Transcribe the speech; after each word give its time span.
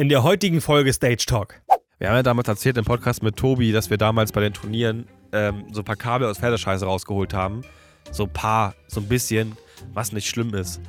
in 0.00 0.08
der 0.08 0.22
heutigen 0.22 0.62
Folge 0.62 0.94
Stage 0.94 1.26
Talk. 1.26 1.60
Wir 1.98 2.08
haben 2.08 2.16
ja 2.16 2.22
damals 2.22 2.48
erzählt 2.48 2.78
im 2.78 2.86
Podcast 2.86 3.22
mit 3.22 3.36
Tobi, 3.36 3.70
dass 3.70 3.90
wir 3.90 3.98
damals 3.98 4.32
bei 4.32 4.40
den 4.40 4.54
Turnieren 4.54 5.06
ähm, 5.32 5.66
so 5.72 5.82
ein 5.82 5.84
paar 5.84 5.96
Kabel 5.96 6.26
aus 6.26 6.38
Pferdescheiße 6.38 6.86
rausgeholt 6.86 7.34
haben. 7.34 7.60
So 8.10 8.22
ein 8.22 8.32
paar, 8.32 8.74
so 8.88 9.00
ein 9.00 9.08
bisschen, 9.08 9.58
was 9.92 10.12
nicht 10.12 10.26
schlimm 10.26 10.54
ist. 10.54 10.80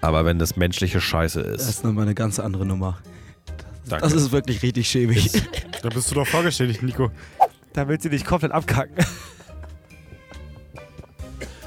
Aber 0.00 0.24
wenn 0.24 0.38
das 0.38 0.56
menschliche 0.56 1.02
Scheiße 1.02 1.42
Das 1.42 1.64
ist. 1.64 1.68
ist 1.68 1.84
nochmal 1.84 2.04
eine 2.04 2.14
ganz 2.14 2.38
andere 2.38 2.64
Nummer. 2.64 2.96
Danke. 3.86 4.02
Das 4.04 4.14
ist 4.14 4.32
wirklich 4.32 4.62
richtig 4.62 4.88
schäbig. 4.88 5.30
Da 5.82 5.90
bist 5.90 6.10
du 6.10 6.14
doch 6.14 6.26
vorgestellt, 6.26 6.82
Nico. 6.82 7.10
da 7.74 7.86
willst 7.86 8.06
du 8.06 8.08
dich 8.08 8.24
komplett 8.24 8.52
abkacken. 8.52 8.96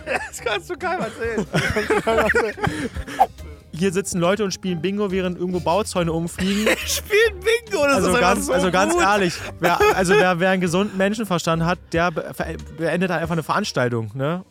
das 0.06 0.42
kannst 0.44 0.68
du 0.72 0.74
keinem 0.74 1.02
erzählen. 1.02 1.46
Hier 3.80 3.92
sitzen 3.94 4.20
Leute 4.20 4.44
und 4.44 4.54
spielen 4.54 4.82
Bingo, 4.82 5.12
während 5.12 5.38
irgendwo 5.38 5.60
Bauzäune 5.60 6.12
umfliegen. 6.12 6.68
Spielen 6.86 7.40
Bingo, 7.40 7.86
das 7.86 7.96
Also 7.96 8.14
ist 8.14 8.20
ganz, 8.20 8.46
so 8.48 8.54
also 8.54 8.72
ganz 8.72 8.94
gut. 8.94 9.02
ehrlich, 9.02 9.34
wer, 9.60 9.80
also 9.96 10.14
wer, 10.14 10.40
wer 10.40 10.50
einen 10.52 10.62
gesunden 10.62 10.98
Menschenverstand 10.98 11.64
hat, 11.64 11.80
der 11.94 12.12
beendet 12.12 13.10
halt 13.10 13.22
einfach 13.22 13.34
eine 13.34 13.44
Veranstaltung. 13.44 14.12
Ne? 14.14 14.44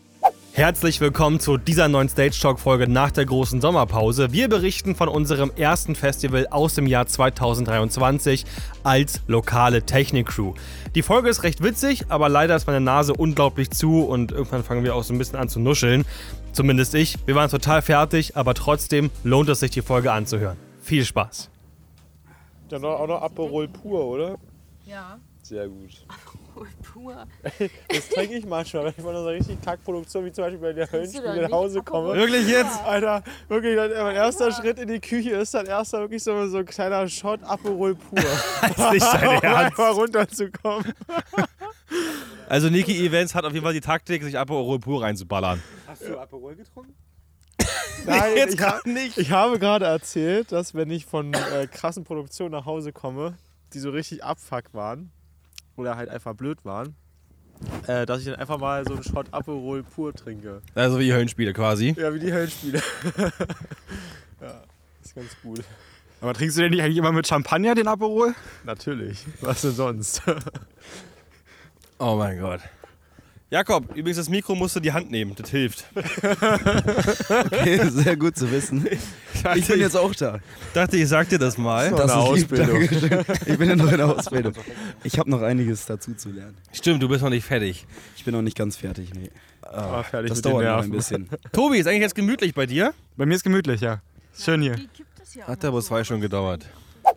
Herzlich 0.59 1.01
willkommen 1.01 1.39
zu 1.39 1.57
dieser 1.57 1.87
neuen 1.87 2.09
Stage 2.09 2.37
Talk 2.43 2.59
Folge 2.59 2.89
nach 2.89 3.13
der 3.13 3.25
großen 3.25 3.61
Sommerpause. 3.61 4.33
Wir 4.33 4.49
berichten 4.49 4.97
von 4.97 5.09
unserem 5.09 5.53
ersten 5.55 5.95
Festival 5.95 6.49
aus 6.51 6.75
dem 6.75 6.89
Jahr 6.89 7.07
2023 7.07 8.45
als 8.83 9.23
lokale 9.29 9.85
Technik-Crew. 9.85 10.55
Die 10.97 11.03
Folge 11.03 11.29
ist 11.29 11.45
recht 11.45 11.63
witzig, 11.63 12.07
aber 12.09 12.29
leider 12.29 12.57
ist 12.57 12.67
meine 12.67 12.81
Nase 12.81 13.15
unglaublich 13.15 13.71
zu 13.71 14.03
und 14.03 14.33
irgendwann 14.33 14.65
fangen 14.65 14.83
wir 14.83 14.97
auch 14.97 15.05
so 15.05 15.15
ein 15.15 15.19
bisschen 15.19 15.39
an 15.39 15.49
zu 15.49 15.61
nuscheln. 15.61 16.05
Zumindest 16.51 16.93
ich. 16.97 17.15
Wir 17.25 17.37
waren 17.37 17.49
total 17.49 17.81
fertig, 17.81 18.37
aber 18.37 18.53
trotzdem 18.55 19.13
lohnt 19.23 19.49
es 19.51 19.61
sich, 19.61 19.71
die 19.71 19.83
Folge 19.83 20.11
anzuhören. 20.11 20.57
Viel 20.83 21.05
Spaß. 21.05 21.51
Dann 22.69 22.85
auch 22.85 23.07
noch 23.07 23.23
Aperol 23.23 23.69
pur, 23.69 24.05
oder? 24.05 24.35
Ja, 24.87 25.21
Sehr 25.41 25.69
gut. 25.69 26.05
Voll 26.59 26.69
pur. 26.83 27.27
Das 27.89 28.09
trinke 28.09 28.35
ich 28.35 28.47
manchmal, 28.47 28.85
wenn 28.85 28.95
ich 28.97 29.03
von 29.03 29.15
einer 29.15 29.27
richtig 29.27 29.61
Kackproduktion 29.63 30.25
wie 30.25 30.33
zum 30.33 30.45
Beispiel 30.45 30.61
bei 30.61 30.73
der 30.73 30.87
da 30.87 31.37
nach 31.37 31.51
Hause 31.51 31.83
komme. 31.83 32.15
Wirklich 32.15 32.49
jetzt? 32.49 32.81
Alter, 32.85 33.23
wirklich, 33.49 33.77
dann, 33.77 33.91
mein 33.91 34.17
erster 34.17 34.53
Schritt 34.53 34.79
in 34.79 34.89
die 34.89 35.01
Küche 35.01 35.31
ist 35.31 35.55
dann 35.55 35.67
erster 35.67 36.01
wirklich 36.01 36.23
so, 36.23 36.49
so 36.49 36.59
ein 36.59 36.67
kleiner 36.67 37.09
Shot 37.09 37.43
Aperol 37.43 37.95
pur. 37.95 38.19
ist 38.69 38.93
nicht 38.93 39.07
dein 39.07 39.29
um 39.39 39.45
einfach 39.45 39.97
runterzukommen. 39.97 40.93
Also 42.49 42.69
Niki 42.69 43.07
Events 43.07 43.35
hat 43.35 43.45
auf 43.45 43.53
jeden 43.53 43.65
Fall 43.65 43.75
die 43.75 43.81
Taktik, 43.81 44.23
sich 44.23 44.39
Aperol 44.39 44.79
pur 44.79 45.03
reinzuballern. 45.03 45.63
Hast 45.87 46.03
du 46.03 46.19
Aperol 46.19 46.57
getrunken? 46.57 46.95
Nein, 48.07 48.37
Jetzt 48.37 48.55
ich, 48.55 48.61
ha 48.61 48.71
grad 48.71 48.87
nicht. 48.87 49.19
ich 49.19 49.31
habe 49.33 49.59
gerade 49.59 49.85
erzählt, 49.85 50.53
dass 50.53 50.75
wenn 50.75 50.91
ich 50.91 51.05
von 51.05 51.35
äh, 51.35 51.67
krassen 51.67 52.05
Produktionen 52.05 52.53
nach 52.53 52.65
Hause 52.65 52.93
komme, 52.93 53.37
die 53.75 53.81
so 53.81 53.91
richtig 53.91 54.25
abfuck 54.25 54.73
waren 54.73 55.11
oder 55.79 55.97
halt 55.97 56.09
einfach 56.09 56.35
blöd 56.35 56.65
waren, 56.65 56.95
äh, 57.87 58.05
dass 58.05 58.21
ich 58.21 58.27
dann 58.27 58.35
einfach 58.35 58.59
mal 58.59 58.85
so 58.85 58.95
einen 58.95 59.03
Shot 59.03 59.33
Aperol 59.33 59.83
pur 59.83 60.13
trinke. 60.13 60.61
Also 60.75 60.99
wie 60.99 61.05
die 61.05 61.13
Höllenspiele 61.13 61.53
quasi. 61.53 61.95
Ja, 61.97 62.13
wie 62.13 62.19
die 62.19 62.33
Höllenspiele. 62.33 62.83
ja, 64.41 64.63
ist 65.03 65.15
ganz 65.15 65.37
gut. 65.43 65.63
Aber 66.21 66.35
trinkst 66.35 66.59
du 66.59 66.63
denn 66.63 66.73
nicht 66.73 66.83
eigentlich 66.83 66.97
immer 66.97 67.13
mit 67.13 67.27
Champagner 67.29 67.75
den 67.75 67.87
Aperol? 67.87 68.35
Natürlich. 68.65 69.25
Was 69.41 69.63
denn 69.63 69.73
sonst? 69.73 70.23
Oh 72.01 72.15
mein 72.15 72.39
Gott. 72.39 72.61
Jakob, 73.51 73.97
übrigens 73.97 74.19
das 74.19 74.29
Mikro 74.29 74.55
musst 74.55 74.77
du 74.77 74.81
die 74.81 74.93
Hand 74.93 75.11
nehmen, 75.11 75.35
das 75.35 75.49
hilft. 75.51 75.85
Okay, 77.31 77.89
sehr 77.91 78.17
gut 78.17 78.37
zu 78.37 78.51
wissen. 78.51 78.87
Ich 79.55 79.67
bin 79.67 79.81
jetzt 79.81 79.97
auch 79.97 80.15
da. 80.15 80.39
dachte, 80.75 80.97
ich 80.97 81.09
sag 81.09 81.29
dir 81.29 81.39
das 81.39 81.57
mal. 81.57 81.91
Das 81.91 82.11
eine 82.11 82.23
ist 82.23 82.51
lieb, 82.51 82.61
Ausbildung. 82.61 82.81
Dankeschön. 82.81 83.25
Ich 83.47 83.59
bin 83.59 83.69
ja 83.69 83.77
noch 83.77 83.91
in 83.91 83.97
der 83.99 84.09
Ausbildung. 84.19 84.53
Ich 85.05 85.19
habe 85.19 85.31
noch 85.31 85.43
einiges 85.43 85.87
dazu 85.87 86.15
zu 86.15 86.31
lernen. 86.31 86.57
Stimmt, 86.73 87.03
du 87.03 87.09
bist 87.09 87.23
noch 87.23 87.31
nicht 87.31 87.45
fertig. 87.45 87.87
Ich 88.17 88.25
bin 88.25 88.35
noch 88.35 88.43
nicht 88.43 88.57
ganz 88.57 88.77
fertig. 88.77 89.13
Nee. 89.15 89.31
War 89.63 90.05
fertig 90.05 90.29
Das 90.31 90.39
mit 90.39 90.45
den 90.45 90.53
dauert 90.53 90.65
noch 90.65 90.83
ein 90.85 90.91
bisschen. 90.91 91.29
Tobi, 91.53 91.79
ist 91.79 91.87
eigentlich 91.87 92.03
jetzt 92.03 92.15
gemütlich 92.15 92.55
bei 92.55 92.67
dir? 92.67 92.93
Bei 93.17 93.27
mir 93.27 93.35
ist 93.35 93.45
gemütlich, 93.45 93.81
ja. 93.81 94.01
Schön 94.39 94.63
hier. 94.63 94.77
Hat 95.43 95.65
aber 95.65 95.81
zwei 95.83 96.05
schon 96.05 96.21
gedauert. 96.21 96.67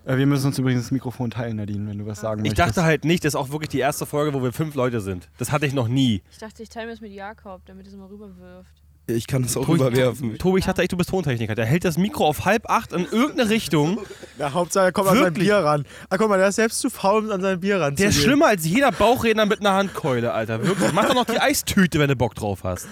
Äh, 0.05 0.17
Wir 0.17 0.25
müssen 0.25 0.47
uns 0.47 0.57
übrigens 0.59 0.83
das 0.83 0.91
Mikrofon 0.91 1.29
teilen, 1.31 1.57
Nadine, 1.57 1.89
wenn 1.89 1.97
du 1.99 2.05
was 2.05 2.19
sagen 2.21 2.43
Ich 2.45 2.51
möchtest. 2.51 2.77
dachte 2.77 2.83
halt 2.83 3.05
nicht, 3.05 3.23
das 3.23 3.29
ist 3.33 3.35
auch 3.35 3.49
wirklich 3.51 3.69
die 3.69 3.79
erste 3.79 4.05
Folge, 4.05 4.33
wo 4.33 4.41
wir 4.43 4.51
fünf 4.53 4.75
Leute 4.75 5.01
sind. 5.01 5.29
Das 5.37 5.51
hatte 5.51 5.65
ich 5.65 5.73
noch 5.73 5.87
nie. 5.87 6.21
Ich 6.31 6.37
dachte, 6.37 6.63
ich 6.63 6.69
teile 6.69 6.87
mir 6.87 6.93
das 6.93 7.01
mit 7.01 7.11
Jakob, 7.11 7.61
damit 7.65 7.87
es 7.87 7.93
immer 7.93 8.09
rüberwirft. 8.09 8.71
Ich 9.07 9.27
kann 9.27 9.43
es 9.43 9.57
auch 9.57 9.65
Tobi- 9.65 9.81
rüberwerfen. 9.83 10.37
Tobi, 10.37 10.59
ich 10.59 10.65
dachte 10.65 10.81
echt, 10.83 10.91
du 10.91 10.97
bist 10.97 11.09
Tontechniker. 11.09 11.55
Der 11.55 11.65
hält 11.65 11.83
das 11.83 11.97
Mikro 11.97 12.25
auf 12.27 12.45
halb 12.45 12.69
acht 12.69 12.93
in 12.93 13.05
irgendeine 13.05 13.49
Richtung. 13.49 13.99
Na, 14.37 14.53
Hauptsache, 14.53 14.85
er 14.85 14.91
kommt 14.91 15.09
an 15.09 15.15
sein 15.15 15.23
Wirklich? 15.25 15.47
Bier 15.47 15.57
ran. 15.57 15.85
Ah, 16.09 16.17
guck 16.17 16.29
mal, 16.29 16.37
der 16.37 16.47
ist 16.49 16.55
selbst 16.55 16.79
zu 16.79 16.89
faul, 16.89 17.25
um 17.25 17.31
an 17.31 17.41
sein 17.41 17.59
Bier 17.59 17.81
ran 17.81 17.95
Der 17.95 18.09
ist 18.09 18.21
schlimmer 18.21 18.45
als 18.47 18.65
jeder 18.65 18.91
Bauchredner 18.91 19.45
mit 19.47 19.59
einer 19.59 19.73
Handkeule, 19.73 20.31
Alter. 20.33 20.63
Wirklich. 20.65 20.93
Mach 20.93 21.07
doch 21.07 21.15
noch 21.15 21.25
die 21.25 21.39
Eistüte, 21.39 21.99
wenn 21.99 22.07
du 22.09 22.15
Bock 22.15 22.35
drauf 22.35 22.63
hast. 22.63 22.87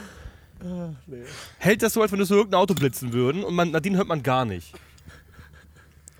Hält 1.57 1.83
das 1.83 1.93
so, 1.93 2.01
als 2.01 2.11
wenn 2.11 2.19
du 2.19 2.25
so 2.25 2.35
irgendein 2.35 2.59
Auto 2.59 2.73
blitzen 2.73 3.13
würden 3.13 3.43
und 3.43 3.53
man, 3.55 3.71
Nadine 3.71 3.95
hört 3.97 4.07
man 4.07 4.21
gar 4.23 4.43
nicht. 4.45 4.73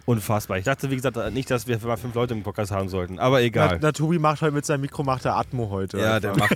Unfassbar. 0.09 0.57
Ich 0.57 0.65
dachte, 0.65 0.89
wie 0.89 0.95
gesagt, 0.95 1.17
nicht, 1.33 1.51
dass 1.51 1.67
wir 1.67 1.77
mal 1.85 1.95
fünf 1.95 2.15
Leute 2.15 2.33
im 2.33 2.41
Podcast 2.41 2.71
haben 2.71 2.89
sollten. 2.89 3.19
Aber 3.19 3.37
Na, 3.37 3.45
egal. 3.45 3.77
na, 3.79 3.91
Tobi 3.91 4.17
macht 4.17 4.41
heute 4.41 4.55
mit 4.55 4.65
seinem 4.65 4.81
Mikro 4.81 5.03
macht 5.03 5.23
der 5.23 5.35
Atmo 5.35 5.69
heute. 5.69 5.99
Ja, 5.99 6.19
der 6.19 6.35
macht, 6.35 6.55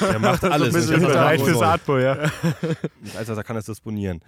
der 0.00 0.18
macht 0.18 0.42
alles. 0.44 0.72
So 0.72 0.94
ein 0.94 1.00
bisschen 1.00 1.48
das. 1.52 1.62
Atmo, 1.62 1.98
ja. 1.98 2.16
Also, 3.16 3.34
er 3.34 3.44
kann 3.44 3.56
es 3.56 3.66
disponieren. 3.66 4.20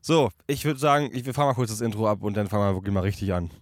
So, 0.00 0.30
ich 0.48 0.64
würde 0.64 0.80
sagen, 0.80 1.08
ich, 1.12 1.24
wir 1.24 1.34
fahren 1.34 1.46
mal 1.46 1.54
kurz 1.54 1.70
das 1.70 1.80
Intro 1.80 2.08
ab 2.08 2.24
und 2.24 2.36
dann 2.36 2.48
fangen 2.48 2.64
wir 2.64 2.74
wirklich 2.74 2.92
mal 2.92 2.98
richtig 2.98 3.32
an. 3.32 3.52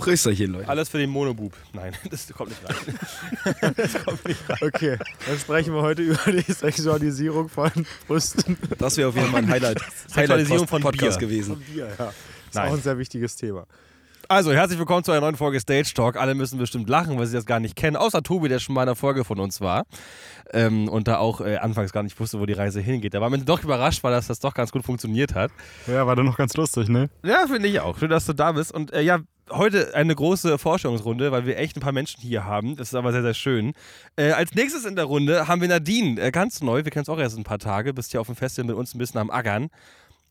Prösterchen, 0.00 0.52
Leute. 0.52 0.68
Alles 0.68 0.88
für 0.88 0.98
den 0.98 1.10
Monobub. 1.10 1.52
Nein, 1.72 1.92
das 2.10 2.28
kommt 2.32 2.50
nicht 2.50 2.60
rein. 4.48 4.58
Okay, 4.60 4.98
dann 5.26 5.38
sprechen 5.38 5.74
wir 5.74 5.82
heute 5.82 6.02
über 6.02 6.32
die 6.32 6.50
Sexualisierung 6.52 7.48
von 7.48 7.70
Brüsten 8.08 8.56
Das 8.78 8.96
wäre 8.96 9.08
auf 9.10 9.16
jeden 9.16 9.28
Fall 9.30 9.42
ein 9.42 9.50
Highlight. 9.50 9.80
Sexualisierung 10.08 10.66
von 10.66 10.82
Podcast 10.82 11.18
Bier. 11.18 11.28
gewesen. 11.28 11.54
und 11.54 11.66
Bier. 11.66 11.88
Ja. 11.98 12.06
Das 12.06 12.14
ist 12.14 12.54
Nein. 12.54 12.68
auch 12.68 12.74
ein 12.74 12.82
sehr 12.82 12.98
wichtiges 12.98 13.36
Thema. 13.36 13.66
Also, 14.28 14.52
herzlich 14.52 14.78
willkommen 14.78 15.02
zu 15.02 15.10
einer 15.10 15.22
neuen 15.22 15.34
Folge 15.36 15.58
Stage 15.58 15.90
Talk. 15.92 16.16
Alle 16.16 16.36
müssen 16.36 16.56
bestimmt 16.56 16.88
lachen, 16.88 17.18
weil 17.18 17.26
sie 17.26 17.34
das 17.34 17.46
gar 17.46 17.58
nicht 17.58 17.74
kennen. 17.74 17.96
Außer 17.96 18.22
Tobi, 18.22 18.48
der 18.48 18.60
schon 18.60 18.76
mal 18.76 18.82
in 18.84 18.88
einer 18.88 18.94
Folge 18.96 19.24
von 19.24 19.40
uns 19.40 19.60
war. 19.60 19.86
Ähm, 20.52 20.88
und 20.88 21.08
da 21.08 21.18
auch 21.18 21.40
äh, 21.40 21.56
anfangs 21.56 21.92
gar 21.92 22.04
nicht 22.04 22.18
wusste, 22.20 22.38
wo 22.38 22.46
die 22.46 22.52
Reise 22.52 22.80
hingeht. 22.80 23.14
Da 23.14 23.20
war 23.20 23.28
mir 23.28 23.38
doch 23.38 23.62
überrascht, 23.64 24.04
weil 24.04 24.12
das, 24.12 24.28
das 24.28 24.38
doch 24.38 24.54
ganz 24.54 24.70
gut 24.70 24.84
funktioniert 24.84 25.34
hat. 25.34 25.50
Ja, 25.88 26.06
war 26.06 26.14
doch 26.14 26.22
noch 26.22 26.36
ganz 26.36 26.56
lustig, 26.56 26.88
ne? 26.88 27.10
Ja, 27.24 27.46
finde 27.48 27.66
ich 27.68 27.80
auch. 27.80 27.98
Schön, 27.98 28.10
dass 28.10 28.24
du 28.24 28.32
da 28.32 28.52
bist. 28.52 28.72
Und 28.72 28.92
äh, 28.92 29.00
ja, 29.00 29.18
heute 29.52 29.94
eine 29.94 30.14
große 30.14 30.58
Vorstellungsrunde, 30.58 31.32
weil 31.32 31.46
wir 31.46 31.58
echt 31.58 31.76
ein 31.76 31.80
paar 31.80 31.92
Menschen 31.92 32.20
hier 32.20 32.44
haben. 32.44 32.76
Das 32.76 32.88
ist 32.88 32.94
aber 32.94 33.12
sehr, 33.12 33.22
sehr 33.22 33.34
schön. 33.34 33.72
Äh, 34.16 34.32
als 34.32 34.54
nächstes 34.54 34.84
in 34.84 34.96
der 34.96 35.04
Runde 35.04 35.48
haben 35.48 35.60
wir 35.60 35.68
Nadine, 35.68 36.20
äh, 36.20 36.30
ganz 36.30 36.62
neu. 36.62 36.84
Wir 36.84 36.90
kennen 36.90 37.02
es 37.02 37.08
auch 37.08 37.18
erst 37.18 37.36
ein 37.36 37.44
paar 37.44 37.58
Tage. 37.58 37.92
Bist 37.94 38.10
hier 38.10 38.20
auf 38.20 38.26
dem 38.26 38.36
Festival 38.36 38.68
mit 38.68 38.76
uns 38.76 38.94
ein 38.94 38.98
bisschen 38.98 39.20
am 39.20 39.30
Aggern. 39.30 39.70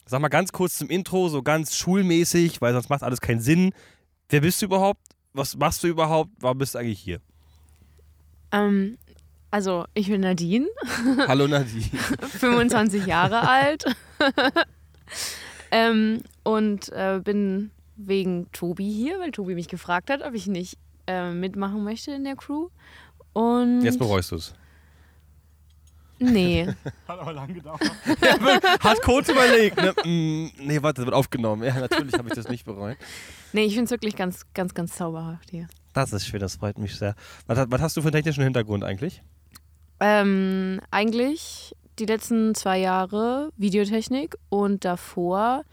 Sag 0.05 0.21
mal 0.21 0.29
ganz 0.29 0.51
kurz 0.51 0.77
zum 0.77 0.89
Intro, 0.89 1.29
so 1.29 1.43
ganz 1.43 1.75
schulmäßig, 1.75 2.61
weil 2.61 2.73
sonst 2.73 2.89
macht 2.89 3.03
alles 3.03 3.21
keinen 3.21 3.41
Sinn. 3.41 3.73
Wer 4.29 4.41
bist 4.41 4.61
du 4.61 4.65
überhaupt? 4.65 5.01
Was 5.33 5.55
machst 5.55 5.83
du 5.83 5.87
überhaupt? 5.87 6.31
Warum 6.39 6.57
bist 6.57 6.73
du 6.73 6.79
eigentlich 6.79 6.99
hier? 6.99 7.19
Ähm, 8.51 8.97
also, 9.51 9.85
ich 9.93 10.07
bin 10.07 10.21
Nadine, 10.21 10.67
Hallo 11.27 11.47
Nadine. 11.47 11.85
25 12.39 13.05
Jahre 13.05 13.47
alt. 13.47 13.85
ähm, 15.71 16.23
und 16.43 16.89
äh, 16.89 17.19
bin 17.23 17.71
wegen 18.05 18.51
Tobi 18.51 18.91
hier, 18.91 19.19
weil 19.19 19.31
Tobi 19.31 19.55
mich 19.55 19.67
gefragt 19.67 20.09
hat, 20.09 20.21
ob 20.23 20.33
ich 20.33 20.47
nicht 20.47 20.77
äh, 21.07 21.31
mitmachen 21.31 21.83
möchte 21.83 22.11
in 22.11 22.23
der 22.23 22.35
Crew. 22.35 22.69
Und. 23.33 23.81
Jetzt 23.83 23.99
bereust 23.99 24.31
du 24.31 24.35
es. 24.35 24.53
Nee. 26.19 26.67
Hat 27.07 27.19
aber 27.19 27.33
lang 27.33 27.53
gedauert. 27.53 27.81
Hat 28.81 29.01
kurz 29.01 29.29
überlegt. 29.29 29.77
Ne? 29.77 29.93
Mm, 30.03 30.51
nee, 30.59 30.81
warte, 30.81 31.01
das 31.01 31.05
wird 31.05 31.15
aufgenommen. 31.15 31.63
Ja, 31.63 31.79
natürlich 31.79 32.13
habe 32.13 32.27
ich 32.27 32.35
das 32.35 32.49
nicht 32.49 32.65
bereut. 32.65 32.97
Nee, 33.53 33.63
ich 33.63 33.73
finde 33.73 33.85
es 33.85 33.91
wirklich 33.91 34.15
ganz, 34.17 34.45
ganz, 34.53 34.73
ganz 34.73 34.95
zauberhaft 34.95 35.49
hier. 35.49 35.67
Das 35.93 36.11
ist 36.11 36.25
schön, 36.27 36.39
das 36.41 36.55
freut 36.55 36.77
mich 36.77 36.95
sehr. 36.95 37.15
Was, 37.47 37.65
was 37.69 37.81
hast 37.81 37.97
du 37.97 38.01
für 38.01 38.07
einen 38.07 38.15
technischen 38.15 38.43
Hintergrund 38.43 38.83
eigentlich? 38.83 39.23
Ähm, 40.01 40.81
eigentlich 40.91 41.75
die 41.99 42.05
letzten 42.05 42.53
zwei 42.53 42.79
Jahre 42.79 43.51
Videotechnik 43.57 44.35
und 44.49 44.85
davor 44.85 45.63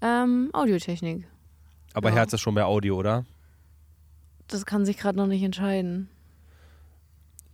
ähm, 0.00 0.50
Audiotechnik. 0.52 1.26
Aber 1.94 2.10
Ja. 2.10 2.16
Herz 2.16 2.32
ist 2.34 2.42
schon 2.42 2.54
mehr 2.54 2.66
Audio, 2.66 2.96
oder? 2.96 3.24
Das 4.48 4.66
kann 4.66 4.84
sich 4.84 4.98
gerade 4.98 5.16
noch 5.16 5.26
nicht 5.26 5.42
entscheiden. 5.42 6.10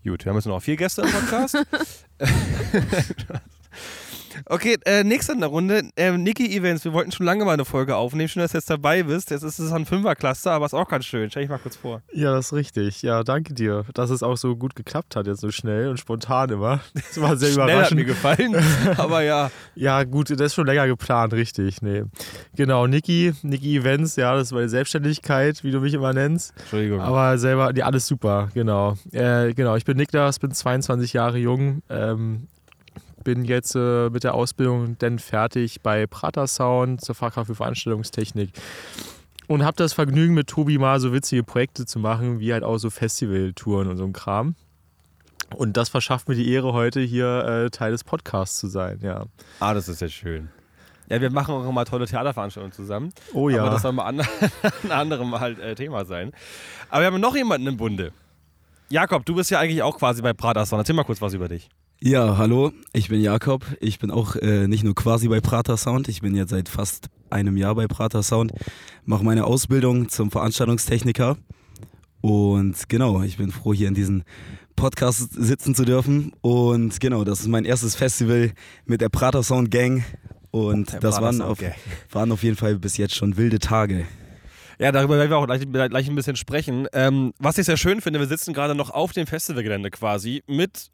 Gut, 0.03 0.25
wir 0.25 0.31
haben 0.31 0.37
jetzt 0.39 0.47
noch 0.47 0.61
vier 0.61 0.77
Gäste 0.77 1.03
im 1.03 1.11
Podcast. 1.13 1.57
Okay, 4.47 4.79
äh, 4.85 5.05
nächste 5.05 5.33
in 5.33 5.41
der 5.41 5.49
Runde. 5.49 5.83
Äh, 5.97 6.13
Niki 6.17 6.57
Events, 6.57 6.85
wir 6.85 6.93
wollten 6.93 7.13
schon 7.13 7.27
lange 7.27 7.45
mal 7.45 7.53
eine 7.53 7.65
Folge 7.65 7.97
aufnehmen. 7.97 8.29
Schön, 8.29 8.43
dass 8.43 8.53
du 8.53 8.59
jetzt 8.59 8.71
dabei 8.71 9.03
bist. 9.03 9.31
Jetzt 9.31 9.43
ist 9.43 9.59
es 9.59 9.73
ein 9.73 9.87
Fünfer-Cluster, 9.87 10.53
aber 10.53 10.67
ist 10.67 10.75
auch 10.75 10.89
ganz 10.89 11.05
schön. 11.05 11.31
Stell 11.31 11.43
dich 11.43 11.51
mal 11.51 11.59
kurz 11.59 11.77
vor. 11.77 12.03
Ja, 12.13 12.33
das 12.33 12.47
ist 12.47 12.53
richtig. 12.53 13.03
Ja, 13.03 13.23
danke 13.23 13.55
dir, 13.55 13.85
dass 13.95 14.11
es 14.11 14.23
auch 14.23 14.37
so 14.37 14.57
gut 14.57 14.75
geklappt 14.75 15.17
hat, 15.17 15.27
jetzt 15.27 15.41
so 15.41 15.51
schnell 15.51 15.89
und 15.89 15.99
spontan 15.99 16.51
immer. 16.51 16.81
Das 16.95 17.21
war 17.21 17.37
sehr 17.37 17.51
Schnell 17.53 17.83
hat 17.83 17.93
mir 17.93 18.03
überraschend. 18.03 18.07
gefallen, 18.07 18.65
aber 18.97 19.23
ja. 19.23 19.51
Ja, 19.75 20.05
gut, 20.05 20.31
das 20.31 20.41
ist 20.41 20.55
schon 20.55 20.67
länger 20.67 20.87
geplant, 20.87 21.33
richtig. 21.33 21.83
Nee. 21.83 22.05
Genau, 22.57 22.87
Niki, 22.87 23.33
Niki 23.43 23.77
Events, 23.77 24.17
ja, 24.17 24.35
das 24.35 24.49
ist 24.49 24.53
meine 24.53 24.69
Selbstständigkeit, 24.69 25.63
wie 25.65 25.71
du 25.71 25.81
mich 25.81 25.95
immer 25.95 26.13
nennst. 26.13 26.53
Entschuldigung. 26.59 27.01
Aber 27.01 27.39
selber, 27.39 27.73
nee, 27.73 27.83
alles 27.83 28.07
super, 28.07 28.49
genau. 28.55 28.97
Äh, 29.13 29.53
genau, 29.55 29.77
ich 29.77 29.85
bin 29.85 29.97
Niklas, 29.97 30.39
bin 30.39 30.51
22 30.51 31.13
Jahre 31.13 31.39
jung, 31.39 31.83
ähm, 31.91 32.49
bin 33.25 33.45
jetzt 33.45 33.75
äh, 33.75 34.11
mit 34.11 34.25
der 34.25 34.35
Ausbildung 34.35 34.97
dann 34.99 35.19
fertig 35.19 35.83
bei 35.83 36.07
Prater 36.07 36.47
Sound 36.47 37.01
zur 37.01 37.15
Fachkraft 37.15 37.47
für 37.47 37.55
Veranstaltungstechnik. 37.55 38.51
Und 39.47 39.65
habe 39.65 39.77
das 39.77 39.93
Vergnügen, 39.93 40.35
mit 40.35 40.47
Tobi 40.47 40.79
mal 40.79 41.01
so 41.01 41.13
witzige 41.13 41.43
Projekte 41.43 41.85
zu 41.85 41.99
machen, 41.99 42.39
wie 42.39 42.53
halt 42.53 42.63
auch 42.63 42.79
so 42.79 42.89
Festivaltouren 42.89 43.89
und 43.89 43.97
so 43.97 44.05
ein 44.05 44.13
Kram. 44.13 44.55
Und 45.57 45.77
das 45.77 45.89
verschafft 45.89 46.29
mir 46.29 46.37
die 46.37 46.53
Ehre, 46.53 46.73
heute 46.73 47.01
hier 47.01 47.45
äh, 47.45 47.71
Teil 47.71 47.91
des 47.91 48.05
Podcasts 48.05 48.59
zu 48.59 48.69
sein, 48.69 49.01
ja. 49.03 49.25
ah, 49.59 49.75
das 49.75 49.89
ist 49.89 50.01
ja 50.01 50.09
schön. 50.09 50.49
Ja, 51.09 51.21
wir 51.21 51.31
machen 51.31 51.53
auch 51.53 51.69
immer 51.69 51.85
tolle 51.85 52.07
Theaterveranstaltungen 52.07 52.73
zusammen. 52.73 53.13
Oh 53.35 53.49
ja. 53.49 53.63
Aber 53.63 53.71
das 53.71 53.83
soll 53.83 53.93
mal 53.93 54.05
an, 54.05 54.21
ein 54.85 54.93
anderem 54.93 55.39
halt 55.41 55.59
äh, 55.59 55.75
Thema 55.75 56.05
sein. 56.05 56.31
Aber 56.89 57.03
wir 57.03 57.07
haben 57.09 57.21
noch 57.21 57.35
jemanden 57.35 57.67
im 57.67 57.77
Bunde. 57.77 58.13
Jakob, 58.89 59.25
du 59.25 59.35
bist 59.35 59.51
ja 59.51 59.59
eigentlich 59.59 59.83
auch 59.83 59.99
quasi 59.99 60.23
bei 60.23 60.33
Praterson. 60.33 60.79
Erzähl 60.79 60.95
mal 60.95 61.03
kurz 61.05 61.21
was 61.21 61.35
über 61.35 61.49
dich. 61.49 61.69
Ja, 62.03 62.39
hallo, 62.39 62.73
ich 62.95 63.11
bin 63.11 63.21
Jakob. 63.21 63.63
Ich 63.79 63.99
bin 63.99 64.11
auch 64.11 64.35
äh, 64.37 64.67
nicht 64.67 64.85
nur 64.85 64.95
quasi 64.95 65.29
bei 65.29 65.43
Prater 65.43 65.77
Sound, 65.77 66.09
ich 66.09 66.23
bin 66.23 66.35
jetzt 66.35 66.49
seit 66.49 66.71
fast 66.71 67.09
einem 67.29 67.59
Jahr 67.59 67.75
bei 67.75 67.89
Prater 67.89 68.23
Sound, 68.23 68.53
mache 69.05 69.23
meine 69.23 69.45
Ausbildung 69.45 70.09
zum 70.09 70.31
Veranstaltungstechniker 70.31 71.37
und 72.23 72.89
genau, 72.89 73.23
ich 73.23 73.37
bin 73.37 73.51
froh, 73.51 73.75
hier 73.75 73.89
in 73.89 73.93
diesem 73.93 74.23
Podcast 74.77 75.35
sitzen 75.35 75.75
zu 75.75 75.85
dürfen 75.85 76.33
und 76.41 77.01
genau, 77.01 77.25
das 77.25 77.41
ist 77.41 77.49
mein 77.49 77.67
erstes 77.67 77.97
Festival 77.97 78.53
mit 78.87 79.03
der 79.03 79.11
Prater 79.11 79.43
Sound 79.43 79.71
Gang 79.71 80.03
und 80.53 80.95
Der 80.95 81.01
das 81.01 81.21
waren 81.21 81.43
auf, 81.43 81.59
waren 82.13 82.33
auf 82.33 82.43
jeden 82.43 82.57
Fall 82.57 82.79
bis 82.79 82.97
jetzt 82.97 83.15
schon 83.15 83.37
wilde 83.37 83.59
Tage. 83.59 84.07
Ja, 84.79 84.91
darüber 84.91 85.19
werden 85.19 85.29
wir 85.29 85.37
auch 85.37 85.45
gleich, 85.45 85.71
gleich 85.71 86.09
ein 86.09 86.15
bisschen 86.15 86.37
sprechen. 86.37 86.87
Ähm, 86.95 87.35
was 87.39 87.59
ich 87.59 87.67
sehr 87.67 87.77
schön 87.77 88.01
finde, 88.01 88.21
wir 88.21 88.27
sitzen 88.27 88.55
gerade 88.55 88.75
noch 88.75 88.89
auf 88.89 89.13
dem 89.13 89.27
Festivalgelände 89.27 89.91
quasi 89.91 90.43
mit 90.47 90.91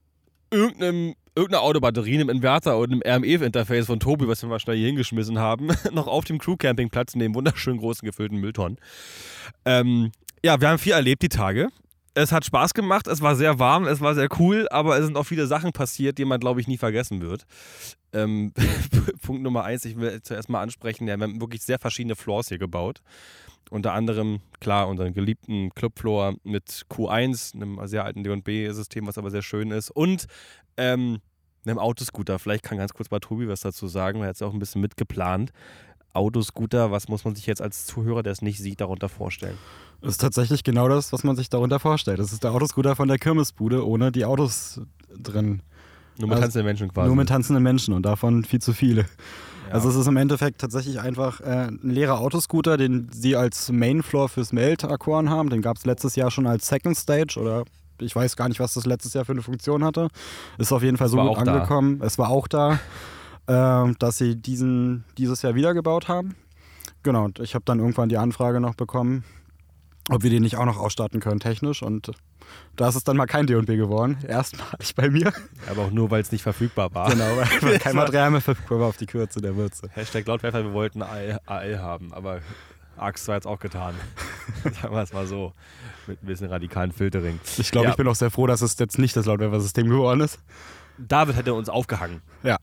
irgendeinem, 0.51 1.15
irgendeiner 1.35 1.63
Autobatterie, 1.63 2.15
einem 2.15 2.29
Inverter 2.31 2.79
und 2.79 2.93
einem 2.93 3.03
RME-Interface 3.25 3.87
von 3.87 4.01
Tobi, 4.01 4.29
was 4.29 4.43
wir 4.43 4.49
mal 4.49 4.59
schnell 4.59 4.77
hier 4.77 4.87
hingeschmissen 4.87 5.39
haben, 5.39 5.69
noch 5.93 6.07
auf 6.07 6.25
dem 6.25 6.39
Crew-Campingplatz 6.39 7.15
neben 7.15 7.35
wunderschönen 7.35 7.79
großen 7.79 8.07
gefüllten 8.07 8.39
Mülltonnen. 8.39 8.79
Ähm, 9.65 10.13
ja, 10.45 10.61
wir 10.61 10.69
haben 10.69 10.79
viel 10.79 10.93
erlebt 10.93 11.23
die 11.23 11.29
Tage. 11.29 11.69
Es 12.15 12.33
hat 12.33 12.47
Spaß 12.47 12.73
gemacht, 12.73 13.09
es 13.09 13.21
war 13.21 13.37
sehr 13.37 13.59
warm, 13.59 13.87
es 13.87 14.01
war 14.01 14.15
sehr 14.15 14.29
cool, 14.39 14.67
aber 14.71 14.97
es 14.97 15.05
sind 15.05 15.19
auch 15.19 15.25
viele 15.25 15.47
Sachen 15.47 15.73
passiert, 15.73 16.17
die 16.17 16.25
man, 16.25 16.41
glaube 16.41 16.63
ich, 16.63 16.67
nie 16.67 16.79
vergessen 16.79 17.21
wird. 17.21 17.45
Ähm, 18.15 18.55
Punkt 19.23 19.43
Nummer 19.43 19.65
eins, 19.65 19.85
ich 19.85 19.99
will 19.99 20.23
zuerst 20.23 20.49
mal 20.49 20.63
ansprechen, 20.63 21.07
ja, 21.07 21.19
wir 21.19 21.25
haben 21.25 21.41
wirklich 21.43 21.63
sehr 21.63 21.79
verschiedene 21.79 22.17
Floors 22.17 22.49
hier 22.49 22.59
gebaut. 22.59 23.03
Unter 23.71 23.93
anderem, 23.93 24.41
klar, 24.61 24.89
unseren 24.89 25.13
geliebten 25.13 25.71
Clubfloor 25.75 26.37
mit 26.45 26.87
Q1, 26.89 27.55
einem 27.55 27.81
sehr 27.87 28.05
alten 28.05 28.23
D&B-System, 28.23 29.07
was 29.07 29.19
aber 29.19 29.31
sehr 29.31 29.43
schön 29.43 29.71
ist. 29.73 29.91
Und 29.91 30.27
ähm, 30.77 31.19
einem 31.67 31.79
Autoscooter. 31.79 32.39
Vielleicht 32.39 32.65
kann 32.65 32.79
ganz 32.79 32.95
kurz 32.95 33.11
mal 33.11 33.21
Tobi 33.21 33.49
was 33.49 33.61
dazu 33.61 33.89
sagen, 33.89 34.21
weil 34.21 34.27
er 34.27 34.29
hat 34.31 34.37
es 34.37 34.43
auch 34.43 34.53
ein 34.53 34.59
bisschen 34.59 34.81
mitgeplant. 34.81 35.53
Autoscooter, 36.13 36.91
was 36.91 37.09
muss 37.09 37.25
man 37.25 37.35
sich 37.35 37.47
jetzt 37.47 37.61
als 37.61 37.85
Zuhörer, 37.85 38.23
der 38.23 38.33
es 38.33 38.41
nicht 38.41 38.59
sieht, 38.59 38.81
darunter 38.81 39.09
vorstellen? 39.09 39.59
Das 40.01 40.13
ist 40.13 40.21
tatsächlich 40.21 40.65
genau 40.65 40.89
das, 40.89 41.13
was 41.13 41.25
man 41.25 41.37
sich 41.37 41.51
darunter 41.51 41.79
vorstellt. 41.79 42.19
Das 42.19 42.33
ist 42.33 42.43
der 42.43 42.53
Autoscooter 42.53 42.97
von 42.97 43.09
der 43.09 43.19
Kirmesbude 43.19 43.87
ohne 43.87 44.13
die 44.13 44.25
Autos 44.25 44.81
drin. 45.15 45.63
Nur 46.19 46.29
mit 46.29 46.37
Also, 46.37 46.43
tanzenden 46.43 46.67
Menschen 46.67 46.89
quasi. 46.93 47.07
Nur 47.09 47.17
mit 47.17 47.29
tanzenden 47.29 47.63
Menschen 47.63 47.95
und 47.95 48.05
davon 48.05 48.45
viel 48.45 48.61
zu 48.61 48.73
viele. 48.73 49.03
Ja. 49.03 49.75
Also 49.75 49.89
es 49.89 49.97
ist 49.97 50.07
im 50.07 50.17
Endeffekt 50.17 50.61
tatsächlich 50.61 51.01
einfach 51.01 51.41
äh, 51.41 51.69
ein 51.69 51.81
leerer 51.83 52.21
Autoscooter, 52.21 52.77
den 52.77 53.09
sie 53.13 53.37
als 53.37 53.71
Mainfloor 53.73 54.29
fürs 54.29 54.53
Melt-Akkorn 54.53 55.29
haben. 55.29 55.51
Den 55.51 55.61
gab 55.63 55.77
es 55.77 55.85
letztes 55.85 56.17
Jahr 56.17 56.31
schon 56.31 56.47
als 56.47 56.69
Second 56.69 56.97
Stage 56.97 57.39
oder 57.41 57.65
ich 58.01 58.15
weiß 58.15 58.37
gar 58.37 58.49
nicht, 58.49 58.61
was 58.61 58.75
das 58.75 58.87
letztes 58.87 59.15
Jahr 59.15 59.25
für 59.25 59.33
eine 59.33 59.43
Funktion 59.43 59.83
hatte. 59.83 60.09
Ist 60.59 60.73
auf 60.73 60.83
jeden 60.83 60.97
Fall 60.97 61.09
so 61.09 61.17
war 61.17 61.27
gut 61.27 61.39
auch 61.39 61.43
da. 61.43 61.55
angekommen. 61.55 62.01
Es 62.03 62.19
war 62.19 62.29
auch 62.31 62.47
da, 62.47 62.79
äh, 63.47 63.93
dass 63.99 64.19
sie 64.19 64.37
diesen 64.37 65.05
dieses 65.19 65.43
Jahr 65.43 65.55
wiedergebaut 65.55 66.09
haben. 66.09 66.35
Genau, 67.03 67.25
und 67.25 67.39
ich 67.41 67.55
habe 67.55 67.65
dann 67.65 67.79
irgendwann 67.79 68.09
die 68.09 68.19
Anfrage 68.19 68.61
noch 68.61 68.75
bekommen, 68.75 69.25
ob 70.11 70.23
wir 70.23 70.31
den 70.31 70.43
nicht 70.43 70.57
auch 70.57 70.65
noch 70.65 70.79
ausstatten 70.79 71.21
können 71.21 71.41
technisch 71.41 71.83
und 71.83 72.11
da 72.77 72.89
ist 72.89 72.95
es 72.95 73.05
dann 73.05 73.17
mal 73.17 73.27
kein 73.27 73.47
D&B 73.47 73.77
geworden. 73.77 74.19
Erstmalig 74.27 74.95
bei 74.95 75.11
mir. 75.11 75.33
aber 75.69 75.83
auch 75.83 75.91
nur, 75.91 76.11
weil 76.11 76.23
es 76.23 76.31
nicht 76.31 76.43
verfügbar 76.43 76.95
war. 76.95 77.11
Genau, 77.11 77.25
weil, 77.63 77.79
kein 77.79 77.97
Material 77.97 78.31
mehr 78.31 78.41
verfügbar 78.41 78.81
war 78.81 78.87
auf 78.89 78.97
die 78.97 79.07
Kürze 79.07 79.41
der 79.41 79.57
Würze. 79.57 79.89
Hashtag 79.93 80.27
Lautwerfer, 80.27 80.63
wir 80.65 80.73
wollten 80.73 81.03
AL, 81.03 81.41
AL 81.47 81.79
haben, 81.81 82.13
aber 82.13 82.41
Axt 82.97 83.27
war 83.29 83.35
jetzt 83.35 83.47
auch 83.47 83.59
getan. 83.59 83.95
Sagen 84.63 84.95
wir 84.95 85.03
es 85.03 85.13
mal 85.13 85.27
so. 85.27 85.53
Mit 86.07 86.23
ein 86.23 86.27
bisschen 86.27 86.49
radikalen 86.49 86.93
Filtering. 86.93 87.41
Ich 87.59 87.71
glaube, 87.73 87.87
Ja. 87.87 87.91
ich 87.91 87.97
bin 87.97 88.07
auch 88.07 88.15
sehr 88.15 88.31
froh, 88.31 88.47
dass 88.47 88.63
es 88.63 88.79
jetzt 88.79 88.99
nicht 88.99 89.17
das 89.17 89.27
Lautwerfer-System 89.27 89.89
geworden 89.89 90.21
ist. 90.21 90.39
David 90.99 91.37
hätte 91.37 91.53
uns 91.53 91.69
aufgehangen. 91.69 92.23
Ja. 92.43 92.57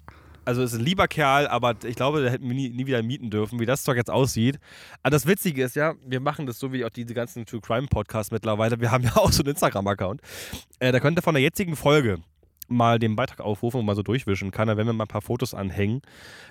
Also 0.45 0.61
ist 0.61 0.73
ein 0.73 0.81
lieber 0.81 1.07
Kerl, 1.07 1.47
aber 1.47 1.75
ich 1.85 1.95
glaube, 1.95 2.23
da 2.23 2.29
hätten 2.29 2.47
wir 2.47 2.55
nie, 2.55 2.69
nie 2.69 2.85
wieder 2.85 3.01
mieten 3.01 3.29
dürfen, 3.29 3.59
wie 3.59 3.65
das 3.65 3.83
Zeug 3.83 3.97
jetzt 3.97 4.09
aussieht. 4.09 4.59
Aber 5.01 5.11
das 5.11 5.25
Witzige 5.25 5.63
ist 5.63 5.75
ja, 5.75 5.93
wir 6.05 6.19
machen 6.19 6.45
das 6.45 6.59
so 6.59 6.73
wie 6.73 6.83
auch 6.83 6.89
diese 6.89 7.13
ganzen 7.13 7.45
True 7.45 7.61
Crime 7.61 7.87
Podcasts 7.87 8.31
mittlerweile. 8.31 8.79
Wir 8.79 8.91
haben 8.91 9.03
ja 9.03 9.15
auch 9.15 9.31
so 9.31 9.43
einen 9.43 9.51
Instagram-Account. 9.51 10.21
Äh, 10.79 10.91
da 10.91 10.99
könnt 10.99 11.17
ihr 11.17 11.21
von 11.21 11.35
der 11.35 11.43
jetzigen 11.43 11.75
Folge 11.75 12.19
mal 12.67 12.99
den 12.99 13.15
Beitrag 13.15 13.41
aufrufen 13.41 13.79
und 13.79 13.85
mal 13.85 13.95
so 13.95 14.03
durchwischen 14.03 14.51
kann, 14.51 14.67
werden 14.67 14.85
wir 14.85 14.93
mal 14.93 15.05
ein 15.05 15.07
paar 15.07 15.21
Fotos 15.21 15.53
anhängen, 15.53 16.01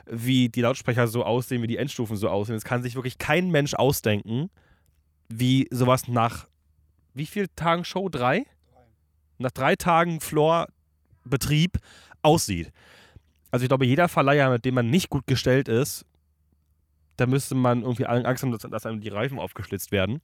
wie 0.06 0.49
die 0.49 0.61
Lautsprecher 0.61 1.09
so 1.09 1.25
aussehen, 1.25 1.62
wie 1.62 1.67
die 1.67 1.79
Endstufen 1.79 2.17
so 2.17 2.29
aussehen. 2.29 2.56
Es 2.56 2.65
kann 2.65 2.83
sich 2.83 2.94
wirklich 2.94 3.19
kein 3.19 3.50
Mensch 3.50 3.75
ausdenken, 3.75 4.50
wie 5.29 5.69
sowas 5.71 6.09
nach 6.09 6.47
wie 7.15 7.27
viel 7.27 7.49
Tagen 7.56 7.85
Show? 7.85 8.09
Drei? 8.09 8.47
Nach 9.39 9.50
drei 9.50 9.77
Tagen 9.77 10.21
Floor-Betrieb 10.21 11.79
aussieht. 12.23 12.73
Also 13.53 13.65
ich 13.65 13.69
glaube, 13.69 13.87
jeder 13.87 14.09
Verleiher, 14.09 14.51
mit 14.51 14.65
dem 14.65 14.75
man 14.75 14.91
nicht 14.91 15.11
gut 15.11 15.27
gestellt 15.29 15.69
ist, 15.69 16.05
da 17.17 17.27
müsste 17.27 17.55
man 17.55 17.83
irgendwie 17.83 18.07
Angst 18.07 18.43
haben, 18.43 18.51
dass, 18.51 18.63
dass 18.63 18.87
einem 18.87 19.01
die 19.01 19.11
Reifen 19.11 19.39
aufgeschlitzt 19.39 19.93
werden. 19.93 20.21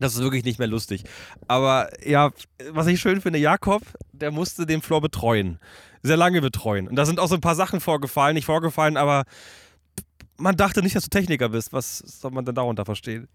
Das 0.00 0.14
ist 0.14 0.22
wirklich 0.22 0.44
nicht 0.44 0.58
mehr 0.58 0.68
lustig. 0.68 1.04
Aber 1.46 1.88
ja, 2.08 2.30
was 2.70 2.86
ich 2.86 3.00
schön 3.00 3.20
finde, 3.20 3.38
Jakob, 3.38 3.82
der 4.12 4.30
musste 4.30 4.66
den 4.66 4.82
Floor 4.82 5.00
betreuen. 5.00 5.58
Sehr 6.02 6.16
lange 6.16 6.40
betreuen. 6.40 6.88
Und 6.88 6.96
da 6.96 7.04
sind 7.06 7.20
auch 7.20 7.28
so 7.28 7.34
ein 7.34 7.40
paar 7.40 7.54
Sachen 7.54 7.80
vorgefallen, 7.80 8.34
nicht 8.34 8.46
vorgefallen, 8.46 8.96
aber 8.96 9.24
man 10.36 10.56
dachte 10.56 10.82
nicht, 10.82 10.96
dass 10.96 11.04
du 11.04 11.10
Techniker 11.10 11.48
bist. 11.48 11.72
Was 11.72 11.98
soll 11.98 12.30
man 12.30 12.44
denn 12.44 12.54
darunter 12.54 12.84
verstehen? 12.84 13.28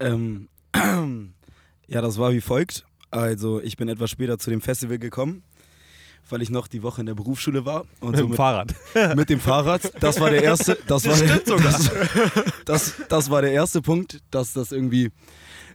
Ähm, 0.00 0.48
ja, 1.86 2.00
das 2.00 2.18
war 2.18 2.32
wie 2.32 2.40
folgt. 2.40 2.86
Also 3.10 3.60
ich 3.60 3.76
bin 3.76 3.88
etwas 3.88 4.10
später 4.10 4.38
zu 4.38 4.50
dem 4.50 4.60
Festival 4.60 4.98
gekommen, 4.98 5.42
weil 6.30 6.42
ich 6.42 6.50
noch 6.50 6.68
die 6.68 6.82
Woche 6.82 7.00
in 7.00 7.06
der 7.06 7.14
Berufsschule 7.14 7.64
war 7.64 7.84
und 8.00 8.10
Mit 8.10 8.18
so 8.18 8.24
dem 8.24 8.30
mit, 8.30 8.36
Fahrrad. 8.36 8.74
mit 9.16 9.30
dem 9.30 9.40
Fahrrad. 9.40 9.92
Das 10.00 10.20
war 10.20 10.30
der 10.30 10.42
erste. 10.42 10.78
Das, 10.86 11.06
war 11.06 11.16
der, 11.16 11.38
das, 11.46 11.90
das, 12.64 12.94
das 13.08 13.30
war 13.30 13.42
der 13.42 13.52
erste 13.52 13.82
Punkt, 13.82 14.20
dass 14.30 14.52
das 14.52 14.72
irgendwie 14.72 15.10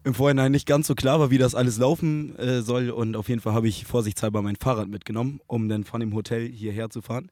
im 0.04 0.14
Vorhinein 0.14 0.52
nicht 0.52 0.66
ganz 0.66 0.88
so 0.88 0.96
klar 0.96 1.20
war, 1.20 1.30
wie 1.30 1.38
das 1.38 1.56
alles 1.56 1.78
laufen 1.78 2.36
äh, 2.38 2.62
soll. 2.62 2.90
Und 2.90 3.16
auf 3.16 3.30
jeden 3.30 3.42
Fall 3.42 3.54
habe 3.54 3.68
ich 3.68 3.86
vorsichtshalber 3.86 4.42
mein 4.42 4.56
Fahrrad 4.56 4.88
mitgenommen, 4.88 5.42
um 5.48 5.70
dann 5.70 5.84
von 5.84 6.00
dem 6.00 6.14
Hotel 6.14 6.48
hierher 6.50 6.90
zu 6.90 7.02
fahren. 7.02 7.30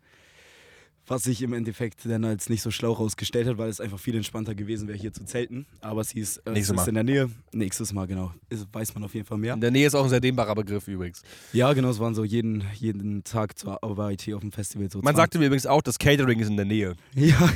Was 1.10 1.24
sich 1.24 1.42
im 1.42 1.54
Endeffekt 1.54 2.06
dann 2.06 2.24
als 2.24 2.50
nicht 2.50 2.62
so 2.62 2.70
schlau 2.70 2.92
rausgestellt 2.92 3.48
hat, 3.48 3.58
weil 3.58 3.68
es 3.68 3.82
einfach 3.82 3.98
viel 3.98 4.16
entspannter 4.16 4.54
gewesen 4.54 4.88
wäre, 4.88 4.96
hier 4.96 5.12
zu 5.12 5.26
zelten. 5.26 5.66
Aber 5.82 6.02
es 6.02 6.12
hieß, 6.12 6.38
äh, 6.46 6.52
es 6.52 6.70
ist 6.70 6.88
in 6.88 6.94
der 6.94 7.04
Nähe. 7.04 7.32
Nächstes 7.52 7.92
Mal, 7.94 8.06
genau. 8.06 8.32
Ist, 8.50 8.68
weiß 8.72 8.94
man 8.94 9.04
auf 9.04 9.16
jeden 9.16 9.26
Fall 9.26 9.40
mehr. 9.40 9.56
In 9.56 9.62
der 9.62 9.72
Nähe 9.72 9.88
ist 9.88 9.96
auch 9.96 10.04
ein 10.04 10.10
sehr 10.10 10.20
dehnbarer 10.20 10.54
Begriff 10.54 10.88
übrigens. 10.88 11.24
Ja, 11.52 11.74
genau, 11.74 11.90
es 11.90 12.00
waren 12.00 12.14
so 12.14 12.24
jeden, 12.24 12.64
jeden 12.76 13.24
Tag 13.24 13.58
zur 13.58 13.84
Arbeit 13.84 14.22
hier 14.22 14.36
auf 14.36 14.42
dem 14.42 14.52
Festival. 14.52 14.88
So 14.92 15.00
Man 15.00 15.16
20 15.16 15.18
sagte 15.18 15.40
mir 15.40 15.48
übrigens 15.48 15.66
auch, 15.66 15.82
das 15.82 15.98
Catering 15.98 16.40
ist 16.40 16.48
in 16.50 16.58
der 16.58 16.66
Nähe. 16.66 16.96
Ja, 17.16 17.50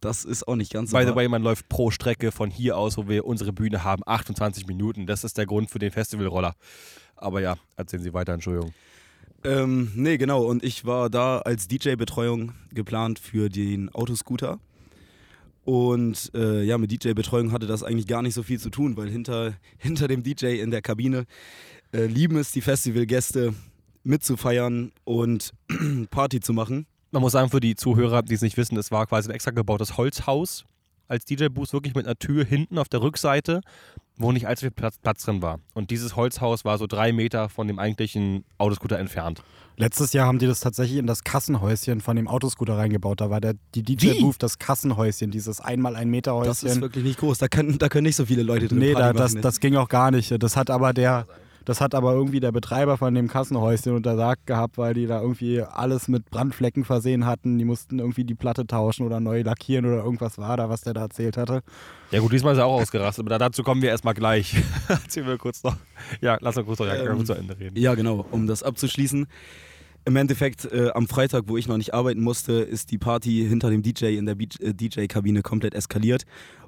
das 0.00 0.24
ist 0.24 0.46
auch 0.46 0.56
nicht 0.56 0.72
ganz 0.72 0.92
so. 0.92 0.96
By 0.96 1.04
the 1.04 1.14
way, 1.16 1.26
man 1.26 1.42
läuft 1.42 1.68
pro 1.68 1.90
Strecke 1.90 2.30
von 2.30 2.50
hier 2.50 2.76
aus, 2.76 2.96
wo 2.96 3.08
wir 3.08 3.24
unsere 3.24 3.52
Bühne 3.52 3.82
haben, 3.82 4.02
28 4.06 4.66
Minuten. 4.68 5.06
Das 5.06 5.24
ist 5.24 5.38
der 5.38 5.46
Grund 5.46 5.70
für 5.70 5.80
den 5.80 5.90
Festivalroller. 5.90 6.54
Aber 7.16 7.40
ja, 7.40 7.56
erzählen 7.76 8.02
Sie 8.02 8.14
weiter, 8.14 8.32
Entschuldigung. 8.32 8.72
Ähm, 9.44 9.90
nee, 9.94 10.18
genau. 10.18 10.44
Und 10.44 10.62
ich 10.62 10.84
war 10.84 11.10
da 11.10 11.38
als 11.38 11.68
DJ-Betreuung 11.68 12.52
geplant 12.72 13.18
für 13.18 13.48
den 13.48 13.88
Autoscooter. 13.90 14.60
Und 15.64 16.30
äh, 16.34 16.62
ja, 16.62 16.78
mit 16.78 16.90
DJ-Betreuung 16.90 17.52
hatte 17.52 17.66
das 17.66 17.82
eigentlich 17.82 18.06
gar 18.06 18.22
nicht 18.22 18.34
so 18.34 18.42
viel 18.42 18.58
zu 18.58 18.70
tun, 18.70 18.96
weil 18.96 19.08
hinter, 19.08 19.54
hinter 19.78 20.08
dem 20.08 20.22
DJ 20.22 20.60
in 20.60 20.70
der 20.70 20.82
Kabine 20.82 21.26
äh, 21.92 22.06
lieben 22.06 22.36
es 22.36 22.52
die 22.52 22.60
Festivalgäste 22.60 23.54
mitzufeiern 24.04 24.92
und 25.04 25.52
Party 26.10 26.40
zu 26.40 26.52
machen. 26.52 26.86
Man 27.10 27.22
muss 27.22 27.32
sagen, 27.32 27.50
für 27.50 27.60
die 27.60 27.76
Zuhörer, 27.76 28.22
die 28.22 28.34
es 28.34 28.42
nicht 28.42 28.56
wissen, 28.56 28.76
es 28.76 28.90
war 28.90 29.06
quasi 29.06 29.28
ein 29.28 29.34
extra 29.34 29.50
gebautes 29.50 29.96
Holzhaus 29.96 30.64
als 31.12 31.24
DJ-Booth, 31.26 31.72
wirklich 31.72 31.94
mit 31.94 32.06
einer 32.06 32.16
Tür 32.16 32.44
hinten 32.44 32.78
auf 32.78 32.88
der 32.88 33.02
Rückseite, 33.02 33.60
wo 34.16 34.32
nicht 34.32 34.48
allzu 34.48 34.62
viel 34.62 34.70
Platz, 34.70 34.98
Platz 34.98 35.24
drin 35.24 35.42
war. 35.42 35.60
Und 35.74 35.90
dieses 35.90 36.16
Holzhaus 36.16 36.64
war 36.64 36.78
so 36.78 36.86
drei 36.86 37.12
Meter 37.12 37.48
von 37.48 37.68
dem 37.68 37.78
eigentlichen 37.78 38.44
Autoscooter 38.58 38.98
entfernt. 38.98 39.42
Letztes 39.76 40.12
Jahr 40.12 40.26
haben 40.26 40.38
die 40.38 40.46
das 40.46 40.60
tatsächlich 40.60 40.98
in 40.98 41.06
das 41.06 41.24
Kassenhäuschen 41.24 42.00
von 42.00 42.16
dem 42.16 42.28
Autoscooter 42.28 42.76
reingebaut. 42.76 43.20
Da 43.20 43.30
war 43.30 43.40
der, 43.40 43.54
die 43.74 43.82
DJ-Booth 43.82 44.42
das 44.42 44.58
Kassenhäuschen, 44.58 45.30
dieses 45.30 45.60
einmal 45.60 45.96
ein 45.96 46.08
Meter 46.08 46.34
Häuschen. 46.34 46.48
Das 46.48 46.62
ist 46.62 46.80
wirklich 46.80 47.04
nicht 47.04 47.18
groß. 47.20 47.38
Da 47.38 47.48
können, 47.48 47.78
da 47.78 47.88
können 47.88 48.04
nicht 48.04 48.16
so 48.16 48.26
viele 48.26 48.42
Leute 48.42 48.68
drin 48.68 48.78
Nee, 48.78 48.94
da, 48.94 49.12
das, 49.12 49.34
das 49.34 49.60
ging 49.60 49.76
auch 49.76 49.88
gar 49.88 50.10
nicht. 50.10 50.42
Das 50.42 50.56
hat 50.56 50.70
aber 50.70 50.92
der, 50.92 51.26
das 51.64 51.80
hat 51.80 51.94
aber 51.94 52.12
irgendwie 52.12 52.40
der 52.40 52.52
Betreiber 52.52 52.96
von 52.98 53.14
dem 53.14 53.28
Kassenhäuschen 53.28 53.94
untersagt 53.94 54.46
gehabt, 54.46 54.78
weil 54.78 54.94
die 54.94 55.06
da 55.06 55.20
irgendwie 55.20 55.62
alles 55.62 56.08
mit 56.08 56.30
Brandflecken 56.30 56.84
versehen 56.84 57.26
hatten. 57.26 57.58
Die 57.58 57.64
mussten 57.64 57.98
irgendwie 57.98 58.24
die 58.24 58.34
Platte 58.34 58.66
tauschen 58.66 59.06
oder 59.06 59.20
neu 59.20 59.42
lackieren 59.42 59.86
oder 59.86 60.04
irgendwas 60.04 60.38
war 60.38 60.56
da, 60.56 60.68
was 60.68 60.82
der 60.82 60.94
da 60.94 61.02
erzählt 61.02 61.36
hatte. 61.36 61.62
Ja 62.10 62.20
gut, 62.20 62.32
diesmal 62.32 62.52
ist 62.54 62.58
er 62.58 62.66
auch 62.66 62.80
ausgerastet, 62.80 63.26
aber 63.26 63.38
dazu 63.38 63.62
kommen 63.62 63.82
wir 63.82 63.90
erstmal 63.90 64.14
gleich. 64.14 64.54
Erzählen 64.88 65.26
wir 65.26 65.38
kurz 65.38 65.62
noch. 65.62 65.76
Ja, 66.20 66.36
lass 66.40 66.56
uns 66.56 66.66
kurz 66.66 66.78
noch 66.78 66.86
ja, 66.86 66.94
Ähm, 66.94 67.24
zu 67.24 67.34
Ende 67.34 67.58
reden. 67.58 67.78
Ja, 67.78 67.94
genau, 67.94 68.26
um 68.30 68.46
das 68.46 68.62
abzuschließen. 68.62 69.26
Im 70.04 70.16
Endeffekt, 70.16 70.64
äh, 70.64 70.90
am 70.94 71.06
Freitag, 71.06 71.44
wo 71.46 71.56
ich 71.56 71.68
noch 71.68 71.76
nicht 71.76 71.94
arbeiten 71.94 72.22
musste, 72.22 72.54
ist 72.54 72.90
die 72.90 72.98
Party 72.98 73.46
hinter 73.48 73.70
dem 73.70 73.82
DJ 73.82 74.16
in 74.16 74.26
der 74.26 74.36
äh, 74.36 74.74
DJ-Kabine 74.74 75.42
komplett 75.42 75.74
eskaliert. 75.74 76.24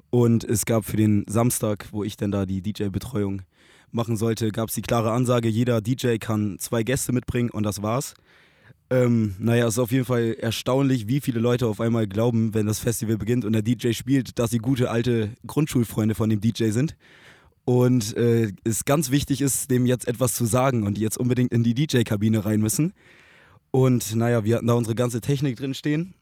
Und 0.09 0.45
es 0.45 0.65
gab 0.65 0.85
für 0.85 0.95
den 0.95 1.25
Samstag, 1.27 1.87
wo 1.91 2.03
ich 2.03 2.15
dann 2.15 2.31
da 2.31 2.45
die 2.45 2.61
DJ-Betreuung 2.61 3.41
machen 3.95 4.17
sollte, 4.17 4.51
gab 4.51 4.69
es 4.69 4.75
die 4.75 4.81
klare 4.81 5.11
Ansage, 5.11 5.47
jeder 5.47 5.81
DJ 5.81 6.17
kann 6.17 6.57
zwei 6.59 6.83
Gäste 6.83 7.11
mitbringen 7.11 7.49
und 7.49 7.63
das 7.63 7.81
war's. 7.81 8.13
Ähm, 8.91 9.35
naja, 9.39 9.65
es 9.65 9.75
ist 9.75 9.79
auf 9.79 9.91
jeden 9.91 10.05
Fall 10.05 10.35
erstaunlich, 10.39 11.07
wie 11.07 11.19
viele 11.19 11.39
Leute 11.39 11.65
auf 11.65 11.81
einmal 11.81 12.07
glauben, 12.07 12.53
wenn 12.53 12.67
das 12.67 12.79
Festival 12.79 13.17
beginnt 13.17 13.43
und 13.43 13.53
der 13.53 13.63
DJ 13.63 13.93
spielt, 13.93 14.37
dass 14.37 14.51
sie 14.51 14.59
gute 14.59 14.91
alte 14.91 15.31
Grundschulfreunde 15.47 16.13
von 16.13 16.29
dem 16.29 16.39
DJ 16.39 16.69
sind. 16.69 16.95
Und 17.65 18.15
äh, 18.15 18.51
es 18.63 18.85
ganz 18.85 19.09
wichtig 19.09 19.41
ist, 19.41 19.71
dem 19.71 19.87
jetzt 19.87 20.07
etwas 20.07 20.33
zu 20.33 20.45
sagen 20.45 20.85
und 20.85 20.97
die 20.97 21.01
jetzt 21.01 21.17
unbedingt 21.17 21.51
in 21.51 21.63
die 21.63 21.73
DJ-Kabine 21.73 22.45
rein 22.45 22.61
müssen. 22.61 22.93
Und 23.71 24.15
naja, 24.15 24.43
wir 24.43 24.55
hatten 24.55 24.67
da 24.67 24.73
unsere 24.73 24.93
ganze 24.93 25.19
Technik 25.19 25.57
drin 25.57 25.73
stehen. 25.73 26.13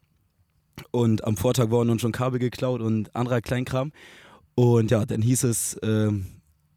Und 0.90 1.24
am 1.24 1.36
Vortag 1.36 1.68
wurden 1.68 1.90
uns 1.90 2.00
schon 2.00 2.12
Kabel 2.12 2.38
geklaut 2.38 2.80
und 2.80 3.14
anderer 3.14 3.42
Kleinkram. 3.42 3.92
Und 4.54 4.90
ja, 4.90 5.04
dann 5.04 5.20
hieß 5.20 5.44
es, 5.44 5.78
ähm, 5.82 6.26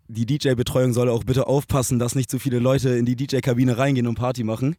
die 0.08 0.26
DJ-Betreuung 0.26 0.94
solle 0.94 1.12
auch 1.12 1.24
bitte 1.24 1.48
aufpassen, 1.48 2.00
dass 2.00 2.16
nicht 2.16 2.30
zu 2.30 2.40
viele 2.40 2.60
Leute 2.60 2.90
in 2.90 3.06
die 3.06 3.16
DJ-Kabine 3.16 3.78
reingehen 3.78 4.08
und 4.08 4.16
Party 4.16 4.44
machen. 4.44 4.76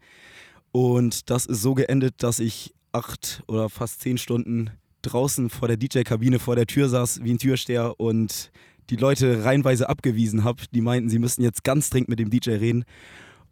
Und 0.72 1.30
das 1.30 1.46
ist 1.46 1.62
so 1.62 1.74
geendet, 1.74 2.14
dass 2.18 2.40
ich 2.40 2.74
acht 2.92 3.42
oder 3.46 3.68
fast 3.68 4.00
zehn 4.00 4.18
Stunden 4.18 4.70
draußen 5.02 5.50
vor 5.50 5.68
der 5.68 5.76
DJ-Kabine 5.76 6.38
vor 6.38 6.56
der 6.56 6.66
Tür 6.66 6.88
saß 6.88 7.22
wie 7.22 7.32
ein 7.32 7.38
Türsteher 7.38 7.98
und 7.98 8.50
die 8.90 8.96
Leute 8.96 9.44
reihenweise 9.44 9.88
abgewiesen 9.88 10.44
habe. 10.44 10.62
Die 10.72 10.80
meinten, 10.80 11.10
sie 11.10 11.18
müssten 11.18 11.42
jetzt 11.42 11.62
ganz 11.64 11.90
dringend 11.90 12.08
mit 12.08 12.18
dem 12.18 12.30
DJ 12.30 12.52
reden. 12.52 12.84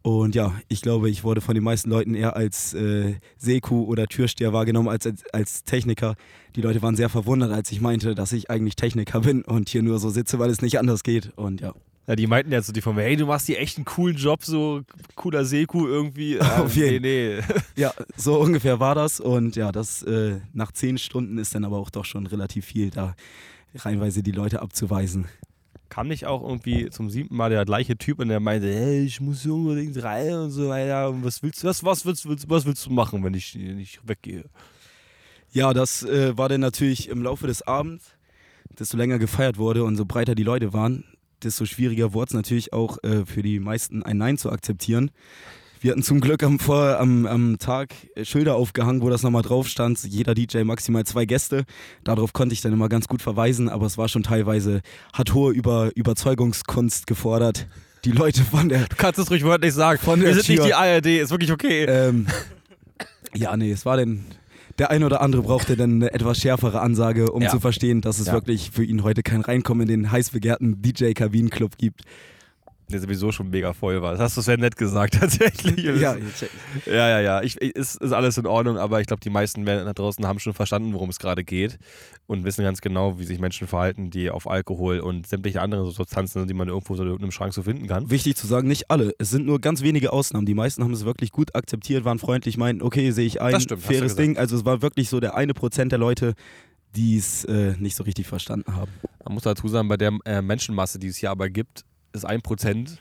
Und 0.02 0.34
ja, 0.34 0.54
ich 0.68 0.82
glaube, 0.82 1.10
ich 1.10 1.24
wurde 1.24 1.40
von 1.40 1.54
den 1.54 1.64
meisten 1.64 1.90
Leuten 1.90 2.14
eher 2.14 2.36
als 2.36 2.74
äh, 2.74 3.14
Seekuh 3.38 3.84
oder 3.84 4.06
Türsteher 4.06 4.52
wahrgenommen 4.52 4.88
als, 4.88 5.06
als, 5.06 5.24
als 5.32 5.64
Techniker. 5.64 6.14
Die 6.54 6.62
Leute 6.62 6.80
waren 6.80 6.94
sehr 6.94 7.08
verwundert, 7.08 7.50
als 7.50 7.72
ich 7.72 7.80
meinte, 7.80 8.14
dass 8.14 8.32
ich 8.32 8.48
eigentlich 8.48 8.76
Techniker 8.76 9.20
bin 9.20 9.42
und 9.42 9.68
hier 9.68 9.82
nur 9.82 9.98
so 9.98 10.10
sitze, 10.10 10.38
weil 10.38 10.50
es 10.50 10.62
nicht 10.62 10.78
anders 10.78 11.02
geht. 11.02 11.32
Und 11.36 11.60
ja, 11.60 11.74
Ja, 12.06 12.14
die 12.14 12.28
meinten 12.28 12.52
ja 12.52 12.62
so 12.62 12.72
die 12.72 12.82
von 12.82 12.94
mir, 12.94 13.02
hey, 13.02 13.16
du 13.16 13.26
machst 13.26 13.46
hier 13.46 13.58
echt 13.58 13.78
einen 13.78 13.84
coolen 13.84 14.16
Job, 14.16 14.44
so 14.44 14.82
cooler 15.16 15.44
Seekuh 15.44 15.88
irgendwie. 15.88 16.40
Auf 16.40 16.76
jeden. 16.76 17.02
Nee, 17.02 17.38
nee. 17.38 17.54
ja 17.74 17.92
so 18.16 18.38
ungefähr 18.40 18.78
war 18.78 18.94
das. 18.94 19.18
Und 19.18 19.56
ja, 19.56 19.72
das 19.72 20.04
äh, 20.04 20.36
nach 20.52 20.70
zehn 20.70 20.98
Stunden 20.98 21.36
ist 21.38 21.54
dann 21.54 21.64
aber 21.64 21.78
auch 21.78 21.90
doch 21.90 22.04
schon 22.04 22.26
relativ 22.26 22.66
viel, 22.66 22.90
da 22.90 23.16
reihenweise 23.74 24.22
die 24.22 24.32
Leute 24.32 24.62
abzuweisen. 24.62 25.26
Kam 25.88 26.08
nicht 26.08 26.26
auch 26.26 26.42
irgendwie 26.42 26.90
zum 26.90 27.10
siebten 27.10 27.36
Mal 27.36 27.50
der 27.50 27.64
gleiche 27.64 27.96
Typ 27.96 28.18
und 28.18 28.28
der 28.28 28.40
meinte, 28.40 28.72
hey, 28.72 29.04
ich 29.04 29.20
muss 29.20 29.46
unbedingt 29.46 30.02
rein 30.02 30.34
und 30.34 30.50
so 30.50 30.68
weiter. 30.68 31.10
Und 31.10 31.24
was 31.24 31.42
willst 31.42 31.62
du, 31.62 31.68
was, 31.68 31.84
was, 31.84 32.04
willst, 32.04 32.28
willst, 32.28 32.50
was 32.50 32.66
willst 32.66 32.86
du 32.86 32.90
machen, 32.90 33.22
wenn 33.22 33.34
ich 33.34 33.54
nicht 33.54 34.00
weggehe? 34.06 34.44
Ja, 35.52 35.72
das 35.72 36.02
äh, 36.02 36.36
war 36.36 36.48
dann 36.48 36.60
natürlich 36.60 37.08
im 37.08 37.22
Laufe 37.22 37.46
des 37.46 37.62
Abends, 37.62 38.12
desto 38.78 38.96
länger 38.96 39.18
gefeiert 39.18 39.58
wurde 39.58 39.84
und 39.84 39.96
so 39.96 40.04
breiter 40.04 40.34
die 40.34 40.42
Leute 40.42 40.72
waren, 40.72 41.04
desto 41.42 41.64
schwieriger 41.64 42.12
wurde 42.12 42.30
es 42.30 42.34
natürlich 42.34 42.72
auch 42.72 43.02
äh, 43.02 43.24
für 43.24 43.42
die 43.42 43.60
meisten 43.60 44.02
ein 44.02 44.18
Nein 44.18 44.38
zu 44.38 44.50
akzeptieren. 44.50 45.10
Wir 45.80 45.92
hatten 45.92 46.02
zum 46.02 46.20
Glück 46.20 46.42
am, 46.42 46.58
Vor 46.58 46.98
am, 46.98 47.26
am 47.26 47.58
Tag 47.58 47.94
Schilder 48.22 48.56
aufgehangen, 48.56 49.02
wo 49.02 49.10
das 49.10 49.22
nochmal 49.22 49.42
drauf 49.42 49.68
stand. 49.68 50.02
Jeder 50.04 50.34
DJ 50.34 50.62
maximal 50.64 51.04
zwei 51.04 51.26
Gäste. 51.26 51.64
Darauf 52.04 52.32
konnte 52.32 52.54
ich 52.54 52.60
dann 52.60 52.72
immer 52.72 52.88
ganz 52.88 53.08
gut 53.08 53.22
verweisen, 53.22 53.68
aber 53.68 53.86
es 53.86 53.98
war 53.98 54.08
schon 54.08 54.22
teilweise, 54.22 54.80
hat 55.12 55.34
hohe 55.34 55.52
Über 55.52 55.90
Überzeugungskunst 55.94 57.06
gefordert. 57.06 57.66
Die 58.04 58.12
Leute 58.12 58.42
von 58.42 58.68
der. 58.68 58.86
Du 58.86 58.96
kannst 58.96 59.18
es 59.18 59.30
ruhig 59.30 59.44
wörtlich 59.44 59.74
sagen. 59.74 59.98
Von 60.02 60.20
Wir 60.20 60.34
sind 60.34 60.48
nicht 60.48 60.64
die 60.64 60.74
ARD, 60.74 61.06
ist 61.06 61.30
wirklich 61.30 61.52
okay. 61.52 61.84
Ähm, 61.84 62.26
ja, 63.34 63.56
nee, 63.56 63.70
es 63.72 63.84
war 63.84 63.96
denn. 63.96 64.24
Der 64.78 64.90
ein 64.90 65.04
oder 65.04 65.22
andere 65.22 65.42
brauchte 65.42 65.74
dann 65.74 65.94
eine 65.96 66.12
etwas 66.12 66.38
schärfere 66.38 66.82
Ansage, 66.82 67.32
um 67.32 67.42
Ja. 67.42 67.48
zu 67.48 67.60
verstehen, 67.60 68.02
dass 68.02 68.18
es 68.18 68.26
Ja. 68.26 68.34
wirklich 68.34 68.70
für 68.70 68.84
ihn 68.84 69.02
heute 69.04 69.22
kein 69.22 69.40
Reinkommen 69.40 69.88
in 69.88 70.02
den 70.02 70.12
heiß 70.12 70.30
begehrten 70.30 70.82
DJ-Kabinenclub 70.82 71.78
gibt. 71.78 72.02
Der 72.88 73.00
sowieso 73.00 73.32
schon 73.32 73.50
mega 73.50 73.72
voll 73.72 74.00
war. 74.00 74.12
Das 74.12 74.20
hast 74.20 74.36
du 74.36 74.40
sehr 74.40 74.58
nett 74.58 74.76
gesagt, 74.76 75.14
tatsächlich. 75.20 75.84
Ja, 75.84 75.94
Ja, 76.86 77.08
ja, 77.08 77.20
ja. 77.20 77.42
Ich, 77.42 77.56
ist, 77.56 77.96
ist 77.96 78.12
alles 78.12 78.38
in 78.38 78.46
Ordnung, 78.46 78.78
aber 78.78 79.00
ich 79.00 79.08
glaube, 79.08 79.20
die 79.20 79.30
meisten 79.30 79.62
Menschen 79.64 79.86
da 79.86 79.92
draußen 79.92 80.24
haben 80.26 80.38
schon 80.38 80.54
verstanden, 80.54 80.92
worum 80.92 81.08
es 81.08 81.18
gerade 81.18 81.42
geht 81.42 81.78
und 82.26 82.44
wissen 82.44 82.62
ganz 82.62 82.80
genau, 82.80 83.18
wie 83.18 83.24
sich 83.24 83.40
Menschen 83.40 83.66
verhalten, 83.66 84.10
die 84.10 84.30
auf 84.30 84.48
Alkohol 84.48 85.00
und 85.00 85.26
sämtliche 85.26 85.62
andere 85.62 85.90
Substanzen 85.90 86.40
sind, 86.40 86.48
die 86.48 86.54
man 86.54 86.68
irgendwo 86.68 86.94
so 86.94 87.02
in 87.02 87.16
einem 87.16 87.32
Schrank 87.32 87.54
so 87.54 87.62
finden 87.62 87.88
kann. 87.88 88.10
Wichtig 88.10 88.36
zu 88.36 88.46
sagen, 88.46 88.68
nicht 88.68 88.90
alle. 88.90 89.14
Es 89.18 89.30
sind 89.30 89.46
nur 89.46 89.60
ganz 89.60 89.82
wenige 89.82 90.12
Ausnahmen. 90.12 90.46
Die 90.46 90.54
meisten 90.54 90.84
haben 90.84 90.92
es 90.92 91.04
wirklich 91.04 91.32
gut 91.32 91.54
akzeptiert, 91.54 92.04
waren 92.04 92.18
freundlich, 92.18 92.56
meinten, 92.56 92.82
okay, 92.82 93.10
sehe 93.10 93.26
ich 93.26 93.40
ein, 93.40 93.60
stimmt, 93.60 93.82
faires. 93.82 94.16
Ding. 94.16 94.36
Also 94.36 94.56
es 94.56 94.64
war 94.64 94.82
wirklich 94.82 95.08
so 95.08 95.18
der 95.20 95.34
eine 95.34 95.54
Prozent 95.54 95.92
der 95.92 95.98
Leute, 95.98 96.34
die 96.94 97.16
es 97.16 97.44
äh, 97.44 97.74
nicht 97.78 97.96
so 97.96 98.04
richtig 98.04 98.26
verstanden 98.26 98.74
haben. 98.74 98.90
Man 99.24 99.34
muss 99.34 99.42
dazu 99.42 99.68
sagen, 99.68 99.88
bei 99.88 99.96
der 99.96 100.16
äh, 100.24 100.40
Menschenmasse, 100.40 100.98
die 100.98 101.08
es 101.08 101.16
hier 101.16 101.30
aber 101.30 101.50
gibt, 101.50 101.84
ist 102.16 102.24
ein 102.24 102.42
Prozent 102.42 102.98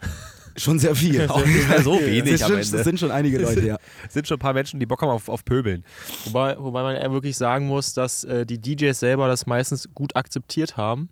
Schon 0.58 0.80
sehr 0.80 0.96
viel. 0.96 1.26
auch 1.30 1.46
nicht 1.46 1.68
mehr 1.68 1.82
so 1.82 1.94
wenig 2.00 2.34
Es 2.34 2.44
am 2.44 2.52
sind, 2.52 2.62
Ende. 2.62 2.78
es 2.78 2.84
sind 2.84 3.00
schon 3.00 3.12
einige 3.12 3.40
Leute, 3.40 3.66
ja. 3.66 3.78
sind 4.10 4.28
schon 4.28 4.38
ein 4.38 4.40
paar 4.40 4.54
Menschen, 4.54 4.80
die 4.80 4.86
Bock 4.86 5.02
haben 5.02 5.10
auf, 5.10 5.28
auf 5.28 5.44
Pöbeln. 5.44 5.84
Wobei, 6.26 6.58
wobei 6.58 6.82
man 6.84 6.96
eher 6.96 7.12
wirklich 7.12 7.36
sagen 7.36 7.68
muss, 7.68 7.94
dass 7.94 8.24
äh, 8.24 8.46
die 8.46 8.60
DJs 8.60 8.98
selber 8.98 9.28
das 9.28 9.46
meistens 9.46 9.90
gut 9.94 10.16
akzeptiert 10.16 10.78
haben. 10.78 11.10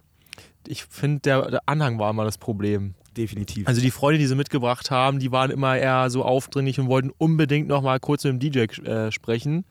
Ich 0.66 0.86
finde, 0.86 1.20
der, 1.20 1.52
der 1.52 1.62
Anhang 1.66 2.00
war 2.00 2.10
immer 2.10 2.24
das 2.24 2.38
Problem. 2.38 2.94
Definitiv. 3.18 3.68
Also 3.68 3.82
die 3.82 3.92
Freunde, 3.92 4.18
die 4.18 4.26
sie 4.26 4.36
mitgebracht 4.36 4.90
haben, 4.90 5.20
die 5.20 5.32
waren 5.32 5.52
immer 5.52 5.78
eher 5.78 6.10
so 6.10 6.24
aufdringlich 6.24 6.80
und 6.80 6.88
wollten 6.88 7.12
unbedingt 7.18 7.68
noch 7.68 7.82
mal 7.82 8.00
kurz 8.00 8.24
mit 8.24 8.34
dem 8.34 8.40
DJ 8.40 8.82
äh, 8.82 9.12
sprechen 9.12 9.66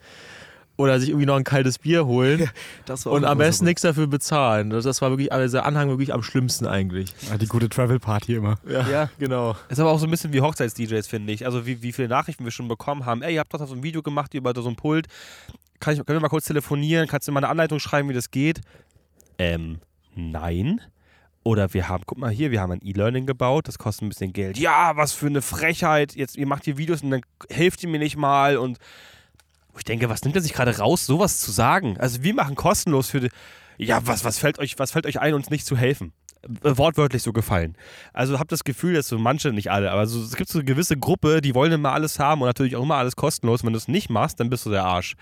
oder 0.83 1.01
sich 1.01 1.09
irgendwie 1.11 1.27
noch 1.27 1.37
ein 1.37 1.45
kaltes 1.45 1.79
Bier 1.79 2.05
holen 2.07 2.51
Das 2.85 3.07
war 3.07 3.13
auch 3.13 3.17
und 3.17 3.25
am 3.25 3.39
besten 3.39 3.65
nichts 3.65 3.83
dafür 3.83 4.07
bezahlen. 4.07 4.71
Das 4.71 4.85
das 4.85 5.01
war 5.01 5.11
wirklich, 5.11 5.33
also 5.33 5.57
der 5.57 5.65
Anhang 5.67 5.89
wirklich 5.89 6.13
am 6.13 6.23
schlimmsten 6.23 6.67
eigentlich. 6.67 7.15
Ja, 7.31 7.39
die 7.39 7.47
gute 7.47 7.69
Travel-Party 7.69 8.35
immer. 8.35 8.59
Ja, 8.69 8.89
Ja. 8.89 9.11
genau. 9.19 9.57
Ist 9.69 9.81
aber 9.81 9.91
auch 9.91 9.99
so 9.99 10.07
ein 10.07 10.11
bisschen 10.11 10.33
wie 10.33 10.41
Hochzeits-DJs, 10.41 11.07
finde 11.07 11.33
ich. 11.33 11.47
Also 11.47 11.67
wie, 11.67 11.83
wie 11.83 11.93
viele 11.93 12.09
Nachrichten 12.09 12.45
wir 12.45 12.51
schon 12.51 12.69
bekommen 12.69 13.07
haben. 13.07 13.23
Ey, 13.23 13.35
ihr 13.35 13.41
habt 13.41 13.55
doch 13.55 13.67
so 13.67 13.75
ein 13.75 13.83
Video 13.83 14.03
gemacht 14.03 14.35
über 14.35 14.53
so 14.55 14.69
ein 14.69 14.77
Pult. 14.77 15.07
Kann 15.81 15.95
ich, 15.95 16.05
können 16.05 16.17
wir 16.19 16.21
mal 16.21 16.29
kurz 16.29 16.47
telefonieren? 16.47 17.09
Kannst 17.09 17.27
du 17.29 17.33
mal 17.33 17.39
eine 17.41 17.49
Anleitung 17.49 17.79
schreiben, 17.81 18.09
wie 18.09 18.15
das 18.15 18.31
geht? 18.31 18.61
Ähm, 19.39 19.79
nein. 20.15 20.81
Oder 21.45 21.75
wir 21.75 21.89
haben, 21.89 22.05
guck 22.07 22.19
mal 22.19 22.31
hier, 22.31 22.53
wir 22.53 22.61
haben 22.61 22.71
ein 22.71 22.81
E-Learning 22.85 23.27
gebaut, 23.27 23.67
das 23.67 23.77
kostet 23.77 24.05
ein 24.05 24.09
bisschen 24.11 24.33
Geld. 24.33 24.59
Ja, 24.59 24.93
was 24.97 25.13
für 25.13 25.27
eine 25.27 25.43
Frechheit. 25.43 26.15
Jetzt, 26.15 26.37
ihr 26.37 26.47
macht 26.47 26.65
hier 26.67 26.79
Videos 26.79 27.03
und 27.03 27.11
dann 27.11 27.23
helft 27.51 27.83
ihr 27.83 27.89
mir 27.89 27.99
nicht 27.99 28.17
mal. 28.17 28.57
Und 28.59 28.79
wo 29.73 29.79
ich 29.79 29.85
denke, 29.85 30.09
was 30.09 30.23
nimmt 30.23 30.37
er 30.37 30.43
sich 30.43 30.53
gerade 30.53 30.79
raus, 30.79 31.07
sowas 31.07 31.39
zu 31.39 31.51
sagen? 31.51 31.97
Also 31.99 32.23
wir 32.23 32.35
machen 32.35 32.55
kostenlos 32.55 33.11
für 33.11 33.21
die. 33.21 33.31
Ja, 33.79 34.07
was, 34.07 34.25
was, 34.25 34.39
fällt 34.39 34.59
euch, 34.59 34.79
was 34.79 34.93
fällt 34.93 35.07
euch 35.07 35.21
ein, 35.21 35.35
uns 35.35 35.51
nicht 35.51 35.67
zu 35.67 35.77
helfen? 35.77 36.13
Äh, 36.43 36.77
Wortwörtlich 36.77 37.23
so 37.23 37.33
gefallen. 37.33 37.77
Also 38.13 38.39
habt 38.39 38.53
das 38.53 38.65
Gefühl, 38.65 38.95
dass 38.95 39.09
so 39.09 39.19
manche, 39.19 39.53
nicht 39.53 39.71
alle, 39.71 39.91
aber 39.91 40.07
so, 40.07 40.21
es 40.21 40.37
gibt 40.37 40.51
so 40.51 40.59
eine 40.59 40.65
gewisse 40.65 40.97
Gruppe, 40.97 41.41
die 41.41 41.55
wollen 41.55 41.73
immer 41.73 41.93
alles 41.93 42.19
haben 42.19 42.43
und 42.43 42.49
natürlich 42.49 42.77
auch 42.77 42.83
immer 42.83 42.97
alles 42.97 43.17
kostenlos. 43.17 43.65
Wenn 43.65 43.73
du 43.73 43.79
es 43.79 43.89
nicht 43.89 44.11
machst, 44.11 44.41
dann 44.41 44.51
bist 44.51 44.67
du 44.67 44.71
der 44.71 44.85
Arsch. 44.85 45.17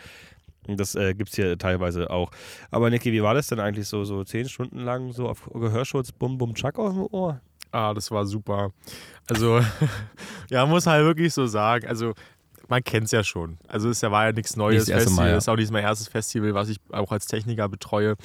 Und 0.66 0.78
das 0.78 0.95
äh, 0.95 1.14
gibt 1.14 1.30
es 1.30 1.37
hier 1.37 1.57
teilweise 1.59 2.11
auch. 2.11 2.30
Aber 2.71 2.90
Niki, 2.90 3.12
wie 3.12 3.23
war 3.23 3.35
das 3.35 3.47
denn 3.47 3.61
eigentlich 3.61 3.88
so, 3.88 4.04
so 4.04 4.25
zehn 4.25 4.49
Stunden 4.49 4.80
lang 4.80 5.12
so 5.12 5.28
auf 5.28 5.49
Gehörschutz, 5.52 6.12
bum, 6.12 6.38
bum, 6.38 6.54
tschack 6.54 6.78
auf 6.78 6.92
dem 6.92 7.07
Ohr? 7.11 7.40
Ah, 7.73 7.95
das 7.95 8.11
war 8.11 8.26
super. 8.26 8.73
Also, 9.28 9.61
ja, 10.50 10.66
muss 10.66 10.87
halt 10.87 11.04
wirklich 11.04 11.33
so 11.33 11.47
sagen. 11.47 11.87
Also, 11.87 12.14
man 12.70 12.82
kennt 12.82 13.06
es 13.06 13.10
ja 13.10 13.22
schon. 13.24 13.58
Also, 13.68 13.90
es 13.90 14.02
war 14.02 14.26
ja 14.26 14.32
nichts 14.32 14.56
Neues. 14.56 14.86
Nicht 14.86 14.96
Festival. 14.96 15.24
Mal, 15.24 15.30
ja. 15.30 15.36
ist 15.36 15.48
auch 15.48 15.56
nicht 15.56 15.70
mein 15.70 15.82
erstes 15.82 16.08
Festival, 16.08 16.54
was 16.54 16.68
ich 16.68 16.78
auch 16.90 17.12
als 17.12 17.26
Techniker 17.26 17.68
betreue. 17.68 18.16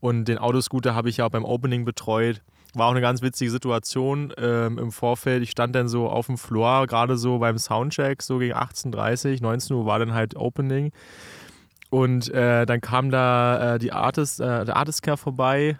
Und 0.00 0.26
den 0.26 0.38
Autoscooter 0.38 0.94
habe 0.94 1.08
ich 1.08 1.18
ja 1.18 1.26
auch 1.26 1.30
beim 1.30 1.44
Opening 1.44 1.84
betreut. 1.84 2.42
War 2.74 2.88
auch 2.88 2.90
eine 2.90 3.00
ganz 3.00 3.22
witzige 3.22 3.50
Situation 3.50 4.32
ähm, 4.36 4.78
im 4.78 4.92
Vorfeld. 4.92 5.42
Ich 5.42 5.50
stand 5.50 5.74
dann 5.74 5.88
so 5.88 6.08
auf 6.08 6.26
dem 6.26 6.36
Floor, 6.36 6.86
gerade 6.86 7.16
so 7.16 7.38
beim 7.38 7.56
Soundcheck, 7.56 8.22
so 8.22 8.38
gegen 8.38 8.54
18.30 8.54 9.40
19 9.40 9.76
Uhr 9.76 9.86
war 9.86 9.98
dann 9.98 10.12
halt 10.12 10.36
Opening. 10.36 10.92
Und 11.88 12.28
äh, 12.30 12.66
dann 12.66 12.80
kam 12.80 13.10
da 13.10 13.74
äh, 13.74 13.78
die 13.78 13.92
Artist, 13.92 14.40
äh, 14.40 14.64
der 14.64 14.76
Artist 14.76 15.02
Care 15.02 15.16
vorbei 15.16 15.78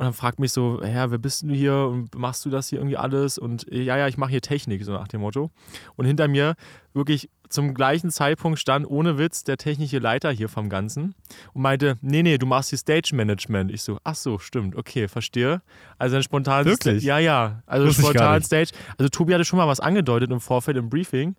und 0.00 0.06
dann 0.06 0.14
fragt 0.14 0.40
mich 0.40 0.50
so, 0.50 0.80
ja, 0.82 1.10
wer 1.10 1.18
bist 1.18 1.42
du 1.42 1.52
hier 1.52 1.74
und 1.74 2.14
machst 2.14 2.46
du 2.46 2.48
das 2.48 2.70
hier 2.70 2.78
irgendwie 2.78 2.96
alles? 2.96 3.36
Und 3.36 3.70
äh, 3.70 3.82
ja, 3.82 3.98
ja, 3.98 4.08
ich 4.08 4.16
mache 4.16 4.30
hier 4.30 4.40
Technik, 4.40 4.82
so 4.82 4.92
nach 4.92 5.08
dem 5.08 5.20
Motto. 5.20 5.50
Und 5.94 6.06
hinter 6.06 6.26
mir 6.26 6.54
wirklich 6.94 7.28
zum 7.50 7.74
gleichen 7.74 8.10
Zeitpunkt 8.10 8.58
stand 8.58 8.88
ohne 8.88 9.18
Witz 9.18 9.44
der 9.44 9.58
technische 9.58 9.98
Leiter 9.98 10.30
hier 10.30 10.48
vom 10.48 10.70
Ganzen 10.70 11.14
und 11.52 11.60
meinte, 11.60 11.98
nee, 12.00 12.22
nee, 12.22 12.38
du 12.38 12.46
machst 12.46 12.70
hier 12.70 12.78
Stage 12.78 13.10
Management. 13.14 13.70
Ich 13.72 13.82
so, 13.82 13.98
ach 14.02 14.14
so, 14.14 14.38
stimmt, 14.38 14.74
okay, 14.74 15.06
verstehe. 15.06 15.60
Also 15.98 16.16
ein 16.16 16.22
spontan 16.22 16.64
Wirklich? 16.64 17.04
Ja, 17.04 17.18
ja. 17.18 17.62
Also 17.66 17.88
Wusste 17.88 18.00
spontan. 18.00 18.42
Stage. 18.42 18.70
Also 18.96 19.10
Tobi 19.10 19.34
hatte 19.34 19.44
schon 19.44 19.58
mal 19.58 19.68
was 19.68 19.80
angedeutet 19.80 20.30
im 20.30 20.40
Vorfeld 20.40 20.78
im 20.78 20.88
Briefing. 20.88 21.36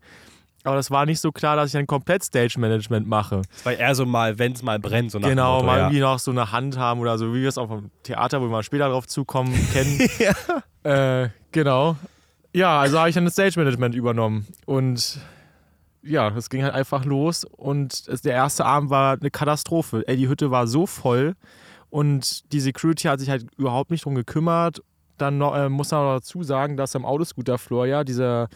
Aber 0.63 0.75
das 0.75 0.91
war 0.91 1.05
nicht 1.05 1.19
so 1.19 1.31
klar, 1.31 1.55
dass 1.55 1.69
ich 1.69 1.77
ein 1.77 1.87
komplett 1.87 2.23
Stage 2.23 2.59
Management 2.59 3.07
mache. 3.07 3.41
Es 3.55 3.65
war 3.65 3.73
eher 3.73 3.95
so 3.95 4.05
mal, 4.05 4.37
wenn 4.37 4.53
es 4.53 4.61
mal 4.61 4.79
brennt, 4.79 5.11
so 5.11 5.19
nach 5.19 5.27
Genau, 5.27 5.55
Motto, 5.55 5.65
mal 5.65 5.77
ja. 5.77 5.83
irgendwie 5.85 6.01
noch 6.01 6.19
so 6.19 6.31
eine 6.31 6.51
Hand 6.51 6.77
haben 6.77 6.99
oder 6.99 7.17
so, 7.17 7.33
wie 7.33 7.41
wir 7.41 7.49
es 7.49 7.57
auch 7.57 7.67
vom 7.67 7.89
Theater, 8.03 8.41
wo 8.41 8.45
wir 8.45 8.51
mal 8.51 8.63
später 8.63 8.89
drauf 8.89 9.07
zukommen, 9.07 9.53
kennen. 9.73 9.99
äh, 10.83 11.29
genau. 11.51 11.95
Ja, 12.53 12.79
also 12.79 12.99
habe 12.99 13.09
ich 13.09 13.15
dann 13.15 13.25
das 13.25 13.33
Stage 13.33 13.57
Management 13.59 13.95
übernommen. 13.95 14.45
Und 14.65 15.19
ja, 16.03 16.29
das 16.29 16.49
ging 16.49 16.63
halt 16.63 16.73
einfach 16.73 17.05
los. 17.05 17.43
Und 17.45 18.23
der 18.25 18.33
erste 18.33 18.65
Abend 18.65 18.89
war 18.89 19.17
eine 19.19 19.31
Katastrophe. 19.31 20.03
Ey, 20.07 20.17
die 20.17 20.27
Hütte 20.27 20.51
war 20.51 20.67
so 20.67 20.85
voll 20.85 21.35
und 21.89 22.51
die 22.53 22.59
Security 22.59 23.07
hat 23.07 23.19
sich 23.19 23.29
halt 23.29 23.45
überhaupt 23.57 23.91
nicht 23.91 24.05
drum 24.05 24.15
gekümmert. 24.15 24.81
Dann 25.17 25.37
noch, 25.37 25.55
äh, 25.55 25.69
muss 25.69 25.91
man 25.91 26.03
noch 26.03 26.15
dazu 26.15 26.43
sagen, 26.43 26.77
dass 26.77 26.95
am 26.95 27.05
Autoscooter-Floor 27.05 27.85
ja 27.85 28.03
dieser 28.03 28.47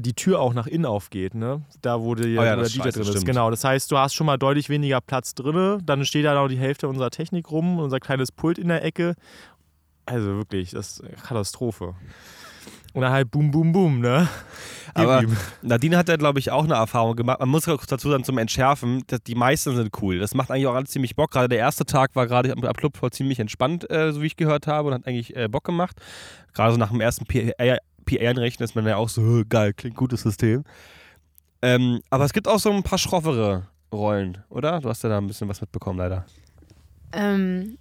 die 0.00 0.14
Tür 0.14 0.40
auch 0.40 0.54
nach 0.54 0.66
innen 0.66 0.86
aufgeht, 0.86 1.34
ne? 1.34 1.62
Da 1.82 2.00
wo, 2.00 2.14
die, 2.14 2.38
Oh 2.38 2.42
ja, 2.42 2.56
wo 2.56 2.60
der 2.60 2.68
DJ 2.68 2.78
scheiße, 2.78 2.90
drin 2.90 3.02
ist. 3.02 3.08
stimmt. 3.08 3.26
Genau. 3.26 3.50
Das 3.50 3.64
heißt, 3.64 3.90
du 3.90 3.98
hast 3.98 4.14
schon 4.14 4.26
mal 4.26 4.36
deutlich 4.36 4.68
weniger 4.68 5.00
Platz 5.00 5.34
drin. 5.34 5.80
Dann 5.84 6.04
steht 6.04 6.24
da 6.24 6.34
noch 6.34 6.48
die 6.48 6.58
Hälfte 6.58 6.88
unserer 6.88 7.10
Technik 7.10 7.50
rum, 7.50 7.78
unser 7.78 8.00
kleines 8.00 8.32
Pult 8.32 8.58
in 8.58 8.68
der 8.68 8.84
Ecke. 8.84 9.14
Also 10.06 10.36
wirklich, 10.36 10.70
das 10.70 10.92
ist 10.92 11.04
eine 11.04 11.16
Katastrophe. 11.16 11.94
Und 12.92 13.02
dann 13.02 13.12
halt 13.12 13.30
boom, 13.30 13.50
boom, 13.52 13.72
boom, 13.72 14.00
ne? 14.00 14.28
Aber. 14.94 15.22
Nadine 15.62 15.96
hat 15.96 16.08
da, 16.08 16.16
glaube 16.16 16.40
ich, 16.40 16.50
auch 16.50 16.64
eine 16.64 16.74
Erfahrung 16.74 17.14
gemacht. 17.14 17.38
Man 17.38 17.48
muss 17.48 17.64
dazu 17.64 18.10
sagen, 18.10 18.24
zum 18.24 18.38
Entschärfen, 18.38 19.04
dass 19.06 19.22
die 19.22 19.36
meisten 19.36 19.76
sind 19.76 19.90
cool. 20.02 20.18
Das 20.18 20.34
macht 20.34 20.50
eigentlich 20.50 20.66
auch 20.66 20.74
alles 20.74 20.90
ziemlich 20.90 21.14
Bock. 21.14 21.30
Gerade 21.30 21.48
der 21.48 21.58
erste 21.58 21.84
Tag 21.84 22.16
war 22.16 22.26
gerade 22.26 22.52
am 22.52 22.60
Club 22.72 22.96
voll 22.96 23.10
ziemlich 23.10 23.38
entspannt, 23.38 23.88
äh, 23.88 24.12
so 24.12 24.22
wie 24.22 24.26
ich 24.26 24.36
gehört 24.36 24.66
habe, 24.66 24.88
und 24.88 24.94
hat 24.94 25.06
eigentlich 25.06 25.36
äh, 25.36 25.46
Bock 25.48 25.62
gemacht. 25.62 25.96
Gerade 26.52 26.72
so 26.72 26.78
nach 26.78 26.90
dem 26.90 27.00
ersten 27.00 27.24
PR-Einrechnen 28.04 28.64
ist 28.64 28.74
man 28.74 28.86
ja 28.86 28.96
auch 28.96 29.08
so, 29.08 29.22
"Hö, 29.22 29.44
geil, 29.48 29.72
klingt 29.72 29.96
gutes 29.96 30.22
System. 30.22 30.64
Ähm, 31.62 32.00
aber 32.10 32.24
es 32.24 32.32
gibt 32.32 32.48
auch 32.48 32.58
so 32.58 32.70
ein 32.70 32.82
paar 32.82 32.98
schroffere 32.98 33.66
Rollen, 33.92 34.38
oder? 34.48 34.80
Du 34.80 34.88
hast 34.88 35.02
ja 35.02 35.08
da 35.10 35.18
ein 35.18 35.26
bisschen 35.26 35.48
was 35.48 35.60
mitbekommen, 35.60 35.98
leider. 35.98 36.24
Ähm, 37.12 37.76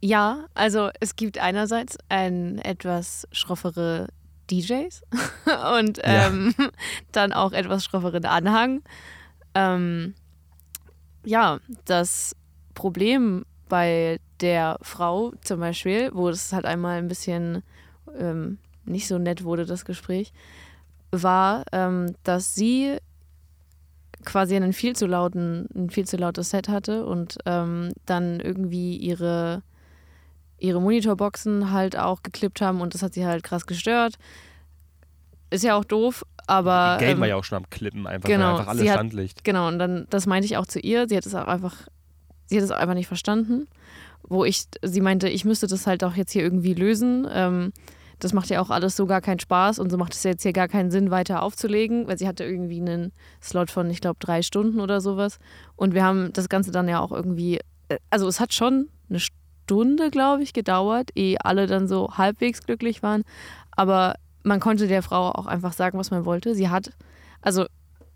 ja, 0.00 0.46
also 0.54 0.90
es 1.00 1.16
gibt 1.16 1.38
einerseits 1.38 1.98
ein 2.08 2.58
etwas 2.58 3.26
schroffere 3.32 4.08
DJs 4.50 5.02
und 5.78 5.98
Ja. 5.98 6.28
ähm, 6.28 6.54
dann 7.12 7.32
auch 7.32 7.52
etwas 7.52 7.84
schrofferen 7.84 8.24
Anhang. 8.24 8.82
Ähm, 9.54 10.14
ja, 11.24 11.58
das 11.84 12.34
Problem 12.74 13.44
bei 13.68 14.18
der 14.40 14.78
Frau 14.80 15.32
zum 15.42 15.60
Beispiel, 15.60 16.10
wo 16.14 16.28
es 16.30 16.52
halt 16.52 16.64
einmal 16.64 16.96
ein 16.98 17.08
bisschen 17.08 17.62
ähm, 18.18 18.58
nicht 18.90 19.06
so 19.08 19.18
nett 19.18 19.44
wurde, 19.44 19.64
das 19.66 19.84
Gespräch, 19.84 20.32
war, 21.12 21.64
ähm, 21.72 22.14
dass 22.24 22.54
sie 22.54 22.98
quasi 24.24 24.54
einen 24.54 24.72
viel 24.72 24.94
zu 24.94 25.06
lauten, 25.06 25.66
ein 25.74 25.90
viel 25.90 26.06
zu 26.06 26.16
lautes 26.16 26.50
Set 26.50 26.68
hatte 26.68 27.06
und 27.06 27.38
ähm, 27.46 27.92
dann 28.06 28.38
irgendwie 28.40 28.96
ihre, 28.96 29.62
ihre 30.58 30.80
Monitorboxen 30.80 31.70
halt 31.72 31.96
auch 31.96 32.22
geklippt 32.22 32.60
haben 32.60 32.80
und 32.80 32.94
das 32.94 33.02
hat 33.02 33.14
sie 33.14 33.24
halt 33.26 33.42
krass 33.42 33.66
gestört. 33.66 34.16
Ist 35.48 35.64
ja 35.64 35.74
auch 35.74 35.84
doof, 35.84 36.24
aber. 36.46 36.98
Die 37.00 37.06
Game 37.06 37.16
ähm, 37.16 37.20
war 37.22 37.28
ja 37.28 37.36
auch 37.36 37.44
schon 37.44 37.56
am 37.58 37.70
Klippen, 37.70 38.06
einfach, 38.06 38.28
genau, 38.28 38.52
einfach 38.58 38.68
alles 38.68 38.82
sie 38.82 38.90
hat- 38.90 38.98
Standlicht. 38.98 39.42
Genau, 39.42 39.66
und 39.68 39.78
dann, 39.78 40.06
das 40.10 40.26
meinte 40.26 40.46
ich 40.46 40.56
auch 40.58 40.66
zu 40.66 40.78
ihr. 40.78 41.08
Sie 41.08 41.16
hat 41.16 41.26
es 41.26 41.34
auch 41.34 41.46
einfach, 41.46 41.88
sie 42.46 42.56
hat 42.56 42.62
es 42.64 42.70
einfach 42.70 42.94
nicht 42.94 43.08
verstanden. 43.08 43.66
Wo 44.22 44.44
ich, 44.44 44.66
sie 44.82 45.00
meinte, 45.00 45.28
ich 45.28 45.44
müsste 45.44 45.66
das 45.66 45.86
halt 45.88 46.04
auch 46.04 46.14
jetzt 46.14 46.30
hier 46.30 46.42
irgendwie 46.42 46.74
lösen. 46.74 47.26
Ähm, 47.32 47.72
das 48.20 48.32
macht 48.32 48.50
ja 48.50 48.60
auch 48.60 48.70
alles 48.70 48.96
so 48.96 49.06
gar 49.06 49.20
keinen 49.20 49.40
Spaß 49.40 49.78
und 49.78 49.90
so 49.90 49.96
macht 49.96 50.14
es 50.14 50.22
jetzt 50.22 50.42
hier 50.42 50.52
gar 50.52 50.68
keinen 50.68 50.90
Sinn, 50.90 51.10
weiter 51.10 51.42
aufzulegen, 51.42 52.06
weil 52.06 52.18
sie 52.18 52.28
hatte 52.28 52.44
irgendwie 52.44 52.80
einen 52.80 53.12
Slot 53.42 53.70
von, 53.70 53.90
ich 53.90 54.00
glaube, 54.00 54.18
drei 54.20 54.42
Stunden 54.42 54.80
oder 54.80 55.00
sowas. 55.00 55.38
Und 55.76 55.94
wir 55.94 56.04
haben 56.04 56.32
das 56.32 56.48
Ganze 56.48 56.70
dann 56.70 56.88
ja 56.88 57.00
auch 57.00 57.12
irgendwie, 57.12 57.58
äh, 57.88 57.98
also 58.10 58.28
es 58.28 58.38
hat 58.38 58.52
schon 58.54 58.88
eine 59.08 59.20
Stunde, 59.20 60.10
glaube 60.10 60.42
ich, 60.42 60.52
gedauert, 60.52 61.10
ehe 61.14 61.38
alle 61.44 61.66
dann 61.66 61.88
so 61.88 62.16
halbwegs 62.16 62.62
glücklich 62.62 63.02
waren. 63.02 63.22
Aber 63.72 64.14
man 64.42 64.60
konnte 64.60 64.86
der 64.86 65.02
Frau 65.02 65.30
auch 65.30 65.46
einfach 65.46 65.72
sagen, 65.72 65.98
was 65.98 66.10
man 66.10 66.24
wollte. 66.24 66.54
Sie 66.54 66.68
hat, 66.68 66.92
also 67.40 67.66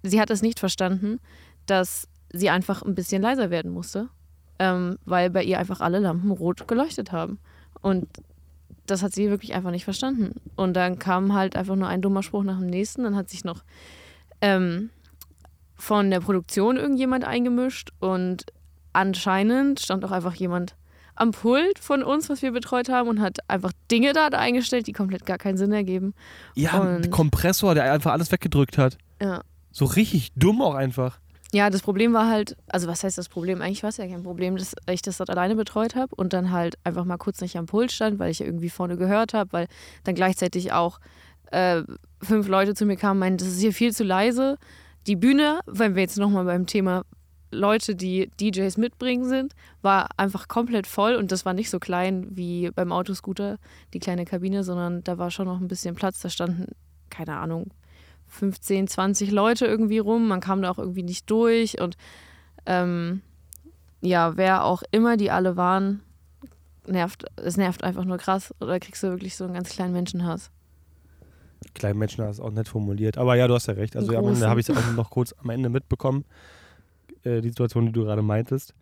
sie 0.02 0.20
hat 0.20 0.30
es 0.30 0.42
nicht 0.42 0.60
verstanden, 0.60 1.18
dass 1.66 2.08
sie 2.30 2.50
einfach 2.50 2.82
ein 2.82 2.94
bisschen 2.94 3.22
leiser 3.22 3.50
werden 3.50 3.72
musste, 3.72 4.08
ähm, 4.58 4.98
weil 5.04 5.30
bei 5.30 5.42
ihr 5.42 5.58
einfach 5.58 5.80
alle 5.80 5.98
Lampen 5.98 6.30
rot 6.30 6.68
geleuchtet 6.68 7.12
haben. 7.12 7.38
Und 7.80 8.08
das 8.86 9.02
hat 9.02 9.12
sie 9.14 9.30
wirklich 9.30 9.54
einfach 9.54 9.70
nicht 9.70 9.84
verstanden. 9.84 10.40
Und 10.56 10.74
dann 10.74 10.98
kam 10.98 11.32
halt 11.34 11.56
einfach 11.56 11.76
nur 11.76 11.88
ein 11.88 12.02
dummer 12.02 12.22
Spruch 12.22 12.42
nach 12.44 12.58
dem 12.58 12.66
nächsten. 12.68 13.02
Dann 13.04 13.16
hat 13.16 13.30
sich 13.30 13.44
noch 13.44 13.62
ähm, 14.40 14.90
von 15.76 16.10
der 16.10 16.20
Produktion 16.20 16.76
irgendjemand 16.76 17.24
eingemischt 17.24 17.90
und 18.00 18.46
anscheinend 18.92 19.80
stand 19.80 20.04
auch 20.04 20.10
einfach 20.12 20.34
jemand 20.34 20.76
am 21.16 21.30
Pult 21.30 21.78
von 21.78 22.02
uns, 22.02 22.28
was 22.28 22.42
wir 22.42 22.50
betreut 22.50 22.88
haben, 22.88 23.08
und 23.08 23.20
hat 23.20 23.38
einfach 23.48 23.72
Dinge 23.90 24.12
da 24.12 24.26
eingestellt, 24.28 24.86
die 24.88 24.92
komplett 24.92 25.24
gar 25.26 25.38
keinen 25.38 25.56
Sinn 25.56 25.72
ergeben. 25.72 26.12
Ja, 26.54 26.80
ein 26.80 26.96
Und- 26.96 27.10
Kompressor, 27.10 27.74
der 27.74 27.92
einfach 27.92 28.12
alles 28.12 28.32
weggedrückt 28.32 28.78
hat. 28.78 28.98
Ja. 29.20 29.42
So 29.70 29.84
richtig 29.84 30.32
dumm 30.34 30.60
auch 30.60 30.74
einfach. 30.74 31.18
Ja, 31.54 31.70
das 31.70 31.82
Problem 31.82 32.12
war 32.12 32.28
halt, 32.28 32.56
also 32.66 32.88
was 32.88 33.04
heißt 33.04 33.16
das 33.16 33.28
Problem? 33.28 33.62
Eigentlich 33.62 33.84
war 33.84 33.90
es 33.90 33.98
ja 33.98 34.08
kein 34.08 34.24
Problem, 34.24 34.56
dass 34.56 34.74
ich 34.90 35.02
das 35.02 35.18
dort 35.18 35.30
alleine 35.30 35.54
betreut 35.54 35.94
habe 35.94 36.12
und 36.16 36.32
dann 36.32 36.50
halt 36.50 36.74
einfach 36.82 37.04
mal 37.04 37.16
kurz 37.16 37.40
nicht 37.40 37.56
am 37.56 37.66
Pult 37.66 37.92
stand, 37.92 38.18
weil 38.18 38.32
ich 38.32 38.40
ja 38.40 38.46
irgendwie 38.46 38.70
vorne 38.70 38.96
gehört 38.96 39.34
habe, 39.34 39.52
weil 39.52 39.68
dann 40.02 40.16
gleichzeitig 40.16 40.72
auch 40.72 40.98
äh, 41.52 41.84
fünf 42.20 42.48
Leute 42.48 42.74
zu 42.74 42.86
mir 42.86 42.96
kamen 42.96 43.18
und 43.18 43.20
meinten, 43.20 43.38
das 43.38 43.46
ist 43.46 43.60
hier 43.60 43.72
viel 43.72 43.94
zu 43.94 44.02
leise. 44.02 44.58
Die 45.06 45.14
Bühne, 45.14 45.60
wenn 45.66 45.94
wir 45.94 46.02
jetzt 46.02 46.18
nochmal 46.18 46.44
beim 46.44 46.66
Thema 46.66 47.04
Leute, 47.52 47.94
die 47.94 48.32
DJs 48.40 48.76
mitbringen 48.76 49.24
sind, 49.24 49.52
war 49.80 50.08
einfach 50.16 50.48
komplett 50.48 50.88
voll 50.88 51.14
und 51.14 51.30
das 51.30 51.44
war 51.44 51.54
nicht 51.54 51.70
so 51.70 51.78
klein 51.78 52.26
wie 52.30 52.72
beim 52.74 52.90
Autoscooter, 52.90 53.58
die 53.92 54.00
kleine 54.00 54.24
Kabine, 54.24 54.64
sondern 54.64 55.04
da 55.04 55.18
war 55.18 55.30
schon 55.30 55.46
noch 55.46 55.60
ein 55.60 55.68
bisschen 55.68 55.94
Platz. 55.94 56.18
Da 56.18 56.30
standen, 56.30 56.72
keine 57.10 57.36
Ahnung, 57.36 57.70
15, 58.34 58.88
20 58.88 59.30
Leute 59.30 59.66
irgendwie 59.66 59.98
rum. 59.98 60.28
Man 60.28 60.40
kam 60.40 60.62
da 60.62 60.70
auch 60.70 60.78
irgendwie 60.78 61.02
nicht 61.02 61.30
durch. 61.30 61.80
Und 61.80 61.96
ähm, 62.66 63.22
ja, 64.00 64.36
wer 64.36 64.64
auch 64.64 64.82
immer 64.90 65.16
die 65.16 65.30
alle 65.30 65.56
waren, 65.56 66.00
nervt, 66.86 67.24
es 67.36 67.56
nervt 67.56 67.84
einfach 67.84 68.04
nur 68.04 68.18
krass. 68.18 68.54
Oder 68.60 68.80
kriegst 68.80 69.02
du 69.02 69.08
wirklich 69.08 69.36
so 69.36 69.44
einen 69.44 69.54
ganz 69.54 69.70
kleinen 69.70 69.92
Menschenhass. 69.92 70.50
Kleinen 71.74 71.98
Menschen 71.98 72.24
hast 72.24 72.40
auch 72.40 72.50
nett 72.50 72.68
formuliert. 72.68 73.16
Aber 73.16 73.36
ja, 73.36 73.48
du 73.48 73.54
hast 73.54 73.66
ja 73.66 73.74
recht. 73.74 73.96
Also 73.96 74.16
am 74.16 74.28
Ende 74.28 74.48
habe 74.48 74.60
ich 74.60 74.68
es 74.68 74.76
auch 74.76 74.92
noch 74.92 75.10
kurz 75.10 75.34
am 75.38 75.50
Ende 75.50 75.68
mitbekommen. 75.68 76.24
Äh, 77.22 77.40
die 77.40 77.48
Situation, 77.48 77.86
die 77.86 77.92
du 77.92 78.04
gerade 78.04 78.22
meintest. 78.22 78.74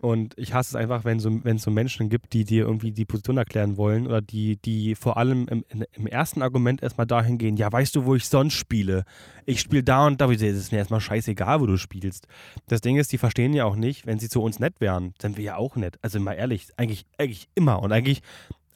Und 0.00 0.34
ich 0.36 0.54
hasse 0.54 0.70
es 0.70 0.74
einfach, 0.76 1.04
wenn 1.04 1.18
so, 1.18 1.40
es 1.42 1.62
so 1.62 1.70
Menschen 1.70 2.08
gibt, 2.08 2.32
die 2.32 2.44
dir 2.44 2.64
irgendwie 2.64 2.92
die 2.92 3.04
Position 3.04 3.38
erklären 3.38 3.76
wollen 3.76 4.06
oder 4.06 4.20
die, 4.20 4.56
die 4.56 4.94
vor 4.94 5.16
allem 5.16 5.46
im, 5.48 5.64
im 5.92 6.06
ersten 6.06 6.42
Argument 6.42 6.82
erstmal 6.82 7.06
dahin 7.06 7.38
gehen, 7.38 7.56
ja, 7.56 7.72
weißt 7.72 7.96
du, 7.96 8.04
wo 8.04 8.14
ich 8.14 8.28
sonst 8.28 8.54
spiele? 8.54 9.04
Ich 9.46 9.60
spiele 9.60 9.82
da 9.82 10.06
und 10.06 10.20
da. 10.20 10.30
Ich 10.30 10.38
sage, 10.38 10.52
Es 10.52 10.58
ist 10.58 10.72
mir 10.72 10.78
erstmal 10.78 11.00
scheißegal, 11.00 11.60
wo 11.60 11.66
du 11.66 11.76
spielst. 11.76 12.28
Das 12.68 12.80
Ding 12.80 12.96
ist, 12.96 13.12
die 13.12 13.18
verstehen 13.18 13.52
ja 13.52 13.64
auch 13.64 13.76
nicht, 13.76 14.06
wenn 14.06 14.18
sie 14.18 14.28
zu 14.28 14.42
uns 14.42 14.60
nett 14.60 14.80
wären, 14.80 15.14
sind 15.20 15.36
wir 15.36 15.44
ja 15.44 15.56
auch 15.56 15.76
nett. 15.76 15.98
Also 16.02 16.20
mal 16.20 16.34
ehrlich, 16.34 16.68
eigentlich, 16.76 17.04
eigentlich 17.18 17.48
immer. 17.54 17.82
Und 17.82 17.92
eigentlich 17.92 18.22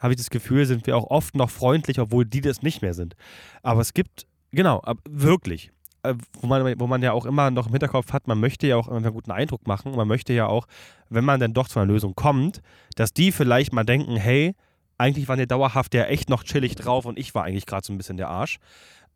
habe 0.00 0.12
ich 0.12 0.18
das 0.18 0.30
Gefühl, 0.30 0.66
sind 0.66 0.86
wir 0.86 0.96
auch 0.96 1.10
oft 1.10 1.34
noch 1.34 1.50
freundlich, 1.50 1.98
obwohl 2.00 2.24
die 2.24 2.40
das 2.40 2.62
nicht 2.62 2.82
mehr 2.82 2.94
sind. 2.94 3.14
Aber 3.62 3.80
es 3.80 3.94
gibt, 3.94 4.26
genau, 4.50 4.82
wirklich, 5.08 5.70
wo 6.02 6.46
man, 6.46 6.78
wo 6.78 6.86
man 6.86 7.02
ja 7.02 7.12
auch 7.12 7.26
immer 7.26 7.50
noch 7.50 7.66
im 7.66 7.72
Hinterkopf 7.72 8.12
hat, 8.12 8.28
man 8.28 8.38
möchte 8.38 8.66
ja 8.66 8.76
auch 8.76 8.88
immer 8.88 8.98
einen 8.98 9.12
guten 9.12 9.30
Eindruck 9.30 9.66
machen. 9.66 9.94
Man 9.94 10.08
möchte 10.08 10.32
ja 10.32 10.46
auch, 10.46 10.66
wenn 11.08 11.24
man 11.24 11.40
dann 11.40 11.54
doch 11.54 11.68
zu 11.68 11.78
einer 11.78 11.90
Lösung 11.92 12.14
kommt, 12.14 12.62
dass 12.96 13.12
die 13.12 13.32
vielleicht 13.32 13.72
mal 13.72 13.84
denken, 13.84 14.16
hey, 14.16 14.54
eigentlich 14.96 15.28
waren 15.28 15.38
die 15.38 15.46
dauerhaft 15.46 15.94
ja 15.94 16.04
echt 16.04 16.28
noch 16.28 16.44
chillig 16.44 16.74
drauf 16.74 17.04
und 17.04 17.18
ich 17.18 17.34
war 17.34 17.44
eigentlich 17.44 17.66
gerade 17.66 17.86
so 17.86 17.92
ein 17.92 17.98
bisschen 17.98 18.16
der 18.16 18.28
Arsch. 18.28 18.58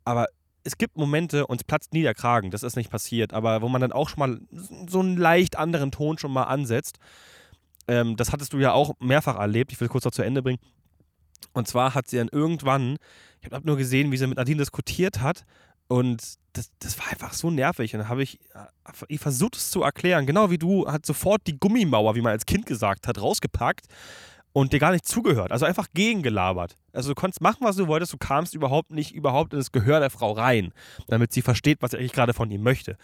Aber 0.05 0.27
es 0.63 0.77
gibt 0.77 0.97
Momente, 0.97 1.45
uns 1.47 1.63
platzt 1.63 1.93
nie 1.93 2.03
der 2.03 2.13
Kragen, 2.13 2.51
das 2.51 2.63
ist 2.63 2.77
nicht 2.77 2.89
passiert, 2.89 3.33
aber 3.33 3.61
wo 3.61 3.69
man 3.69 3.81
dann 3.81 3.91
auch 3.91 4.07
schon 4.09 4.19
mal 4.19 4.39
so 4.87 5.01
einen 5.01 5.17
leicht 5.17 5.57
anderen 5.57 5.91
Ton 5.91 6.17
schon 6.17 6.31
mal 6.31 6.43
ansetzt. 6.43 6.99
Ähm, 7.87 8.15
das 8.15 8.31
hattest 8.31 8.53
du 8.53 8.59
ja 8.59 8.71
auch 8.71 8.93
mehrfach 8.99 9.37
erlebt, 9.37 9.73
ich 9.73 9.79
will 9.81 9.87
es 9.87 9.91
kurz 9.91 10.05
noch 10.05 10.13
zu 10.13 10.21
Ende 10.21 10.41
bringen 10.41 10.59
Und 11.51 11.67
zwar 11.67 11.95
hat 11.95 12.09
sie 12.09 12.17
dann 12.17 12.29
irgendwann, 12.29 12.95
ich 13.41 13.51
habe 13.51 13.67
nur 13.67 13.75
gesehen, 13.75 14.11
wie 14.11 14.17
sie 14.17 14.27
mit 14.27 14.37
Nadine 14.37 14.59
diskutiert 14.59 15.19
hat 15.19 15.43
und 15.87 16.21
das, 16.53 16.71
das 16.79 16.99
war 16.99 17.07
einfach 17.09 17.33
so 17.33 17.49
nervig. 17.49 17.93
Und 17.93 18.01
dann 18.01 18.09
habe 18.09 18.23
ich, 18.23 18.39
äh, 18.53 18.65
ich 19.07 19.19
versucht 19.19 19.55
es 19.55 19.71
zu 19.71 19.83
erklären, 19.83 20.25
genau 20.25 20.49
wie 20.49 20.57
du, 20.57 20.87
hat 20.87 21.05
sofort 21.05 21.41
die 21.47 21.59
Gummimauer, 21.59 22.15
wie 22.15 22.21
man 22.21 22.31
als 22.31 22.45
Kind 22.45 22.65
gesagt 22.65 23.07
hat, 23.07 23.19
rausgepackt 23.19 23.87
und 24.53 24.71
dir 24.71 24.79
gar 24.79 24.91
nicht 24.91 25.07
zugehört. 25.07 25.51
Also 25.51 25.65
einfach 25.65 25.87
gegengelabert. 25.93 26.77
Also 26.93 27.09
du 27.09 27.15
konntest 27.15 27.41
machen, 27.41 27.59
was 27.61 27.75
du 27.75 27.87
wolltest, 27.87 28.13
du 28.13 28.17
kamst 28.17 28.53
überhaupt 28.53 28.91
nicht 28.91 29.13
überhaupt 29.13 29.53
in 29.53 29.59
das 29.59 29.71
Gehör 29.71 29.99
der 29.99 30.11
Frau 30.11 30.31
rein, 30.31 30.71
damit 31.07 31.33
sie 31.33 31.41
versteht, 31.41 31.81
was 31.81 31.93
eigentlich 31.93 32.13
gerade 32.13 32.33
von 32.33 32.49
ihm 32.51 32.61
möchte. 32.61 32.97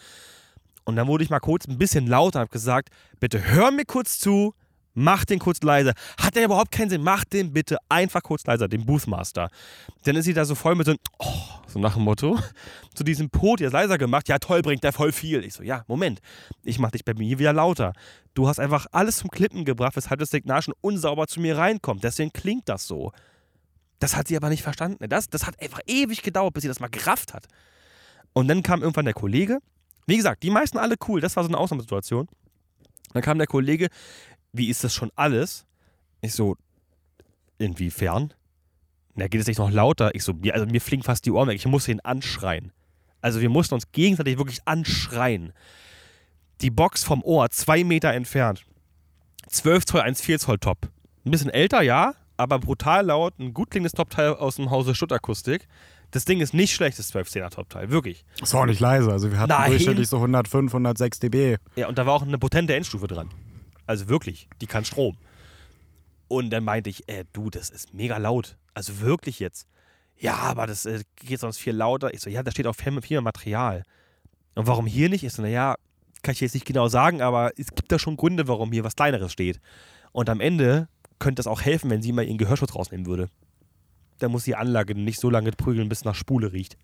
Und 0.86 0.96
dann 0.96 1.08
wurde 1.08 1.24
ich 1.24 1.30
mal 1.30 1.40
kurz 1.40 1.68
ein 1.68 1.78
bisschen 1.78 2.08
lauter 2.08 2.40
und 2.40 2.44
habe 2.44 2.52
gesagt, 2.52 2.90
bitte 3.20 3.44
hör 3.52 3.72
mir 3.72 3.86
kurz 3.86 4.20
zu, 4.20 4.54
mach 4.94 5.26
den 5.26 5.40
kurz 5.40 5.62
leiser. 5.62 5.94
Hat 6.20 6.36
der 6.36 6.46
überhaupt 6.46 6.72
keinen 6.72 6.90
Sinn? 6.90 7.04
Mach 7.04 7.24
den 7.24 7.54
bitte 7.54 7.78
einfach 7.90 8.22
kurz 8.22 8.46
leiser, 8.46 8.68
den 8.68 8.86
Boothmaster. 8.86 9.50
Dann 10.04 10.16
ist 10.16 10.26
sie 10.26 10.34
da 10.34 10.46
so 10.46 10.56
voll 10.56 10.76
mit 10.76 10.86
so 10.86 10.92
einem, 10.92 11.00
oh, 11.20 11.34
so 11.68 11.80
nach 11.80 11.94
dem 11.94 12.04
Motto, 12.04 12.38
zu 12.94 13.04
diesem 13.04 13.30
Pot 13.30 13.60
jetzt 13.60 13.74
leiser 13.74 13.98
gemacht. 13.98 14.28
Ja, 14.28 14.40
toll, 14.40 14.62
bringt 14.62 14.84
der 14.84 14.94
voll 14.94 15.12
viel. 15.12 15.44
Ich 15.44 15.54
so, 15.54 15.64
ja, 15.64 15.84
Moment, 15.88 16.20
ich 16.64 16.80
mach 16.80 16.92
dich 16.92 17.06
bei 17.06 17.14
mir 17.14 17.40
wieder 17.40 17.54
lauter. 17.54 17.94
Du 18.34 18.48
hast 18.48 18.60
einfach 18.60 18.88
alles 18.92 19.18
zum 19.18 19.30
Klippen 19.30 19.66
gebracht, 19.66 19.96
weshalb 19.96 20.20
das 20.20 20.30
Signal 20.32 20.62
schon 20.62 20.74
unsauber 20.82 21.28
zu 21.28 21.40
mir 21.40 21.58
reinkommt. 21.58 22.04
Deswegen 22.04 22.32
klingt 22.32 22.70
das 22.70 22.88
so. 22.88 23.12
Das 24.00 24.16
hat 24.16 24.28
sie 24.28 24.38
aber 24.38 24.50
nicht 24.50 24.64
verstanden. 24.64 25.08
Das, 25.10 25.30
das 25.30 25.46
hat 25.46 25.62
einfach 25.62 25.82
ewig 25.86 26.22
gedauert, 26.24 26.54
bis 26.54 26.62
sie 26.62 26.70
das 26.70 26.80
mal 26.80 26.90
gerafft 26.90 27.34
hat. 27.34 27.48
Und 28.34 28.48
dann 28.48 28.64
kam 28.64 28.82
irgendwann 28.82 29.06
der 29.06 29.14
Kollege. 29.14 29.60
Wie 30.08 30.18
gesagt, 30.18 30.44
die 30.44 30.50
meisten 30.50 30.78
alle 30.78 30.96
cool. 31.08 31.22
Das 31.22 31.36
war 31.36 31.44
so 31.44 31.50
eine 31.50 31.58
Ausnahmesituation. 31.58 32.28
Dann 33.14 33.24
kam 33.24 33.38
der 33.38 33.48
Kollege, 33.48 33.90
wie 34.54 34.70
ist 34.70 34.84
das 34.84 34.94
schon 34.94 35.12
alles? 35.16 35.66
Ich 36.22 36.34
so, 36.34 36.58
inwiefern? 37.58 38.34
Na, 39.16 39.28
geht 39.28 39.42
es 39.42 39.48
nicht 39.48 39.60
noch 39.60 39.72
lauter? 39.72 40.16
Ich 40.16 40.24
so, 40.24 40.34
mir, 40.34 40.54
also 40.54 40.66
mir 40.66 40.82
fliegen 40.82 41.04
fast 41.04 41.26
die 41.26 41.32
Ohren 41.32 41.50
weg. 41.50 41.58
Ich 41.58 41.66
muss 41.66 41.88
ihn 41.88 42.00
anschreien. 42.00 42.72
Also 43.22 43.42
wir 43.42 43.50
mussten 43.50 43.74
uns 43.74 43.92
gegenseitig 43.92 44.38
wirklich 44.38 44.62
anschreien. 44.66 45.54
Die 46.62 46.72
Box 46.72 47.04
vom 47.04 47.24
Ohr, 47.24 47.50
zwei 47.50 47.84
Meter 47.84 48.14
entfernt. 48.14 48.66
12 49.48 49.86
Zoll, 49.86 50.02
1,4 50.02 50.40
Zoll 50.40 50.58
Top. 50.58 50.78
Ein 51.26 51.32
bisschen 51.32 51.50
älter, 51.50 51.82
ja, 51.82 52.14
aber 52.38 52.60
brutal 52.60 53.06
laut. 53.06 53.38
Ein 53.40 53.54
gut 53.54 53.72
klingendes 53.72 53.94
Top-Teil 53.94 54.36
aus 54.36 54.56
dem 54.56 54.70
Hause 54.72 54.96
Stuttakustik. 54.96 55.68
Das 56.12 56.26
Ding 56.26 56.40
ist 56.40 56.54
nicht 56.54 56.74
schlecht, 56.74 56.98
das 56.98 57.14
12-10er 57.14 57.50
Top-Teil, 57.50 57.92
wirklich. 57.92 58.26
War 58.40 58.62
auch 58.62 58.66
nicht 58.66 58.80
leise. 58.80 59.12
Also 59.12 59.32
wir 59.32 59.40
hatten 59.40 59.50
Nein. 59.50 59.72
durchschnittlich 59.72 60.08
so 60.08 60.18
105, 60.18 60.72
106 60.72 61.20
dB. 61.20 61.58
Ja, 61.76 61.88
und 61.88 61.98
da 61.98 62.06
war 62.06 62.14
auch 62.14 62.24
eine 62.24 62.40
potente 62.40 62.74
Endstufe 62.76 63.08
dran. 63.08 63.30
Also 63.90 64.08
wirklich, 64.08 64.48
die 64.62 64.68
kann 64.68 64.86
Strom. 64.86 65.18
Und 66.28 66.52
dann 66.52 66.64
meinte 66.64 66.92
ich, 66.92 67.10
äh, 67.10 67.26
du, 67.34 67.50
das 67.50 67.72
ist 67.72 67.92
mega 67.92 68.18
laut. 68.18 68.56
Also 68.76 69.00
wirklich 69.00 69.40
jetzt. 69.40 69.68
Ja, 70.16 70.36
aber 70.36 70.68
das 70.68 70.86
äh, 70.86 71.02
geht 71.16 71.40
sonst 71.40 71.58
viel 71.58 71.74
lauter. 71.74 72.14
Ich 72.14 72.20
so, 72.20 72.30
ja, 72.30 72.44
da 72.44 72.52
steht 72.52 72.68
auch 72.68 72.76
viel, 72.76 73.02
viel 73.02 73.20
Material. 73.22 73.82
Und 74.54 74.68
warum 74.68 74.86
hier 74.86 75.10
nicht? 75.10 75.24
Ich 75.24 75.34
so, 75.34 75.42
naja, 75.42 75.74
kann 76.22 76.34
ich 76.34 76.40
jetzt 76.40 76.54
nicht 76.54 76.68
genau 76.68 76.88
sagen, 76.88 77.24
aber 77.24 77.52
es 77.58 77.74
gibt 77.74 77.92
da 77.92 77.98
schon 77.98 78.16
Gründe, 78.16 78.48
warum 78.48 78.72
hier 78.72 78.84
was 78.84 78.96
Kleineres 78.96 79.32
steht. 79.32 79.60
Und 80.12 80.30
am 80.30 80.40
Ende 80.40 80.88
könnte 81.18 81.40
es 81.40 81.48
auch 81.48 81.64
helfen, 81.64 81.90
wenn 81.90 82.04
sie 82.04 82.12
mal 82.12 82.26
ihren 82.26 82.38
Gehörschutz 82.38 82.76
rausnehmen 82.76 83.08
würde. 83.08 83.32
Da 84.20 84.30
muss 84.30 84.44
die 84.44 84.56
Anlage 84.56 84.94
nicht 84.94 85.20
so 85.20 85.32
lange 85.32 85.52
prügeln, 85.52 85.90
bis 85.90 86.00
es 86.00 86.06
nach 86.06 86.14
Spule 86.14 86.54
riecht. 86.54 86.78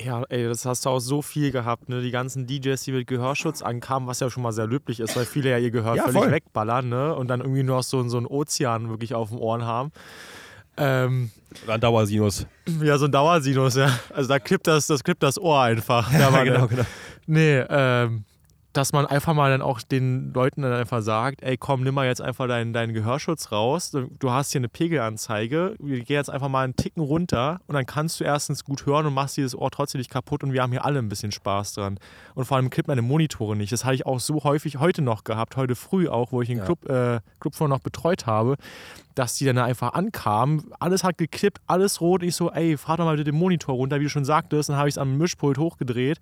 Ja, 0.00 0.24
ey, 0.28 0.48
das 0.48 0.64
hast 0.66 0.84
du 0.86 0.90
auch 0.90 0.98
so 0.98 1.22
viel 1.22 1.52
gehabt, 1.52 1.88
ne? 1.88 2.02
Die 2.02 2.10
ganzen 2.10 2.46
DJs, 2.48 2.82
die 2.82 2.90
mit 2.92 3.06
Gehörschutz 3.06 3.62
ankamen, 3.62 4.08
was 4.08 4.18
ja 4.20 4.28
schon 4.28 4.42
mal 4.42 4.50
sehr 4.52 4.66
löblich 4.66 4.98
ist, 4.98 5.14
weil 5.16 5.24
viele 5.24 5.50
ja 5.50 5.58
ihr 5.58 5.70
Gehör 5.70 5.94
Ja, 5.94 6.04
völlig 6.04 6.22
voll. 6.22 6.30
wegballern, 6.32 6.88
ne? 6.88 7.14
Und 7.14 7.28
dann 7.28 7.40
irgendwie 7.40 7.62
nur 7.62 7.76
noch 7.76 7.82
so, 7.84 8.06
so 8.08 8.16
einen 8.16 8.26
Ozean 8.26 8.88
wirklich 8.88 9.14
auf 9.14 9.28
den 9.28 9.38
Ohren 9.38 9.64
haben. 9.64 9.92
Ähm, 10.76 11.30
Oder 11.64 11.74
ein 11.74 11.80
Dauersinus. 11.80 12.46
ja, 12.82 12.98
so 12.98 13.04
ein 13.04 13.12
Dauersinus, 13.12 13.76
ja. 13.76 13.96
Also 14.12 14.28
da 14.28 14.40
klippt 14.40 14.66
das, 14.66 14.88
das 14.88 15.04
klippt 15.04 15.22
das 15.22 15.38
Ohr 15.38 15.60
einfach. 15.60 16.10
Da 16.18 16.32
war 16.32 16.44
genau, 16.44 16.66
genau. 16.66 16.82
Nee, 17.26 17.58
ähm, 17.68 18.24
dass 18.74 18.92
man 18.92 19.06
einfach 19.06 19.34
mal 19.34 19.50
dann 19.50 19.62
auch 19.62 19.80
den 19.82 20.32
Leuten 20.34 20.62
dann 20.62 20.72
einfach 20.72 21.00
sagt, 21.00 21.42
ey 21.42 21.56
komm, 21.56 21.84
nimm 21.84 21.94
mal 21.94 22.06
jetzt 22.06 22.20
einfach 22.20 22.48
deinen, 22.48 22.72
deinen 22.72 22.92
Gehörschutz 22.92 23.52
raus. 23.52 23.92
Du, 23.92 24.30
hast 24.30 24.50
hier 24.50 24.58
eine 24.58 24.68
Pegelanzeige, 24.68 25.76
wir 25.78 25.98
gehen 26.00 26.16
jetzt 26.16 26.28
einfach 26.28 26.48
mal 26.48 26.64
einen 26.64 26.74
Ticken 26.74 27.02
runter 27.02 27.60
und 27.68 27.74
dann 27.74 27.86
kannst 27.86 28.18
du 28.18 28.24
erstens 28.24 28.64
gut 28.64 28.84
hören 28.84 29.06
und 29.06 29.14
machst 29.14 29.36
dieses 29.36 29.56
Ohr 29.56 29.70
trotzdem 29.70 30.00
nicht 30.00 30.10
kaputt 30.10 30.42
und 30.42 30.52
wir 30.52 30.60
haben 30.60 30.72
hier 30.72 30.84
alle 30.84 30.98
ein 30.98 31.08
bisschen 31.08 31.30
Spaß 31.30 31.74
dran. 31.74 31.98
Und 32.34 32.46
vor 32.46 32.56
allem 32.56 32.68
klippt 32.68 32.88
meine 32.88 33.02
Monitore 33.02 33.54
nicht. 33.54 33.72
Das 33.72 33.84
hatte 33.84 33.94
ich 33.94 34.06
auch 34.06 34.18
so 34.18 34.42
häufig 34.42 34.78
heute 34.78 35.02
noch 35.02 35.22
gehabt, 35.22 35.56
heute 35.56 35.76
früh 35.76 36.08
auch, 36.08 36.32
wo 36.32 36.42
ich 36.42 36.48
den 36.48 36.58
Ja. 36.58 36.64
Club, 36.64 36.88
äh, 36.90 37.20
Club 37.38 37.54
noch 37.60 37.78
betreut 37.78 38.26
habe, 38.26 38.56
dass 39.14 39.36
die 39.36 39.44
dann 39.44 39.58
einfach 39.58 39.94
ankamen, 39.94 40.72
alles 40.80 41.04
hat 41.04 41.16
geklippt, 41.16 41.58
alles 41.68 42.00
rot. 42.00 42.24
Ich 42.24 42.34
so, 42.34 42.50
ey, 42.50 42.76
fahr 42.76 42.96
doch 42.96 43.04
mal 43.04 43.12
bitte 43.16 43.30
den 43.30 43.38
Monitor 43.38 43.76
runter, 43.76 44.00
wie 44.00 44.04
du 44.04 44.10
schon 44.10 44.24
sagtest. 44.24 44.68
Dann 44.68 44.76
habe 44.76 44.88
ich 44.88 44.94
es 44.94 44.98
am 44.98 45.16
Mischpult 45.16 45.58
hochgedreht 45.58 46.18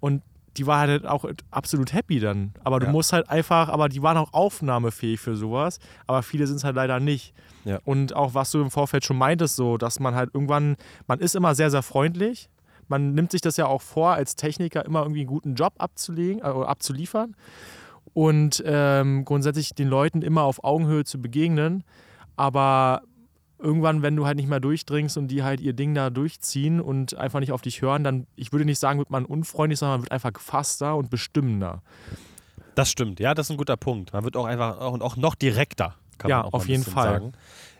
und 0.00 0.20
die 0.56 0.66
war 0.66 0.78
halt 0.78 1.06
auch 1.06 1.24
absolut 1.50 1.92
happy 1.92 2.20
dann. 2.20 2.52
Aber 2.64 2.78
du 2.80 2.86
Ja. 2.86 2.92
musst 2.92 3.12
halt 3.12 3.28
einfach, 3.28 3.68
aber 3.68 3.88
die 3.88 4.02
waren 4.02 4.16
auch 4.16 4.32
aufnahmefähig 4.32 5.20
für 5.20 5.36
sowas, 5.36 5.78
aber 6.06 6.22
viele 6.22 6.46
sind 6.46 6.56
es 6.56 6.64
halt 6.64 6.76
leider 6.76 7.00
nicht. 7.00 7.34
Ja. 7.64 7.78
Und 7.84 8.14
auch 8.14 8.34
was 8.34 8.50
du 8.50 8.60
im 8.60 8.70
Vorfeld 8.70 9.04
schon 9.04 9.18
meintest, 9.18 9.56
so, 9.56 9.76
dass 9.78 9.98
man 10.00 10.14
halt 10.14 10.30
irgendwann, 10.34 10.76
man 11.06 11.18
ist 11.20 11.34
immer 11.34 11.54
sehr, 11.54 11.70
sehr 11.70 11.82
freundlich. 11.82 12.48
Man 12.88 13.14
nimmt 13.14 13.30
sich 13.32 13.40
das 13.40 13.56
ja 13.56 13.66
auch 13.66 13.80
vor, 13.82 14.10
als 14.12 14.36
Techniker 14.36 14.84
immer 14.84 15.00
irgendwie 15.02 15.20
einen 15.20 15.28
guten 15.28 15.54
Job 15.54 15.72
abzulegen, 15.78 16.40
äh, 16.40 16.44
abzuliefern. 16.44 17.34
Und 18.12 18.62
ähm, 18.66 19.24
grundsätzlich 19.24 19.70
den 19.74 19.88
Leuten 19.88 20.22
immer 20.22 20.42
auf 20.42 20.62
Augenhöhe 20.62 21.04
zu 21.04 21.20
begegnen. 21.20 21.82
Aber 22.36 23.02
irgendwann, 23.64 24.02
wenn 24.02 24.14
du 24.14 24.26
halt 24.26 24.36
nicht 24.36 24.48
mehr 24.48 24.60
durchdringst 24.60 25.16
und 25.16 25.28
die 25.28 25.42
halt 25.42 25.60
ihr 25.60 25.72
Ding 25.72 25.94
da 25.94 26.10
durchziehen 26.10 26.80
und 26.80 27.16
einfach 27.16 27.40
nicht 27.40 27.50
auf 27.50 27.62
dich 27.62 27.80
hören, 27.82 28.04
dann, 28.04 28.26
ich 28.36 28.52
würde 28.52 28.64
nicht 28.64 28.78
sagen, 28.78 28.98
wird 28.98 29.10
man 29.10 29.24
unfreundlich, 29.24 29.78
sondern 29.78 29.96
man 29.98 30.02
wird 30.02 30.12
einfach 30.12 30.32
gefasster 30.34 30.94
und 30.96 31.10
bestimmender. 31.10 31.82
Das 32.74 32.90
stimmt, 32.90 33.20
ja, 33.20 33.34
das 33.34 33.46
ist 33.46 33.50
ein 33.52 33.56
guter 33.56 33.76
Punkt. 33.76 34.12
Man 34.12 34.22
wird 34.24 34.36
auch 34.36 34.44
einfach 34.44 34.80
auch, 34.80 34.92
und 34.92 35.02
auch 35.02 35.16
noch 35.16 35.34
direkter, 35.34 35.96
kann 36.18 36.28
Ja, 36.30 36.38
man 36.38 36.46
auch 36.46 36.52
auf 36.52 36.68
jeden 36.68 36.84
Fall. 36.84 37.12
sagen. 37.14 37.32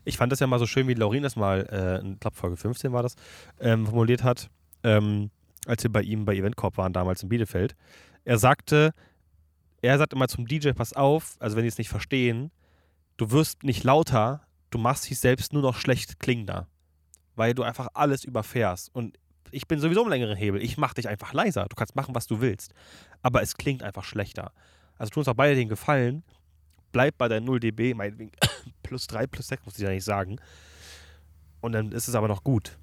Ich 0.04 0.16
fand 0.16 0.32
das 0.32 0.40
ja 0.40 0.46
mal 0.46 0.58
so 0.58 0.66
schön, 0.66 0.88
wie 0.88 0.94
Laurin 0.94 1.22
das 1.22 1.36
mal, 1.36 1.66
äh, 1.70 2.00
in 2.00 2.18
glaub, 2.18 2.34
Folge 2.34 2.56
15 2.56 2.92
war 2.92 3.02
das, 3.02 3.14
ähm, 3.60 3.86
formuliert 3.86 4.22
hat, 4.24 4.48
ähm, 4.82 5.30
als 5.66 5.82
wir 5.82 5.92
bei 5.92 6.02
ihm 6.02 6.24
bei 6.24 6.34
Eventcorp 6.34 6.76
waren, 6.78 6.92
damals 6.92 7.22
in 7.22 7.28
Bielefeld. 7.28 7.74
Er 8.24 8.38
sagte, 8.38 8.92
er 9.82 9.98
sagt 9.98 10.12
immer 10.14 10.28
zum 10.28 10.46
DJ, 10.46 10.70
pass 10.72 10.92
auf, 10.94 11.36
also 11.40 11.56
wenn 11.56 11.62
die 11.64 11.68
es 11.68 11.78
nicht 11.78 11.88
verstehen, 11.90 12.50
du 13.16 13.30
wirst 13.30 13.64
nicht 13.64 13.84
lauter, 13.84 14.42
du 14.74 14.78
machst 14.78 15.08
dich 15.08 15.18
selbst 15.18 15.52
nur 15.52 15.62
noch 15.62 15.76
schlecht 15.78 16.18
klingender, 16.20 16.66
weil 17.36 17.54
du 17.54 17.62
einfach 17.62 17.88
alles 17.94 18.24
überfährst. 18.24 18.90
Und 18.94 19.18
ich 19.50 19.68
bin 19.68 19.78
sowieso 19.78 20.02
im 20.02 20.08
längeren 20.08 20.36
Hebel, 20.36 20.60
ich 20.62 20.76
mach 20.78 20.94
dich 20.94 21.08
einfach 21.08 21.32
leiser, 21.32 21.66
du 21.68 21.76
kannst 21.76 21.94
machen, 21.94 22.14
was 22.14 22.26
du 22.26 22.40
willst, 22.40 22.74
aber 23.22 23.40
es 23.42 23.56
klingt 23.56 23.82
einfach 23.82 24.04
schlechter. 24.04 24.52
Also 24.98 25.10
tun 25.10 25.20
uns 25.20 25.28
auch 25.28 25.34
beide 25.34 25.54
den 25.54 25.68
Gefallen, 25.68 26.24
bleib 26.92 27.16
bei 27.18 27.28
deinen 27.28 27.44
0 27.46 27.60
dB, 27.60 27.94
meinetwegen 27.94 28.32
plus 28.82 29.06
3, 29.06 29.26
plus 29.28 29.46
6, 29.48 29.64
muss 29.64 29.76
ich 29.76 29.82
ja 29.84 29.90
nicht 29.90 30.04
sagen. 30.04 30.36
Und 31.60 31.72
dann 31.72 31.92
ist 31.92 32.08
es 32.08 32.14
aber 32.14 32.28
noch 32.28 32.42
gut. 32.44 32.76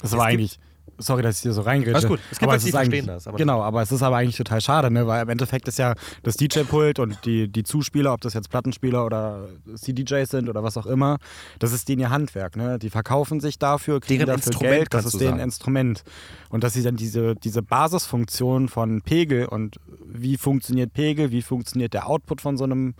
Das 0.00 0.12
Es 0.12 0.18
war 0.18 0.28
gibt- 0.30 0.40
eigentlich, 0.40 0.58
sorry, 0.98 1.22
dass 1.22 1.36
ich 1.36 1.42
hier 1.42 1.52
so 1.52 1.62
reingrätsche. 1.62 1.96
Alles 1.96 2.08
gut. 2.08 2.20
Es 2.30 2.38
gibt 2.38 2.44
aber 2.44 2.52
Leute, 2.52 2.62
die 2.64 2.68
ist 2.70 2.74
eigentlich- 2.74 3.00
verstehen 3.00 3.06
das. 3.14 3.26
Aber 3.26 3.38
genau, 3.38 3.62
aber 3.62 3.82
es 3.82 3.92
ist 3.92 4.02
aber 4.02 4.16
eigentlich 4.16 4.36
total 4.36 4.60
schade, 4.60 4.90
ne? 4.90 5.06
weil 5.06 5.22
im 5.22 5.28
Endeffekt 5.28 5.68
ist 5.68 5.78
ja 5.78 5.94
das 6.22 6.36
DJ-Pult 6.36 6.98
und 6.98 7.18
die, 7.24 7.48
die 7.48 7.62
Zuspieler, 7.62 8.12
ob 8.12 8.20
das 8.20 8.34
jetzt 8.34 8.50
Plattenspieler 8.50 9.04
oder 9.04 9.48
CDJs 9.74 10.30
sind 10.30 10.48
oder 10.48 10.62
was 10.62 10.76
auch 10.76 10.86
immer, 10.86 11.18
das 11.58 11.72
ist 11.72 11.88
denen 11.88 12.00
ihr 12.00 12.10
Handwerk. 12.10 12.56
Ne? 12.56 12.78
Die 12.78 12.90
verkaufen 12.90 13.40
sich 13.40 13.58
dafür, 13.58 14.00
kriegen 14.00 14.26
Deren 14.26 14.36
dafür 14.36 14.46
Instrument, 14.52 14.76
Geld, 14.76 14.94
das 14.94 15.06
ist 15.06 15.20
deren. 15.20 15.40
Instrument. 15.40 16.02
Und 16.48 16.64
dass 16.64 16.72
sie 16.74 16.82
dann 16.82 16.96
diese, 16.96 17.34
diese 17.34 17.62
Basisfunktion 17.62 18.68
von 18.68 19.02
Pegel 19.02 19.46
und 19.46 19.76
wie 20.06 20.36
funktioniert 20.36 20.92
Pegel, 20.92 21.30
wie 21.30 21.42
funktioniert 21.42 21.94
der 21.94 22.08
Output 22.08 22.40
von 22.40 22.56
so 22.56 22.64
einem 22.64 22.94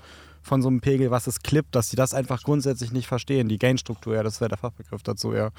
von 0.44 0.62
so 0.62 0.68
einem 0.68 0.80
Pegel, 0.80 1.10
was 1.10 1.26
es 1.26 1.40
klippt, 1.40 1.74
dass 1.74 1.90
sie 1.90 1.96
das 1.96 2.14
einfach 2.14 2.42
grundsätzlich 2.42 2.92
nicht 2.92 3.06
verstehen. 3.06 3.48
Die 3.48 3.58
Gain-Struktur, 3.58 4.14
ja, 4.14 4.22
das 4.22 4.40
wäre 4.40 4.50
der 4.50 4.58
Fachbegriff 4.58 5.02
dazu, 5.02 5.32
ja. 5.32 5.50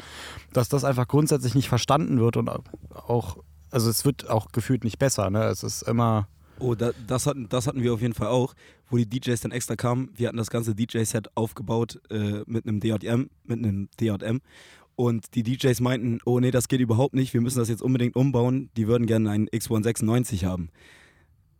Dass 0.53 0.69
das 0.69 0.83
einfach 0.83 1.07
grundsätzlich 1.07 1.55
nicht 1.55 1.67
verstanden 1.67 2.19
wird 2.19 2.37
und 2.37 2.49
auch, 2.49 3.37
also 3.71 3.89
es 3.89 4.05
wird 4.05 4.29
auch 4.29 4.51
gefühlt 4.51 4.83
nicht 4.83 4.99
besser, 4.99 5.29
ne? 5.29 5.45
Es 5.45 5.63
ist 5.63 5.81
immer, 5.81 6.27
Oh, 6.57 6.73
da, 6.73 6.91
das, 7.05 7.27
hatten, 7.27 7.49
das 7.49 7.67
hatten 7.67 7.83
wir 7.83 7.93
auf 7.93 8.01
jeden 8.01 8.13
Fall 8.13 8.27
auch, 8.27 8.53
wo 8.89 8.95
die 8.95 9.09
DJs 9.09 9.41
dann 9.41 9.51
extra 9.51 9.75
kamen. 9.75 10.09
Wir 10.15 10.29
hatten 10.29 10.37
das 10.37 10.49
ganze 10.49 10.73
DJ-Set 10.73 11.35
aufgebaut 11.35 11.99
äh, 12.09 12.43
mit 12.45 12.65
einem 12.65 12.79
DJM, 12.79 13.29
mit 13.43 13.59
einem 13.59 13.89
DJM. 13.99 14.39
Und 14.95 15.35
die 15.35 15.43
DJs 15.43 15.81
meinten, 15.81 16.19
oh 16.23 16.39
nee, 16.39 16.51
das 16.51 16.69
geht 16.69 16.79
überhaupt 16.79 17.13
nicht, 17.13 17.33
wir 17.33 17.41
müssen 17.41 17.59
das 17.59 17.67
jetzt 17.67 17.81
unbedingt 17.81 18.15
umbauen. 18.15 18.69
Die 18.77 18.87
würden 18.87 19.05
gerne 19.05 19.29
einen 19.29 19.49
X196 19.49 20.45
haben. 20.45 20.69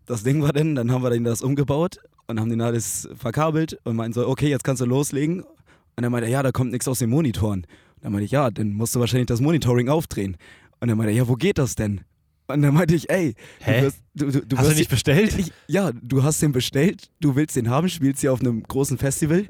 Das 0.06 0.24
Ding 0.24 0.42
war 0.42 0.54
dann, 0.54 0.76
dann 0.76 0.92
haben 0.92 1.04
wir 1.04 1.10
denen 1.10 1.26
das 1.26 1.42
umgebaut 1.42 2.00
und 2.28 2.40
haben 2.40 2.50
den 2.50 2.62
alles 2.62 3.08
verkabelt 3.16 3.80
und 3.84 3.96
meinten 3.96 4.14
so, 4.14 4.28
okay, 4.28 4.50
jetzt 4.50 4.64
kannst 4.64 4.82
du 4.82 4.86
loslegen. 4.86 5.42
Und 5.42 6.04
dann 6.04 6.12
meinte 6.12 6.28
er, 6.28 6.32
ja, 6.32 6.44
da 6.44 6.52
kommt 6.52 6.72
nichts 6.72 6.88
aus 6.88 7.00
den 7.00 7.10
Monitoren. 7.10 7.62
Und 7.62 8.04
dann 8.04 8.12
meinte 8.12 8.26
ich, 8.26 8.32
ja, 8.32 8.52
dann 8.52 8.74
musst 8.74 8.96
du 8.96 9.00
wahrscheinlich 9.00 9.28
das 9.28 9.42
Monitoring 9.42 9.90
aufdrehen. 9.90 10.38
Und 10.80 10.88
dann 10.90 10.98
meinte 10.98 11.12
er, 11.12 11.18
ja, 11.18 11.28
wo 11.28 11.36
geht 11.36 11.58
das 11.58 11.76
denn? 11.76 12.02
Und 12.48 12.62
dann 12.62 12.74
meinte 12.74 12.94
ich, 12.94 13.10
ey, 13.10 13.34
Hä? 13.60 13.80
du 13.80 13.86
wirst, 13.86 14.02
du, 14.14 14.32
du, 14.32 14.46
du 14.46 14.58
Hast 14.58 14.72
du 14.72 14.76
nicht 14.76 14.90
bestellt? 14.90 15.38
ich, 15.38 15.52
ja, 15.68 15.92
du 15.92 16.24
hast 16.24 16.42
den 16.42 16.52
bestellt, 16.52 17.10
du 17.20 17.36
willst 17.36 17.56
den 17.56 17.70
haben, 17.70 17.90
spielst 17.90 18.22
hier 18.22 18.34
auf 18.34 18.42
einem 18.42 18.62
großen 18.64 18.98
Festival. 18.98 19.48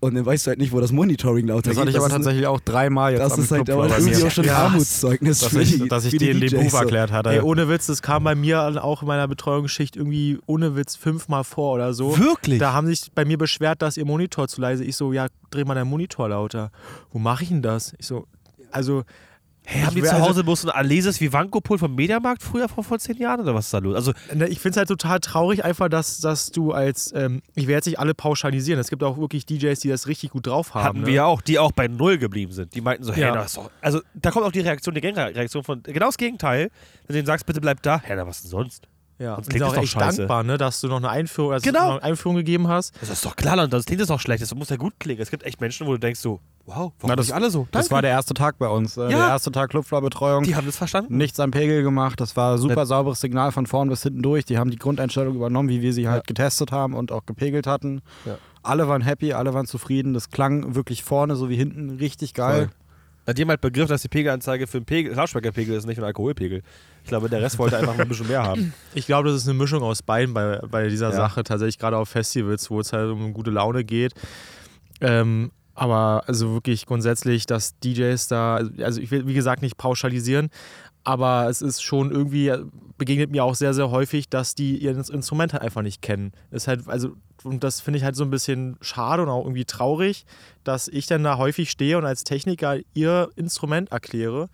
Und 0.00 0.14
dann 0.14 0.24
weißt 0.26 0.46
du 0.46 0.48
halt 0.48 0.58
nicht, 0.58 0.72
wo 0.72 0.80
das 0.80 0.92
Monitoring 0.92 1.46
lauter 1.46 1.70
Das 1.70 1.78
hatte 1.78 1.90
ich 1.90 1.96
aber 1.98 2.08
tatsächlich 2.08 2.46
auch 2.46 2.58
dreimal 2.60 3.12
jetzt 3.12 3.20
Das 3.20 3.32
am 3.34 3.40
ist 3.42 3.50
halt 3.50 3.70
aber 3.70 3.88
bei 3.88 3.98
mir. 4.00 4.06
irgendwie 4.08 4.24
auch 4.26 4.30
schon 4.30 4.44
ein 4.44 4.48
Ja. 4.48 4.56
Armutszeugnis 4.64 5.38
dass 5.40 5.48
für 5.50 5.62
ich, 5.62 5.78
die, 5.78 5.88
dass 5.88 6.04
ich 6.06 6.10
die 6.12 6.18
den 6.18 6.40
DJs 6.40 6.72
Buch 6.72 6.80
erklärt 6.80 7.12
hatte. 7.12 7.30
Ey, 7.30 7.40
ohne 7.40 7.68
Witz, 7.68 7.86
das 7.86 8.00
kam 8.02 8.24
bei 8.24 8.34
mir 8.34 8.82
auch 8.82 9.02
in 9.02 9.08
meiner 9.08 9.28
Betreuungsschicht 9.28 9.96
irgendwie 9.96 10.38
ohne 10.46 10.74
Witz 10.74 10.96
fünfmal 10.96 11.44
vor 11.44 11.74
oder 11.74 11.92
so. 11.94 12.18
Wirklich? 12.18 12.58
Da 12.58 12.72
haben 12.72 12.86
sich 12.86 13.12
bei 13.14 13.24
mir 13.24 13.38
beschwert, 13.38 13.82
dass 13.82 13.96
ihr 13.96 14.04
Monitor 14.06 14.48
zu 14.48 14.60
leise 14.60 14.82
ist. 14.84 14.88
Ich 14.90 14.96
so, 14.96 15.12
ja, 15.12 15.26
dreh 15.50 15.64
mal 15.64 15.74
deinen 15.74 15.88
Monitor 15.90 16.28
lauter. 16.30 16.70
Wo 17.12 17.18
mache 17.18 17.42
ich 17.42 17.50
denn 17.50 17.62
das? 17.62 17.92
Ich 17.98 18.06
so, 18.06 18.26
also. 18.70 19.04
Hey, 19.72 19.82
haben 19.82 19.94
die 19.94 20.02
zu 20.02 20.12
also- 20.12 20.26
Hause 20.26 20.42
bloß 20.44 20.64
ein 20.64 20.70
Alesis 20.70 21.20
Vivanco-Pult 21.20 21.78
vom 21.78 21.94
Mediamarkt 21.94 22.42
früher 22.42 22.68
vor, 22.68 22.82
vor 22.82 22.98
zehn 22.98 23.16
Jahren 23.18 23.40
oder 23.40 23.54
was 23.54 23.66
ist 23.66 23.74
da 23.74 23.78
los? 23.78 23.94
Also, 23.94 24.12
Ne, 24.34 24.48
Ich 24.48 24.58
finde 24.58 24.70
es 24.72 24.76
halt 24.78 24.88
total 24.88 25.20
traurig, 25.20 25.64
einfach, 25.64 25.88
dass, 25.88 26.18
dass 26.18 26.50
du 26.50 26.72
als, 26.72 27.12
ähm, 27.14 27.40
ich 27.54 27.68
werde 27.68 27.76
jetzt 27.78 27.86
nicht 27.86 27.98
alle 28.00 28.12
pauschalisieren, 28.14 28.80
es 28.80 28.90
gibt 28.90 29.02
auch 29.04 29.16
wirklich 29.18 29.46
DJs, 29.46 29.78
die 29.78 29.88
das 29.88 30.08
richtig 30.08 30.30
gut 30.30 30.46
drauf 30.48 30.74
haben. 30.74 30.84
hatten 30.84 31.00
ne? 31.02 31.06
wir 31.06 31.14
ja 31.14 31.24
auch, 31.26 31.40
die 31.40 31.58
auch 31.60 31.70
bei 31.72 31.86
Null 31.86 32.18
geblieben 32.18 32.52
sind. 32.52 32.74
Die 32.74 32.80
meinten 32.80 33.04
so, 33.04 33.12
hey, 33.12 33.22
Ja. 33.22 33.34
das 33.34 33.46
ist 33.46 33.56
doch. 33.58 33.70
Also, 33.80 34.00
da 34.14 34.30
kommt 34.32 34.44
auch 34.44 34.52
die 34.52 34.60
Reaktion, 34.60 34.94
die 34.94 35.00
Gegenreaktion 35.00 35.62
von 35.62 35.82
genau 35.84 36.06
das 36.06 36.18
Gegenteil. 36.18 36.70
Wenn 37.06 37.06
du 37.08 37.12
denen 37.14 37.26
sagst, 37.26 37.46
bitte 37.46 37.60
bleib 37.60 37.80
da, 37.82 38.00
hä, 38.02 38.14
na, 38.16 38.26
was 38.26 38.42
denn 38.42 38.50
sonst? 38.50 38.88
Ja, 39.20 39.34
Sonst 39.34 39.50
klingt 39.50 39.60
das 39.62 39.68
auch 39.70 39.74
doch 39.74 39.82
echt 39.82 39.92
scheiße. 39.92 40.16
dankbar, 40.18 40.42
ne, 40.44 40.56
dass 40.56 40.80
du 40.80 40.88
noch 40.88 40.96
eine 40.96 41.10
Einführung, 41.10 41.52
dass 41.52 41.62
Genau. 41.62 41.90
eine 41.92 42.02
Einführung 42.02 42.36
gegeben 42.36 42.68
hast. 42.68 42.94
Das 43.02 43.10
ist 43.10 43.24
doch 43.24 43.36
klar, 43.36 43.62
und 43.62 43.70
das 43.72 43.84
klingt 43.84 44.00
das 44.00 44.08
doch 44.08 44.18
schlecht. 44.18 44.42
Das 44.42 44.54
muss 44.54 44.70
ja 44.70 44.76
gut 44.76 44.94
klingen. 44.98 45.20
Es 45.20 45.30
gibt 45.30 45.42
echt 45.44 45.60
Menschen, 45.60 45.86
wo 45.86 45.92
du 45.92 45.98
denkst 45.98 46.20
so, 46.20 46.40
wow, 46.64 46.76
warum 46.76 46.92
Na, 47.02 47.16
das- 47.16 47.26
nicht 47.26 47.34
alle 47.34 47.50
so? 47.50 47.68
Das 47.70 47.84
Danke. 47.86 47.94
war 47.96 48.02
der 48.02 48.12
erste 48.12 48.32
Tag 48.32 48.56
bei 48.58 48.68
uns. 48.68 48.96
äh, 48.96 49.02
Ja. 49.02 49.08
Der 49.08 49.18
erste 49.28 49.52
Tag 49.52 49.68
Clubfloor-Betreuung. 49.70 50.44
Die 50.44 50.56
haben 50.56 50.66
das 50.66 50.76
verstanden. 50.78 51.18
Nichts 51.18 51.38
am 51.38 51.50
Pegel 51.50 51.82
gemacht. 51.82 52.18
Das 52.20 52.34
war 52.36 52.56
super 52.56 52.86
sauberes 52.86 53.20
Signal 53.20 53.52
von 53.52 53.66
vorn 53.66 53.90
bis 53.90 54.02
hinten 54.02 54.22
durch. 54.22 54.46
Die 54.46 54.56
haben 54.56 54.70
die 54.70 54.78
Grundeinstellung 54.78 55.34
übernommen, 55.34 55.68
wie 55.68 55.82
wir 55.82 55.92
sie 55.92 56.08
halt 56.08 56.26
getestet 56.26 56.72
haben 56.72 56.94
und 56.94 57.12
auch 57.12 57.26
gepegelt 57.26 57.66
hatten. 57.66 58.00
Ja. 58.24 58.38
Alle 58.62 58.88
waren 58.88 59.02
happy, 59.02 59.32
alle 59.34 59.52
waren 59.54 59.66
zufrieden. 59.66 60.14
Das 60.14 60.30
klang 60.30 60.74
wirklich 60.74 61.02
vorne 61.02 61.36
sowie 61.36 61.56
hinten 61.56 61.90
richtig 61.90 62.32
geil. 62.34 62.70
Hat 63.30 63.38
jemand 63.38 63.60
begriffen, 63.60 63.90
dass 63.90 64.02
die 64.02 64.08
Pegelanzeige 64.08 64.66
für 64.66 64.78
einen 64.78 64.86
Pegel, 64.86 65.14
Lautsprecherpegel 65.14 65.76
ist, 65.76 65.86
nicht 65.86 65.94
für 65.94 66.02
einen 66.02 66.08
Alkoholpegel? 66.08 66.62
Ich 67.04 67.08
glaube, 67.08 67.28
der 67.28 67.40
Rest 67.40 67.58
wollte 67.60 67.78
einfach 67.78 67.96
ein 67.96 68.08
bisschen 68.08 68.26
mehr 68.26 68.42
haben. 68.42 68.74
Ich 68.94 69.06
glaube, 69.06 69.28
das 69.28 69.42
ist 69.42 69.48
eine 69.48 69.56
Mischung 69.56 69.82
aus 69.84 70.02
beiden 70.02 70.34
bei, 70.34 70.58
bei 70.68 70.88
dieser 70.88 71.10
Ja. 71.10 71.16
Sache, 71.16 71.44
tatsächlich 71.44 71.78
gerade 71.78 71.96
auf 71.96 72.08
Festivals, 72.08 72.68
wo 72.70 72.80
es 72.80 72.92
halt 72.92 73.08
um 73.10 73.32
gute 73.32 73.52
Laune 73.52 73.84
geht. 73.84 74.14
Ähm, 75.00 75.52
aber 75.76 76.24
also 76.26 76.52
wirklich 76.54 76.86
grundsätzlich, 76.86 77.46
dass 77.46 77.78
DJs 77.78 78.26
da, 78.26 78.56
also 78.82 79.00
ich 79.00 79.10
will 79.12 79.26
wie 79.28 79.34
gesagt 79.34 79.62
nicht 79.62 79.76
pauschalisieren, 79.78 80.50
aber 81.04 81.48
es 81.48 81.62
ist 81.62 81.82
schon 81.82 82.10
irgendwie, 82.10 82.52
begegnet 82.98 83.30
mir 83.30 83.44
auch 83.44 83.54
sehr, 83.54 83.74
sehr 83.74 83.90
häufig, 83.90 84.28
dass 84.28 84.54
die 84.54 84.76
ihr 84.78 84.96
Instrument 84.96 85.52
halt 85.52 85.62
einfach 85.62 85.82
nicht 85.82 86.02
kennen. 86.02 86.32
Ist 86.50 86.68
halt, 86.68 86.86
also, 86.88 87.16
und 87.42 87.64
das 87.64 87.80
finde 87.80 87.98
ich 87.98 88.04
halt 88.04 88.16
so 88.16 88.24
ein 88.24 88.30
bisschen 88.30 88.76
schade 88.80 89.22
und 89.22 89.28
auch 89.28 89.44
irgendwie 89.44 89.64
traurig, 89.64 90.26
dass 90.62 90.88
ich 90.88 91.06
dann 91.06 91.24
da 91.24 91.38
häufig 91.38 91.70
stehe 91.70 91.96
und 91.96 92.04
als 92.04 92.24
Techniker 92.24 92.78
ihr 92.92 93.30
Instrument 93.36 93.90
erkläre. 93.92 94.50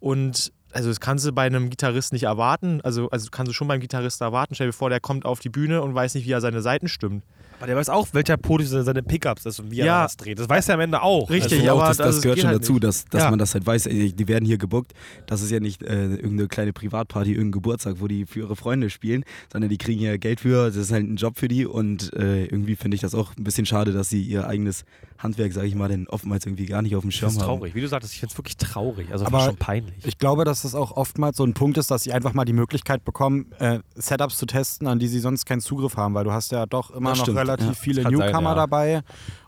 Und 0.00 0.52
also 0.72 0.90
das 0.90 1.00
kannst 1.00 1.24
du 1.24 1.32
bei 1.32 1.46
einem 1.46 1.70
Gitarrist 1.70 2.12
nicht 2.12 2.24
erwarten. 2.24 2.80
Also, 2.82 3.08
also 3.08 3.28
kannst 3.30 3.48
du 3.48 3.54
schon 3.54 3.68
beim 3.68 3.80
Gitarrist 3.80 4.20
erwarten. 4.20 4.54
Stell 4.54 4.68
dir 4.68 4.72
vor, 4.74 4.90
der 4.90 5.00
kommt 5.00 5.24
auf 5.24 5.40
die 5.40 5.48
Bühne 5.48 5.80
und 5.80 5.94
weiß 5.94 6.14
nicht, 6.14 6.26
wie 6.26 6.32
er 6.32 6.42
seine 6.42 6.60
Seiten 6.60 6.88
stimmt. 6.88 7.24
Aber 7.58 7.66
der 7.66 7.76
weiß 7.76 7.88
auch, 7.88 8.08
welcher 8.12 8.36
Podium 8.36 8.82
seine- 8.84 9.02
Pickups 9.02 9.46
ist 9.46 9.60
und 9.60 9.70
wie 9.70 9.80
er 9.80 9.86
Ja. 9.86 10.02
das 10.02 10.16
dreht. 10.16 10.38
Das 10.38 10.48
weiß 10.48 10.68
er 10.68 10.74
am 10.74 10.80
Ende 10.80 11.00
auch. 11.02 11.30
Richtig. 11.30 11.60
Also 11.60 11.72
aber 11.72 11.88
das, 11.88 11.96
das- 11.98 12.06
das 12.06 12.14
das 12.16 12.22
gehört 12.22 12.38
schon 12.40 12.48
halt 12.48 12.60
dazu, 12.62 12.72
nicht. 12.74 12.84
dass, 12.84 13.04
dass 13.06 13.22
Ja. 13.22 13.30
man 13.30 13.38
das 13.38 13.54
halt 13.54 13.66
weiß. 13.66 13.84
Die 13.84 14.28
werden 14.28 14.44
hier 14.44 14.58
gebuckt. 14.58 14.92
Das 15.26 15.42
ist 15.42 15.50
ja 15.50 15.60
nicht 15.60 15.82
äh, 15.82 16.06
irgendeine 16.16 16.48
kleine 16.48 16.72
Privatparty, 16.72 17.30
irgendein 17.30 17.52
Geburtstag, 17.52 17.96
wo 17.98 18.08
die 18.08 18.26
für 18.26 18.40
ihre 18.40 18.56
Freunde 18.56 18.90
spielen, 18.90 19.24
sondern 19.52 19.70
die 19.70 19.78
kriegen 19.78 20.00
ja 20.02 20.16
Geld 20.16 20.40
für. 20.40 20.66
Das 20.66 20.76
ist 20.76 20.92
halt 20.92 21.04
ein 21.08 21.16
Job 21.16 21.38
für 21.38 21.48
die 21.48 21.66
und 21.66 22.12
äh, 22.14 22.44
irgendwie 22.46 22.76
finde 22.76 22.94
ich 22.96 23.00
das 23.00 23.14
auch 23.14 23.36
ein 23.36 23.44
bisschen 23.44 23.66
schade, 23.66 23.92
dass 23.92 24.08
sie 24.08 24.22
ihr 24.22 24.46
eigenes 24.46 24.84
Handwerk, 25.18 25.52
sage 25.52 25.66
ich 25.66 25.74
mal, 25.74 25.88
denn 25.88 26.08
oftmals 26.08 26.44
irgendwie 26.46 26.66
gar 26.66 26.82
nicht 26.82 26.94
auf 26.96 27.02
dem 27.02 27.10
Das 27.10 27.18
Schirm 27.18 27.30
ist 27.30 27.38
haben. 27.40 27.46
traurig. 27.46 27.74
Wie 27.74 27.80
du 27.80 27.88
sagtest, 27.88 28.12
ich 28.12 28.20
finde 28.20 28.32
es 28.32 28.38
wirklich 28.38 28.56
traurig. 28.58 29.08
Also 29.12 29.24
Aber 29.24 29.38
fast 29.38 29.46
schon 29.50 29.56
peinlich. 29.56 29.94
Ich 30.04 30.18
glaube, 30.18 30.44
dass 30.44 30.62
das 30.62 30.74
auch 30.74 30.92
oftmals 30.96 31.36
so 31.38 31.44
ein 31.44 31.54
Punkt 31.54 31.78
ist, 31.78 31.90
dass 31.90 32.02
sie 32.02 32.12
einfach 32.12 32.34
mal 32.34 32.44
die 32.44 32.52
Möglichkeit 32.52 33.04
bekommen, 33.04 33.46
äh, 33.58 33.78
Setups 33.94 34.36
zu 34.36 34.44
testen, 34.46 34.86
an 34.86 34.98
die 34.98 35.08
sie 35.08 35.20
sonst 35.20 35.46
keinen 35.46 35.60
Zugriff 35.60 35.96
haben, 35.96 36.12
weil 36.14 36.24
du 36.24 36.32
hast 36.32 36.52
ja 36.52 36.66
doch 36.66 36.90
immer 36.90 37.10
Das 37.10 37.18
noch 37.18 37.24
stimmt, 37.24 37.38
relativ 37.46 37.66
ja. 37.68 37.72
viele 37.74 38.02
Kann 38.02 38.16
sein, 38.16 38.26
Newcomer 38.26 38.50
ja. 38.50 38.54
dabei 38.54 39.00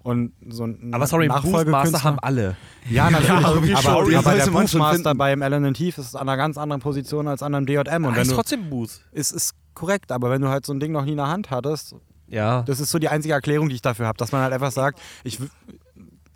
und 0.03 0.33
so 0.49 0.65
ein 0.65 0.95
aber 0.95 1.07
sorry, 1.07 1.29
Nachfolgemaster 1.29 1.93
Nachfolgekünstler 1.93 2.05
haben 2.05 2.19
alle. 2.21 2.57
Ja, 2.89 3.11
natürlich. 3.11 3.29
Ja, 3.29 3.37
aber, 3.37 3.57
aber, 3.57 3.77
schon. 3.83 4.15
aber 4.15 4.35
der 4.35 4.47
Buchmaster 4.51 5.15
beim 5.15 5.43
Alan 5.43 5.75
Thief 5.75 5.99
ist 5.99 6.15
an 6.15 6.29
einer 6.29 6.37
ganz 6.37 6.57
anderen 6.57 6.81
Position 6.81 7.29
als 7.29 7.43
an 7.43 7.55
einem 7.55 7.67
D&M. 7.67 7.83
Und 8.05 8.13
Ah, 8.13 8.15
wenn 8.17 8.23
ist 8.23 8.31
du, 8.31 8.35
trotzdem 8.35 8.71
Booth. 8.71 9.01
ist, 9.13 9.33
ist 9.33 9.55
korrekt, 9.75 10.11
aber 10.13 10.31
wenn 10.31 10.41
du 10.41 10.49
halt 10.49 10.65
so 10.65 10.73
ein 10.73 10.81
Ding 10.81 10.93
noch 10.93 11.05
nie 11.05 11.13
in 11.13 11.17
der 11.19 11.29
Hand 11.29 11.51
hattest, 11.51 11.95
Ja. 12.29 12.63
das 12.63 12.81
ist 12.81 12.91
so 12.91 12.99
die 12.99 13.09
einzige 13.09 13.35
Erklärung, 13.35 13.69
die 13.69 13.75
ich 13.77 13.83
dafür 13.83 14.07
habe, 14.07 14.17
dass 14.17 14.33
man 14.33 14.41
halt 14.43 14.53
einfach 14.53 14.73
sagt, 14.73 14.99
ich, 15.25 15.39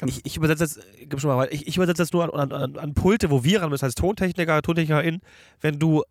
Ich, 0.04 0.20
ich 0.24 0.36
übersetze 0.36 0.64
jetzt, 0.64 0.80
gib 1.08 1.20
schon 1.20 1.30
mal 1.30 1.36
weiter. 1.38 1.52
Ich, 1.52 1.66
ich 1.68 1.76
übersetze 1.76 2.02
jetzt 2.02 2.12
nur 2.12 2.34
an, 2.34 2.50
an, 2.52 2.76
an 2.76 2.94
Pulte, 2.94 3.30
wo 3.30 3.44
wir 3.44 3.62
ran 3.62 3.70
müssen 3.70 3.84
als 3.84 3.94
Tontechniker, 3.94 4.60
Tontechnikerin. 4.60 5.20
Wenn 5.60 5.78
du 5.78 6.02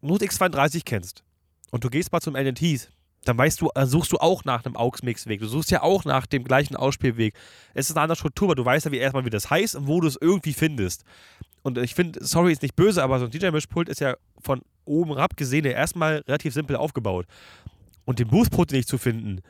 Not 0.00 0.22
X32 0.22 0.82
kennst 0.84 1.24
und 1.72 1.82
du 1.82 1.90
gehst 1.90 2.12
mal 2.12 2.20
zum 2.20 2.36
LNTs, 2.36 2.88
dann 3.26 3.36
weißt 3.36 3.60
du, 3.60 3.70
dann 3.74 3.88
suchst 3.88 4.12
du 4.12 4.18
auch 4.18 4.44
nach 4.44 4.64
einem 4.64 4.76
AUX-Mix-Weg. 4.76 5.40
Du 5.40 5.48
suchst 5.48 5.70
ja 5.70 5.82
auch 5.82 6.04
nach 6.04 6.26
dem 6.26 6.44
gleichen 6.44 6.76
Ausspielweg. 6.76 7.34
Es 7.74 7.90
ist 7.90 7.96
eine 7.96 8.02
andere 8.02 8.16
Struktur, 8.16 8.48
aber 8.48 8.54
du 8.54 8.64
weißt 8.64 8.86
ja 8.86 8.92
wie 8.92 8.98
erstmal, 8.98 9.24
wie 9.24 9.30
das 9.30 9.50
heißt 9.50 9.74
und 9.74 9.86
wo 9.88 10.00
du 10.00 10.06
es 10.06 10.16
irgendwie 10.20 10.52
findest. 10.52 11.04
Und 11.62 11.78
ich 11.78 11.94
finde, 11.94 12.24
sorry, 12.24 12.52
ist 12.52 12.62
nicht 12.62 12.76
böse, 12.76 13.02
aber 13.02 13.18
so 13.18 13.24
ein 13.24 13.30
DJ-Mischpult 13.32 13.88
ist 13.88 14.00
ja 14.00 14.14
von 14.38 14.62
oben 14.84 15.14
herab 15.14 15.36
gesehen 15.36 15.64
ja 15.64 15.72
erstmal 15.72 16.18
relativ 16.28 16.54
simpel 16.54 16.76
aufgebaut. 16.76 17.26
Und 18.04 18.20
den 18.20 18.28
Boost-Put 18.28 18.70
nicht 18.70 18.88
zu 18.88 18.98
finden, 18.98 19.40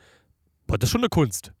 boah, 0.65 0.79
das 0.79 0.87
ist 0.87 0.91
schon 0.91 1.01
eine 1.01 1.09
Kunst. 1.09 1.53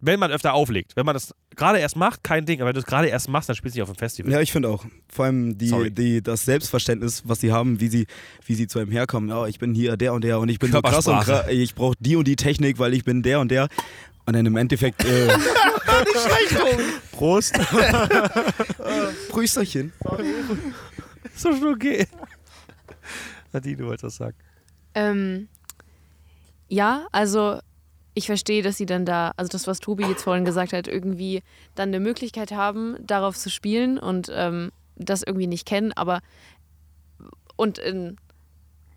Wenn 0.00 0.18
man 0.18 0.30
öfter 0.30 0.54
auflegt. 0.54 0.96
Wenn 0.96 1.04
man 1.04 1.14
das 1.14 1.34
gerade 1.56 1.78
erst 1.78 1.96
macht, 1.96 2.24
kein 2.24 2.46
Ding. 2.46 2.60
Aber 2.60 2.68
wenn 2.68 2.74
du 2.74 2.80
es 2.80 2.86
gerade 2.86 3.08
erst 3.08 3.28
machst, 3.28 3.48
dann 3.48 3.56
spielst 3.56 3.76
du 3.76 3.80
nicht 3.80 3.88
auf 3.88 3.94
dem 3.94 3.98
Festival. 3.98 4.32
Ja, 4.32 4.40
ich 4.40 4.50
finde 4.50 4.68
auch. 4.68 4.84
Vor 5.08 5.26
allem 5.26 5.58
Sorry. 5.60 5.90
die, 5.90 6.14
die, 6.14 6.22
das 6.22 6.44
Selbstverständnis, 6.44 7.22
was 7.26 7.40
sie 7.40 7.52
haben, 7.52 7.80
wie 7.80 7.88
sie, 7.88 8.06
wie 8.46 8.54
sie 8.54 8.66
zu 8.66 8.78
einem 8.78 8.90
herkommen. 8.90 9.28
Ja, 9.28 9.46
ich 9.46 9.58
bin 9.58 9.74
hier 9.74 9.96
der 9.96 10.14
und 10.14 10.24
der 10.24 10.38
und 10.38 10.48
ich 10.48 10.58
bin 10.58 10.72
so 10.72 10.80
krass 10.80 11.06
und 11.06 11.20
krass. 11.20 11.46
Ich 11.50 11.74
brauche 11.74 11.96
die 12.00 12.16
und 12.16 12.26
die 12.26 12.36
Technik, 12.36 12.78
weil 12.78 12.94
ich 12.94 13.04
bin 13.04 13.22
der 13.22 13.40
und 13.40 13.50
der. 13.50 13.68
Und 14.26 14.34
dann 14.34 14.46
im 14.46 14.56
Endeffekt, 14.56 15.04
äh, 15.04 15.28
Prost. 17.12 17.52
Prüsterchen. 19.28 19.92
Ist 21.34 21.44
doch 21.44 21.56
schon 21.58 21.74
okay. 21.74 22.06
Nadine, 23.52 23.76
du 23.76 23.86
wolltest 23.86 24.04
was 24.04 24.16
sagen. 24.16 24.36
Ähm, 24.94 25.48
ja, 26.68 27.06
also 27.12 27.60
ich 28.20 28.26
verstehe, 28.26 28.62
dass 28.62 28.76
sie 28.76 28.86
dann 28.86 29.06
da, 29.06 29.32
also 29.36 29.48
das, 29.48 29.66
was 29.66 29.80
Tobi 29.80 30.04
jetzt 30.04 30.22
vorhin 30.22 30.44
gesagt 30.44 30.72
hat, 30.74 30.86
irgendwie 30.86 31.42
dann 31.74 31.88
eine 31.88 32.00
Möglichkeit 32.00 32.52
haben, 32.52 32.96
darauf 33.00 33.36
zu 33.36 33.50
spielen 33.50 33.98
und 33.98 34.30
ähm, 34.32 34.70
das 34.96 35.22
irgendwie 35.22 35.46
nicht 35.46 35.66
kennen, 35.66 35.92
aber 35.92 36.20
und 37.56 37.78
in 37.78 38.16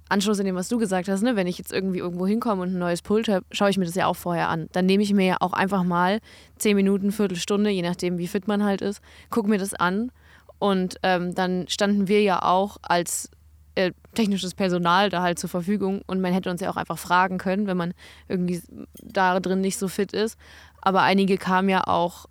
Anschluss 0.09 0.39
in 0.39 0.45
dem, 0.45 0.55
was 0.55 0.67
du 0.67 0.77
gesagt 0.77 1.07
hast, 1.07 1.23
ne, 1.23 1.35
wenn 1.37 1.47
ich 1.47 1.57
jetzt 1.57 1.71
irgendwie 1.71 1.99
irgendwo 1.99 2.27
hinkomme 2.27 2.61
und 2.61 2.75
ein 2.75 2.79
neues 2.79 3.01
Pult 3.01 3.29
habe, 3.29 3.45
schaue 3.51 3.69
ich 3.69 3.77
mir 3.77 3.85
das 3.85 3.95
ja 3.95 4.05
auch 4.07 4.15
vorher 4.15 4.49
an. 4.49 4.67
Dann 4.73 4.85
nehme 4.85 5.01
ich 5.01 5.13
mir 5.13 5.25
ja 5.25 5.37
auch 5.39 5.53
einfach 5.53 5.83
mal 5.83 6.19
zehn 6.57 6.75
Minuten, 6.75 7.11
Viertelstunde, 7.11 7.69
je 7.69 7.81
nachdem, 7.81 8.17
wie 8.17 8.27
fit 8.27 8.47
man 8.47 8.63
halt 8.63 8.81
ist, 8.81 9.01
gucke 9.29 9.49
mir 9.49 9.57
das 9.57 9.73
an 9.73 10.11
und 10.59 10.97
ähm, 11.01 11.33
dann 11.33 11.67
standen 11.69 12.07
wir 12.09 12.21
ja 12.21 12.43
auch 12.43 12.77
als 12.81 13.31
äh, 13.75 13.91
technisches 14.13 14.53
Personal 14.53 15.09
da 15.09 15.21
halt 15.21 15.39
zur 15.39 15.49
Verfügung 15.49 16.01
und 16.05 16.21
man 16.21 16.33
hätte 16.33 16.49
uns 16.49 16.61
ja 16.61 16.69
auch 16.69 16.77
einfach 16.77 16.97
fragen 16.97 17.37
können, 17.37 17.67
wenn 17.67 17.77
man 17.77 17.93
irgendwie 18.27 18.61
da 19.01 19.39
drin 19.39 19.61
nicht 19.61 19.77
so 19.77 19.87
fit 19.87 20.13
ist. 20.13 20.37
Aber 20.81 21.01
einige 21.01 21.37
kamen 21.37 21.69
ja 21.69 21.87
auch 21.87 22.25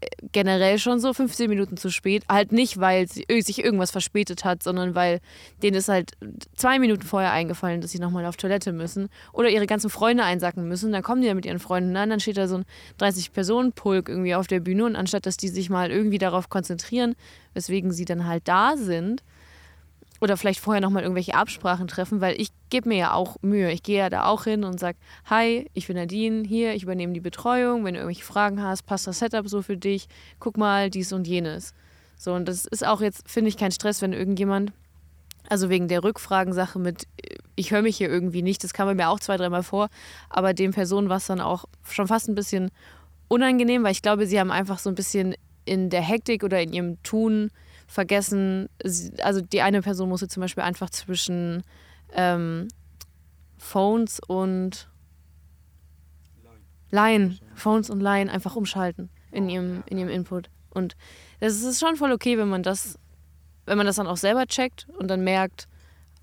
äh, 0.00 0.06
generell 0.32 0.78
schon 0.78 1.00
so 1.00 1.14
15 1.14 1.48
Minuten 1.48 1.76
zu 1.76 1.90
spät. 1.90 2.24
Halt 2.28 2.52
nicht, 2.52 2.80
weil 2.80 3.08
sie, 3.08 3.24
sich 3.40 3.64
irgendwas 3.64 3.92
verspätet 3.92 4.44
hat, 4.44 4.62
sondern 4.62 4.94
weil 4.94 5.20
denen 5.62 5.76
ist 5.76 5.88
halt 5.88 6.12
zwei 6.54 6.78
Minuten 6.78 7.02
vorher 7.02 7.32
eingefallen, 7.32 7.80
dass 7.80 7.92
sie 7.92 7.98
nochmal 7.98 8.26
auf 8.26 8.36
Toilette 8.36 8.72
müssen 8.72 9.08
oder 9.32 9.48
ihre 9.48 9.66
ganzen 9.66 9.88
Freunde 9.88 10.24
einsacken 10.24 10.68
müssen. 10.68 10.92
Dann 10.92 11.02
kommen 11.02 11.22
die 11.22 11.28
ja 11.28 11.34
mit 11.34 11.46
ihren 11.46 11.60
Freunden 11.60 11.96
an, 11.96 12.10
dann 12.10 12.20
steht 12.20 12.36
da 12.36 12.46
so 12.46 12.56
ein 12.56 12.64
30-Personen-Pulk 13.00 14.08
irgendwie 14.08 14.34
auf 14.34 14.48
der 14.48 14.60
Bühne 14.60 14.84
und 14.84 14.96
anstatt, 14.96 15.24
dass 15.24 15.36
die 15.36 15.48
sich 15.48 15.70
mal 15.70 15.90
irgendwie 15.90 16.18
darauf 16.18 16.50
konzentrieren, 16.50 17.14
weswegen 17.54 17.90
sie 17.92 18.04
dann 18.04 18.26
halt 18.26 18.48
da 18.48 18.76
sind, 18.76 19.22
oder 20.20 20.36
vielleicht 20.36 20.60
vorher 20.60 20.80
nochmal 20.80 21.02
irgendwelche 21.02 21.34
Absprachen 21.34 21.88
treffen, 21.88 22.20
weil 22.20 22.40
ich 22.40 22.48
gebe 22.70 22.88
mir 22.88 22.98
ja 22.98 23.12
auch 23.12 23.36
Mühe. 23.42 23.70
Ich 23.72 23.82
gehe 23.82 23.98
ja 23.98 24.10
da 24.10 24.26
auch 24.26 24.44
hin 24.44 24.64
und 24.64 24.78
sage, 24.78 24.96
hi, 25.28 25.68
ich 25.74 25.86
bin 25.86 25.96
Nadine, 25.96 26.46
hier, 26.46 26.74
ich 26.74 26.84
übernehme 26.84 27.12
die 27.12 27.20
Betreuung. 27.20 27.84
Wenn 27.84 27.94
du 27.94 28.00
irgendwelche 28.00 28.24
Fragen 28.24 28.62
hast, 28.62 28.84
passt 28.84 29.06
das 29.06 29.18
Setup 29.18 29.48
so 29.48 29.62
für 29.62 29.76
dich? 29.76 30.08
Guck 30.38 30.56
mal, 30.56 30.88
dies 30.90 31.12
und 31.12 31.26
jenes. 31.26 31.74
So, 32.16 32.32
und 32.32 32.46
das 32.46 32.64
ist 32.64 32.86
auch 32.86 33.00
jetzt, 33.00 33.28
finde 33.28 33.48
ich, 33.48 33.56
kein 33.56 33.72
Stress, 33.72 34.00
wenn 34.00 34.12
irgendjemand, 34.12 34.72
also 35.48 35.68
wegen 35.68 35.88
der 35.88 36.04
Rückfragensache 36.04 36.78
mit, 36.78 37.06
ich 37.56 37.70
höre 37.70 37.82
mich 37.82 37.96
hier 37.96 38.08
irgendwie 38.08 38.42
nicht, 38.42 38.64
das 38.64 38.72
kam 38.72 38.94
mir 38.96 39.08
auch 39.08 39.20
zwei, 39.20 39.36
dreimal 39.36 39.62
vor, 39.62 39.88
aber 40.30 40.54
den 40.54 40.70
Personen 40.70 41.08
war 41.08 41.18
es 41.18 41.26
dann 41.26 41.40
auch 41.40 41.64
schon 41.82 42.06
fast 42.06 42.28
ein 42.28 42.34
bisschen 42.34 42.70
unangenehm, 43.28 43.82
weil 43.82 43.92
ich 43.92 44.02
glaube, 44.02 44.26
sie 44.26 44.38
haben 44.38 44.50
einfach 44.50 44.78
so 44.78 44.88
ein 44.88 44.94
bisschen 44.94 45.34
in 45.64 45.90
der 45.90 46.02
Hektik 46.02 46.44
oder 46.44 46.60
in 46.60 46.72
ihrem 46.72 47.02
Tun 47.02 47.50
vergessen, 47.94 48.68
also 49.22 49.40
die 49.40 49.62
eine 49.62 49.80
Person 49.80 50.08
musste 50.08 50.26
zum 50.26 50.40
Beispiel 50.40 50.64
einfach 50.64 50.90
zwischen 50.90 51.62
ähm, 52.12 52.66
Phones 53.56 54.20
und 54.26 54.88
Line, 56.90 57.38
Phones 57.54 57.90
und 57.90 58.00
Line 58.00 58.30
einfach 58.30 58.56
umschalten 58.56 59.10
in 59.30 59.48
ihrem, 59.48 59.84
in 59.86 59.98
ihrem 59.98 60.08
Input. 60.08 60.50
Und 60.70 60.96
das 61.38 61.62
ist 61.62 61.78
schon 61.78 61.94
voll 61.94 62.10
okay, 62.10 62.36
wenn 62.36 62.48
man 62.48 62.64
das, 62.64 62.98
wenn 63.64 63.78
man 63.78 63.86
das 63.86 63.96
dann 63.96 64.08
auch 64.08 64.16
selber 64.16 64.46
checkt 64.46 64.88
und 64.98 65.06
dann 65.06 65.22
merkt, 65.22 65.68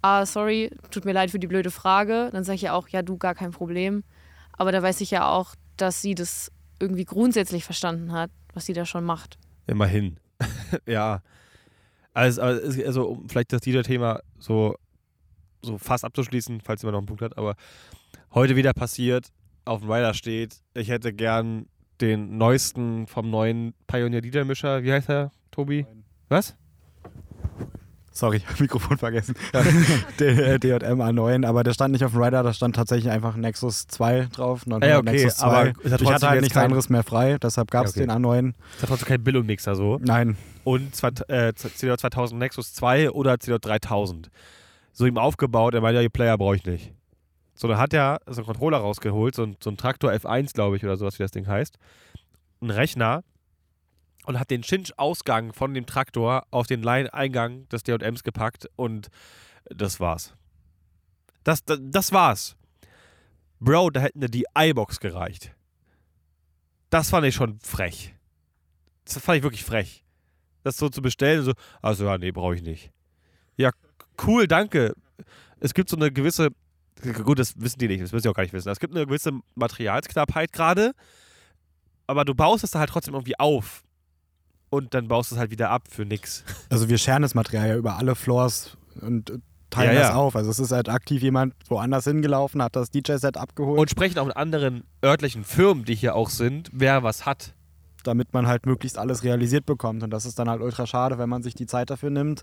ah, 0.02 0.26
sorry, 0.26 0.72
tut 0.92 1.06
mir 1.06 1.14
leid 1.14 1.32
für 1.32 1.40
die 1.40 1.48
blöde 1.48 1.72
Frage, 1.72 2.30
dann 2.34 2.44
sage 2.44 2.56
ich 2.56 2.64
ja 2.64 2.74
auch, 2.74 2.90
ja, 2.90 3.02
du, 3.02 3.18
gar 3.18 3.34
kein 3.34 3.52
Problem. 3.52 4.04
Aber 4.52 4.74
da 4.74 4.84
weiß 4.84 5.00
ich 5.00 5.12
ja 5.12 5.30
auch, 5.30 5.56
dass 5.78 6.02
sie 6.02 6.16
das 6.16 6.52
irgendwie 6.82 7.06
grundsätzlich 7.06 7.64
verstanden 7.64 8.12
hat, 8.12 8.30
was 8.54 8.66
sie 8.66 8.74
da 8.74 8.86
schon 8.86 9.06
macht. 9.06 9.38
Immerhin. 9.68 10.20
ja. 10.86 11.22
Also, 12.14 12.42
also, 12.42 13.08
um 13.08 13.30
vielleicht 13.30 13.54
das 13.54 13.62
DJ-Thema 13.62 14.22
so, 14.38 14.76
so 15.62 15.78
fast 15.78 16.04
abzuschließen, 16.04 16.62
falls 16.62 16.82
jemand 16.82 16.94
noch 16.94 17.00
einen 17.00 17.08
Punkt 17.08 17.22
hat, 17.22 17.38
aber 17.38 17.56
heute 18.34 18.56
wieder 18.56 18.74
passiert, 18.74 19.28
auf 19.66 19.82
dem 19.82 19.92
Rider 19.92 20.14
steht, 20.14 20.58
ich 20.74 20.90
hätte 20.90 21.14
gern 21.14 21.68
den 22.02 22.38
neuesten 22.38 23.08
vom 23.08 23.30
neuen 23.30 23.74
Pioneer 23.88 24.22
DJ-Mischer. 24.22 24.84
Wie 24.84 24.92
heißt 24.92 25.10
er, 25.10 25.32
Tobi? 25.52 25.86
Was? 26.30 26.56
Sorry, 28.12 28.42
Mikrofon 28.60 28.98
vergessen. 28.98 29.36
Ja. 29.54 29.64
den 30.20 30.38
äh, 30.38 30.60
DJM 30.60 31.02
A9, 31.02 31.46
aber 31.46 31.64
der 31.64 31.74
stand 31.74 31.94
nicht 31.94 32.04
auf 32.04 32.12
dem 32.12 32.22
Rider, 32.22 32.44
da 32.44 32.54
stand 32.54 32.76
tatsächlich 32.76 33.10
einfach 33.10 33.38
Nexus 33.38 33.88
2 33.88 34.28
drauf. 34.34 34.64
Ja, 34.68 34.98
okay, 34.98 35.02
Nexus 35.04 35.38
2. 35.38 35.46
aber 35.46 35.74
ich 35.84 36.12
hatte 36.12 36.30
halt 36.30 36.42
nichts 36.42 36.58
anderes 36.58 36.90
mehr 36.90 37.04
frei, 37.04 37.38
deshalb 37.42 37.72
gab 37.72 37.86
es 37.86 37.96
Ja, 37.96 38.04
okay. 38.04 38.14
den 38.14 38.26
A9. 38.26 38.54
Das 38.74 38.82
hat 38.82 38.90
trotzdem 38.90 39.08
kein 39.08 39.24
Billo-Mixer 39.24 39.76
so. 39.76 39.98
Nein, 40.02 40.36
Und 40.64 40.92
äh, 41.28 41.54
CDO 41.54 41.98
2000 41.98 42.40
Nexus 42.40 42.74
2 42.74 43.12
oder 43.12 43.40
CDO 43.40 43.58
3000. 43.58 44.30
So 44.94 45.06
ihm 45.06 45.18
aufgebaut, 45.18 45.74
er 45.74 45.82
meinte, 45.82 45.96
ja, 45.96 46.02
die 46.02 46.10
Player 46.10 46.38
brauche 46.38 46.58
ich 46.58 46.66
nicht. 46.66 46.94
So, 47.54 47.68
dann 47.68 47.78
hat 47.78 47.94
er 47.94 48.20
so 48.28 48.42
einen 48.42 48.48
Controller 48.48 48.78
rausgeholt, 48.78 49.36
so 49.36 49.48
so 49.60 49.70
ein 49.70 49.78
Traktor 49.78 50.12
F1, 50.12 50.54
glaube 50.54 50.78
ich, 50.78 50.84
oder 50.84 50.98
sowas, 50.98 51.20
wie 51.20 51.24
das 51.24 51.32
Ding 51.32 51.48
heißt. 51.48 51.78
Ein 52.62 52.70
Rechner 52.70 53.24
und 54.26 54.40
hat 54.40 54.52
den 54.52 54.64
Cinch-Ausgang 54.64 55.54
von 55.54 55.74
dem 55.74 55.86
Traktor 55.86 56.44
auf 56.52 56.68
den 56.68 56.84
Line-Eingang 56.84 57.68
des 57.70 57.84
DMs 57.84 58.24
gepackt 58.24 58.68
und 58.76 59.10
das 59.66 60.00
war's. 60.00 60.34
Das, 61.44 61.64
das, 61.66 61.80
das 61.82 62.12
war's. 62.12 62.56
Bro, 63.60 63.92
da 63.92 64.02
hätte 64.02 64.16
eine 64.16 64.30
DI-Box 64.30 65.00
gereicht. 65.00 65.56
Das 66.90 67.10
fand 67.10 67.26
ich 67.26 67.36
schon 67.36 67.60
frech. 67.60 68.16
Das 69.06 69.20
fand 69.20 69.38
ich 69.38 69.44
wirklich 69.44 69.64
frech. 69.64 70.04
Das 70.64 70.78
so 70.78 70.90
zu 70.90 71.02
bestellen, 71.02 71.44
so, 71.44 71.54
also 71.82 72.06
ja, 72.06 72.18
nee, 72.18 72.32
brauche 72.32 72.56
ich 72.56 72.62
nicht. 72.62 72.92
Ja, 73.58 73.72
cool, 74.26 74.48
danke. 74.48 74.94
Es 75.60 75.74
gibt 75.74 75.90
so 75.90 75.96
eine 75.96 76.12
gewisse, 76.12 76.50
gut, 77.24 77.40
das 77.40 77.60
wissen 77.60 77.80
die 77.80 77.88
nicht, 77.88 78.02
das 78.04 78.12
müssen 78.12 78.24
sie 78.24 78.30
auch 78.30 78.36
gar 78.36 78.44
nicht 78.44 78.54
wissen. 78.54 78.70
Es 78.70 78.80
gibt 78.80 78.96
eine 78.96 79.06
gewisse 79.06 79.32
Materialsknappheit 79.56 80.52
gerade, 80.52 80.94
aber 82.08 82.26
du 82.26 82.36
baust 82.36 82.64
es 82.64 82.72
da 82.72 82.80
halt 82.80 82.90
trotzdem 82.90 83.14
irgendwie 83.14 83.40
auf. 83.40 83.84
Und 84.70 84.94
dann 84.94 85.08
baust 85.10 85.32
du 85.32 85.36
es 85.36 85.40
halt 85.40 85.52
wieder 85.52 85.70
ab 85.70 85.84
für 85.90 86.06
nix. 86.06 86.44
also 86.70 86.88
wir 86.88 86.98
scheren 86.98 87.22
das 87.24 87.36
Material 87.36 87.68
ja 87.68 87.76
über 87.76 87.98
alle 87.98 88.16
Floors 88.16 88.78
und 89.02 89.42
teilen 89.70 89.96
Ja, 89.96 90.02
ja. 90.02 90.08
das 90.08 90.16
auf. 90.16 90.36
Also 90.36 90.52
es 90.52 90.60
ist 90.60 90.72
halt 90.72 90.90
aktiv 90.90 91.22
jemand 91.22 91.56
woanders 91.68 92.06
hingelaufen, 92.06 92.62
hat 92.62 92.76
das 92.76 92.92
DJ-Set 92.92 93.38
abgeholt, 93.38 93.80
Und 93.80 93.90
sprechen 93.90 94.20
auch 94.20 94.26
mit 94.26 94.38
anderen 94.38 94.84
örtlichen 95.04 95.44
Firmen, 95.44 95.86
die 95.86 95.96
hier 95.96 96.16
auch 96.16 96.30
sind, 96.30 96.70
wer 96.72 97.04
was 97.04 97.26
hat. 97.26 97.54
Damit 98.04 98.34
man 98.34 98.48
halt 98.48 98.66
möglichst 98.66 98.98
alles 98.98 99.24
realisiert 99.24 99.66
bekommt. 99.66 100.04
Und 100.04 100.10
das 100.12 100.26
ist 100.26 100.40
dann 100.40 100.50
halt 100.50 100.62
ultra 100.62 100.86
schade, 100.88 101.18
wenn 101.18 101.30
man 101.30 101.44
sich 101.44 101.54
die 101.54 101.66
Zeit 101.66 101.90
dafür 101.90 102.10
nimmt, 102.10 102.42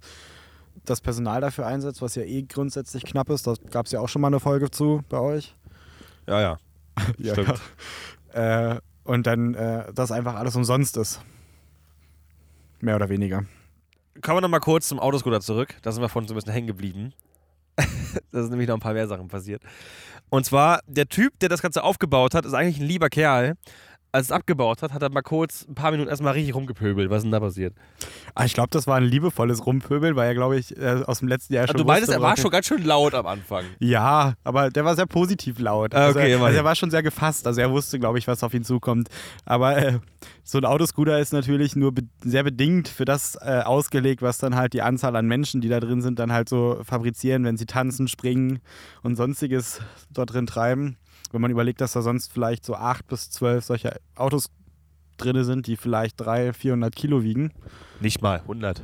das 0.84 1.00
Personal 1.00 1.40
dafür 1.40 1.66
einsetzt, 1.66 2.02
was 2.02 2.14
ja 2.14 2.22
eh 2.22 2.42
grundsätzlich 2.42 3.04
knapp 3.04 3.30
ist. 3.30 3.46
Da 3.46 3.54
gab 3.70 3.86
es 3.86 3.92
ja 3.92 4.00
auch 4.00 4.08
schon 4.08 4.22
mal 4.22 4.28
eine 4.28 4.40
Folge 4.40 4.70
zu 4.70 5.02
bei 5.08 5.18
euch. 5.18 5.54
Ja, 6.26 6.40
ja. 6.40 6.56
Ja, 7.18 7.32
Stimmt. 7.32 7.60
ja. 8.34 8.72
Äh, 8.72 8.80
und 9.04 9.26
dann 9.26 9.54
äh, 9.54 9.92
das 9.94 10.12
einfach 10.12 10.34
alles 10.34 10.54
umsonst 10.56 10.96
ist. 10.96 11.20
Mehr 12.80 12.96
oder 12.96 13.08
weniger. 13.08 13.44
Kommen 14.20 14.38
wir 14.38 14.40
nochmal 14.40 14.60
kurz 14.60 14.88
zum 14.88 14.98
Autoscooter 14.98 15.40
zurück. 15.40 15.76
Da 15.82 15.92
sind 15.92 16.02
wir 16.02 16.08
vorhin 16.08 16.28
so 16.28 16.34
ein 16.34 16.36
bisschen 16.36 16.52
hängen 16.52 16.66
geblieben. 16.66 17.12
da 17.76 18.42
sind 18.42 18.50
nämlich 18.50 18.68
noch 18.68 18.76
ein 18.76 18.80
paar 18.80 18.92
mehr 18.92 19.08
Sachen 19.08 19.28
passiert. 19.28 19.62
Und 20.28 20.44
zwar, 20.44 20.80
der 20.86 21.08
Typ, 21.08 21.38
der 21.38 21.48
das 21.48 21.62
Ganze 21.62 21.82
aufgebaut 21.82 22.34
hat, 22.34 22.44
ist 22.44 22.54
eigentlich 22.54 22.80
ein 22.80 22.86
lieber 22.86 23.08
Kerl. 23.08 23.54
Als 24.18 24.26
es 24.26 24.32
abgebaut 24.32 24.82
hat, 24.82 24.92
hat 24.92 25.00
er 25.00 25.10
mal 25.10 25.22
kurz 25.22 25.64
ein 25.68 25.76
paar 25.76 25.92
Minuten 25.92 26.10
erstmal 26.10 26.32
richtig 26.32 26.52
rumgepöbelt. 26.52 27.08
Was 27.08 27.18
ist 27.18 27.22
denn 27.22 27.30
da 27.30 27.38
passiert? 27.38 27.72
Ah, 28.34 28.46
ich 28.46 28.52
glaube, 28.52 28.70
das 28.72 28.88
war 28.88 28.96
ein 28.96 29.04
liebevolles 29.04 29.64
Rumpöbeln, 29.64 30.16
weil 30.16 30.26
er, 30.26 30.34
glaube 30.34 30.58
ich, 30.58 30.76
äh, 30.76 31.04
aus 31.06 31.20
dem 31.20 31.28
letzten 31.28 31.54
Jahr 31.54 31.62
Also 31.62 31.74
schon 31.74 31.82
du 31.82 31.84
meinst, 31.86 32.08
er 32.08 32.20
war 32.20 32.36
schon 32.36 32.50
ganz 32.50 32.66
schön 32.66 32.82
laut 32.82 33.14
am 33.14 33.26
Anfang. 33.26 33.64
Ja, 33.78 34.34
aber 34.42 34.70
der 34.70 34.84
war 34.84 34.96
sehr 34.96 35.06
positiv 35.06 35.60
laut. 35.60 35.94
Ah, 35.94 36.06
also, 36.06 36.18
okay, 36.18 36.32
er, 36.32 36.42
also 36.42 36.58
er 36.58 36.64
war 36.64 36.74
schon 36.74 36.90
sehr 36.90 37.04
gefasst. 37.04 37.46
Also 37.46 37.60
er 37.60 37.70
wusste, 37.70 38.00
glaube 38.00 38.18
ich, 38.18 38.26
was 38.26 38.42
auf 38.42 38.52
ihn 38.54 38.64
zukommt. 38.64 39.08
Aber 39.44 39.76
äh, 39.76 40.00
so 40.42 40.58
ein 40.58 40.64
Autoscooter 40.64 41.20
ist 41.20 41.32
natürlich 41.32 41.76
nur 41.76 41.92
be 41.92 42.02
sehr 42.24 42.42
bedingt 42.42 42.88
für 42.88 43.04
das 43.04 43.36
äh, 43.36 43.60
ausgelegt, 43.64 44.20
was 44.20 44.38
dann 44.38 44.56
halt 44.56 44.72
die 44.72 44.82
Anzahl 44.82 45.14
an 45.14 45.26
Menschen, 45.26 45.60
die 45.60 45.68
da 45.68 45.78
drin 45.78 46.02
sind, 46.02 46.18
dann 46.18 46.32
halt 46.32 46.48
so 46.48 46.80
fabrizieren, 46.82 47.44
wenn 47.44 47.56
sie 47.56 47.66
tanzen, 47.66 48.08
springen 48.08 48.58
und 49.04 49.14
sonstiges 49.14 49.80
dort 50.10 50.32
drin 50.32 50.48
treiben. 50.48 50.96
Wenn 51.30 51.40
man 51.40 51.50
überlegt, 51.50 51.80
dass 51.80 51.92
da 51.92 52.02
sonst 52.02 52.32
vielleicht 52.32 52.64
so 52.64 52.74
acht 52.74 53.06
bis 53.06 53.30
zwölf 53.30 53.64
solche 53.64 53.96
Autos 54.14 54.50
drin 55.18 55.42
sind, 55.44 55.66
die 55.66 55.76
vielleicht 55.76 56.20
300, 56.20 56.56
400 56.56 56.94
Kilo 56.96 57.22
wiegen, 57.22 57.52
Nicht 58.00 58.22
mal, 58.22 58.40
100. 58.40 58.82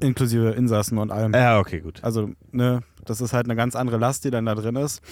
inklusive 0.00 0.50
Insassen 0.50 0.98
und 0.98 1.12
allem. 1.12 1.32
Ja, 1.34 1.58
okay, 1.58 1.80
gut. 1.80 2.02
Also, 2.02 2.30
ne, 2.50 2.82
das 3.04 3.20
ist 3.20 3.32
halt 3.32 3.46
eine 3.46 3.54
ganz 3.56 3.76
andere 3.76 3.98
Last, 3.98 4.24
die 4.24 4.30
dann 4.30 4.46
da 4.46 4.54
drin 4.54 4.76
ist. 4.76 5.02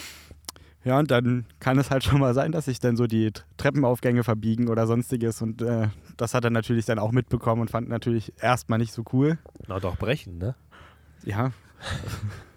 Ja, 0.82 0.98
und 0.98 1.10
dann 1.10 1.44
kann 1.60 1.78
es 1.78 1.90
halt 1.90 2.04
schon 2.04 2.20
mal 2.20 2.32
sein, 2.34 2.52
dass 2.52 2.64
sich 2.64 2.80
dann 2.80 2.96
so 2.96 3.06
die 3.06 3.32
Treppenaufgänge 3.58 4.24
verbiegen 4.24 4.68
oder 4.68 4.86
sonstiges. 4.86 5.42
Und 5.42 5.60
äh, 5.62 5.88
das 6.16 6.32
hat 6.34 6.44
er 6.44 6.50
natürlich 6.50 6.86
dann 6.86 6.98
auch 6.98 7.12
mitbekommen 7.12 7.60
und 7.60 7.70
fand 7.70 7.88
natürlich 7.88 8.32
erstmal 8.40 8.78
nicht 8.78 8.92
so 8.92 9.04
cool. 9.12 9.38
Na 9.68 9.78
doch, 9.78 9.96
brechen, 9.96 10.38
ne? 10.38 10.54
Ja. 11.24 11.52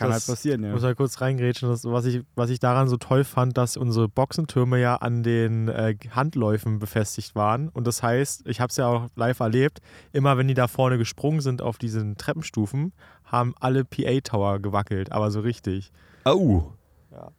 Das 0.00 0.08
kann 0.08 0.10
Das 0.10 0.28
halt 0.28 0.36
passieren, 0.36 0.60
Ich 0.62 0.66
ja. 0.68 0.72
muss 0.72 0.82
halt 0.82 0.96
kurz 0.96 1.20
reingrätschen, 1.20 1.68
das, 1.68 1.84
was, 1.84 2.04
ich, 2.06 2.22
was 2.34 2.50
ich 2.50 2.58
daran 2.58 2.88
so 2.88 2.96
toll 2.96 3.24
fand, 3.24 3.56
dass 3.56 3.76
unsere 3.76 4.08
Boxentürme 4.08 4.80
ja 4.80 4.96
an 4.96 5.22
den 5.22 5.68
äh, 5.68 5.94
Handläufen 6.10 6.78
befestigt 6.78 7.34
waren. 7.34 7.68
Und 7.68 7.86
das 7.86 8.02
heißt, 8.02 8.46
ich 8.46 8.60
habe 8.60 8.70
es 8.70 8.76
ja 8.76 8.86
auch 8.86 9.08
live 9.16 9.40
erlebt, 9.40 9.80
immer 10.12 10.38
wenn 10.38 10.48
die 10.48 10.54
da 10.54 10.68
vorne 10.68 10.98
gesprungen 10.98 11.40
sind 11.40 11.62
auf 11.62 11.78
diesen 11.78 12.16
Treppenstufen, 12.16 12.92
haben 13.24 13.54
alle 13.60 13.84
PA-Tower 13.84 14.58
gewackelt, 14.58 15.12
aber 15.12 15.30
so 15.30 15.40
richtig. 15.40 15.92
Au. 16.24 16.72
Ja. 17.10 17.30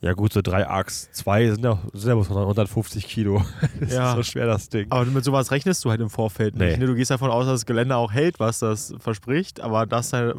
Ja 0.00 0.12
gut, 0.12 0.32
so 0.32 0.42
drei 0.42 0.64
Arcs 0.66 1.10
2 1.10 1.50
sind 1.50 1.64
ja, 1.64 1.80
sind 1.92 2.08
ja 2.08 2.14
bloß 2.14 2.30
150 2.30 3.06
Kilo. 3.08 3.44
Das 3.80 3.92
Ja. 3.92 4.10
ist 4.10 4.16
so 4.16 4.22
schwer, 4.22 4.46
das 4.46 4.68
Ding. 4.68 4.86
Aber 4.90 5.04
mit 5.06 5.24
sowas 5.24 5.50
rechnest 5.50 5.84
du 5.84 5.90
halt 5.90 6.00
im 6.00 6.08
Vorfeld 6.10 6.54
Nee. 6.54 6.66
nicht. 6.68 6.78
Ne? 6.78 6.86
Du 6.86 6.94
gehst 6.94 7.10
davon 7.10 7.30
aus, 7.32 7.46
dass 7.46 7.60
das 7.62 7.66
Gelände 7.66 7.96
auch 7.96 8.12
hält, 8.12 8.38
was 8.38 8.60
das 8.60 8.94
verspricht, 9.00 9.60
aber 9.60 9.86
dass 9.86 10.12
halt, 10.12 10.36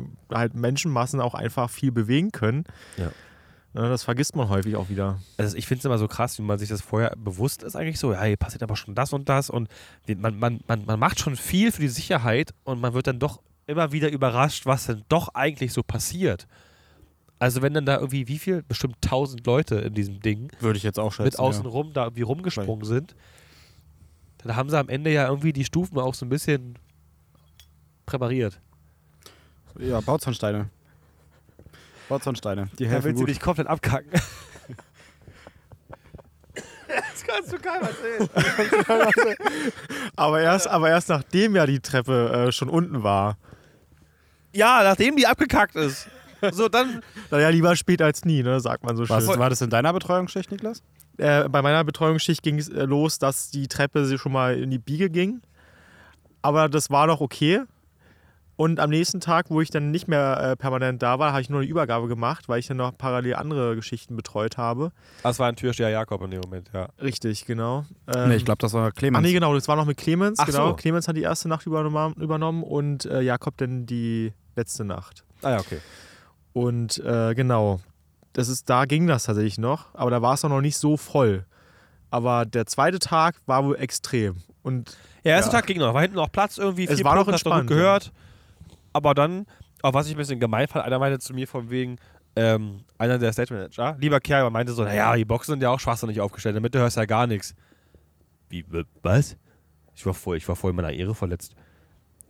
Menschenmassen 0.54 1.20
auch 1.20 1.34
einfach 1.34 1.70
viel 1.70 1.92
bewegen 1.92 2.32
können. 2.32 2.64
Ja. 2.98 3.12
Ne, 3.74 3.88
das 3.88 4.04
vergisst 4.04 4.36
man 4.36 4.50
häufig 4.50 4.76
auch 4.78 4.90
wieder. 4.90 5.20
Also 5.38 5.56
ich 5.58 5.68
finde 5.68 5.80
es 5.80 5.86
immer 5.86 5.98
so 6.00 6.08
krass, 6.08 6.40
wie 6.40 6.42
man 6.42 6.58
sich 6.58 6.70
das 6.70 6.82
vorher 6.82 7.14
bewusst 7.18 7.62
ist 7.62 7.76
eigentlich 7.76 8.00
so, 8.00 8.14
ja, 8.14 8.24
hier 8.24 8.38
passiert 8.38 8.64
aber 8.64 8.76
schon 8.76 8.96
das 8.96 9.14
und 9.14 9.30
das 9.30 9.50
und 9.52 9.68
man, 10.08 10.40
man, 10.40 10.62
man, 10.68 10.86
man 10.86 11.00
macht 11.00 11.20
schon 11.20 11.36
viel 11.36 11.72
für 11.72 11.82
die 11.82 11.88
Sicherheit 11.90 12.54
und 12.64 12.82
man 12.82 12.94
wird 12.94 13.06
dann 13.08 13.20
doch 13.20 13.42
immer 13.68 13.92
wieder 13.92 14.10
überrascht, 14.10 14.66
was 14.66 14.88
denn 14.88 15.04
doch 15.10 15.36
eigentlich 15.36 15.72
so 15.74 15.84
passiert. 15.84 16.48
Also 17.40 17.62
wenn 17.62 17.74
dann 17.74 17.86
da 17.86 17.96
irgendwie, 17.96 18.28
wie 18.28 18.38
viel? 18.38 18.64
Bestimmt 18.64 18.98
1000 19.04 19.46
Leute 19.46 19.76
in 19.76 19.94
diesem 19.94 20.20
Ding 20.20 20.52
Würde 20.60 20.78
ich 20.78 20.84
jetzt 20.84 21.00
auch 21.00 21.14
schätzen. 21.14 21.24
mit 21.24 21.40
außen 21.40 21.66
rum 21.66 21.94
da 21.94 22.04
irgendwie 22.04 22.24
rumgesprungen 22.24 22.86
sind, 22.86 23.16
dann 24.40 24.58
haben 24.58 24.70
sie 24.70 24.78
am 24.78 24.90
Ende 24.90 25.12
ja 25.12 25.28
irgendwie 25.28 25.54
die 25.54 25.64
Stufen 25.64 25.98
auch 25.98 26.14
so 26.14 26.26
ein 26.26 26.30
bisschen 26.30 26.78
präpariert. 28.06 28.60
Ja, 29.80 29.86
ja 29.86 30.02
Bauzahnsteine. 30.02 30.70
Bauzahnsteine. 32.10 32.70
Die 32.78 32.84
Da 32.84 32.90
helfen 32.90 33.06
willst 33.06 33.22
du 33.22 33.26
dich 33.26 33.40
komplett 33.40 33.68
abkacken. 33.68 34.12
das 36.88 37.24
kannst 37.26 37.54
du 37.54 37.58
keinem 37.60 37.88
erzählen. 37.88 39.38
Aber 40.16 40.42
erst, 40.42 40.68
aber 40.68 40.90
erst 40.90 41.08
nachdem 41.08 41.56
ja 41.56 41.66
die 41.66 41.80
Treppe 41.80 42.48
äh, 42.48 42.52
schon 42.52 42.68
unten 42.68 43.04
war. 43.04 43.38
Ja, 44.52 44.84
nachdem 44.84 45.16
die 45.16 45.28
abgekackt 45.28 45.76
ist. 45.76 46.10
So, 46.52 46.70
dann. 46.70 47.02
Naja, 47.32 47.50
lieber 47.50 47.76
spät 47.76 48.02
als 48.02 48.26
nie, 48.26 48.44
ne, 48.44 48.60
sagt 48.60 48.84
man 48.84 48.96
so 48.96 49.06
schön. 49.06 49.16
Was, 49.16 49.28
war 49.28 49.50
das 49.50 49.62
in 49.62 49.70
deiner 49.70 49.94
Betreuungsschicht, 49.94 50.52
Niklas? 50.52 50.82
Äh, 51.18 51.50
bei 51.50 51.62
meiner 51.62 51.84
Betreuungsschicht 51.84 52.42
ging 52.44 52.60
es 52.60 52.70
äh, 52.70 52.86
los, 52.86 53.20
dass 53.20 53.52
die 53.52 53.68
Treppe 53.68 54.06
sie 54.06 54.18
schon 54.18 54.32
mal 54.32 54.58
in 54.58 54.72
die 54.72 54.80
Biege 54.80 55.10
ging. 55.10 55.42
Aber 56.42 56.70
das 56.70 56.90
war 56.90 57.08
noch 57.08 57.22
okay. 57.22 57.64
Und 58.60 58.82
am 58.82 58.90
nächsten 58.90 59.22
Tag, 59.22 59.50
wo 59.50 59.62
ich 59.62 59.70
dann 59.70 59.90
nicht 59.90 60.10
mehr 60.10 60.38
äh, 60.42 60.56
permanent 60.58 61.02
da 61.02 61.18
war, 61.18 61.32
habe 61.32 61.42
ich 61.42 61.50
nur 61.50 61.62
eine 61.62 61.70
Übergabe 61.70 62.10
gemacht, 62.10 62.50
weil 62.50 62.60
ich 62.60 62.68
dann 62.68 62.76
noch 62.76 62.98
parallel 62.98 63.36
andere 63.36 63.74
Geschichten 63.78 64.18
betreut 64.18 64.58
habe. 64.58 64.92
Das 65.24 65.40
war 65.40 65.48
ein 65.48 65.56
Türsteher 65.56 65.88
Jakob 65.88 66.22
in 66.24 66.32
dem 66.32 66.42
Moment, 66.42 66.70
ja. 66.74 66.90
Richtig, 67.02 67.46
genau. 67.46 67.86
Ähm, 68.14 68.28
nee, 68.28 68.36
ich 68.36 68.44
glaube, 68.44 68.58
das 68.60 68.74
war 68.74 68.90
Ach 68.90 68.94
Clemens. 68.94 69.26
nee, 69.26 69.32
genau, 69.32 69.54
das 69.54 69.70
war 69.70 69.78
noch 69.78 69.86
mit 69.86 69.96
Clemens. 69.96 70.40
Ach 70.40 70.46
genau. 70.46 70.72
so. 70.72 70.74
Clemens 70.76 71.08
hat 71.08 71.16
die 71.16 71.22
erste 71.22 71.48
Nacht 71.48 71.66
übernommen, 71.68 72.16
übernommen 72.16 72.64
und 72.64 73.06
äh, 73.06 73.22
Jakob 73.22 73.56
dann 73.56 73.86
die 73.86 74.34
letzte 74.58 74.84
Nacht. 74.84 75.24
Ah 75.42 75.52
ja, 75.52 75.60
okay. 75.60 75.80
Und 76.54 76.98
äh, 77.04 77.34
genau, 77.36 77.80
das 78.34 78.50
ist, 78.50 78.70
da 78.70 78.86
ging 78.86 79.08
das 79.08 79.24
tatsächlich 79.24 79.58
noch, 79.58 79.94
aber 79.94 80.12
da 80.12 80.22
war 80.22 80.34
es 80.34 80.44
auch 80.46 80.50
noch 80.50 80.62
nicht 80.62 80.78
so 80.78 80.98
voll. 80.98 81.46
Aber 82.12 82.46
der 82.46 82.66
zweite 82.66 83.00
Tag 83.00 83.36
war 83.46 83.64
wohl 83.66 83.76
extrem. 83.76 84.38
Und 84.64 84.98
Ja, 85.24 85.34
erster 85.34 85.52
Ja. 85.54 85.60
Tag 85.60 85.68
ging 85.68 85.78
noch. 85.80 85.94
War 85.94 86.02
hinten 86.02 86.16
noch 86.18 86.32
Platz 86.32 86.58
irgendwie. 86.58 86.86
Es 86.86 86.96
vier 86.96 87.06
war 87.06 87.14
noch 87.16 87.22
du 87.22 87.26
gut 87.26 87.34
entspannt, 87.36 87.70
ja. 87.70 87.76
gehört. 87.76 88.12
Aber 88.94 89.14
dann, 89.14 89.46
auch 89.84 89.94
was 89.94 90.08
ich 90.08 90.14
ein 90.14 90.18
bisschen 90.18 90.40
gemein 90.40 90.68
fand, 90.68 90.86
einer 90.86 90.98
meinte 91.00 91.20
zu 91.20 91.34
mir 91.34 91.48
von 91.48 91.70
wegen, 91.70 91.98
ähm, 92.36 92.84
einer 92.98 93.20
der 93.20 93.32
Stage 93.34 93.54
Manager, 93.54 93.96
lieber 94.00 94.20
Kerl, 94.20 94.42
aber 94.42 94.50
meinte 94.50 94.74
so, 94.74 94.84
naja, 94.84 95.16
die 95.16 95.26
Boxen 95.26 95.54
sind 95.54 95.62
ja 95.64 95.70
auch 95.70 95.80
schwachsinnig 95.80 96.20
aufgestellt, 96.22 96.56
damit 96.56 96.74
du 96.74 96.80
hörst 96.80 96.98
ja 96.98 97.06
gar 97.06 97.28
nichts. 97.28 97.54
Wie, 98.50 98.66
was? 99.04 99.38
Ich 99.96 100.06
war 100.06 100.14
voll, 100.14 100.38
ich 100.38 100.48
war 100.48 100.56
voll 100.56 100.72
in 100.72 100.76
meiner 100.76 100.92
Ehre 100.92 101.14
verletzt. 101.14 101.56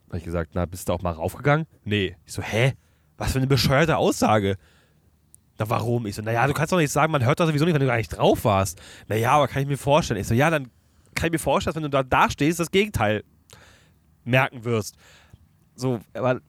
Hab 0.10 0.18
ich 0.18 0.24
gesagt, 0.24 0.52
na, 0.54 0.66
bist 0.66 0.90
du 0.90 0.94
auch 0.94 1.02
mal 1.02 1.12
raufgegangen? 1.12 1.68
Nee. 1.84 2.18
Ich 2.26 2.34
so, 2.34 2.42
hä? 2.42 2.74
Was 3.20 3.34
für 3.34 3.38
eine 3.38 3.48
bescheuerte 3.48 3.98
Aussage. 3.98 4.58
Na, 5.60 5.70
warum? 5.70 6.06
Ich 6.08 6.16
so, 6.16 6.22
naja, 6.22 6.48
du 6.48 6.54
kannst 6.54 6.72
doch 6.74 6.78
nicht 6.78 6.92
sagen, 6.92 7.12
man 7.12 7.24
hört 7.24 7.40
das 7.40 7.48
sowieso 7.48 7.66
nicht, 7.66 7.74
wenn 7.74 7.82
du 7.82 7.88
gar 7.88 7.98
nicht 7.98 8.10
drauf 8.18 8.44
warst. 8.46 8.82
Naja, 9.08 9.32
aber 9.34 9.48
kann 9.48 9.62
ich 9.62 9.68
mir 9.68 9.78
vorstellen. 9.78 10.20
Ich 10.20 10.28
so, 10.28 10.34
ja, 10.34 10.50
dann 10.50 10.70
kann 11.16 11.28
ich 11.28 11.34
mir 11.34 11.40
vorstellen, 11.40 11.74
dass 11.74 11.84
wenn 11.84 11.92
du 11.92 11.96
da, 11.96 12.04
da 12.04 12.30
stehst, 12.32 12.60
das 12.60 12.72
Gegenteil 12.72 13.24
merken 14.24 14.64
wirst. 14.64 14.96
So, 15.76 16.00
aber, 16.14 16.40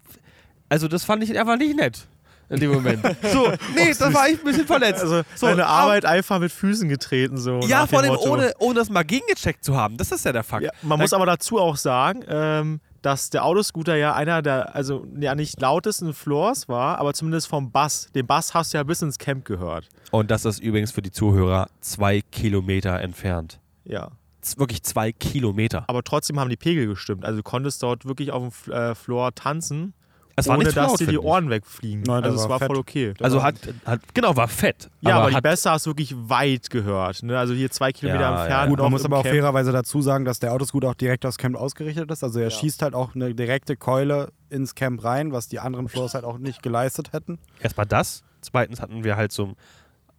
also 0.69 0.87
das 0.89 1.05
fand 1.05 1.23
ich 1.25 1.37
einfach 1.39 1.57
nicht 1.57 1.77
nett 1.77 2.07
in 2.51 2.61
dem 2.61 2.73
Moment. 2.73 3.03
so, 3.33 3.53
nee, 3.75 3.93
da 3.99 4.13
war 4.15 4.29
ich 4.29 4.39
ein 4.39 4.45
bisschen 4.45 4.67
verletzt. 4.67 5.03
also 5.03 5.23
so, 5.35 5.47
aber- 5.49 5.67
Arbeit 5.67 6.05
einfach 6.05 6.39
mit 6.39 6.53
Füßen 6.53 6.89
getreten. 6.89 7.37
So 7.39 7.61
Ja, 7.61 7.87
vor 7.87 8.01
allem 8.01 8.13
Motto. 8.13 8.33
ohne, 8.33 8.53
ohne 8.59 8.75
das 8.75 8.91
mal 8.91 9.03
gegengecheckt 9.05 9.65
zu 9.65 9.77
haben. 9.77 9.97
Das 9.97 10.13
ist 10.13 10.25
ja 10.25 10.33
der 10.33 10.45
Fakt. 10.45 10.65
Ja, 10.65 10.71
man 10.83 10.99
Da- 10.99 11.03
muss 11.05 11.13
aber 11.13 11.27
dazu 11.27 11.59
auch 11.59 11.77
sagen, 11.77 12.25
ähm, 12.29 12.81
dass 13.03 13.31
der 13.31 13.45
Autoscooter 13.45 13.97
ja 13.97 14.15
einer 14.15 14.43
der, 14.43 14.75
also 14.75 15.07
ja 15.19 15.35
nicht 15.35 15.61
lautesten 15.61 16.13
Floors 16.13 16.69
war, 16.69 16.99
aber 16.99 17.15
zumindest 17.15 17.49
vom 17.49 17.71
Bass. 17.71 18.11
Den 18.15 18.27
Bass 18.27 18.55
hast 18.55 18.73
du 18.73 18.79
ja 18.79 18.83
bis 18.83 19.03
ins 19.03 19.19
Camp 19.19 19.45
gehört. 19.45 19.89
Und 20.11 20.31
das 20.31 20.45
ist 20.45 20.61
übrigens 20.61 20.93
für 20.93 21.03
die 21.03 21.11
Zuhörer 21.11 21.69
zwei 21.81 22.21
Kilometer 22.21 23.01
entfernt. 23.01 23.61
Ja. 23.85 24.11
Wirklich 24.57 24.83
zwei 24.83 25.13
Kilometer. 25.13 25.85
Aber 25.87 26.03
trotzdem 26.03 26.41
haben 26.41 26.49
die 26.49 26.57
Pegel 26.57 26.87
gestimmt. 26.87 27.25
Also 27.25 27.39
du 27.39 27.43
konntest 27.43 27.83
dort 27.83 28.07
wirklich 28.07 28.33
auf 28.33 28.65
dem 28.65 28.73
äh, 28.73 28.95
Floor 28.95 29.35
tanzen, 29.35 29.93
Es 30.41 30.49
war 30.49 30.59
ohne 30.59 30.73
dass 30.73 30.95
dir 30.95 31.07
die. 31.07 31.19
Ohren 31.19 31.49
wegfliegen. 31.51 32.03
Nein, 32.03 32.25
also 32.25 32.37
es 32.37 32.43
war 32.43 32.51
war 32.51 32.59
fett. 32.59 32.67
voll 32.69 32.77
okay. 32.79 33.15
Also 33.21 33.43
hat, 33.43 33.55
hat, 33.85 34.01
genau, 34.15 34.37
war 34.37 34.49
fett. 34.49 34.91
ja, 35.01 35.19
aber, 35.19 35.31
die 35.31 35.37
hat, 35.37 35.43
Bässe 35.43 35.71
hast 35.71 35.87
du 35.87 35.91
wirklich 35.91 36.15
weit 36.17 36.69
gehört. 36.71 37.23
Ne? 37.23 37.39
Also 37.39 37.55
hier 37.55 37.71
zwei 37.71 37.93
Kilometer 37.93 38.23
Ja, 38.23 38.31
ja. 38.35 38.41
entfernt. 38.43 38.71
Gut, 38.71 38.79
man 38.81 38.91
muss 38.91 39.05
aber 39.05 39.19
auch 39.19 39.23
Camp. 39.23 39.35
fairerweise 39.35 39.73
dazu 39.73 40.03
sagen, 40.03 40.25
dass 40.25 40.39
der 40.41 40.53
Autoscooter 40.53 40.89
auch 40.91 40.95
direkt 40.95 41.25
aufs 41.25 41.39
Camp 41.39 41.57
ausgerichtet 41.57 42.11
ist. 42.11 42.25
Also 42.25 42.41
er 42.41 42.51
schießt 42.51 42.83
halt 42.83 42.95
auch 42.95 43.15
eine 43.15 43.35
direkte 43.35 43.77
Keule 43.77 44.33
ins 44.49 44.75
Camp 44.75 45.03
rein, 45.05 45.33
was 45.33 45.49
die 45.49 45.61
anderen 45.61 45.89
Floors 45.89 46.15
halt 46.15 46.25
auch 46.25 46.39
nicht 46.39 46.63
geleistet 46.63 47.13
hätten. 47.13 47.39
erstmal 47.61 47.87
das. 47.87 48.23
Zweitens 48.41 48.81
hatten 48.81 49.05
wir 49.05 49.17
halt 49.17 49.33
so 49.33 49.55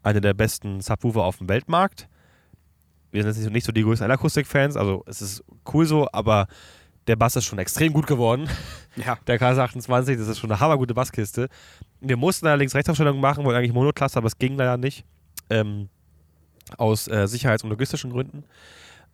eine 0.03 0.21
der 0.21 0.33
besten 0.33 0.81
Subwoofer 0.81 1.23
auf 1.23 1.37
dem 1.37 1.49
Weltmarkt. 1.49 2.07
Wir 3.11 3.23
sind 3.23 3.43
jetzt 3.43 3.51
nicht 3.51 3.65
so 3.65 3.71
die 3.71 3.83
größten 3.83 4.09
Akustik-Fans, 4.09 4.77
also 4.77 5.03
es 5.05 5.21
ist 5.21 5.43
cool 5.73 5.85
so, 5.85 6.07
aber 6.13 6.47
der 7.07 7.15
Bass 7.15 7.35
ist 7.35 7.45
schon 7.45 7.59
extrem 7.59 7.93
gut 7.93 8.07
geworden. 8.07 8.47
Ja. 8.95 9.17
Der 9.27 9.39
KS28, 9.39 10.17
das 10.17 10.27
ist 10.27 10.39
schon 10.39 10.51
eine 10.51 10.59
hammergute 10.59 10.93
Basskiste. 10.93 11.47
Wir 12.01 12.17
mussten 12.17 12.45
allerdings 12.47 12.75
Rechtsaufstellung 12.75 13.19
machen, 13.19 13.45
wollten 13.45 13.57
eigentlich 13.57 13.73
Monoklasse, 13.73 14.17
aber 14.17 14.27
es 14.27 14.37
ging 14.37 14.57
leider 14.57 14.77
nicht. 14.77 15.05
Ähm, 15.49 15.89
aus 16.77 17.07
äh, 17.07 17.27
sicherheits- 17.27 17.63
und 17.63 17.69
logistischen 17.69 18.11
Gründen. 18.11 18.43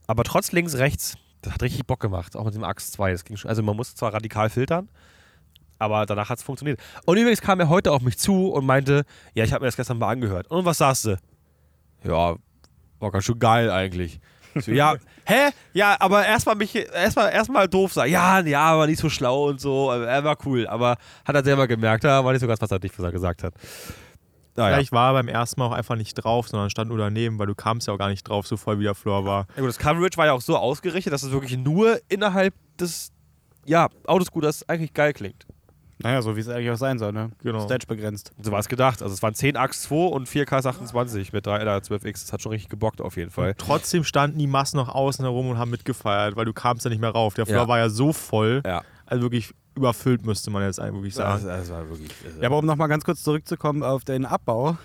Aber 0.08 0.24
trotz 0.24 0.52
links, 0.52 0.76
rechts, 0.76 1.16
das 1.42 1.54
hat 1.54 1.62
richtig 1.62 1.86
Bock 1.86 2.00
gemacht, 2.00 2.36
auch 2.36 2.46
mit 2.46 2.56
dem 2.56 2.64
Axe 2.64 2.92
2. 2.92 3.12
Das 3.12 3.26
ging 3.26 3.38
schon, 3.38 3.50
also 3.50 3.64
man 3.64 3.76
musste 3.76 3.96
zwar 3.96 4.14
radikal 4.14 4.50
filtern, 4.50 4.90
aber 5.80 6.06
danach 6.06 6.30
hat 6.30 6.40
es 6.40 6.44
funktioniert. 6.44 6.80
Und 7.06 7.18
übrigens 7.18 7.42
kam 7.42 7.60
er 7.60 7.70
heute 7.70 7.92
auf 7.92 8.02
mich 8.02 8.18
zu 8.18 8.50
und 8.50 8.66
meinte, 8.66 9.06
ja, 9.34 9.44
ich 9.44 9.54
habe 9.54 9.64
mir 9.64 9.68
das 9.68 9.76
gestern 9.78 10.00
mal 10.00 10.10
angehört. 10.10 10.48
Und 10.50 10.66
was 10.66 10.80
sagst 10.80 11.06
du? 11.06 11.18
Ja, 12.04 12.36
war 13.00 13.12
ganz 13.12 13.26
schön 13.26 13.40
geil 13.40 13.70
eigentlich. 13.70 14.20
So, 14.62 14.72
ja, 14.74 14.96
hä? 15.26 15.50
Ja, 15.74 15.96
aber 16.00 16.26
erstmal 16.26 16.56
mich 16.56 16.76
erstmal 16.76 17.32
erstmal 17.32 17.68
doof 17.68 17.94
sagen. 17.94 18.12
Ja, 18.12 18.40
ja, 18.40 18.66
aber 18.66 18.88
nicht 18.88 19.00
so 19.00 19.10
schlau 19.10 19.50
und 19.50 19.62
so. 19.62 19.90
Also, 19.90 20.06
Er 20.06 20.24
war 20.24 20.38
cool, 20.46 20.68
aber 20.68 20.98
hat 21.26 21.36
er 21.36 21.44
selber 21.44 21.68
gemerkt, 21.68 22.04
da 22.04 22.24
war 22.24 22.32
nicht 22.32 22.42
so 22.42 22.48
ganz, 22.48 22.62
was 22.62 22.72
er 22.72 22.80
nicht 22.80 22.98
er 23.00 23.12
gesagt 23.12 23.44
hat. 23.44 23.54
Naja. 24.56 24.76
Vielleicht 24.76 24.92
war 24.92 25.12
er 25.12 25.14
beim 25.14 25.28
ersten 25.28 25.60
Mal 25.60 25.68
auch 25.68 25.72
einfach 25.72 25.96
nicht 25.96 26.16
drauf, 26.16 26.48
sondern 26.48 26.72
stand 26.72 26.90
nur 26.90 26.98
daneben, 26.98 27.38
weil 27.38 27.46
du 27.46 27.54
kamst 27.54 27.88
ja 27.88 27.94
auch 27.94 28.00
gar 28.00 28.10
nicht 28.10 28.28
drauf, 28.28 28.48
so 28.48 28.58
voll 28.58 28.80
wie 28.80 28.84
der 28.84 28.96
Floor 28.96 29.24
war. 29.24 29.46
Ja, 29.56 29.62
gut, 29.62 29.70
das 29.70 29.78
Coverage 29.78 30.18
war 30.18 30.26
ja 30.26 30.34
auch 30.34 30.42
so 30.42 30.58
ausgerichtet, 30.58 31.14
dass 31.14 31.22
es 31.22 31.32
wirklich 31.32 31.56
nur 31.58 32.00
innerhalb 32.10 32.56
des 32.80 33.12
ja, 33.66 33.88
Autoscooters 34.08 34.68
eigentlich 34.68 34.94
geil 34.94 35.14
klingt. 35.14 35.46
Naja, 36.00 36.22
so 36.22 36.36
wie 36.36 36.42
es 36.42 36.48
eigentlich 36.48 36.70
auch 36.70 36.78
sein 36.78 37.00
soll, 37.00 37.12
ne? 37.12 37.32
Genau. 37.42 37.60
Stage 37.62 37.88
begrenzt. 37.88 38.32
So 38.42 38.52
war 38.52 38.60
es 38.60 38.68
gedacht. 38.68 39.02
Also 39.02 39.14
es 39.14 39.24
waren 39.24 39.34
10 39.34 39.58
Ax 39.58 39.82
2 39.84 39.96
und 39.96 40.28
4K28 40.30 41.30
mit 41.34 41.46
3 41.46 41.62
oder 41.64 41.78
12X. 41.78 42.22
Das 42.22 42.34
hat 42.34 42.42
schon 42.42 42.52
richtig 42.52 42.70
gebockt 42.70 43.02
auf 43.02 43.18
jeden 43.18 43.32
Fall. 43.32 43.56
Trotzdem 43.58 44.04
standen 44.04 44.38
die 44.38 44.48
Massen 44.48 44.78
noch 44.78 44.90
außen 44.94 45.26
herum 45.26 45.50
und 45.50 45.58
haben 45.58 45.72
mitgefeiert, 45.72 46.36
weil 46.36 46.46
du 46.46 46.54
kamst 46.54 46.86
ja 46.86 46.90
nicht 46.90 47.02
mehr 47.02 47.10
rauf. 47.12 47.34
Der 47.34 47.46
Floor 47.46 47.62
Ja. 47.64 47.68
war 47.68 47.78
ja 47.80 47.90
so 47.90 48.14
voll, 48.14 48.62
Ja. 48.66 48.84
also 49.06 49.24
wirklich 49.24 49.54
überfüllt, 49.76 50.26
müsste 50.26 50.50
man 50.52 50.64
jetzt 50.64 50.80
eigentlich 50.80 50.96
wirklich 50.96 51.16
Das, 51.16 51.42
sagen. 51.44 51.46
das 51.60 51.70
war 51.70 51.90
wirklich. 51.90 52.10
äh, 52.10 52.42
Ja, 52.42 52.48
aber 52.48 52.58
um 52.58 52.66
nochmal 52.66 52.88
ganz 52.88 53.04
kurz 53.04 53.24
zurückzukommen 53.24 53.84
auf 53.84 54.04
den 54.04 54.26
Abbau 54.26 54.78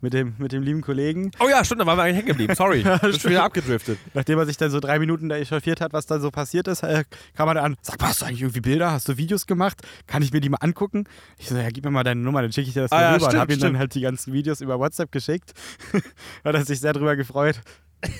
mit 0.00 0.12
dem, 0.12 0.34
mit 0.38 0.52
dem 0.52 0.62
lieben 0.62 0.82
Kollegen. 0.82 1.30
oh 1.40 1.48
ja, 1.48 1.64
stimmt, 1.64 1.80
da 1.80 1.86
waren 1.86 1.98
wir 1.98 2.02
eigentlich 2.02 2.16
hängen 2.16 2.26
geblieben. 2.28 2.54
Sorry. 2.54 2.82
Bin 3.00 3.12
schon 3.18 3.30
wieder 3.30 3.44
abgedriftet. 3.44 3.98
Nachdem 4.14 4.38
er 4.38 4.46
sich 4.46 4.56
dann 4.56 4.70
so 4.70 4.78
drei 4.80 4.98
Minuten 4.98 5.28
da 5.28 5.36
echauffiert 5.36 5.80
hat, 5.80 5.92
was 5.92 6.06
da 6.06 6.20
so 6.20 6.30
passiert 6.30 6.68
ist, 6.68 6.82
äh, 6.82 7.04
kam 7.34 7.48
er 7.48 7.54
dann 7.54 7.64
an, 7.64 7.76
sag 7.82 8.00
mal, 8.00 8.08
hast 8.08 8.20
du 8.22 8.26
eigentlich 8.26 8.42
irgendwie 8.42 8.60
Bilder? 8.60 8.92
Hast 8.92 9.08
du 9.08 9.16
Videos 9.16 9.46
gemacht? 9.46 9.80
Kann 10.06 10.22
ich 10.22 10.32
mir 10.32 10.40
die 10.40 10.48
mal 10.50 10.58
angucken? 10.60 11.04
Ich 11.38 11.48
so, 11.48 11.56
ja, 11.56 11.68
gib 11.70 11.84
mir 11.84 11.90
mal 11.90 12.04
deine 12.04 12.20
Nummer, 12.20 12.42
dann 12.42 12.52
schicke 12.52 12.68
ich 12.68 12.74
dir 12.74 12.82
das 12.82 12.92
Ah 12.92 12.96
mal 12.96 13.02
ja, 13.02 13.08
rüber. 13.14 13.20
stimmt, 13.20 13.34
und 13.34 13.40
hab 13.40 13.50
ihm 13.50 13.60
dann 13.60 13.78
halt 13.78 13.94
die 13.94 14.00
ganzen 14.02 14.32
Videos 14.32 14.60
über 14.60 14.78
WhatsApp 14.78 15.10
geschickt. 15.10 15.54
hat 16.44 16.54
er 16.54 16.64
sich 16.64 16.80
sehr 16.80 16.92
drüber 16.92 17.16
gefreut. 17.16 17.60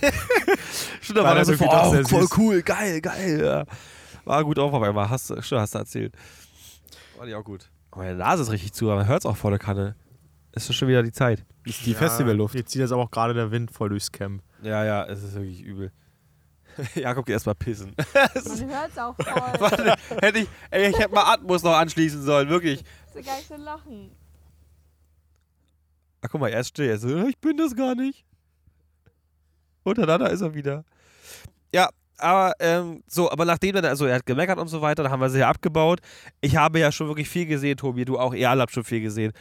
Stimmt, 1.03 1.19
da 1.19 1.23
War 1.25 1.31
war, 1.31 1.35
das 1.37 1.49
so, 1.49 1.55
oh, 1.65 2.05
voll 2.09 2.23
süß. 2.23 2.39
cool, 2.39 2.63
geil, 2.63 3.01
geil. 3.01 3.41
Ja. 3.45 3.65
War 4.25 4.43
gut 4.45 4.59
auf 4.59 4.73
auf 4.73 4.83
einmal. 4.83 5.09
Hast, 5.11 5.31
du- 5.31 5.41
stimmt, 5.43 5.61
hast 5.61 5.75
du 5.75 5.79
erzählt. 5.79 6.15
War 7.19 7.27
die 7.27 7.35
auch 7.35 7.45
gut. 7.45 7.69
Aber 7.91 8.03
meine 8.05 8.17
Nase 8.17 8.43
ist 8.43 8.51
richtig 8.51 8.73
zu, 8.73 8.87
aber 8.87 8.97
man 9.01 9.09
hört 9.09 9.21
es 9.21 9.27
auch 9.27 9.37
vor 9.37 9.51
der 9.51 9.59
Kanne. 9.59 9.95
Ist 10.57 10.75
schon 10.75 10.89
wieder 10.89 11.03
die 11.03 11.13
Zeit. 11.13 11.45
Ist 11.65 11.85
die 11.85 11.93
Festivalluft. 11.95 12.55
Jetzt 12.55 12.71
zieht 12.71 12.81
jetzt 12.81 12.91
aber 12.91 13.03
auch 13.03 13.11
gerade 13.11 13.35
der 13.35 13.51
Wind 13.51 13.71
voll 13.71 13.91
durchs 13.91 14.11
Camp. 14.11 14.43
Ja, 14.63 14.85
ja, 14.85 15.05
es 15.05 15.23
ist 15.23 15.35
wirklich 15.35 15.61
übel. 15.61 15.93
Jakob 16.95 17.27
geht 17.27 17.35
erstmal 17.35 17.55
pissen. 17.55 17.95
Man 18.15 18.71
hört 18.71 18.91
es 18.91 18.99
auch 18.99 19.15
voll. 19.21 19.61
Warte, 19.61 19.95
hätte 20.23 20.39
ich, 20.41 20.49
ey, 20.71 20.89
ich 20.91 20.99
hätte 20.99 21.15
mal 21.15 21.31
Atmos 21.35 21.63
noch 21.63 21.75
anschließen 21.77 22.23
sollen, 22.23 22.49
wirklich. 22.49 22.83
so 23.13 23.21
geil 23.21 23.43
zu 23.47 23.57
lachen. 23.57 24.11
Ach, 26.23 26.29
guck 26.31 26.41
mal, 26.41 26.49
er 26.49 26.61
ist 26.61 26.69
still. 26.69 26.89
Er 26.89 26.99
so, 26.99 27.09
"Äh, 27.09 27.29
ich 27.29 27.39
bin 27.39 27.59
das 27.59 27.77
gar 27.77 27.95
nicht. 27.95 28.25
Und 29.85 29.99
dann 29.99 30.07
da 30.07 30.27
ist 30.27 30.41
er 30.41 30.55
wieder. 30.55 30.85
Ja, 31.73 31.91
aber 32.17 32.55
ähm, 32.61 33.03
so, 33.07 33.31
aber 33.31 33.45
nachdem 33.45 33.75
dann, 33.75 33.85
also 33.85 34.07
er 34.07 34.17
hat 34.17 34.27
gemeckert 34.27 34.59
und 34.59 34.69
so 34.69 34.81
weiter, 34.81 35.03
dann 35.03 35.13
haben 35.13 35.21
wir 35.21 35.29
sie 35.29 35.41
ja 35.41 35.51
abgebaut. 35.51 36.01
Ich 36.41 36.57
habe 36.57 36.79
ja 36.79 36.91
schon 36.91 37.09
wirklich 37.09 37.29
viel 37.29 37.45
gesehen, 37.47 37.77
Tobi, 37.77 38.07
du 38.07 38.19
auch, 38.19 38.33
ihr 38.33 38.49
alle 38.49 38.63
habt 38.63 38.73
schon 38.73 38.85
viel 38.85 39.03
gesehen. 39.03 39.33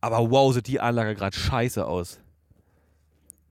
Aber 0.00 0.30
wow, 0.30 0.52
sieht 0.52 0.66
die 0.66 0.80
Anlage 0.80 1.14
gerade 1.14 1.36
scheiße 1.36 1.86
aus. 1.86 2.20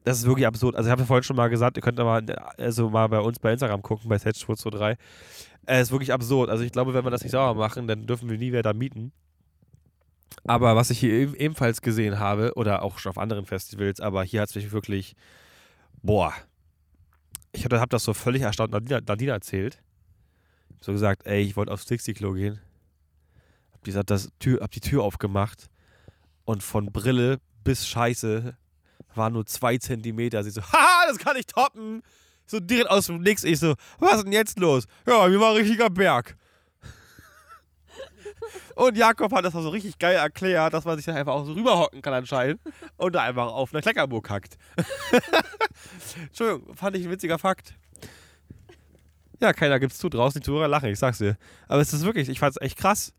Das 0.03 0.19
ist 0.19 0.25
wirklich 0.25 0.45
absurd. 0.45 0.75
Also 0.75 0.87
ich 0.87 0.91
habe 0.91 1.01
ja 1.01 1.07
vorhin 1.07 1.23
schon 1.23 1.35
mal 1.35 1.49
gesagt, 1.49 1.77
ihr 1.77 1.81
könnt 1.81 1.97
mal, 1.97 2.23
also 2.57 2.89
mal 2.89 3.07
bei 3.07 3.19
uns 3.19 3.39
bei 3.39 3.51
Instagram 3.51 3.81
gucken, 3.81 4.07
bei 4.07 4.17
Setch223. 4.17 4.97
Es 5.65 5.87
ist 5.87 5.91
wirklich 5.91 6.13
absurd. 6.13 6.49
Also 6.51 6.63
ich 6.63 6.71
glaube, 6.71 6.93
wenn 6.93 7.03
wir 7.03 7.09
das 7.09 7.23
nicht 7.23 7.31
sauber 7.31 7.59
machen, 7.59 7.87
dann 7.87 8.05
dürfen 8.05 8.29
wir 8.29 8.37
nie 8.37 8.51
wieder 8.51 8.61
da 8.61 8.73
mieten. 8.73 9.11
Aber 10.43 10.75
was 10.75 10.91
ich 10.91 10.99
hier 10.99 11.11
eben- 11.11 11.35
ebenfalls 11.35 11.81
gesehen 11.81 12.19
habe, 12.19 12.53
oder 12.55 12.83
auch 12.83 12.99
schon 12.99 13.09
auf 13.09 13.17
anderen 13.17 13.47
Festivals, 13.47 13.99
aber 13.99 14.23
hier 14.23 14.41
hat 14.41 14.49
es 14.49 14.55
mich 14.55 14.71
wirklich, 14.71 15.15
boah. 16.03 16.33
Ich 17.51 17.65
habe 17.65 17.79
hab 17.79 17.89
das 17.89 18.03
so 18.03 18.13
völlig 18.13 18.43
erstaunt 18.43 18.71
Nadine, 18.71 19.01
Nadine 19.07 19.31
erzählt. 19.31 19.81
So 20.81 20.91
gesagt, 20.91 21.25
ey, 21.25 21.41
ich 21.41 21.55
wollte 21.55 21.71
aufs 21.71 21.85
Dixie-Klo 21.85 22.33
gehen. 22.33 22.59
Hab 23.71 23.83
gesagt, 23.83 24.11
das 24.11 24.29
Tür, 24.39 24.59
hab 24.61 24.69
die 24.71 24.81
Tür 24.81 25.03
aufgemacht 25.03 25.69
und 26.45 26.63
von 26.63 26.91
Brille 26.91 27.39
bis 27.63 27.87
Scheiße 27.87 28.55
waren 29.15 29.33
nur 29.33 29.45
zwei 29.45 29.77
Zentimeter. 29.77 30.43
Sie 30.43 30.51
so, 30.51 30.61
haha, 30.61 31.07
das 31.07 31.17
kann 31.17 31.35
ich 31.35 31.47
toppen. 31.47 32.01
So 32.45 32.59
direkt 32.59 32.89
aus 32.89 33.07
dem 33.07 33.21
Nix. 33.21 33.43
Ich 33.43 33.59
so, 33.59 33.75
was 33.99 34.17
ist 34.17 34.25
denn 34.25 34.31
jetzt 34.31 34.59
los? 34.59 34.85
Ja, 35.07 35.27
mir 35.27 35.39
war 35.39 35.51
ein 35.51 35.57
richtiger 35.57 35.89
Berg. 35.89 36.37
Und 38.75 38.97
Jakob 38.97 39.31
hat 39.33 39.45
das 39.45 39.53
so 39.53 39.69
richtig 39.69 39.97
geil 39.97 40.15
erklärt, 40.15 40.73
dass 40.73 40.85
man 40.85 40.97
sich 40.97 41.05
dann 41.05 41.15
einfach 41.15 41.33
auch 41.33 41.45
so 41.45 41.53
rüberhocken 41.53 42.01
kann 42.01 42.13
anscheinend 42.13 42.59
und 42.97 43.15
da 43.15 43.23
einfach 43.23 43.47
auf 43.47 43.73
einer 43.73 43.81
Kleckerburg 43.81 44.29
hackt. 44.29 44.57
Entschuldigung, 46.27 46.75
fand 46.75 46.95
ich 46.97 47.05
ein 47.05 47.11
witziger 47.11 47.39
Fakt. 47.39 47.73
Ja, 49.39 49.53
keiner 49.53 49.79
gibt's 49.79 49.97
zu. 49.97 50.09
Draußen 50.09 50.41
die 50.41 50.45
Zuhörer 50.45 50.67
lachen, 50.67 50.89
ich 50.89 50.99
sag's 50.99 51.17
dir. 51.17 51.37
Aber 51.67 51.81
es 51.81 51.93
ist 51.93 52.03
wirklich, 52.03 52.29
ich 52.29 52.39
fand's 52.39 52.57
echt 52.61 52.77
krass. 52.77 53.13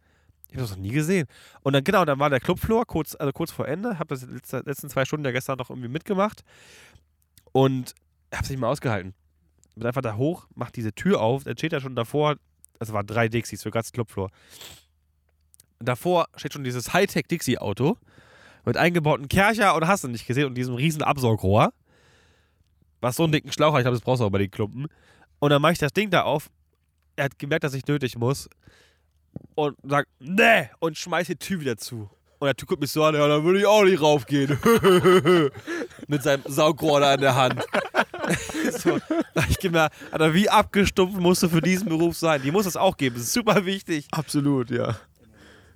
Ich 0.49 0.55
habe 0.55 0.63
das 0.63 0.71
noch 0.71 0.83
nie 0.83 0.91
gesehen. 0.91 1.27
Und 1.63 1.73
dann, 1.73 1.85
genau, 1.85 2.05
dann 2.05 2.19
war 2.19 2.31
der 2.31 2.41
Clubfloor 2.41 2.87
kurz, 2.87 3.15
also 3.15 3.33
kurz 3.33 3.51
vor 3.51 3.67
Ende. 3.67 3.99
Habe 3.99 4.15
das 4.15 4.23
letzte, 4.23 4.63
letzten 4.65 4.89
zwei 4.89 5.05
Stunden 5.05 5.25
ja 5.25 5.33
gestern 5.33 5.59
noch 5.59 5.71
irgendwie 5.71 5.89
mitgemacht. 5.89 6.43
Und 7.53 7.95
hab's 8.33 8.51
nicht 8.51 8.61
mehr 8.61 8.69
ausgehalten. 8.69 9.15
Bin 9.75 9.87
einfach 9.87 10.03
da 10.03 10.17
hoch, 10.17 10.47
macht 10.55 10.77
diese 10.77 10.95
Tür 10.95 11.21
auf, 11.21 11.45
dann 11.45 11.57
steht 11.59 11.73
da 11.73 11.81
schon 11.81 11.95
davor, 11.95 12.37
also 12.79 12.95
waren 12.95 13.07
drei 13.07 13.29
Dixies 13.29 13.63
für 13.63 13.71
ganz 13.71 13.93
Clubfloor. 13.93 14.31
Davor 15.79 16.29
steht 16.37 16.55
schon 16.55 16.65
dieses 16.65 16.95
Hightech-Dixie-Auto. 16.95 17.99
mit 18.65 18.77
eingebauten 18.77 19.29
Kercher 19.29 19.75
und 19.77 19.87
hast 19.87 20.05
du 20.05 20.09
nicht 20.09 20.27
gesehen 20.27 20.47
und 20.47 20.55
diesem 20.55 20.75
riesen 20.75 21.03
Absaugrohr, 21.03 21.73
was 23.01 23.17
so 23.17 23.23
einen 23.23 23.33
dicken 23.33 23.53
Schlauch 23.53 23.73
hat, 23.73 23.81
ich 23.81 23.85
glaube, 23.85 23.97
das 23.97 24.05
brauchst 24.05 24.21
du 24.21 24.25
auch 24.25 24.31
bei 24.31 24.39
den 24.39 24.51
Klumpen. 24.51 24.87
Und 25.39 25.51
dann 25.51 25.63
mache 25.63 25.73
ich 25.73 25.79
das 25.79 25.93
Ding 25.93 26.11
da 26.11 26.23
auf. 26.23 26.51
Er 27.15 27.27
hat 27.27 27.39
gemerkt, 27.39 27.65
dass 27.65 27.75
ich 27.75 27.87
nötig 27.87 28.17
muss 28.17 28.49
und 29.55 29.77
sagt, 29.83 30.09
ne, 30.21 30.71
und 30.79 30.97
schmeißt 30.97 31.31
die 31.31 31.37
Tür 31.37 31.61
wieder 31.61 31.77
zu. 31.77 32.11
Und 32.39 32.47
der 32.47 32.55
Typ 32.55 32.69
guckt 32.69 32.83
mich 32.83 32.91
so 32.91 33.03
an, 33.03 33.15
ja, 33.15 33.27
dann 33.27 33.45
würde 33.45 33.61
ich 33.61 33.67
auch 33.67 33.85
nicht 33.85 34.01
raufgehen. 34.01 34.59
Mit 36.07 36.23
seinem 36.23 36.43
Saugrohr 36.47 37.01
da 37.01 37.15
in 37.15 37.21
der 37.23 37.35
Hand. 37.35 37.65
so, 38.73 38.99
ich 39.49 39.59
gemerkt, 39.59 39.95
Alter, 40.11 40.35
wie 40.35 40.51
abgestumpft 40.51 41.19
musst 41.19 41.43
du 41.43 41.49
für 41.49 41.63
diesen 41.63 41.89
Beruf 41.89 42.17
sein? 42.17 42.43
Die 42.43 42.51
muss 42.51 42.67
es 42.67 42.77
auch 42.77 42.97
geben, 42.97 43.17
das 43.17 43.25
ist 43.25 43.33
super 43.33 43.65
wichtig. 43.65 44.07
Absolut, 44.11 44.71
ja. 44.71 44.97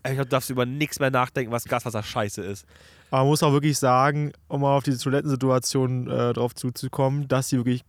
Ich 0.04 0.12
glaube, 0.12 0.24
du 0.24 0.30
darfst 0.30 0.50
über 0.50 0.66
nichts 0.66 0.98
mehr 0.98 1.10
nachdenken, 1.10 1.52
was 1.52 1.64
Gaswasser 1.64 2.02
scheiße 2.02 2.42
ist. 2.42 2.66
Aber 3.10 3.22
man 3.22 3.28
muss 3.28 3.42
auch 3.42 3.52
wirklich 3.52 3.78
sagen, 3.78 4.32
um 4.48 4.60
mal 4.62 4.76
auf 4.76 4.84
diese 4.84 4.98
Toilettensituation 4.98 6.10
äh, 6.10 6.32
drauf 6.32 6.54
zuzukommen, 6.54 7.26
dass 7.28 7.48
die 7.48 7.56
wirklich 7.56 7.82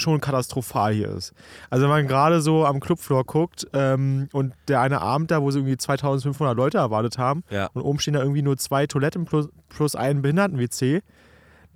schon 0.00 0.20
katastrophal 0.20 0.92
hier 0.92 1.08
ist. 1.10 1.32
Also 1.70 1.84
wenn 1.84 1.90
man 1.90 2.06
gerade 2.08 2.40
so 2.40 2.66
am 2.66 2.80
Clubfloor 2.80 3.24
guckt 3.24 3.66
ähm, 3.72 4.28
und 4.32 4.54
der 4.68 4.80
eine 4.80 5.00
Abend 5.00 5.30
da, 5.30 5.42
wo 5.42 5.50
sie 5.50 5.58
irgendwie 5.60 5.76
2500 5.76 6.56
Leute 6.56 6.78
erwartet 6.78 7.18
haben 7.18 7.44
Ja. 7.50 7.68
und 7.74 7.82
oben 7.82 7.98
stehen 8.00 8.14
da 8.14 8.20
irgendwie 8.20 8.42
nur 8.42 8.56
zwei 8.56 8.86
Toiletten 8.86 9.24
plus, 9.24 9.48
plus 9.68 9.94
einen 9.94 10.22
Behinderten-WC, 10.22 11.02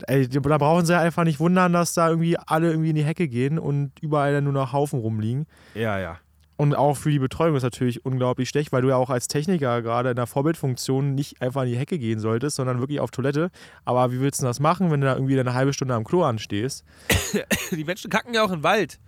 ey, 0.09 0.29
da 0.29 0.59
brauchen 0.59 0.85
sie 0.87 0.99
einfach 0.99 1.25
nicht 1.25 1.39
wundern, 1.41 1.73
dass 1.73 1.95
da 1.95 2.09
irgendwie 2.09 2.37
alle 2.37 2.71
irgendwie 2.71 2.91
in 2.91 2.97
die 2.97 3.05
Hecke 3.05 3.29
gehen 3.29 3.59
und 3.59 3.93
überall 4.01 4.33
dann 4.33 4.45
nur 4.45 4.53
noch 4.53 4.73
Haufen 4.73 4.99
rumliegen. 4.99 5.47
Ja, 5.75 5.99
ja. 5.99 6.19
Und 6.57 6.77
auch 6.77 6.97
für 6.97 7.11
die 7.11 7.19
Betreuung 7.19 7.57
ist 7.57 7.65
natürlich 7.65 8.05
unglaublich 8.05 8.49
schlecht, 8.49 8.71
weil 8.71 8.83
du 8.83 8.89
ja 8.89 8.97
auch 8.97 9.11
als 9.11 9.27
Techniker 9.27 9.83
gerade 9.83 10.11
in 10.11 10.17
der 10.17 10.27
Vorbildfunktion 10.27 11.15
nicht 11.15 11.43
einfach 11.43 11.63
in 11.63 11.71
die 11.71 11.77
Hecke 11.77 11.99
gehen 11.99 12.21
solltest, 12.21 12.57
sondern 12.57 12.79
wirklich 12.79 13.01
auf 13.01 13.11
Toilette. 13.11 13.51
Aber 13.85 14.13
wie 14.13 14.21
willst 14.21 14.41
du 14.41 14.47
das 14.47 14.61
machen, 14.61 14.91
wenn 14.93 15.01
du 15.01 15.07
da 15.09 15.15
irgendwie 15.15 15.39
eine 15.39 15.55
halbe 15.55 15.73
Stunde 15.73 15.95
am 15.95 16.05
Klo 16.05 16.23
anstehst? 16.23 16.85
Die 17.73 17.85
Menschen 17.85 18.09
kacken 18.09 18.35
ja 18.35 18.45
auch 18.45 18.53
im 18.53 18.63
Wald. 18.63 19.01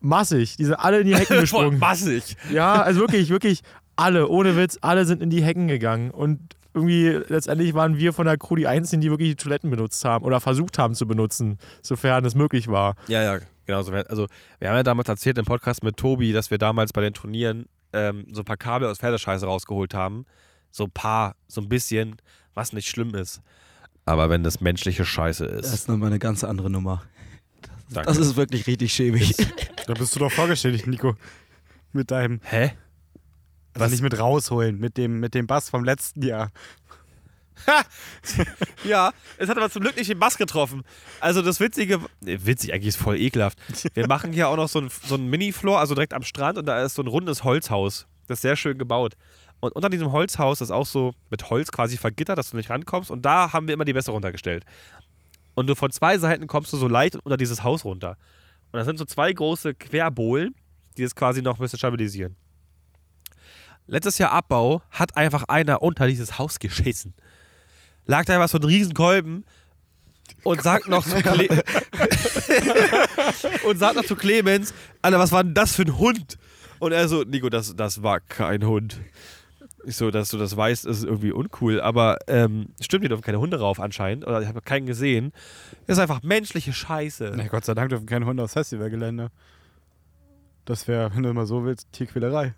Massig, 0.00 0.56
die 0.56 0.64
sind 0.64 0.74
alle 0.76 1.00
in 1.00 1.08
die 1.08 1.16
Hecken 1.16 1.40
gesprungen. 1.40 1.78
massig. 1.80 2.36
ja, 2.52 2.82
also 2.82 3.00
wirklich, 3.00 3.30
wirklich 3.30 3.62
alle, 3.96 4.28
ohne 4.28 4.56
Witz, 4.56 4.78
alle 4.80 5.04
sind 5.04 5.22
in 5.22 5.30
die 5.30 5.42
Hecken 5.42 5.66
gegangen. 5.66 6.12
Und 6.12 6.38
irgendwie 6.72 7.08
letztendlich 7.28 7.74
waren 7.74 7.98
wir 7.98 8.12
von 8.12 8.26
der 8.26 8.38
Crew 8.38 8.54
die 8.54 8.68
Einzigen, 8.68 9.02
die 9.02 9.10
wirklich 9.10 9.30
die 9.30 9.36
Toiletten 9.36 9.70
benutzt 9.70 10.04
haben 10.04 10.24
oder 10.24 10.40
versucht 10.40 10.78
haben 10.78 10.94
zu 10.94 11.06
benutzen, 11.06 11.58
sofern 11.82 12.24
es 12.24 12.36
möglich 12.36 12.68
war. 12.68 12.94
Ja, 13.08 13.22
ja, 13.22 13.40
genau 13.68 13.82
so. 13.82 13.92
Also, 13.92 14.26
wir 14.58 14.68
haben 14.70 14.76
ja 14.76 14.82
damals 14.82 15.08
erzählt 15.08 15.38
im 15.38 15.44
Podcast 15.44 15.84
mit 15.84 15.96
Tobi, 15.96 16.32
dass 16.32 16.50
wir 16.50 16.58
damals 16.58 16.92
bei 16.92 17.02
den 17.02 17.12
Turnieren 17.14 17.66
ähm, 17.92 18.26
so 18.32 18.40
ein 18.42 18.44
paar 18.44 18.56
Kabel 18.56 18.88
aus 18.88 18.98
Pferdescheiße 18.98 19.46
rausgeholt 19.46 19.94
haben. 19.94 20.26
So 20.70 20.84
ein 20.84 20.90
paar, 20.90 21.36
so 21.46 21.60
ein 21.60 21.68
bisschen, 21.68 22.16
was 22.54 22.72
nicht 22.72 22.88
schlimm 22.88 23.14
ist. 23.14 23.40
Aber 24.04 24.30
wenn 24.30 24.42
das 24.42 24.60
menschliche 24.60 25.04
Scheiße 25.04 25.46
Das 25.46 25.66
ist. 25.66 25.74
ist 25.74 25.88
nochmal 25.88 26.08
eine 26.08 26.18
ganz 26.18 26.42
andere 26.44 26.70
Nummer. 26.70 27.02
Danke. 27.90 28.08
Das 28.08 28.18
ist 28.18 28.36
wirklich 28.36 28.66
richtig 28.66 28.92
schäbig. 28.92 29.34
Da 29.86 29.94
bist 29.94 30.14
du 30.14 30.18
doch 30.20 30.30
vorgestellt, 30.30 30.86
Nico. 30.86 31.14
Mit 31.94 32.10
deinem, 32.10 32.40
Hä? 32.42 32.72
also 33.72 33.84
Was? 33.86 33.90
nicht 33.90 34.02
mit 34.02 34.18
rausholen, 34.18 34.78
mit 34.78 34.98
dem, 34.98 35.18
mit 35.18 35.32
dem 35.32 35.46
Bass 35.46 35.70
vom 35.70 35.82
letzten 35.82 36.22
Jahr. 36.22 36.50
Ja, 38.84 39.12
es 39.36 39.48
hat 39.48 39.56
aber 39.56 39.70
zum 39.70 39.82
Glück 39.82 39.96
nicht 39.96 40.10
den 40.10 40.18
Bass 40.18 40.36
getroffen. 40.38 40.84
Also 41.20 41.42
das 41.42 41.60
Witzige, 41.60 42.00
nee, 42.20 42.38
witzig, 42.42 42.72
eigentlich 42.72 42.88
ist 42.88 42.96
voll 42.96 43.18
ekelhaft. 43.18 43.58
Wir 43.94 44.06
machen 44.08 44.32
hier 44.32 44.48
auch 44.48 44.56
noch 44.56 44.68
so 44.68 44.78
einen 44.78 44.90
so 44.90 45.14
einen 45.14 45.28
Mini-Floor, 45.28 45.78
also 45.78 45.94
direkt 45.94 46.14
am 46.14 46.22
Strand 46.22 46.58
und 46.58 46.66
da 46.66 46.82
ist 46.82 46.94
so 46.94 47.02
ein 47.02 47.08
rundes 47.08 47.44
Holzhaus. 47.44 48.06
Das 48.26 48.38
ist 48.38 48.42
sehr 48.42 48.56
schön 48.56 48.78
gebaut. 48.78 49.16
Und 49.60 49.74
unter 49.74 49.88
diesem 49.88 50.12
Holzhaus 50.12 50.60
ist 50.60 50.70
auch 50.70 50.86
so 50.86 51.14
mit 51.30 51.50
Holz 51.50 51.72
quasi 51.72 51.96
vergittert, 51.96 52.38
dass 52.38 52.50
du 52.50 52.56
nicht 52.56 52.70
rankommst. 52.70 53.10
Und 53.10 53.22
da 53.22 53.52
haben 53.52 53.66
wir 53.66 53.74
immer 53.74 53.84
die 53.84 53.94
Wässer 53.94 54.12
runtergestellt. 54.12 54.64
Und 55.54 55.66
du 55.66 55.74
von 55.74 55.90
zwei 55.90 56.18
Seiten 56.18 56.46
kommst 56.46 56.72
du 56.72 56.76
so 56.76 56.86
leicht 56.86 57.16
unter 57.16 57.36
dieses 57.36 57.64
Haus 57.64 57.84
runter. 57.84 58.16
Und 58.70 58.78
da 58.78 58.84
sind 58.84 58.98
so 58.98 59.04
zwei 59.04 59.32
große 59.32 59.74
Querbohlen, 59.74 60.54
die 60.96 61.02
es 61.02 61.14
quasi 61.16 61.42
noch 61.42 61.58
ein 61.58 61.62
bisschen 61.62 61.78
stabilisieren. 61.78 62.36
Letztes 63.86 64.18
Jahr 64.18 64.32
Abbau 64.32 64.82
hat 64.90 65.16
einfach 65.16 65.44
einer 65.44 65.82
unter 65.82 66.06
dieses 66.06 66.38
Haus 66.38 66.58
geschissen. 66.58 67.14
Lag 68.08 68.24
da 68.24 68.48
so 68.48 68.58
ein 68.58 68.64
Riesenkolben 68.64 69.44
und 70.42 70.62
sagt 70.62 70.88
noch 70.88 71.06
zu 71.06 71.16
Cle 71.16 71.46
und 73.64 73.78
sagt 73.78 73.96
noch 73.96 74.04
zu 74.04 74.16
Clemens, 74.16 74.72
Alter, 75.02 75.18
was 75.18 75.30
war 75.30 75.44
denn 75.44 75.52
das 75.52 75.76
für 75.76 75.82
ein 75.82 75.98
Hund? 75.98 76.38
Und 76.78 76.92
er 76.92 77.06
so, 77.06 77.22
Nico, 77.22 77.50
das, 77.50 77.76
das 77.76 78.02
war 78.02 78.20
kein 78.20 78.64
Hund. 78.64 78.98
Ich 79.84 79.96
so, 79.96 80.10
dass 80.10 80.30
du 80.30 80.38
das 80.38 80.56
weißt, 80.56 80.86
ist 80.86 81.04
irgendwie 81.04 81.32
uncool, 81.32 81.82
aber 81.82 82.16
ähm, 82.28 82.68
stimmt, 82.80 83.02
hier 83.02 83.10
dürfen 83.10 83.22
keine 83.22 83.40
Hunde 83.40 83.60
rauf 83.60 83.78
anscheinend, 83.78 84.26
oder 84.26 84.40
ich 84.40 84.48
habe 84.48 84.62
keinen 84.62 84.86
gesehen. 84.86 85.32
Das 85.86 85.98
ist 85.98 86.02
einfach 86.02 86.22
menschliche 86.22 86.72
Scheiße. 86.72 87.34
Na, 87.36 87.46
Gott 87.48 87.66
sei 87.66 87.74
Dank 87.74 87.90
dürfen 87.90 88.06
keine 88.06 88.24
Hunde 88.24 88.42
aufs 88.42 88.54
Festivalgelände. 88.54 89.30
Das 90.64 90.88
wäre, 90.88 91.14
wenn 91.14 91.24
du 91.24 91.32
mal 91.34 91.46
so 91.46 91.62
willst, 91.64 91.92
Tierquälerei. 91.92 92.54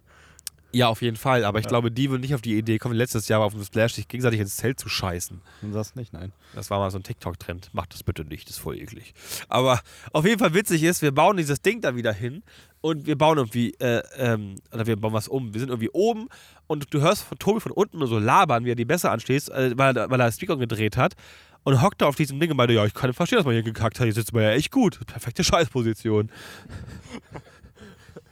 Ja, 0.72 0.86
auf 0.88 1.02
jeden 1.02 1.16
Fall, 1.16 1.44
aber 1.44 1.58
ich 1.58 1.64
Ja. 1.64 1.70
glaube, 1.70 1.90
die 1.90 2.10
würden 2.10 2.20
nicht 2.20 2.34
auf 2.34 2.42
die 2.42 2.56
Idee 2.56 2.78
kommen, 2.78 2.94
letztes 2.94 3.26
Jahr 3.26 3.40
auf 3.40 3.52
dem 3.54 3.64
Splash 3.64 3.94
sich 3.94 4.06
gegenseitig 4.06 4.38
ins 4.40 4.56
Zelt 4.56 4.78
zu 4.78 4.88
scheißen. 4.88 5.40
Und 5.62 5.72
das 5.72 5.96
nicht, 5.96 6.12
nein. 6.12 6.32
Das 6.54 6.70
war 6.70 6.78
mal 6.78 6.90
so 6.92 6.98
ein 6.98 7.02
TikTok-Trend. 7.02 7.70
Macht 7.74 7.92
das 7.92 8.04
bitte 8.04 8.24
nicht, 8.24 8.48
das 8.48 8.56
ist 8.56 8.62
voll 8.62 8.76
eklig. 8.78 9.12
Aber 9.48 9.80
auf 10.12 10.24
jeden 10.24 10.38
Fall 10.38 10.54
witzig 10.54 10.82
ist, 10.84 11.02
wir 11.02 11.12
bauen 11.12 11.36
dieses 11.36 11.60
Ding 11.60 11.80
da 11.80 11.96
wieder 11.96 12.12
hin 12.12 12.42
und 12.80 13.06
wir 13.06 13.18
bauen 13.18 13.38
irgendwie, 13.38 13.74
äh, 13.80 14.02
ähm, 14.16 14.56
oder 14.72 14.86
wir 14.86 14.96
bauen 14.96 15.12
was 15.12 15.26
um. 15.26 15.52
Wir 15.52 15.58
sind 15.60 15.70
irgendwie 15.70 15.90
oben 15.90 16.28
und 16.68 16.94
du 16.94 17.00
hörst 17.00 17.24
von 17.24 17.38
Tobi 17.38 17.58
von 17.60 17.72
unten 17.72 17.98
nur 17.98 18.06
so 18.08 18.18
labern, 18.20 18.64
wie 18.64 18.70
er 18.70 18.76
die 18.76 18.84
Bässe 18.84 19.10
anschließt, 19.10 19.50
äh, 19.50 19.76
weil, 19.76 19.96
er- 19.96 20.08
weil 20.10 20.20
er 20.20 20.26
das 20.26 20.36
Speaker 20.36 20.56
gedreht 20.56 20.96
hat. 20.96 21.14
Und 21.62 21.82
hockt 21.82 22.00
da 22.00 22.06
auf 22.06 22.16
diesem 22.16 22.40
Ding 22.40 22.50
und 22.52 22.56
meinte, 22.56 22.72
ja, 22.72 22.86
ich 22.86 22.94
kann 22.94 23.12
verstehen, 23.12 23.36
dass 23.36 23.44
man 23.44 23.52
hier 23.52 23.62
gekackt 23.62 23.98
hat. 24.00 24.04
Hier 24.04 24.14
sitzt 24.14 24.32
man 24.32 24.42
ja 24.44 24.52
echt 24.52 24.70
gut. 24.70 24.98
Perfekte 25.06 25.44
Scheißposition. 25.44 26.30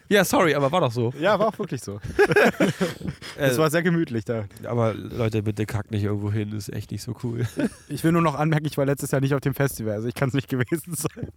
Ja, 0.09 0.24
sorry, 0.24 0.54
aber 0.54 0.72
war 0.72 0.80
doch 0.80 0.92
so. 0.92 1.12
Ja, 1.18 1.38
war 1.38 1.48
auch 1.48 1.59
wirklich 1.59 1.82
so. 1.82 2.00
Es 3.36 3.56
war 3.56 3.70
sehr 3.70 3.82
gemütlich 3.82 4.24
da. 4.24 4.46
aber 4.64 4.94
Leute, 4.94 5.42
bitte 5.44 5.64
kackt 5.64 5.92
nicht 5.92 6.02
irgendwo 6.02 6.32
hin. 6.32 6.50
Das 6.50 6.68
ist 6.68 6.74
echt 6.74 6.90
nicht 6.90 7.02
so 7.02 7.14
cool. 7.22 7.46
Ich 7.88 8.02
will 8.02 8.11
nur 8.12 8.22
noch 8.22 8.34
anmerken, 8.34 8.66
ich 8.66 8.76
war 8.76 8.84
letztes 8.84 9.12
Jahr 9.12 9.20
nicht 9.20 9.34
auf 9.34 9.40
dem 9.40 9.54
Festival, 9.54 9.92
also 9.94 10.09
ich 10.09 10.14
kann 10.14 10.28
es 10.28 10.34
nicht 10.34 10.48
gewesen 10.48 10.94
sein. 10.94 11.28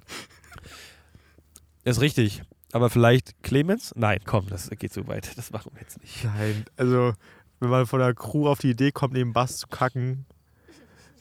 Ist 1.84 2.02
richtig. 2.02 2.42
Aber 2.72 2.90
vielleicht 2.90 3.44
Clemens? 3.44 3.94
Nein, 3.96 4.20
komm, 4.26 4.48
das 4.48 4.70
geht 4.70 4.94
so 4.94 5.08
weit. 5.08 5.38
Das 5.38 5.52
machen 5.52 5.72
wir 5.74 5.82
jetzt 5.82 6.02
nicht. 6.02 6.24
Nein, 6.24 6.66
also 6.78 7.14
wenn 7.60 7.70
man 7.70 7.86
von 7.86 8.00
der 8.00 8.14
Crew 8.14 8.48
auf 8.48 8.60
die 8.60 8.72
Idee 8.72 8.92
kommt, 8.92 9.14
neben 9.14 9.34
Bass 9.34 9.58
zu 9.58 9.68
kacken, 9.68 10.26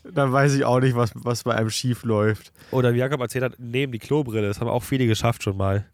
dann 0.05 0.33
weiß 0.33 0.55
ich 0.55 0.65
auch 0.65 0.81
nicht, 0.81 0.97
was, 0.97 1.13
was 1.15 1.45
bei 1.45 1.55
einem 1.55 1.71
schief 1.71 2.05
läuft. 2.05 2.53
Oder 2.71 2.95
wie 2.95 2.99
Jakob 2.99 3.21
erzählt 3.21 3.45
hat, 3.45 3.55
neben 3.59 3.93
die 3.93 3.99
Klobrille. 3.99 4.47
Das 4.47 4.61
haben 4.61 4.69
auch 4.69 4.83
viele 4.83 5.07
geschafft 5.07 5.43
schon 5.43 5.57
mal. 5.57 5.85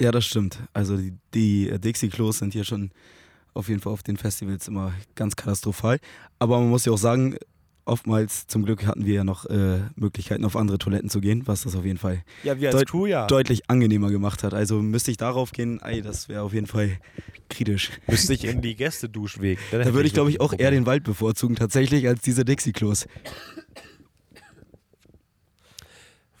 Ja, 0.00 0.10
das 0.10 0.24
stimmt. 0.26 0.58
Also 0.72 0.96
die, 0.96 1.12
die 1.34 1.68
äh, 1.70 1.78
Dixie-Klos 1.78 2.38
sind 2.38 2.52
hier 2.52 2.64
schon 2.64 2.90
auf 3.54 3.68
jeden 3.68 3.80
Fall 3.80 3.92
auf 3.92 4.02
den 4.02 4.16
Festivals 4.16 4.66
immer 4.68 4.92
ganz 5.14 5.36
katastrophal. 5.36 5.98
Aber 6.38 6.58
man 6.58 6.70
muss 6.70 6.84
ja 6.86 6.92
auch 6.92 6.98
sagen, 6.98 7.36
oftmals 7.84 8.46
zum 8.46 8.64
Glück 8.64 8.86
hatten 8.86 9.04
wir 9.06 9.14
ja 9.14 9.24
noch 9.24 9.44
äh, 9.46 9.80
Möglichkeiten 9.96 10.44
auf 10.44 10.56
andere 10.56 10.78
Toiletten 10.78 11.10
zu 11.10 11.20
gehen, 11.20 11.42
was 11.46 11.62
das 11.62 11.74
auf 11.76 11.84
jeden 11.84 11.98
Fall 11.98 12.22
Ja, 12.44 12.54
Deut- 12.54 12.88
Crew 12.88 13.06
ja. 13.06 13.26
deutlich 13.26 13.68
angenehmer 13.68 14.10
gemacht 14.10 14.42
hat. 14.44 14.54
Also 14.54 14.80
müsste 14.80 15.10
ich 15.10 15.16
darauf 15.16 15.50
gehen, 15.52 15.80
ey, 15.82 16.00
das 16.00 16.28
wäre 16.28 16.42
auf 16.42 16.52
jeden 16.54 16.66
Fall 16.68 16.98
kritisch. 17.50 17.90
Müsste 18.06 18.34
ich 18.34 18.44
in 18.44 18.62
die 18.62 18.74
Gästedusche 18.76 19.56
Da 19.70 19.92
würde 19.92 20.06
ich, 20.06 20.14
glaube 20.14 20.30
ich, 20.30 20.40
auch 20.40 20.54
eher 20.56 20.70
den 20.70 20.86
Wald 20.86 21.04
bevorzugen, 21.04 21.56
tatsächlich, 21.56 22.06
als 22.08 22.22
diese 22.22 22.44
Dixie-Klos. 22.44 23.06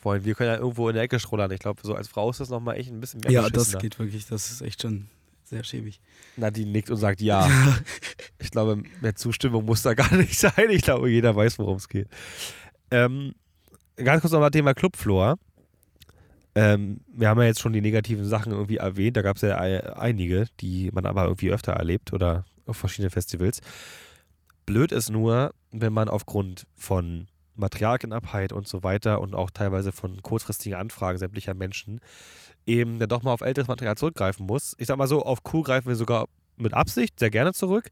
Vor 0.02 0.12
allem, 0.14 0.24
wir 0.24 0.34
können 0.34 0.50
ja 0.50 0.56
irgendwo 0.58 0.88
in 0.88 0.94
der 0.94 1.04
Ecke 1.04 1.20
schrullern. 1.20 1.50
Ich 1.52 1.60
glaube, 1.60 1.80
so 1.84 1.94
als 1.94 2.08
Frau 2.08 2.28
ist 2.28 2.40
das 2.40 2.50
nochmal 2.50 2.76
echt 2.76 2.90
ein 2.90 2.98
bisschen 2.98 3.20
mehr 3.20 3.30
Ja, 3.30 3.48
das 3.48 3.78
geht 3.78 3.98
wirklich, 4.00 4.26
das 4.26 4.50
ist 4.50 4.60
echt 4.60 4.82
schon 4.82 5.06
sehr 5.44 5.62
schäbig. 5.62 6.00
Nadine 6.36 6.72
nickt 6.72 6.90
und 6.90 6.96
sagt 6.96 7.20
ja. 7.22 7.48
ich 8.40 8.50
glaube, 8.50 8.82
mehr 9.00 9.14
Zustimmung 9.14 9.64
muss 9.64 9.82
da 9.82 9.94
gar 9.94 10.12
nicht 10.16 10.36
sein. 10.38 10.70
Ich 10.70 10.82
glaube, 10.82 11.08
jeder 11.08 11.36
weiß, 11.36 11.58
worum 11.60 11.76
es 11.76 11.88
geht. 11.88 12.08
Ähm, 12.90 13.32
ganz 13.96 14.22
kurz 14.22 14.32
nochmal 14.32 14.50
Thema 14.50 14.74
Clubfloor. 14.74 15.36
Ähm, 16.54 17.00
wir 17.14 17.28
haben 17.28 17.40
ja 17.40 17.46
jetzt 17.46 17.60
schon 17.60 17.72
die 17.72 17.80
negativen 17.80 18.24
Sachen 18.26 18.52
irgendwie 18.52 18.76
erwähnt. 18.78 19.16
Da 19.16 19.22
gab 19.22 19.36
es 19.36 19.42
ja 19.42 19.56
ei- 19.58 19.96
einige, 19.96 20.46
die 20.60 20.90
man 20.92 21.06
aber 21.06 21.24
irgendwie 21.24 21.50
öfter 21.52 21.72
erlebt 21.74 22.12
oder 22.12 22.44
auf 22.66 22.76
verschiedenen 22.76 23.10
Festivals. 23.10 23.60
Blöd 24.66 24.92
ist 24.92 25.10
nur, 25.10 25.54
wenn 25.70 25.92
man 25.92 26.08
aufgrund 26.08 26.66
von 26.74 27.28
Materialknappheit 27.54 28.52
und 28.52 28.66
so 28.68 28.82
weiter 28.82 29.20
und 29.20 29.34
auch 29.34 29.50
teilweise 29.50 29.92
von 29.92 30.22
kurzfristigen 30.22 30.78
Anfragen 30.78 31.18
sämtlicher 31.18 31.54
Menschen 31.54 32.00
eben 32.66 32.98
dann 32.98 33.08
doch 33.08 33.22
mal 33.22 33.32
auf 33.32 33.40
älteres 33.40 33.68
Material 33.68 33.96
zurückgreifen 33.96 34.46
muss. 34.46 34.74
Ich 34.78 34.86
sag 34.86 34.96
mal 34.96 35.08
so, 35.08 35.22
auf 35.22 35.42
Q 35.42 35.62
greifen 35.62 35.88
wir 35.88 35.96
sogar 35.96 36.28
mit 36.56 36.74
Absicht 36.74 37.18
sehr 37.18 37.30
gerne 37.30 37.52
zurück, 37.52 37.88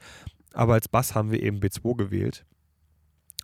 aber 0.55 0.75
als 0.75 0.89
Bass 0.89 1.15
haben 1.15 1.31
wir 1.31 1.43
eben 1.43 1.59
B2 1.59 1.97
gewählt. 1.97 2.45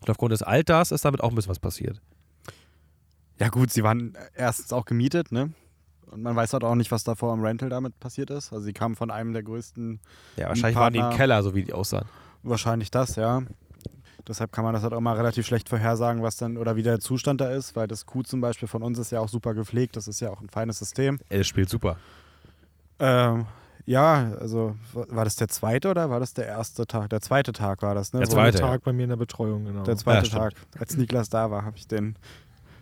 Und 0.01 0.11
aufgrund 0.11 0.33
des 0.33 0.43
Alters 0.43 0.93
ist 0.93 1.05
damit 1.05 1.21
auch 1.23 1.31
ein 1.31 1.35
bisschen 1.35 1.51
was 1.51 1.59
passiert. 1.59 2.01
Ja 3.39 3.49
gut, 3.49 3.71
sie 3.71 3.83
waren 3.83 4.17
erstens 4.35 4.73
auch 4.73 4.85
gemietet, 4.85 5.33
ne? 5.33 5.53
Und 6.07 6.23
man 6.23 6.37
weiß 6.37 6.53
halt 6.53 6.63
auch 6.65 6.77
nicht, 6.77 6.93
was 6.93 7.03
davor 7.05 7.33
am 7.33 7.43
Rental 7.43 7.69
damit 7.69 7.99
passiert 7.99 8.31
ist. 8.31 8.53
Also 8.53 8.65
sie 8.65 8.73
kamen 8.73 8.95
von 8.95 9.11
einem 9.11 9.33
der 9.33 9.43
größten, 9.43 10.01
Ja, 10.37 10.49
wahrscheinlich 10.49 10.77
waren 10.79 10.93
die 10.93 10.99
im 11.01 11.03
Partner- 11.03 11.17
Keller, 11.19 11.43
so 11.43 11.55
wie 11.55 11.65
die 11.65 11.73
aussahen. 11.73 12.07
wahrscheinlich 12.43 12.91
das, 12.93 13.17
ja. 13.17 13.43
Deshalb 14.29 14.53
kann 14.53 14.65
man 14.65 14.75
das 14.75 14.83
halt 14.83 14.93
auch 14.93 15.01
mal 15.01 15.15
relativ 15.17 15.47
schlecht 15.47 15.69
vorhersagen, 15.69 16.23
was 16.23 16.37
dann 16.37 16.57
oder 16.57 16.77
wie 16.77 16.83
der 16.83 16.99
Zustand 17.01 17.41
da 17.41 17.51
ist, 17.51 17.77
weil 17.77 17.87
das 17.87 18.07
Q 18.07 18.23
zum 18.23 18.41
Beispiel 18.41 18.67
von 18.69 18.83
uns 18.83 18.99
ist 18.99 19.11
ja 19.13 19.21
auch 19.21 19.29
super 19.29 19.55
gepflegt, 19.55 19.97
das 19.97 20.09
ist 20.09 20.21
ja 20.21 20.31
auch 20.31 20.41
ein 20.41 20.49
feines 20.49 20.79
System. 20.79 21.19
Er 21.29 21.45
spielt 21.45 21.69
super. 21.69 21.97
Ähm, 22.99 23.47
ja, 23.85 24.33
also 24.41 24.75
wa- 24.93 25.07
war 25.11 25.25
das 25.25 25.37
der 25.37 25.49
zweite 25.49 25.89
oder 25.91 26.11
war 26.11 26.19
das 26.19 26.35
der 26.35 26.47
erste 26.47 26.87
Tag? 26.87 27.11
Der 27.11 27.21
zweite 27.21 27.53
Tag 27.53 27.83
war 27.83 27.95
das, 27.95 28.13
ne? 28.13 28.21
Der 28.21 28.29
Wo- 28.29 28.33
zweite. 28.33 28.59
Tag 28.59 28.83
bei 28.83 28.93
mir 28.93 29.05
in 29.05 29.11
der 29.11 29.17
Betreuung, 29.17 29.65
genau. 29.65 29.85
Der 29.85 29.97
zweite 29.97 30.29
Ja. 30.29 30.39
Tag. 30.39 30.55
Als 30.79 30.97
Niklas 30.97 31.29
da 31.29 31.51
war, 31.51 31.65
habe 31.65 31.77
ich 31.77 31.87
den. 31.87 32.17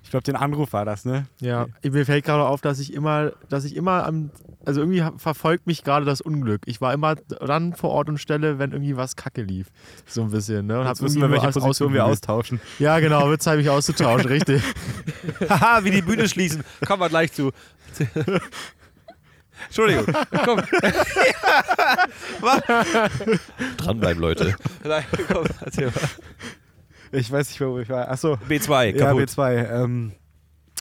Ich 0.05 0.11
glaube, 0.11 0.23
den 0.23 0.37
Anruf 0.37 0.73
war 0.75 0.85
das, 0.85 1.05
ne? 1.07 1.27
Ja, 1.41 1.67
mir 1.83 2.05
fällt 2.07 2.25
gerade 2.27 2.45
auf, 2.45 2.61
dass 2.61 2.79
ich 2.79 2.93
immer, 2.93 3.33
dass 3.49 3.65
ich 3.65 3.75
immer 3.75 4.07
am, 4.07 4.31
also 4.65 4.81
irgendwie 4.81 5.03
verfolgt 5.17 5.67
mich 5.67 5.83
gerade 5.83 6.05
das 6.05 6.21
Unglück. 6.21 6.61
Ich 6.67 6.81
war 6.83 6.93
immer 6.93 7.15
dann 7.15 7.73
vor 7.75 7.91
Ort 7.91 8.11
und 8.11 8.19
Stelle, 8.19 8.59
wenn 8.59 8.73
irgendwie 8.73 8.97
was 8.97 9.17
kacke 9.17 9.43
lief. 9.43 9.69
So 10.07 10.23
ein 10.23 10.31
bisschen, 10.31 10.67
ne? 10.67 10.81
Und 10.81 10.87
Jetzt 10.87 11.03
wissen 11.03 11.23
wir, 11.23 11.31
welche 11.31 11.51
Position 11.51 11.95
wir 11.95 12.05
austauschen. 12.05 12.61
Ja, 12.79 13.01
genau, 13.01 13.29
wird 13.31 13.43
Zeit, 13.43 13.57
mich 13.57 13.71
auszutauschen, 13.71 14.29
richtig. 14.31 14.63
Haha, 15.49 15.85
wie 15.85 15.91
die 15.91 16.03
Bühne 16.03 16.29
schließen. 16.29 16.63
Kommen 16.87 17.01
wir 17.01 17.09
gleich 17.09 17.33
zu. 17.33 17.51
Entschuldigung. 19.67 20.05
Komm. 20.45 20.61
Dranbleiben, 23.79 24.21
Leute. 24.21 24.55
Nein, 24.85 25.05
komm, 25.33 25.47
erzähl 25.65 25.87
mal. 25.87 25.95
Ich 27.13 27.31
weiß 27.31 27.49
nicht, 27.49 27.61
wo 27.61 27.79
ich 27.79 27.89
war. 27.89 28.09
Achso. 28.11 28.35
B2, 28.49 28.97
Ja, 28.97 29.07
kaputt. 29.07 29.29
B2. 29.31 29.71
Ähm, 29.83 30.13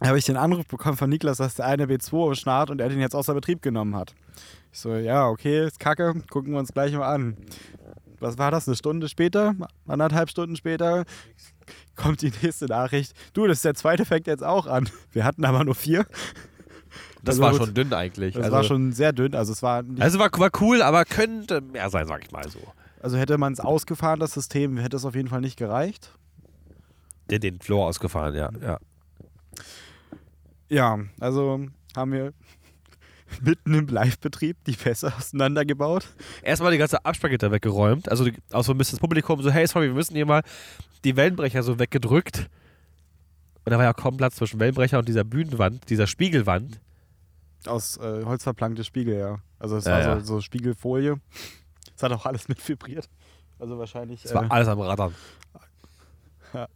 habe 0.04 0.18
ich 0.18 0.26
den 0.26 0.38
Anruf 0.38 0.66
bekommen 0.68 0.98
von 0.98 1.10
Niklas, 1.10 1.38
dass 1.38 1.56
der 1.56 1.66
eine 1.66 1.86
B2 1.86 2.36
schnarrt 2.36 2.70
und 2.70 2.82
er 2.82 2.90
den 2.90 3.00
jetzt 3.00 3.16
außer 3.16 3.34
Betrieb 3.34 3.62
genommen 3.62 3.96
hat. 3.96 4.14
Ich 4.72 4.80
so, 4.80 4.96
ja, 4.96 5.28
okay, 5.28 5.66
ist 5.68 5.80
kacke, 5.80 6.14
gucken 6.30 6.54
wir 6.54 6.60
uns 6.60 6.74
gleich 6.74 6.94
mal 6.94 7.08
an. 7.14 7.38
Was 8.20 8.38
war 8.38 8.52
das, 8.52 8.68
eine 8.68 8.76
Stunde 8.76 9.10
später, 9.10 9.54
anderthalb 9.88 10.30
Stunden 10.30 10.56
später, 10.56 11.04
kommt 11.96 12.22
die 12.22 12.32
nächste 12.42 12.66
Nachricht. 12.66 13.14
Du, 13.34 13.46
das 13.48 13.58
ist 13.60 13.66
der 13.66 13.76
zweite 13.76 14.06
fängt 14.06 14.28
jetzt 14.28 14.44
auch 14.44 14.66
an. 14.66 14.90
Wir 15.12 15.26
hatten 15.26 15.46
aber 15.46 15.64
nur 15.64 15.76
vier. 15.76 16.06
das 17.22 17.36
Also 17.36 17.42
war 17.42 17.52
gut. 17.52 17.60
schon 17.60 17.74
dünn 17.74 17.94
eigentlich. 17.94 18.34
Das 18.34 18.46
also, 18.46 18.56
war 18.56 18.64
schon 18.64 18.92
sehr 18.94 19.14
dünn. 19.14 19.36
Also 19.36 19.52
es 19.52 19.62
war 19.62 19.84
also 20.00 20.20
war, 20.20 20.32
war 20.38 20.50
cool, 20.62 20.82
aber 20.82 21.06
könnte 21.06 21.62
mehr 21.62 21.90
sein, 21.90 22.08
sag 22.08 22.24
ich 22.24 22.32
mal 22.32 22.48
so. 22.50 22.60
Also 23.04 23.18
hätte 23.18 23.38
man 23.38 23.52
es 23.52 23.60
ausgefahren, 23.60 24.22
das 24.22 24.34
System, 24.34 24.78
hätte 24.78 24.96
es 24.96 25.04
auf 25.04 25.14
jeden 25.14 25.28
Fall 25.28 25.42
nicht 25.42 25.58
gereicht. 25.58 26.18
Den, 27.30 27.42
den 27.42 27.60
Floor 27.60 27.88
ausgefahren, 27.88 28.34
ja. 28.34 28.50
ja. 28.62 28.80
Ja, 30.70 31.00
also 31.20 31.66
haben 31.98 32.12
wir 32.14 32.34
mitten 33.42 33.74
im 33.74 33.88
Live-Betrieb 33.88 34.56
die 34.66 34.74
Fässer 34.74 35.14
auseinandergebaut. 35.18 36.08
Erstmal 36.44 36.72
die 36.72 36.78
ganze 36.78 37.04
Absperrgitter 37.04 37.52
weggeräumt. 37.52 38.10
Also 38.10 38.24
die, 38.24 38.36
auch 38.54 38.64
so 38.64 38.72
ein 38.72 38.78
bisschen 38.78 38.96
das 38.96 39.02
Publikum 39.02 39.42
so, 39.42 39.52
hey, 39.52 39.68
sorry, 39.68 39.88
wir 39.88 39.96
müssen 39.96 40.16
hier 40.16 40.26
mal 40.26 40.42
die 41.04 41.18
Wellenbrecher 41.18 41.62
so 41.62 41.80
weggedrückt. 41.80 42.50
Und 43.66 43.72
da 43.72 43.78
war 43.78 43.84
ja 43.84 43.94
kaum 43.94 44.16
Platz 44.16 44.36
zwischen 44.36 44.62
Wellenbrecher 44.62 44.98
und 45.00 45.10
dieser 45.10 45.26
Bühnenwand, 45.26 45.90
dieser 45.90 46.08
Spiegelwand. 46.08 46.80
Aus 47.66 47.98
äh, 47.98 48.24
holzverplankte 48.24 48.86
Spiegel, 48.86 49.18
ja. 49.18 49.40
Also 49.60 49.76
es 49.76 49.84
Ja, 49.84 49.92
war 49.92 50.00
ja. 50.00 50.20
So, 50.22 50.36
so 50.36 50.42
Spiegelfolie. 50.42 51.20
Es 51.96 52.04
hat 52.04 52.12
auch 52.12 52.26
alles 52.26 52.48
mit 52.48 52.68
vibriert. 52.68 53.10
Also 53.60 53.78
wahrscheinlich. 53.78 54.26
Es 54.26 54.34
war 54.34 54.44
äh, 54.44 54.48
alles 54.50 54.68
am 54.68 54.80
Rattern. 54.82 55.14
ja, 56.54 56.68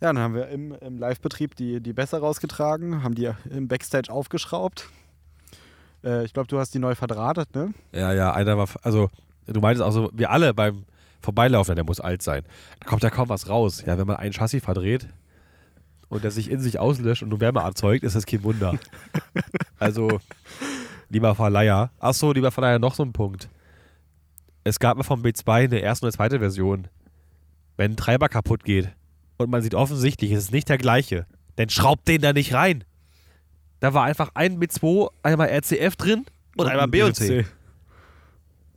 dann 0.00 0.18
haben 0.18 0.34
wir 0.34 0.48
im, 0.48 0.72
im 0.72 0.98
Live-Betrieb 0.98 1.56
die, 1.56 1.80
die 1.80 1.92
Bässe 1.92 2.18
rausgetragen, 2.18 3.02
haben 3.02 3.14
die 3.14 3.30
im 3.50 3.68
Backstage 3.68 4.12
aufgeschraubt. 4.12 4.88
Äh, 6.04 6.24
ich 6.24 6.32
glaube, 6.32 6.48
du 6.48 6.58
hast 6.58 6.74
die 6.74 6.78
neu 6.78 6.94
verdrahtet, 6.94 7.54
ne? 7.54 7.72
Ja, 7.92 8.12
ja, 8.12 8.32
einer 8.32 8.58
war, 8.58 8.68
also 8.82 9.08
du 9.46 9.60
meintest 9.60 9.84
auch 9.86 9.92
so, 9.92 10.10
wir 10.12 10.30
alle 10.30 10.54
beim 10.54 10.84
Vorbeilaufen, 11.20 11.74
der 11.74 11.84
muss 11.84 12.00
alt 12.00 12.22
sein. 12.22 12.42
Da 12.80 12.86
kommt 12.86 13.02
ja 13.02 13.10
kaum 13.10 13.28
was 13.28 13.48
raus. 13.48 13.82
Ja, 13.86 13.96
wenn 13.98 14.06
man 14.06 14.16
ein 14.16 14.32
Chassis 14.32 14.62
verdreht 14.62 15.08
und 16.08 16.22
der 16.22 16.30
sich 16.30 16.50
in 16.50 16.60
sich 16.60 16.78
auslöscht 16.78 17.22
und 17.22 17.30
nur 17.30 17.40
Wärme 17.40 17.60
erzeugt, 17.60 18.04
ist 18.04 18.14
das 18.14 18.26
kein 18.26 18.42
Wunder. 18.42 18.74
also, 19.78 20.20
lieber 21.08 21.34
Verleiher. 21.34 21.90
Achso, 21.98 22.32
lieber 22.32 22.50
Verleiher, 22.50 22.78
noch 22.78 22.94
so 22.94 23.02
ein 23.02 23.12
Punkt. 23.12 23.48
Es 24.64 24.78
gab 24.78 24.96
mal 24.96 25.02
vom 25.02 25.22
B2 25.22 25.64
eine 25.64 25.78
erste 25.78 26.06
und 26.06 26.08
eine 26.08 26.16
zweite 26.16 26.38
Version. 26.38 26.88
Wenn 27.76 27.92
ein 27.92 27.96
Treiber 27.96 28.28
kaputt 28.28 28.64
geht 28.64 28.88
und 29.36 29.50
man 29.50 29.62
sieht 29.62 29.74
offensichtlich, 29.74 30.32
es 30.32 30.44
ist 30.44 30.52
nicht 30.52 30.68
der 30.68 30.78
gleiche, 30.78 31.26
dann 31.56 31.68
schraubt 31.68 32.08
den 32.08 32.22
da 32.22 32.32
nicht 32.32 32.54
rein. 32.54 32.84
Da 33.80 33.92
war 33.92 34.04
einfach 34.04 34.30
ein 34.34 34.58
B2, 34.58 35.10
einmal 35.22 35.48
RCF 35.48 35.96
drin 35.96 36.24
und, 36.56 36.66
einmal 36.66 36.84
ein 36.84 36.90
B 36.90 37.02
und 37.02 37.14
C. 37.14 37.44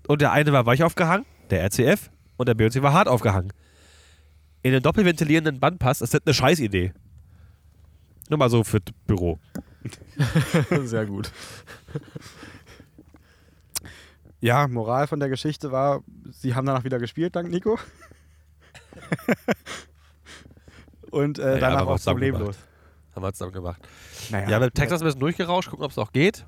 Und 0.07 0.21
der 0.21 0.31
eine 0.31 0.51
war 0.51 0.65
weich 0.65 0.83
aufgehangen, 0.83 1.25
der 1.49 1.63
RCF, 1.63 2.09
und 2.37 2.47
der 2.47 2.55
BC 2.55 2.81
war 2.81 2.93
hart 2.93 3.07
aufgehangen. 3.07 3.51
In 4.63 4.71
den 4.71 4.83
doppelventilierenden 4.83 5.59
Bandpass 5.59 6.01
ist 6.01 6.13
das 6.13 6.21
eine 6.25 6.33
Scheißidee. 6.33 6.93
Nur 8.29 8.39
mal 8.39 8.49
so 8.49 8.63
für 8.63 8.79
das 8.79 8.93
Büro. 9.05 9.39
Sehr 10.83 11.05
gut. 11.05 11.31
Ja, 14.39 14.67
Moral 14.67 15.07
von 15.07 15.19
der 15.19 15.29
Geschichte 15.29 15.71
war, 15.71 16.01
sie 16.31 16.53
haben 16.55 16.65
danach 16.65 16.83
wieder 16.83 16.99
gespielt, 16.99 17.35
dank 17.35 17.49
Nico. 17.49 17.77
Und 21.11 21.39
äh, 21.39 21.53
Ja, 21.55 21.59
danach 21.71 21.87
auch 21.87 21.99
problemlos. 22.03 22.55
Haben 23.15 23.23
wir 23.23 23.33
zusammen 23.33 23.53
gemacht. 23.53 23.81
Naja, 24.29 24.49
Ja, 24.49 24.59
mit 24.59 24.75
Texas 24.75 25.01
ein 25.01 25.05
bisschen 25.05 25.19
durchgerauscht, 25.19 25.69
gucken, 25.69 25.85
ob 25.85 25.91
es 25.91 25.97
auch 25.97 26.11
geht. 26.11 26.45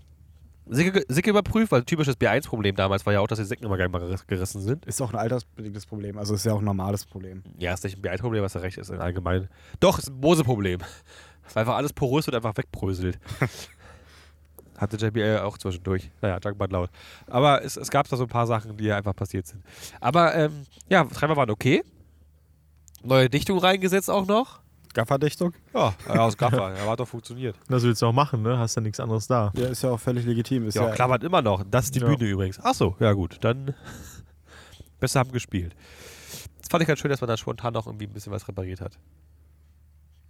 Sicke, 0.71 1.03
Sicke 1.07 1.31
überprüft, 1.31 1.71
weil 1.71 1.83
typisches 1.83 2.15
B1-Problem 2.15 2.75
damals 2.75 3.03
war 3.07 3.13
ja 3.13 3.21
auch, 3.21 3.27
dass 3.27 3.39
die 3.39 3.45
Sicken 3.45 3.65
immer 3.65 3.75
gerne 3.77 3.89
mal 3.89 4.01
geriss- 4.03 4.27
gerissen 4.27 4.61
sind. 4.61 4.85
Ist 4.85 5.01
auch 5.01 5.11
ein 5.11 5.17
altersbedingtes 5.17 5.87
Problem. 5.87 6.19
Also 6.19 6.35
ist 6.35 6.45
ja 6.45 6.53
auch 6.53 6.59
ein 6.59 6.65
normales 6.65 7.05
Problem. 7.05 7.41
Ja, 7.57 7.73
ist 7.73 7.83
nicht 7.83 7.97
ein 7.97 8.03
B1-Problem, 8.03 8.43
was 8.43 8.53
da 8.53 8.59
recht 8.59 8.77
ist, 8.77 8.91
allgemein. 8.91 9.49
Doch, 9.79 9.97
ist 9.97 10.09
ein 10.09 10.21
Bose-Problem. 10.21 10.81
Weil 11.53 11.61
einfach 11.61 11.75
alles 11.75 11.91
porös 11.93 12.27
und 12.27 12.35
einfach 12.35 12.55
wegbröselt. 12.55 13.17
Hatte 14.79 14.97
JBL 14.97 15.39
auch 15.39 15.57
zwischendurch. 15.57 16.09
Naja, 16.21 16.39
dankbar 16.39 16.69
laut. 16.69 16.89
Aber 17.27 17.63
es, 17.63 17.75
es 17.77 17.89
gab 17.91 18.07
da 18.07 18.15
so 18.17 18.23
ein 18.23 18.29
paar 18.29 18.47
Sachen, 18.47 18.77
die 18.77 18.91
einfach 18.91 19.15
passiert 19.15 19.45
sind. 19.45 19.63
Aber 19.99 20.33
ähm, 20.35 20.65
ja, 20.87 21.03
Treiber 21.03 21.35
waren 21.35 21.49
okay. 21.49 21.83
Neue 23.03 23.29
Dichtung 23.29 23.59
reingesetzt 23.59 24.09
auch 24.09 24.25
noch. 24.25 24.59
Gafferdichtung? 24.93 25.53
Ja, 25.73 25.93
aus 26.07 26.35
Gaffer. 26.37 26.75
Ja, 26.75 26.89
hat 26.89 26.99
doch 26.99 27.07
funktioniert. 27.07 27.55
Das 27.67 27.83
willst 27.83 28.01
du 28.01 28.07
auch 28.07 28.13
machen, 28.13 28.41
ne? 28.41 28.57
Hast 28.57 28.75
ja 28.75 28.81
nichts 28.81 28.99
anderes 28.99 29.27
da. 29.27 29.51
Ja, 29.55 29.67
ist 29.67 29.83
ja 29.83 29.91
auch 29.91 29.99
völlig 29.99 30.25
legitim. 30.25 30.67
Ist 30.67 30.75
Ja, 30.75 30.87
ja, 30.87 30.91
klappert 30.95 31.23
immer 31.23 31.41
noch. 31.41 31.63
Das 31.69 31.85
ist 31.85 31.95
die 31.95 31.99
Ja. 31.99 32.07
Bühne 32.07 32.25
übrigens. 32.25 32.59
Ach 32.63 32.73
so, 32.73 32.95
ja 32.99 33.13
gut. 33.13 33.37
Dann 33.41 33.75
besser 34.99 35.19
haben 35.19 35.31
gespielt. 35.31 35.75
Das 36.59 36.69
fand 36.69 36.81
ich 36.81 36.87
ganz 36.87 36.99
schön, 36.99 37.11
dass 37.11 37.21
man 37.21 37.27
da 37.27 37.37
spontan 37.37 37.73
noch 37.73 37.85
irgendwie 37.85 38.07
ein 38.07 38.13
bisschen 38.13 38.31
was 38.31 38.47
repariert 38.47 38.81
hat. 38.81 38.97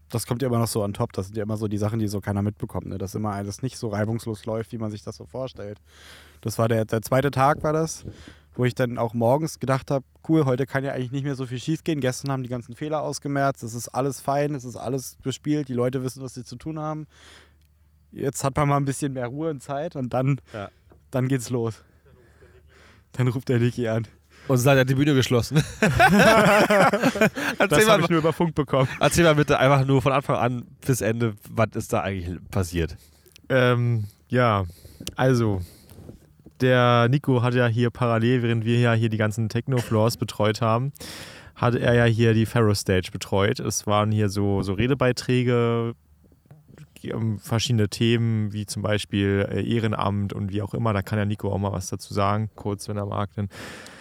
Das 0.09 0.25
kommt 0.25 0.41
ja 0.41 0.47
immer 0.47 0.59
noch 0.59 0.67
so 0.67 0.83
on 0.83 0.93
top. 0.93 1.13
Das 1.13 1.27
sind 1.27 1.37
ja 1.37 1.43
immer 1.43 1.57
so 1.57 1.67
die 1.67 1.77
Sachen, 1.77 1.99
die 1.99 2.07
so 2.07 2.19
keiner 2.21 2.41
mitbekommt. 2.41 2.87
Ne? 2.87 2.97
Dass 2.97 3.15
immer 3.15 3.31
alles 3.33 3.61
nicht 3.61 3.77
so 3.77 3.89
reibungslos 3.89 4.45
läuft, 4.45 4.71
wie 4.71 4.77
man 4.77 4.89
sich 4.91 5.03
das 5.03 5.15
so 5.17 5.25
vorstellt. 5.25 5.79
Das 6.41 6.57
war 6.57 6.67
der, 6.67 6.85
der 6.85 7.01
zweite 7.01 7.31
Tag, 7.31 7.61
war 7.63 7.73
das, 7.73 8.05
wo 8.55 8.65
ich 8.65 8.73
dann 8.75 8.97
auch 8.97 9.13
morgens 9.13 9.59
gedacht 9.59 9.91
habe, 9.91 10.03
cool, 10.27 10.45
heute 10.45 10.65
kann 10.65 10.83
ja 10.83 10.93
eigentlich 10.93 11.11
nicht 11.11 11.23
mehr 11.23 11.35
so 11.35 11.45
viel 11.45 11.59
schief 11.59 11.83
gehen. 11.83 11.99
Gestern 12.01 12.31
haben 12.31 12.43
die 12.43 12.49
ganzen 12.49 12.75
Fehler 12.75 13.01
ausgemerzt. 13.01 13.61
Es 13.63 13.73
ist 13.73 13.89
alles 13.89 14.19
fein, 14.19 14.55
es 14.55 14.65
ist 14.65 14.75
alles 14.75 15.17
bespielt. 15.21 15.67
Die 15.69 15.73
Leute 15.73 16.03
wissen, 16.03 16.23
was 16.23 16.33
sie 16.33 16.43
zu 16.43 16.55
tun 16.55 16.79
haben. 16.79 17.05
Jetzt 18.11 18.43
hat 18.43 18.55
man 18.57 18.67
mal 18.67 18.77
ein 18.77 18.85
bisschen 18.85 19.13
mehr 19.13 19.27
Ruhe 19.27 19.51
und 19.51 19.61
Zeit 19.61 19.95
und 19.95 20.13
dann, 20.13 20.41
Ja. 20.53 20.69
dann 21.11 21.27
geht's 21.27 21.49
los. 21.51 21.83
Dann 23.13 23.27
ruft 23.27 23.49
der 23.49 23.59
Niki 23.59 23.87
an. 23.87 24.07
Und 24.49 24.89
die 24.89 24.95
Bühne 24.95 25.13
geschlossen. 25.13 25.63
erzähl, 25.79 27.29
Das 27.59 27.71
habe 27.71 27.85
mal, 27.85 28.01
ich 28.01 28.09
nur 28.09 28.19
über 28.19 28.33
Funk 28.33 28.55
bekommen. 28.55 28.89
erzähl 28.99 29.23
mal 29.23 29.35
bitte 29.35 29.59
einfach 29.59 29.85
nur 29.85 30.01
von 30.01 30.11
Anfang 30.11 30.37
an 30.37 30.63
bis 30.85 31.01
Ende, 31.01 31.35
was 31.49 31.69
ist 31.75 31.93
da 31.93 32.01
eigentlich 32.01 32.39
passiert? 32.49 32.97
Ähm, 33.49 34.05
ja, 34.27 34.65
also, 35.15 35.61
der 36.61 37.07
Nico 37.09 37.43
hat 37.43 37.53
ja 37.53 37.67
hier 37.67 37.91
parallel, 37.91 38.41
während 38.41 38.65
wir 38.65 38.79
ja 38.79 38.93
hier 38.93 39.09
die 39.09 39.17
ganzen 39.17 39.49
Techno-Floors 39.49 40.17
betreut 40.17 40.61
haben, 40.61 40.93
hat 41.55 41.75
er 41.75 41.93
ja 41.93 42.05
hier 42.05 42.33
die 42.33 42.47
Pharaoh 42.47 42.73
Stage 42.73 43.11
betreut. 43.11 43.59
Es 43.59 43.85
waren 43.85 44.11
hier 44.11 44.29
so, 44.29 44.63
so 44.63 44.73
Redebeiträge, 44.73 45.93
ähm, 47.05 47.39
verschiedene 47.39 47.89
Themen, 47.89 48.53
wie 48.53 48.65
zum 48.65 48.81
Beispiel 48.81 49.47
äh, 49.51 49.63
Ehrenamt 49.63 50.33
und 50.33 50.51
wie 50.51 50.61
auch 50.61 50.73
immer. 50.73 50.93
Da 50.93 51.01
kann 51.01 51.17
ja 51.17 51.25
Nico 51.25 51.51
auch 51.51 51.57
mal 51.57 51.71
was 51.71 51.89
dazu 51.89 52.13
sagen, 52.13 52.49
kurz, 52.55 52.87
wenn 52.89 52.97
er 52.97 53.05
mag. 53.05 53.33
Denn 53.35 53.49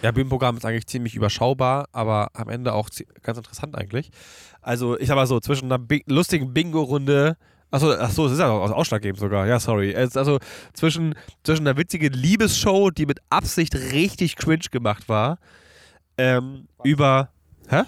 Ja, 0.01 0.11
Bühnenprogramm 0.11 0.57
ist 0.57 0.65
eigentlich 0.65 0.87
ziemlich 0.87 1.15
überschaubar, 1.15 1.87
aber 1.91 2.29
am 2.33 2.49
Ende 2.49 2.73
auch 2.73 2.89
ganz 3.21 3.37
interessant 3.37 3.75
eigentlich. 3.75 4.11
Also, 4.61 4.99
ich 4.99 5.07
sag 5.07 5.15
mal 5.15 5.27
so, 5.27 5.39
zwischen 5.39 5.65
einer 5.65 5.79
Bi 5.79 6.03
lustigen 6.07 6.53
Bingo-Runde. 6.53 7.37
Achso, 7.71 7.91
achso, 7.91 8.25
es 8.25 8.33
ist 8.33 8.39
ja 8.39 8.49
auch 8.49 8.71
ausschlaggebend 8.71 9.19
sogar. 9.19 9.45
Ja, 9.47 9.59
sorry. 9.59 9.95
Also 9.95 10.39
zwischen, 10.73 11.13
zwischen 11.43 11.67
einer 11.67 11.77
witzigen 11.77 12.11
Liebesshow, 12.13 12.89
die 12.89 13.05
mit 13.05 13.19
Absicht 13.29 13.75
richtig 13.75 14.35
cringe 14.35 14.65
gemacht 14.71 15.07
war, 15.07 15.37
ähm, 16.17 16.67
über. 16.83 17.29
Hä? 17.69 17.83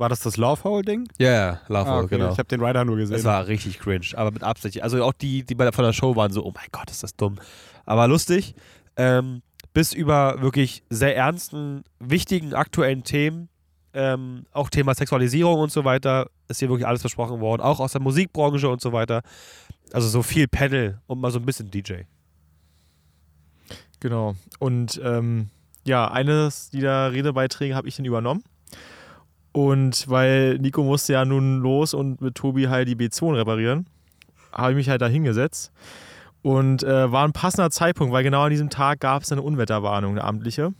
War 0.00 0.08
das 0.08 0.20
das 0.20 0.38
Love 0.38 0.64
Hole-Ding? 0.64 1.06
Ja, 1.18 1.30
ja, 1.30 1.60
Love 1.68 1.86
Ah, 1.90 1.94
Hole, 1.96 2.04
okay. 2.04 2.16
genau. 2.16 2.32
Ich 2.32 2.38
habe 2.38 2.48
den 2.48 2.62
Rider 2.64 2.86
nur 2.86 2.96
gesehen. 2.96 3.16
Es 3.16 3.24
war 3.24 3.46
richtig 3.46 3.78
cringe, 3.78 4.06
aber 4.14 4.30
mit 4.30 4.42
Absicht. 4.42 4.82
Also 4.82 5.04
auch 5.04 5.12
die, 5.12 5.44
die 5.44 5.54
bei 5.54 5.64
der, 5.64 5.74
von 5.74 5.84
der 5.84 5.92
Show 5.92 6.16
waren 6.16 6.32
so, 6.32 6.42
oh 6.42 6.52
mein 6.54 6.68
Gott, 6.72 6.90
ist 6.90 7.02
das 7.02 7.14
dumm. 7.16 7.38
Aber 7.84 8.08
lustig. 8.08 8.54
Ähm, 8.96 9.42
bis 9.74 9.92
über 9.92 10.40
wirklich 10.40 10.82
sehr 10.88 11.14
ernsten, 11.16 11.84
wichtigen, 11.98 12.54
aktuellen 12.54 13.04
Themen 13.04 13.50
Ähm, 13.92 14.46
auch 14.52 14.70
Thema 14.70 14.94
Sexualisierung 14.94 15.58
und 15.60 15.70
so 15.72 15.84
weiter 15.84 16.30
ist 16.48 16.60
hier 16.60 16.68
wirklich 16.70 16.86
alles 16.86 17.00
versprochen 17.02 17.40
worden. 17.40 17.60
Auch 17.60 17.78
aus 17.80 17.92
der 17.92 18.00
Musikbranche 18.00 18.68
und 18.70 18.80
so 18.80 18.92
weiter. 18.92 19.20
Also 19.92 20.08
so 20.08 20.22
viel 20.22 20.48
Panel 20.48 21.00
und 21.08 21.20
mal 21.20 21.30
so 21.30 21.40
ein 21.40 21.44
bisschen 21.44 21.70
DJ. 21.70 22.04
Genau. 24.00 24.34
Und 24.60 25.00
ähm, 25.04 25.50
ja, 25.84 26.10
eines 26.10 26.70
dieser 26.70 27.12
Redebeiträge 27.12 27.74
habe 27.74 27.88
ich 27.88 27.96
dann 27.96 28.06
übernommen. 28.06 28.42
Und 29.52 30.08
weil 30.08 30.58
Nico 30.58 30.82
musste 30.84 31.14
ja 31.14 31.24
nun 31.24 31.60
los 31.60 31.92
und 31.94 32.20
mit 32.20 32.34
Tobi 32.36 32.68
halt 32.68 32.88
die 32.88 32.94
B2 32.96 33.34
reparieren, 33.36 33.86
habe 34.52 34.70
ich 34.72 34.76
mich 34.76 34.88
halt 34.88 35.02
da 35.02 35.06
hingesetzt. 35.08 35.72
Und 36.42 36.82
äh, 36.82 37.10
war 37.12 37.24
ein 37.26 37.32
passender 37.32 37.70
Zeitpunkt, 37.70 38.12
weil 38.12 38.22
genau 38.22 38.42
an 38.42 38.50
diesem 38.50 38.70
Tag 38.70 39.00
gab 39.00 39.22
es 39.22 39.32
eine 39.32 39.42
Unwetterwarnung, 39.42 40.12
eine 40.12 40.24
amtliche. 40.24 40.72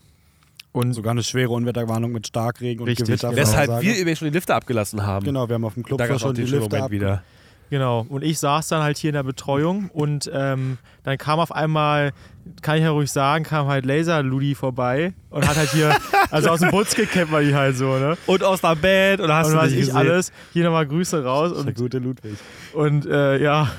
Und 0.73 0.93
Sogar 0.93 1.11
eine 1.11 1.25
schwere 1.25 1.51
Unwetterwarnung 1.51 2.13
mit 2.13 2.29
Starkregen 2.29 2.83
und 2.83 2.89
Richtig, 2.89 3.07
Gewitter. 3.07 3.31
genau. 3.31 3.41
Weshalb 3.43 3.83
wir 3.83 3.99
übrigens 3.99 4.21
schon 4.21 4.29
die 4.29 4.35
Lifte 4.35 4.55
abgelassen 4.55 5.05
haben. 5.05 5.25
Genau, 5.25 5.49
wir 5.49 5.55
haben 5.55 5.65
auf 5.65 5.75
dem 5.75 5.83
Club 5.83 5.99
Da 5.99 6.07
gab 6.07 6.17
es 6.17 6.23
schon 6.23 6.35
die 6.35 6.45
Lifte 6.45 6.85
ab. 6.85 6.91
wieder. 6.93 7.25
Genau. 7.71 8.07
Und 8.09 8.23
ich 8.23 8.39
saß 8.39 8.69
dann 8.69 8.83
halt 8.83 8.97
hier 8.97 9.11
in 9.11 9.15
der 9.15 9.25
Betreuung 9.25 9.91
und 9.93 10.31
ähm, 10.33 10.79
dann 11.03 11.19
kam 11.19 11.41
auf 11.41 11.51
einmal, 11.53 12.13
kann 12.63 12.77
ich 12.79 12.83
ja 12.85 12.91
ruhig 12.91 13.11
sagen, 13.11 13.45
kam 13.45 13.67
halt 13.69 13.85
Laser 13.87 14.23
Ludi 14.23 14.55
vorbei 14.55 15.13
und 15.31 15.47
hat 15.49 15.57
halt 15.57 15.71
hier, 15.73 15.95
also 16.31 16.51
aus 16.51 16.61
dem 16.61 16.71
Butzke 16.71 17.07
kennt 17.07 17.31
man 17.31 17.45
die 17.45 17.55
halt 17.55 17.77
so, 17.77 17.99
ne? 17.99 18.17
Und 18.27 18.43
aus 18.45 18.61
der 18.61 18.77
Band 18.77 19.21
oder 19.21 19.37
hast 19.37 19.49
und 19.49 19.55
du 19.57 19.63
nicht 19.63 19.73
ich 19.75 19.79
gesehen? 19.81 19.97
alles. 19.97 20.33
Hier 20.53 20.65
nochmal 20.65 20.87
Grüße 20.87 21.25
raus 21.25 21.53
Der 21.53 21.61
und, 21.67 21.75
gute 21.77 21.99
Ludwig. 21.99 22.37
und 22.73 23.07
äh, 23.07 23.43
ja, 23.43 23.71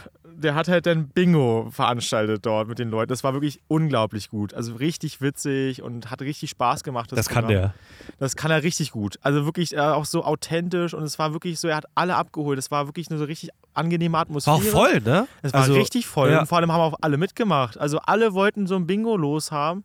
der 0.41 0.55
hat 0.55 0.67
halt 0.67 0.85
dann 0.85 1.07
Bingo 1.07 1.67
veranstaltet 1.71 2.45
dort 2.45 2.67
mit 2.67 2.79
den 2.79 2.89
Leuten. 2.89 3.09
Das 3.09 3.23
war 3.23 3.33
wirklich 3.33 3.59
unglaublich 3.67 4.29
gut. 4.29 4.53
Also 4.53 4.73
richtig 4.75 5.21
witzig 5.21 5.81
und 5.81 6.11
hat 6.11 6.21
richtig 6.21 6.49
Spaß 6.49 6.83
gemacht. 6.83 7.11
Das 7.13 7.29
kann 7.29 7.45
Programm. 7.45 7.61
der. 7.61 7.73
Das 8.19 8.35
kann 8.35 8.51
er 8.51 8.63
richtig 8.63 8.91
gut. 8.91 9.17
Also 9.21 9.45
wirklich 9.45 9.73
äh, 9.73 9.79
auch 9.79 10.05
so 10.05 10.23
authentisch 10.25 10.93
und 10.93 11.03
es 11.03 11.17
war 11.19 11.33
wirklich 11.33 11.59
so, 11.59 11.67
er 11.67 11.77
hat 11.77 11.85
alle 11.95 12.15
abgeholt. 12.15 12.59
Es 12.59 12.71
war 12.71 12.87
wirklich 12.87 13.09
eine 13.09 13.19
so 13.19 13.25
richtig 13.25 13.49
angenehme 13.73 14.13
War 14.13 14.21
Atmosphäre. 14.21 14.55
auch 14.57 14.61
voll, 14.61 14.99
ne? 15.01 15.27
Es 15.41 15.53
war 15.53 15.61
Also, 15.61 15.73
richtig 15.75 16.05
voll 16.07 16.31
ja. 16.31 16.41
und 16.41 16.47
vor 16.47 16.57
allem 16.57 16.71
haben 16.71 16.81
auch 16.81 16.97
alle 17.01 17.17
mitgemacht. 17.17 17.77
Also 17.77 17.99
alle 17.99 18.33
wollten 18.33 18.67
so 18.67 18.75
ein 18.75 18.85
Bingo 18.87 19.15
loshaben 19.15 19.83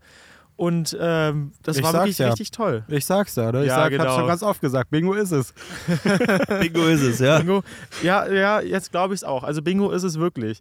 und 0.57 0.97
ähm, 0.99 1.53
das 1.63 1.77
Ich 1.77 1.83
war 1.83 1.93
wirklich 1.93 2.17
ja. 2.19 2.29
richtig 2.29 2.51
toll. 2.51 2.85
Ich 2.89 3.05
sag's 3.05 3.37
ja, 3.37 3.53
ne? 3.53 3.61
Ich 3.63 3.69
Ja, 3.69 3.77
sag, 3.77 3.91
genau. 3.91 4.05
hab's 4.05 4.15
schon 4.15 4.27
ganz 4.27 4.43
oft 4.43 4.61
gesagt. 4.63 4.91
Bingo 4.91 5.13
ist 5.13 5.31
es. 5.31 5.53
Bingo 6.61 6.87
ist 6.87 7.03
es, 7.03 7.19
ja. 7.19 7.39
Bingo, 7.39 7.63
ja, 8.03 8.27
ja, 8.27 8.61
jetzt 8.61 8.91
glaube 8.91 9.15
ich 9.15 9.21
es 9.21 9.25
auch. 9.25 9.45
Also 9.45 9.61
Bingo 9.63 9.91
ist 9.91 10.03
es 10.03 10.19
wirklich. 10.19 10.61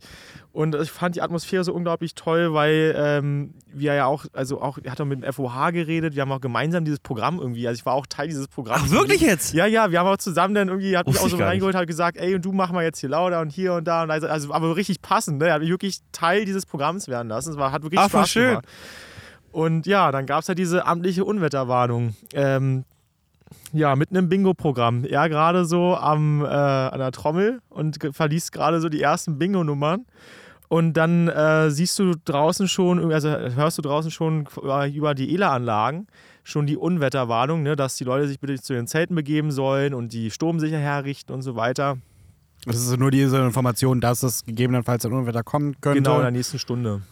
Und 0.52 0.76
ich 0.76 0.92
fand 0.92 1.16
die 1.16 1.22
Atmosphäre 1.22 1.64
so 1.64 1.74
unglaublich 1.74 2.16
toll, 2.16 2.54
weil 2.54 2.94
ähm, 2.98 3.54
wir 3.74 3.94
ja 3.94 4.06
auch, 4.06 4.26
also 4.34 4.62
auch, 4.62 4.78
er 4.82 4.92
hat 4.92 5.02
auch 5.02 5.06
mit 5.06 5.22
dem 5.22 5.34
FOH 5.34 5.72
geredet, 5.72 6.16
wir 6.16 6.22
haben 6.22 6.32
auch 6.32 6.40
gemeinsam 6.40 6.86
dieses 6.86 7.00
Programm 7.00 7.40
irgendwie, 7.40 7.68
also 7.68 7.78
ich 7.78 7.86
war 7.86 7.94
auch 7.94 8.06
Teil 8.06 8.28
dieses 8.30 8.48
Programms. 8.48 8.84
Ach, 8.88 8.92
wirklich 8.92 9.22
jetzt? 9.22 9.54
Ja, 9.54 9.66
ja, 9.66 9.92
wir 9.92 10.00
haben 10.00 10.08
auch 10.08 10.18
zusammen 10.18 10.56
dann 10.56 10.70
irgendwie, 10.70 10.96
hat 10.98 11.08
mich 11.08 11.20
auch 11.20 11.28
so 11.28 11.38
reingeholt, 11.38 11.76
hat 11.76 11.88
gesagt, 11.88 12.18
ey, 12.18 12.36
und 12.36 12.44
du 12.46 12.54
mach 12.54 12.72
mal 12.72 12.84
jetzt 12.84 13.00
hier 13.00 13.10
lauter 13.10 13.42
und 13.42 13.50
hier 13.52 13.74
und 13.74 13.86
da. 13.86 14.04
Und 14.04 14.12
also, 14.12 14.28
also 14.28 14.54
aber 14.54 14.76
richtig 14.78 15.02
passend, 15.02 15.40
ne? 15.40 15.48
Er 15.48 15.56
hat 15.56 15.62
mich 15.62 15.70
wirklich 15.70 16.00
Teil 16.14 16.46
dieses 16.46 16.66
Programms 16.66 17.08
werden 17.10 17.28
lassen. 17.28 17.52
Es 17.52 17.58
war, 17.58 17.72
hat 17.74 17.84
wirklich 17.84 18.00
Ach, 18.00 18.08
Spaß 18.10 18.30
schön. 18.30 18.50
gemacht. 18.50 18.66
Und 19.56 19.88
ja, 19.88 20.12
dann 20.12 20.26
gab 20.26 20.42
es 20.42 20.48
ja 20.48 20.54
diese 20.54 20.86
amtliche 20.86 21.24
Unwetterwarnung. 21.24 22.14
Ähm, 22.34 22.84
ja, 23.72 23.96
mit 23.96 24.10
einem 24.10 24.28
Bingo-Programm. 24.28 25.06
Er 25.06 25.30
gerade 25.30 25.64
so 25.64 25.96
am, 25.96 26.44
äh, 26.44 26.48
an 26.48 27.00
der 27.00 27.14
Trommel 27.14 27.62
und 27.70 27.98
verliest 28.12 28.52
gerade 28.52 28.82
so 28.82 28.90
die 28.90 29.02
ersten 29.02 29.40
Bingo-Nummern. 29.40 30.08
Und 30.68 30.96
dann 30.96 31.30
äh, 31.30 31.72
siehst 31.72 31.98
du 32.00 32.16
draußen 32.26 32.68
schon, 32.68 33.14
also 33.14 33.30
hörst 33.30 33.78
du 33.78 33.82
draußen 33.82 34.12
schon 34.12 34.46
über 34.94 35.16
die 35.16 35.34
ELA-Anlagen 35.34 36.08
schon 36.44 36.66
die 36.66 36.76
Unwetterwarnung, 36.76 37.64
ne, 37.64 37.78
dass 37.78 37.96
die 37.96 38.04
Leute 38.04 38.28
sich 38.28 38.42
bitte 38.42 38.62
zu 38.62 38.74
den 38.74 38.88
Zelten 38.88 39.16
begeben 39.16 39.52
sollen 39.52 39.94
und 39.94 40.12
die 40.12 40.32
Sturm 40.32 40.60
sicher 40.60 40.80
herrichten 40.80 41.32
und 41.34 41.44
so 41.44 41.56
weiter. 41.56 41.98
Das 42.66 42.76
ist 42.76 43.00
nur 43.00 43.10
diese 43.10 43.38
Information, 43.38 44.02
dass 44.02 44.22
es 44.22 44.44
gegebenenfalls 44.44 45.06
ein 45.06 45.14
Unwetter 45.14 45.44
kommen 45.44 45.80
könnte. 45.80 46.02
Genau 46.02 46.18
in 46.18 46.24
der 46.24 46.32
nächsten 46.32 46.60
Stunde. 46.60 47.04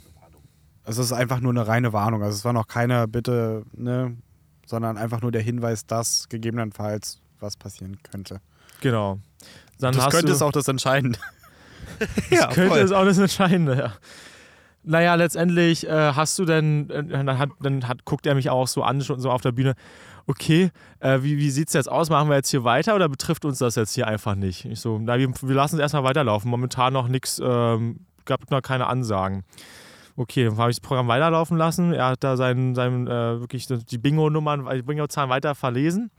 Es 0.86 0.98
ist 0.98 1.14
einfach 1.14 1.40
nur 1.40 1.52
eine 1.52 1.68
reine 1.68 1.94
Warnung. 1.94 2.24
Also 2.24 2.36
es 2.36 2.46
war 2.46 2.54
noch 2.54 2.68
keine 2.68 3.08
Bitte, 3.08 3.64
ne, 3.74 4.18
sondern 4.66 4.98
einfach 4.98 5.22
nur 5.22 5.32
der 5.32 5.42
Hinweis, 5.42 5.86
dass 5.86 6.28
gegebenenfalls 6.30 7.20
was 7.40 7.58
passieren 7.58 7.98
könnte. 8.04 8.42
Genau. 8.82 9.20
Dann 9.80 9.96
das 9.96 10.10
könnte 10.10 10.32
es 10.32 10.42
auch 10.42 10.52
das 10.52 10.68
Entscheidende. 10.68 11.20
Ja, 12.30 12.48
könnte 12.48 12.80
es 12.80 12.92
auch 12.94 13.04
das 13.04 13.18
Entscheidende, 13.18 13.78
ja. 13.78 13.94
Naja, 14.84 15.16
letztendlich 15.16 15.88
äh, 15.88 16.14
hast 16.14 16.40
du 16.40 16.46
denn, 16.46 16.90
äh, 16.90 17.04
dann, 17.04 17.38
hat, 17.38 17.50
dann 17.60 17.88
hat, 17.88 18.06
guckt 18.06 18.26
er 18.26 18.36
mich 18.36 18.50
auch 18.50 18.68
so 18.68 18.84
an, 18.84 19.02
schon 19.02 19.20
so 19.20 19.30
auf 19.30 19.42
der 19.42 19.52
Bühne, 19.52 19.76
okay, 20.26 20.72
äh, 21.00 21.20
wie, 21.22 21.38
wie 21.38 21.50
sieht 21.52 21.68
es 21.68 21.74
jetzt 21.74 21.92
aus? 21.92 22.10
Machen 22.10 22.30
wir 22.30 22.36
jetzt 22.36 22.50
hier 22.50 22.64
weiter 22.64 22.96
oder 22.96 23.10
betrifft 23.10 23.46
uns 23.46 23.60
das 23.60 23.76
jetzt 23.76 23.94
hier 23.94 24.08
einfach 24.08 24.36
nicht? 24.36 24.66
Ich 24.66 24.80
so, 24.80 25.00
na, 25.00 25.18
wir, 25.18 25.30
wir 25.30 25.56
lassen 25.56 25.76
es 25.76 25.82
erstmal 25.82 26.04
weiterlaufen. 26.04 26.50
Momentan 26.50 26.94
noch 26.94 27.08
nichts, 27.08 27.42
ähm, 27.44 28.00
gab 28.26 28.50
noch 28.50 28.62
keine 28.62 28.88
Ansagen. 28.88 29.44
Okay, 30.16 30.46
dann 30.46 30.58
habe 30.58 30.70
ich 30.70 30.78
das 30.78 30.88
Programm 30.88 31.08
weiterlaufen 31.08 31.58
lassen. 31.58 31.94
Er 31.94 32.08
hat 32.08 32.24
da 32.24 32.38
sein, 32.38 32.76
sein, 32.76 33.08
äh, 33.08 33.40
wirklich 33.40 33.68
die 33.68 33.98
Bingo-Nummern, 33.98 34.68
die 34.76 34.82
Bingo-Zahlen 34.84 35.30
weiter 35.30 35.56
verlesen. 35.56 36.12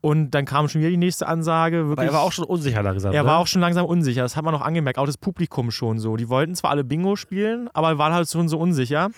Und 0.00 0.32
dann 0.32 0.44
kam 0.44 0.68
schon 0.68 0.82
wieder 0.82 0.90
die 0.90 0.98
nächste 0.98 1.26
Ansage. 1.26 1.80
Aber 1.80 1.88
Wirklich, 1.90 2.08
er 2.08 2.12
war 2.12 2.22
auch 2.22 2.32
schon 2.32 2.44
unsicher 2.44 2.82
langsam. 2.82 3.14
er 3.14 3.22
ne? 3.22 3.28
war 3.28 3.38
auch 3.38 3.46
schon 3.46 3.62
langsam 3.62 3.86
unsicher, 3.86 4.20
das 4.20 4.36
hat 4.36 4.44
man 4.44 4.52
noch 4.52 4.60
angemerkt, 4.60 4.98
auch 4.98 5.06
das 5.06 5.16
Publikum 5.16 5.70
schon 5.70 5.98
so. 5.98 6.16
Die 6.16 6.28
wollten 6.28 6.54
zwar 6.54 6.72
alle 6.72 6.84
Bingo 6.84 7.16
spielen, 7.16 7.70
aber 7.72 7.96
waren 7.96 8.12
halt 8.12 8.28
schon 8.28 8.48
so 8.50 8.58
unsicher. 8.58 9.10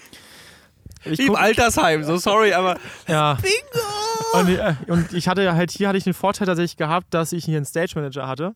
Ich 1.04 1.18
im 1.18 1.34
Altersheim, 1.34 2.04
so 2.04 2.18
sorry, 2.18 2.52
aber. 2.52 2.76
ja. 3.08 3.36
Bingo! 3.42 4.40
Und, 4.40 4.48
äh, 4.48 4.74
und 4.86 5.12
ich 5.12 5.26
hatte 5.26 5.54
halt, 5.54 5.72
hier 5.72 5.88
hatte 5.88 5.98
ich 5.98 6.04
den 6.04 6.14
Vorteil 6.14 6.46
tatsächlich 6.46 6.76
gehabt, 6.76 7.12
dass 7.12 7.32
ich 7.32 7.44
hier 7.44 7.56
einen 7.56 7.66
Stage 7.66 7.92
Manager 7.96 8.28
hatte. 8.28 8.54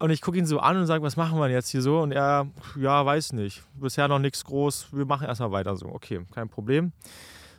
Und 0.00 0.10
ich 0.10 0.22
gucke 0.22 0.38
ihn 0.38 0.46
so 0.46 0.60
an 0.60 0.78
und 0.78 0.86
sage, 0.86 1.02
was 1.02 1.18
machen 1.18 1.38
wir 1.38 1.50
jetzt 1.50 1.68
hier 1.68 1.82
so? 1.82 2.00
Und 2.00 2.12
er, 2.12 2.46
ja, 2.74 3.04
weiß 3.04 3.34
nicht. 3.34 3.62
Bisher 3.74 4.08
noch 4.08 4.18
nichts 4.18 4.44
groß. 4.44 4.88
Wir 4.92 5.04
machen 5.04 5.26
erstmal 5.26 5.52
weiter 5.52 5.76
so. 5.76 5.88
Okay, 5.88 6.22
kein 6.34 6.48
Problem. 6.48 6.92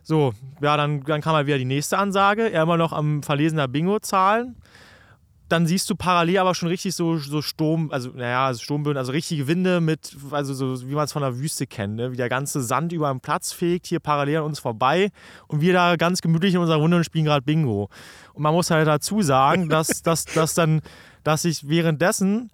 So, 0.02 0.34
ja, 0.60 0.76
dann, 0.76 1.04
dann 1.04 1.22
kam 1.22 1.36
halt 1.36 1.46
wieder 1.46 1.60
die 1.60 1.66
nächste 1.66 2.00
Ansage. 2.00 2.52
Er 2.52 2.64
immer 2.64 2.78
noch 2.78 2.94
am 2.94 3.22
Verlesen 3.22 3.58
der 3.58 3.68
Bingo-Zahlen. 3.68 4.56
Dann 5.50 5.68
siehst 5.68 5.88
du 5.92 5.96
parallel 5.96 6.40
aber 6.40 6.56
schon 6.56 6.70
richtig 6.70 6.96
so, 6.96 7.18
so 7.18 7.44
Sturm, 7.44 7.92
also 7.92 8.10
naja, 8.16 8.48
also 8.48 8.64
Sturmböen, 8.64 8.96
also 8.96 9.12
richtige 9.12 9.48
Winde 9.48 9.82
mit, 9.82 10.16
also 10.32 10.54
so 10.54 10.90
wie 10.90 10.96
man 10.96 11.04
es 11.04 11.12
von 11.12 11.22
der 11.22 11.38
Wüste 11.38 11.68
kennt, 11.68 11.98
ne? 11.98 12.14
wie 12.14 12.16
der 12.16 12.30
ganze 12.30 12.62
Sand 12.62 12.94
über 12.94 13.12
den 13.12 13.20
Platz 13.20 13.52
fegt, 13.52 13.86
hier 13.86 14.00
parallel 14.00 14.38
an 14.38 14.44
uns 14.46 14.60
vorbei 14.60 15.12
und 15.50 15.60
wir 15.60 15.74
da 15.74 15.98
ganz 15.98 16.22
gemütlich 16.22 16.54
in 16.54 16.62
unserer 16.62 16.78
Runde 16.78 16.96
und 16.96 17.04
spielen 17.04 17.26
gerade 17.26 17.42
Bingo. 17.42 17.90
Und 18.34 18.44
man 18.44 18.54
muss 18.54 18.72
halt 18.72 18.88
dazu 18.88 19.22
sagen, 19.22 19.68
dass, 19.68 20.02
dass, 20.04 20.24
dass 20.24 20.54
dann, 20.54 20.82
dass 21.24 21.46
ich 21.46 21.68
währenddessen 21.68 22.52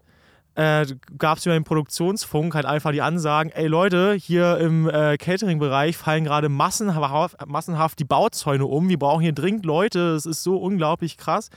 äh, 0.56 0.88
gab 1.20 1.38
es 1.38 1.46
über 1.46 1.54
den 1.54 1.64
Produktionsfunk 1.64 2.56
halt 2.56 2.66
einfach 2.66 2.92
die 2.92 3.04
Ansagen, 3.04 3.52
ey 3.52 3.68
Leute, 3.68 4.14
hier 4.14 4.58
im 4.58 4.90
äh, 4.90 5.16
Catering-Bereich 5.18 5.96
fallen 5.96 6.24
gerade 6.24 6.50
massenhaft, 6.50 7.48
massenhaft 7.48 8.00
die 8.00 8.06
Bauzäune 8.06 8.66
um, 8.66 8.90
wir 8.90 8.98
brauchen 8.98 9.22
hier 9.22 9.34
dringend 9.34 9.66
Leute, 9.66 10.16
es 10.16 10.26
ist 10.26 10.42
so 10.42 10.58
unglaublich 10.58 11.18
krass. 11.18 11.52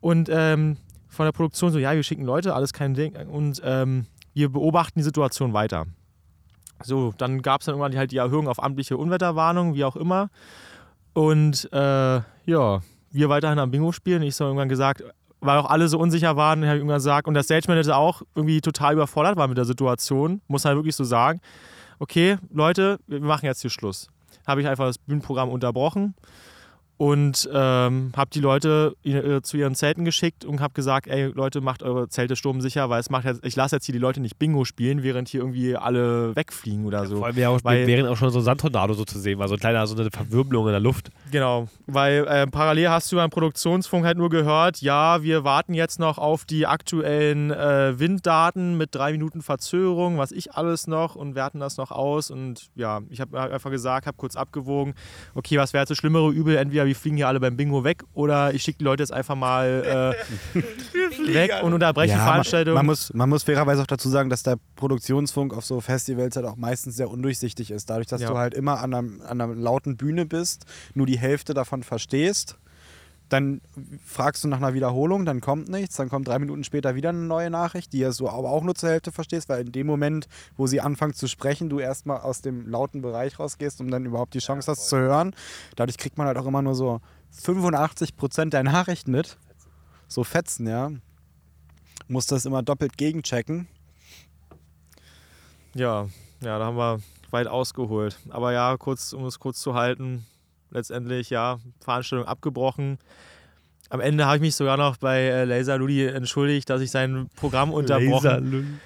Und 0.00 0.28
ähm, 0.30 0.76
von 1.08 1.24
der 1.24 1.32
Produktion 1.32 1.72
so, 1.72 1.78
ja, 1.80 1.92
wir 1.94 2.04
schicken 2.04 2.24
Leute, 2.24 2.54
alles 2.54 2.72
kein 2.72 2.94
Ding. 2.94 3.16
Und 3.16 3.60
ähm, 3.64 4.06
wir 4.32 4.50
beobachten 4.50 5.00
die 5.00 5.02
Situation 5.02 5.52
weiter. 5.52 5.86
So, 6.84 7.14
dann 7.18 7.42
gab 7.42 7.62
es 7.62 7.66
dann 7.66 7.74
irgendwann 7.74 7.98
halt 7.98 8.12
die 8.12 8.18
Erhöhung 8.18 8.46
auf 8.46 8.62
amtliche 8.62 8.96
Unwetterwarnung, 8.96 9.74
wie 9.74 9.84
auch 9.84 9.96
immer. 9.96 10.28
Und 11.14 11.68
äh, 11.72 12.20
ja, 12.44 12.80
wir 13.10 13.28
weiterhin 13.28 13.58
am 13.58 13.70
Bingo 13.70 13.92
spielen. 13.92 14.22
Ich 14.22 14.38
habe 14.38 14.50
irgendwann 14.50 14.68
gesagt, 14.68 15.02
weil 15.46 15.58
auch 15.58 15.70
alle 15.70 15.88
so 15.88 15.98
unsicher 15.98 16.36
waren, 16.36 16.60
habe 16.60 16.76
ich 16.76 16.80
irgendwann 16.80 16.96
gesagt, 16.96 17.28
und 17.28 17.34
der 17.34 17.42
Stage 17.42 17.66
Manager 17.68 17.96
auch 17.96 18.22
irgendwie 18.34 18.60
total 18.60 18.94
überfordert 18.94 19.36
war 19.36 19.48
mit 19.48 19.58
der 19.58 19.64
Situation, 19.64 20.40
muss 20.48 20.64
halt 20.64 20.76
wirklich 20.76 20.96
so 20.96 21.04
sagen, 21.04 21.40
okay, 21.98 22.38
Leute, 22.52 22.98
wir 23.06 23.20
machen 23.20 23.46
jetzt 23.46 23.62
hier 23.62 23.70
Schluss. 23.70 24.08
Habe 24.46 24.60
ich 24.60 24.68
einfach 24.68 24.84
das 24.86 24.98
Bühnenprogramm 24.98 25.48
unterbrochen 25.48 26.14
und 26.98 27.48
ähm, 27.52 28.12
habe 28.16 28.30
die 28.32 28.40
Leute 28.40 28.96
äh, 29.04 29.42
zu 29.42 29.56
ihren 29.58 29.74
Zelten 29.74 30.04
geschickt 30.04 30.44
und 30.44 30.60
habe 30.60 30.72
gesagt, 30.72 31.08
ey 31.08 31.26
Leute, 31.26 31.60
macht 31.60 31.82
eure 31.82 32.08
Zelte 32.08 32.36
sturmsicher, 32.36 32.88
weil 32.88 33.00
es 33.00 33.10
macht 33.10 33.26
jetzt, 33.26 33.44
ich 33.44 33.54
lasse 33.54 33.76
jetzt 33.76 33.84
hier 33.84 33.92
die 33.92 33.98
Leute 33.98 34.20
nicht 34.20 34.38
Bingo 34.38 34.64
spielen, 34.64 35.02
während 35.02 35.28
hier 35.28 35.40
irgendwie 35.40 35.76
alle 35.76 36.34
wegfliegen 36.34 36.86
oder 36.86 37.06
so. 37.06 37.18
Vor 37.18 37.26
allem 37.26 37.36
ja 37.36 37.50
auch, 37.50 37.60
Weil- 37.64 37.86
während 37.86 38.08
auch 38.08 38.16
schon 38.16 38.30
so 38.30 38.38
ein 38.38 38.44
Sandtornado 38.44 38.94
so 38.94 39.04
zu 39.04 39.18
sehen 39.18 39.38
war, 39.38 39.48
so 39.48 39.54
ein 39.54 39.60
kleiner, 39.60 39.86
so 39.86 39.94
eine 39.94 40.10
Verwirbelung 40.10 40.66
in 40.66 40.72
der 40.72 40.80
Luft. 40.80 41.10
Genau, 41.30 41.68
weil 41.86 42.26
äh, 42.26 42.46
parallel 42.46 42.88
hast 42.88 43.12
du 43.12 43.16
beim 43.16 43.28
Produktionsfunk 43.30 44.06
halt 44.06 44.16
nur 44.16 44.30
gehört, 44.30 44.80
ja, 44.80 45.22
wir 45.22 45.44
warten 45.44 45.74
jetzt 45.74 45.98
noch 46.00 46.16
auf 46.16 46.46
die 46.46 46.66
aktuellen 46.66 47.50
äh, 47.50 47.98
Winddaten 47.98 48.78
mit 48.78 48.94
drei 48.94 49.12
Minuten 49.12 49.42
Verzögerung, 49.42 50.16
was 50.16 50.32
ich 50.32 50.54
alles 50.54 50.86
noch 50.86 51.14
und 51.14 51.34
werten 51.34 51.60
das 51.60 51.76
noch 51.76 51.90
aus 51.90 52.30
und 52.30 52.68
ja, 52.74 53.00
ich 53.10 53.20
habe 53.20 53.38
einfach 53.38 53.70
gesagt, 53.70 54.06
habe 54.06 54.16
kurz 54.16 54.34
abgewogen, 54.34 54.94
okay, 55.34 55.58
was 55.58 55.74
wäre 55.74 55.82
jetzt 55.82 55.90
das 55.90 55.98
schlimmere 55.98 56.30
Übel, 56.30 56.56
entweder 56.56 56.85
wir 56.86 56.96
fliegen 56.96 57.16
hier 57.16 57.28
alle 57.28 57.40
beim 57.40 57.56
Bingo 57.56 57.84
weg 57.84 58.02
oder 58.14 58.54
ich 58.54 58.62
schicke 58.62 58.78
die 58.78 58.84
Leute 58.84 59.02
jetzt 59.02 59.12
einfach 59.12 59.34
mal 59.34 60.14
äh, 60.54 61.34
weg 61.34 61.52
und 61.62 61.72
unterbreche 61.74 62.12
die 62.12 62.18
man, 62.18 62.26
Veranstaltung. 62.26 62.74
man, 62.74 62.86
muss, 62.86 63.12
man 63.14 63.28
muss 63.28 63.42
fairerweise 63.42 63.82
auch 63.82 63.86
dazu 63.86 64.08
sagen, 64.08 64.30
dass 64.30 64.42
der 64.42 64.56
Produktionsfunk 64.76 65.54
auf 65.54 65.64
so 65.64 65.80
Festivals 65.80 66.36
halt 66.36 66.46
auch 66.46 66.56
meistens 66.56 66.96
sehr 66.96 67.10
undurchsichtig 67.10 67.70
ist. 67.70 67.90
Dadurch, 67.90 68.06
dass 68.06 68.20
Ja. 68.22 68.28
du 68.30 68.38
halt 68.38 68.54
immer 68.54 68.80
an 68.80 68.94
einer, 68.94 69.28
an 69.28 69.40
einer 69.40 69.54
lauten 69.54 69.96
Bühne 69.96 70.26
bist, 70.26 70.64
nur 70.94 71.06
die 71.06 71.18
Hälfte 71.18 71.54
davon 71.54 71.82
verstehst. 71.82 72.56
Dann 73.28 73.60
fragst 74.04 74.44
du 74.44 74.48
nach 74.48 74.58
einer 74.58 74.74
Wiederholung, 74.74 75.24
dann 75.24 75.40
kommt 75.40 75.68
nichts, 75.68 75.96
dann 75.96 76.08
kommt 76.08 76.28
drei 76.28 76.38
Minuten 76.38 76.62
später 76.62 76.94
wieder 76.94 77.08
eine 77.08 77.18
neue 77.18 77.50
Nachricht, 77.50 77.92
die 77.92 78.00
du 78.00 78.28
aber 78.28 78.50
auch 78.50 78.62
nur 78.62 78.74
zur 78.74 78.90
Hälfte 78.90 79.10
verstehst, 79.10 79.48
weil 79.48 79.66
in 79.66 79.72
dem 79.72 79.86
Moment, 79.86 80.28
wo 80.56 80.66
sie 80.66 80.80
anfangen 80.80 81.14
zu 81.14 81.26
sprechen, 81.26 81.68
du 81.68 81.80
erstmal 81.80 82.20
aus 82.20 82.40
dem 82.40 82.68
lauten 82.68 83.02
Bereich 83.02 83.38
rausgehst, 83.38 83.80
um 83.80 83.90
dann 83.90 84.06
überhaupt 84.06 84.34
die 84.34 84.38
Chance 84.38 84.70
hast 84.70 84.88
zu 84.88 84.96
hören. 84.96 85.34
Dadurch 85.74 85.98
kriegt 85.98 86.18
man 86.18 86.28
halt 86.28 86.38
auch 86.38 86.46
immer 86.46 86.62
nur 86.62 86.74
so 86.74 87.00
85 87.30 88.16
Prozent 88.16 88.52
der 88.52 88.62
Nachricht 88.62 89.08
mit. 89.08 89.36
So 90.08 90.22
Fetzen, 90.22 90.68
ja. 90.68 90.92
Muss 92.08 92.26
das 92.26 92.46
immer 92.46 92.62
doppelt 92.62 92.96
gegenchecken. 92.96 93.66
Ja, 95.74 96.06
ja, 96.40 96.58
da 96.58 96.66
haben 96.66 96.76
wir 96.76 97.00
weit 97.30 97.48
ausgeholt. 97.48 98.18
Aber 98.30 98.52
ja, 98.52 98.76
kurz, 98.76 99.12
um 99.12 99.24
es 99.24 99.40
kurz 99.40 99.60
zu 99.60 99.74
halten, 99.74 100.24
letztendlich, 100.70 101.30
ja, 101.30 101.58
Veranstaltung 101.80 102.26
abgebrochen. 102.26 102.98
Am 103.88 104.00
Ende 104.00 104.26
habe 104.26 104.36
ich 104.36 104.42
mich 104.42 104.56
sogar 104.56 104.76
noch 104.76 104.96
bei 104.96 105.20
äh, 105.20 105.44
Laser 105.44 105.78
Ludi 105.78 106.04
entschuldigt, 106.04 106.68
dass 106.68 106.80
ich 106.80 106.90
sein 106.90 107.28
Programm 107.36 107.72
unterbrochen 107.72 108.80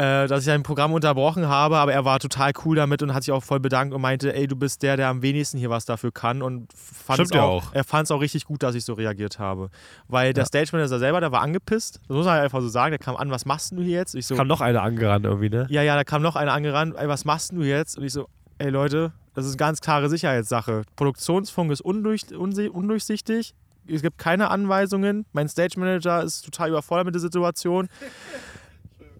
äh, 0.00 0.26
dass 0.28 0.40
ich 0.40 0.46
sein 0.46 0.62
Programm 0.62 0.94
unterbrochen 0.94 1.46
habe, 1.46 1.76
aber 1.76 1.92
er 1.92 2.06
war 2.06 2.18
total 2.20 2.52
cool 2.64 2.76
damit 2.76 3.02
und 3.02 3.12
hat 3.12 3.24
sich 3.24 3.32
auch 3.32 3.42
voll 3.42 3.60
bedankt 3.60 3.92
und 3.92 4.00
meinte, 4.00 4.34
ey, 4.34 4.46
du 4.46 4.56
bist 4.56 4.82
der, 4.82 4.96
der 4.96 5.08
am 5.08 5.20
wenigsten 5.20 5.58
hier 5.58 5.68
was 5.68 5.84
dafür 5.84 6.10
kann 6.10 6.40
und 6.40 6.72
fand 6.72 7.20
es 7.20 7.32
auch, 7.32 7.66
auch, 7.66 7.74
er 7.74 7.84
fand 7.84 8.04
es 8.04 8.10
auch 8.10 8.20
richtig 8.22 8.46
gut, 8.46 8.62
dass 8.62 8.74
ich 8.74 8.84
so 8.86 8.94
reagiert 8.94 9.38
habe. 9.38 9.68
Weil 10.08 10.32
der 10.32 10.44
ja. 10.44 10.46
Stage 10.46 10.70
Manager 10.72 10.98
selber, 10.98 11.20
der 11.20 11.32
war 11.32 11.42
angepisst, 11.42 12.00
das 12.08 12.16
muss 12.16 12.24
man 12.24 12.34
halt 12.34 12.44
einfach 12.44 12.62
so 12.62 12.68
sagen, 12.68 12.92
der 12.92 12.98
kam 12.98 13.14
an, 13.16 13.30
was 13.30 13.44
machst 13.44 13.72
du 13.72 13.82
hier 13.82 13.98
jetzt? 13.98 14.14
Ich 14.14 14.26
so, 14.26 14.36
kam 14.36 14.46
noch 14.46 14.62
einer 14.62 14.82
angerannt 14.82 15.26
irgendwie, 15.26 15.50
ne? 15.50 15.66
Ja, 15.68 15.82
ja, 15.82 15.96
da 15.96 16.04
kam 16.04 16.22
noch 16.22 16.34
einer 16.34 16.54
angerannt, 16.54 16.94
ey, 16.96 17.06
was 17.06 17.26
machst 17.26 17.52
du 17.52 17.60
jetzt? 17.60 17.98
Und 17.98 18.04
ich 18.04 18.14
so, 18.14 18.26
ey 18.60 18.70
Leute, 18.70 19.12
das 19.34 19.46
ist 19.46 19.52
eine 19.52 19.58
ganz 19.58 19.80
klare 19.80 20.08
Sicherheitssache. 20.08 20.82
Produktionsfunk 20.96 21.72
ist 21.72 21.80
undurch, 21.80 22.22
undurchsichtig. 22.32 23.54
Es 23.88 24.02
gibt 24.02 24.18
keine 24.18 24.50
Anweisungen. 24.50 25.24
Mein 25.32 25.48
Stage 25.48 25.80
Manager 25.80 26.22
ist 26.22 26.42
total 26.42 26.68
überfordert 26.68 27.06
mit 27.06 27.14
der 27.14 27.20
Situation. 27.20 27.88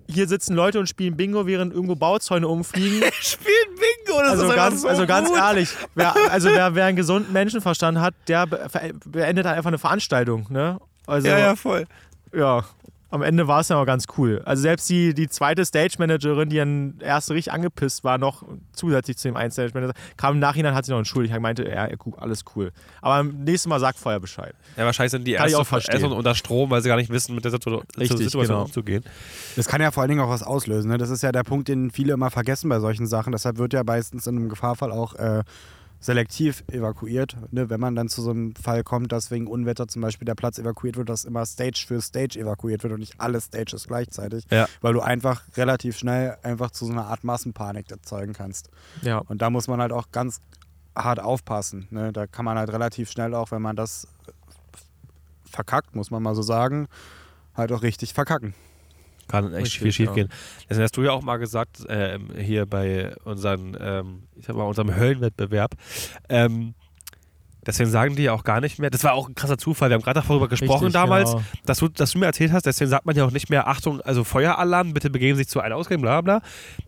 Hier 0.09 0.28
sitzen 0.28 0.55
Leute 0.55 0.78
und 0.78 0.88
spielen 0.88 1.16
Bingo, 1.16 1.47
während 1.47 1.72
irgendwo 1.72 1.95
Bauzäune 1.95 2.47
umfliegen. 2.49 3.03
spielen 3.20 3.74
Bingo, 3.76 4.20
das 4.20 4.32
also 4.32 4.51
ist 4.51 4.57
ganz, 4.57 4.82
so 4.82 4.88
Also 4.88 5.03
gut. 5.03 5.09
ganz 5.09 5.30
ehrlich, 5.30 5.70
wer, 5.95 6.14
also 6.30 6.51
wer, 6.51 6.74
wer 6.74 6.84
einen 6.84 6.97
gesunden 6.97 7.32
Menschenverstand 7.32 7.99
hat, 7.99 8.14
der 8.28 8.47
beendet 8.47 9.47
halt 9.47 9.57
einfach 9.57 9.68
eine 9.68 9.78
Veranstaltung. 9.78 10.47
Ne? 10.51 10.78
Also, 11.07 11.28
ja, 11.28 11.38
ja, 11.38 11.57
voll. 11.57 11.86
Ja, 12.32 12.64
am 13.11 13.22
Ende 13.22 13.48
war 13.48 13.61
es 13.61 13.68
ja 13.68 13.76
auch 13.76 13.86
ganz 13.86 14.06
cool. 14.16 14.40
Also 14.44 14.62
selbst 14.62 14.88
die, 14.88 15.14
die 15.14 15.28
zweite 15.28 15.64
Stage-Managerin, 15.64 16.48
die 16.48 16.56
dann 16.56 16.94
erst 17.00 17.30
richtig 17.30 17.52
angepisst 17.52 18.04
war, 18.04 18.18
noch 18.18 18.44
zusätzlich 18.72 19.16
zu 19.16 19.28
dem 19.28 19.36
einen 19.36 19.50
Stage-Manager, 19.50 19.94
kam 20.16 20.34
im 20.34 20.40
Nachhinein, 20.40 20.74
hat 20.74 20.84
sie 20.84 20.92
noch 20.92 20.98
entschuldigt. 20.98 21.34
Ich 21.34 21.40
meinte, 21.40 21.68
ja, 21.68 21.88
alles 22.18 22.44
cool. 22.54 22.70
Aber 23.02 23.22
nächstes 23.24 23.68
Mal 23.68 23.80
sagt 23.80 23.98
vorher 23.98 24.20
Bescheid. 24.20 24.54
Ja, 24.76 24.84
wahrscheinlich 24.84 25.11
sind 25.11 25.26
die 25.26 25.32
erst, 25.32 25.54
erst 25.54 26.04
unter 26.04 26.34
Strom, 26.34 26.70
weil 26.70 26.82
sie 26.82 26.88
gar 26.88 26.96
nicht 26.96 27.11
wissen, 27.11 27.34
mit 27.34 27.44
der 27.44 27.50
Situation, 27.50 27.84
richtig, 27.98 28.18
Situation 28.18 28.46
genau. 28.46 28.62
umzugehen. 28.62 29.04
Das 29.56 29.66
kann 29.66 29.80
ja 29.80 29.90
vor 29.90 30.02
allen 30.02 30.11
Dingen 30.11 30.20
auch 30.20 30.30
was 30.30 30.42
auslösen. 30.42 30.90
Ne? 30.90 30.98
Das 30.98 31.11
ist 31.11 31.22
ja 31.22 31.32
der 31.32 31.42
Punkt, 31.42 31.68
den 31.68 31.90
viele 31.90 32.12
immer 32.12 32.30
vergessen 32.30 32.68
bei 32.68 32.78
solchen 32.78 33.06
Sachen. 33.06 33.32
Deshalb 33.32 33.58
wird 33.58 33.72
ja 33.72 33.82
meistens 33.82 34.26
in 34.26 34.36
einem 34.36 34.48
Gefahrfall 34.48 34.92
auch 34.92 35.14
äh, 35.14 35.42
selektiv 36.01 36.64
evakuiert. 36.72 37.36
Ne? 37.51 37.68
Wenn 37.68 37.78
man 37.78 37.94
dann 37.94 38.09
zu 38.09 38.22
so 38.22 38.30
einem 38.30 38.55
Fall 38.57 38.82
kommt, 38.82 39.12
dass 39.12 39.30
wegen 39.30 39.46
Unwetter 39.46 39.86
zum 39.86 40.03
Beispiel 40.03 40.24
der 40.24 40.34
Platz 40.34 40.59
evakuiert 40.59 40.96
wird, 40.96 41.09
dass 41.09 41.24
immer 41.24 41.44
Stage 41.44 41.84
für 41.86 42.01
Stage 42.01 42.38
evakuiert 42.38 42.82
wird 42.82 42.94
und 42.94 43.01
nicht 43.01 43.20
alle 43.20 43.40
Stages 43.40 43.86
gleichzeitig. 43.86 44.44
Ja. 44.51 44.66
Weil 44.80 44.94
du 44.94 45.01
einfach 45.01 45.42
relativ 45.57 45.98
schnell 45.98 46.36
einfach 46.42 46.70
zu 46.70 46.86
so 46.86 46.92
einer 46.92 47.07
Art 47.07 47.22
Massenpanik 47.22 47.90
erzeugen 47.90 48.32
kannst. 48.32 48.70
Ja. 49.03 49.18
Und 49.18 49.42
da 49.42 49.51
muss 49.51 49.68
man 49.68 49.80
halt 49.80 49.92
auch 49.92 50.11
ganz 50.11 50.40
hart 50.96 51.20
aufpassen. 51.20 51.86
Ne? 51.90 52.12
Da 52.12 52.26
kann 52.26 52.44
man 52.44 52.59
halt 52.59 52.70
relativ 52.72 53.11
schnell 53.11 53.34
auch, 53.34 53.51
wenn 53.51 53.62
man 53.62 53.76
das 53.76 54.09
verkackt, 55.44 55.94
muss 55.94 56.11
man 56.11 56.22
mal 56.22 56.34
so 56.34 56.42
sagen, 56.42 56.88
halt 57.55 57.72
auch 57.72 57.82
richtig 57.82 58.14
verkacken 58.14 58.55
kann 59.31 59.53
echt 59.53 59.66
Richtig, 59.66 59.81
viel 59.81 59.93
schief 59.93 60.09
ja. 60.09 60.14
gehen. 60.14 60.28
Deswegen 60.68 60.83
hast 60.83 60.97
du 60.97 61.03
ja 61.03 61.12
auch 61.12 61.22
mal 61.22 61.37
gesagt, 61.39 61.85
äh, 61.89 62.18
hier 62.39 62.66
bei 62.66 63.14
unseren, 63.24 63.76
ähm, 63.81 64.22
ich 64.37 64.47
sag 64.47 64.57
mal, 64.57 64.64
unserem 64.64 64.95
Höllenwettbewerb, 64.97 65.74
ähm, 66.28 66.74
Deswegen 67.66 67.91
sagen 67.91 68.16
die 68.16 68.22
ja 68.22 68.33
auch 68.33 68.45
gar 68.45 68.61
nicht 68.61 68.78
mehr. 68.78 68.91
Das 68.91 69.05
war 69.05 69.12
auch 69.12 69.28
ein 69.28 69.35
krasser 69.35 69.59
Zufall. 69.59 69.91
Wir 69.91 69.95
haben 69.95 70.03
gerade 70.03 70.22
darüber 70.26 70.49
gesprochen 70.49 70.87
Richtig, 70.87 70.95
damals, 70.95 71.33
genau. 71.33 71.45
dass, 71.66 71.78
du, 71.78 71.89
dass 71.89 72.12
du 72.12 72.18
mir 72.18 72.26
erzählt 72.26 72.53
hast. 72.53 72.64
Deswegen 72.64 72.89
sagt 72.89 73.05
man 73.05 73.14
ja 73.14 73.24
auch 73.24 73.31
nicht 73.31 73.51
mehr, 73.51 73.68
Achtung, 73.68 74.01
also 74.01 74.24
Feueralarm, 74.24 74.95
bitte 74.95 75.11
begeben 75.11 75.37
sich 75.37 75.49
zu 75.49 75.61
einem 75.61 75.76
Ausgang, 75.76 76.01
bla 76.01 76.20
bla. 76.22 76.41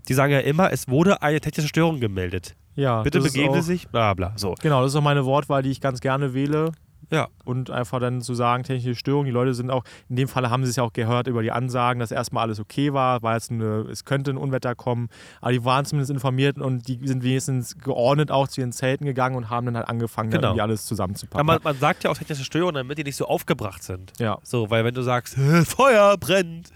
Die 0.08 0.14
sagen 0.14 0.32
ja 0.32 0.40
immer, 0.40 0.72
es 0.72 0.88
wurde 0.88 1.20
eine 1.20 1.40
technische 1.40 1.68
Störung 1.68 2.00
gemeldet. 2.00 2.56
Ja. 2.74 3.02
Bitte 3.02 3.20
begeben 3.20 3.54
Sie 3.54 3.60
sich, 3.60 3.88
bla 3.88 4.14
bla. 4.14 4.32
So. 4.36 4.54
Genau, 4.62 4.82
das 4.82 4.92
ist 4.92 4.96
auch 4.96 5.02
meine 5.02 5.26
Wortwahl, 5.26 5.62
die 5.62 5.70
ich 5.70 5.82
ganz 5.82 6.00
gerne 6.00 6.32
wähle. 6.32 6.72
Ja. 7.12 7.28
Und 7.44 7.70
einfach 7.70 8.00
dann 8.00 8.22
zu 8.22 8.34
sagen, 8.34 8.64
technische 8.64 8.94
Störung, 8.94 9.26
die 9.26 9.30
Leute 9.30 9.52
sind 9.54 9.70
auch, 9.70 9.84
in 10.08 10.16
dem 10.16 10.28
Fall 10.28 10.48
haben 10.50 10.64
sie 10.64 10.70
es 10.70 10.76
ja 10.76 10.82
auch 10.82 10.92
gehört 10.92 11.26
über 11.26 11.42
die 11.42 11.52
Ansagen, 11.52 12.00
dass 12.00 12.10
erstmal 12.10 12.44
alles 12.44 12.58
okay 12.58 12.92
war, 12.92 13.22
war 13.22 13.34
jetzt 13.34 13.50
eine, 13.50 13.86
es 13.90 14.04
könnte 14.04 14.30
ein 14.30 14.38
Unwetter 14.38 14.74
kommen, 14.74 15.08
aber 15.40 15.52
die 15.52 15.64
waren 15.64 15.84
zumindest 15.84 16.10
informiert 16.10 16.58
und 16.58 16.88
die 16.88 16.98
sind 17.06 17.22
wenigstens 17.22 17.78
geordnet 17.78 18.30
auch 18.30 18.48
zu 18.48 18.62
ihren 18.62 18.72
Zelten 18.72 19.04
gegangen 19.04 19.36
und 19.36 19.50
haben 19.50 19.66
dann 19.66 19.76
halt 19.76 19.88
angefangen, 19.88 20.30
genau. 20.30 20.40
dann 20.40 20.50
irgendwie 20.52 20.62
alles 20.62 20.86
zusammenzupacken. 20.86 21.40
Aber 21.40 21.60
man, 21.60 21.62
man 21.62 21.78
sagt 21.78 22.04
ja 22.04 22.10
auch 22.10 22.16
technische 22.16 22.44
Störungen, 22.44 22.76
damit 22.76 22.96
die 22.96 23.04
nicht 23.04 23.16
so 23.16 23.26
aufgebracht 23.26 23.82
sind. 23.82 24.12
Ja. 24.18 24.38
So, 24.42 24.70
weil 24.70 24.84
wenn 24.84 24.94
du 24.94 25.02
sagst, 25.02 25.34
Feuer 25.66 26.16
brennt, 26.16 26.72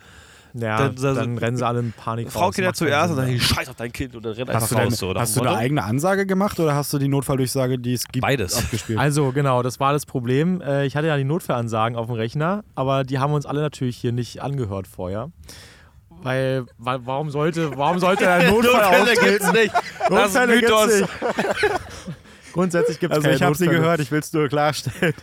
ja, 0.61 0.79
dann, 0.79 0.97
dann, 0.97 1.15
dann 1.15 1.39
rennen 1.39 1.57
sie 1.57 1.67
alle 1.67 1.81
in 1.81 1.93
Panik 1.93 2.31
Frau 2.31 2.51
geht 2.51 2.65
ja 2.65 2.73
zuerst 2.73 3.11
und 3.13 3.19
dann 3.19 3.39
scheiß 3.39 3.69
auf 3.69 3.77
dein 3.77 3.93
Kind 3.93 4.15
und 4.15 4.25
dann 4.25 4.33
rennt 4.33 4.51
einfach 4.51 4.73
raus. 4.73 4.97
so, 4.97 5.15
hast 5.15 5.37
du 5.37 5.43
eine 5.43 5.57
eigene 5.57 5.85
Ansage 5.85 6.27
gemacht 6.27 6.59
oder 6.61 6.75
hast 6.75 6.93
du 6.93 6.99
die 6.99 7.09
Notfalldurchsage, 7.09 7.79
die 7.79 7.95
es 7.95 8.07
gibt, 8.09 8.23
Beides. 8.23 8.57
abgespielt? 8.57 8.99
Also 8.99 9.33
genau, 9.33 9.63
das 9.63 9.81
war 9.81 9.93
das 9.93 10.07
Problem. 10.07 10.61
Äh, 10.61 10.87
ich 10.87 10.97
hatte 10.97 11.07
ja 11.07 11.17
die 11.17 11.25
Notfallansagen 11.25 11.97
auf 11.97 12.07
dem 12.07 12.15
Rechner, 12.15 12.65
aber 12.75 13.05
die 13.05 13.19
haben 13.19 13.33
uns 13.33 13.47
alle 13.47 13.61
natürlich 13.61 13.97
hier 13.97 14.13
nicht 14.13 14.43
angehört 14.43 14.87
vorher. 14.87 15.31
Weil, 16.23 16.65
warum 16.79 17.31
sollte, 17.31 17.77
warum 17.77 17.99
sollte 17.99 18.29
ein 18.29 18.51
Notfall 18.51 19.01
auftreten? 19.01 19.25
gibt's 19.25 19.53
nicht. 19.53 19.75
Notfälle 20.11 20.61
gibt's 20.61 21.01
nicht. 21.01 21.09
Grundsätzlich 22.53 22.99
gibt 22.99 23.13
es 23.13 23.19
Also 23.19 23.37
ich 23.37 23.43
habe 23.43 23.55
sie 23.55 23.67
gehört, 23.67 24.01
ich 24.01 24.11
will 24.11 24.21
es 24.21 24.33
nur 24.33 24.49
klarstellen. 24.49 25.15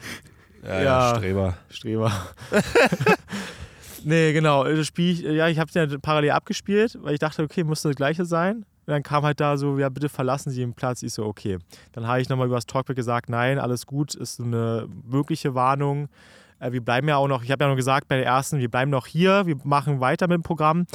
Ja, 0.63 0.75
ja, 0.75 0.84
ja 0.84 1.15
Streber. 1.15 1.57
Streber. 1.69 2.11
Nee, 4.04 4.34
genau. 4.34 4.64
Das 4.64 4.88
Spiel, 4.88 5.12
ich, 5.12 5.22
ja, 5.22 5.47
ich 5.47 5.60
habe 5.60 5.70
es 5.70 5.76
ja 5.76 5.97
parallel 6.01 6.32
abgespielt, 6.32 6.97
weil 7.01 7.14
ich 7.14 7.20
dachte, 7.20 7.43
okay, 7.43 7.64
muss 7.64 7.82
das 7.82 7.95
gleiche 7.95 8.26
sein. 8.26 8.66
Und 8.86 8.91
dann 8.91 9.04
kam 9.04 9.24
halt 9.24 9.39
da 9.39 9.56
so, 9.56 9.78
ja, 9.80 9.88
bitte 9.89 10.10
verlassen 10.10 10.51
Sie 10.51 10.60
den 10.60 10.74
Platz. 10.74 11.04
Ich 11.04 11.14
so, 11.14 11.26
okay. 11.26 11.58
Dann 11.93 12.06
habe 12.06 12.22
ich 12.22 12.28
nochmal 12.28 12.47
über 12.47 12.58
das 12.58 12.66
Talkback 12.66 12.97
gesagt, 12.97 13.30
nein, 13.30 13.60
alles 13.60 13.86
gut, 13.86 14.14
ist 14.14 14.41
eine 14.41 14.88
mögliche 15.06 15.56
Warnung. 15.56 16.10
Äh, 16.60 16.74
wir 16.74 16.82
bleiben 16.82 17.08
ja 17.08 17.16
auch 17.18 17.28
noch, 17.28 17.43
ich 17.43 17.51
habe 17.51 17.64
ja 17.64 17.70
noch 17.70 17.78
gesagt 17.78 18.08
bei 18.08 18.18
der 18.18 18.26
ersten, 18.26 18.60
wir 18.60 18.70
bleiben 18.70 18.91
noch 18.91 19.08
hier, 19.08 19.45
wir 19.45 19.56
machen 19.64 20.01
weiter 20.01 20.28
mit 20.28 20.36
dem 20.36 20.43
Programm. 20.43 20.86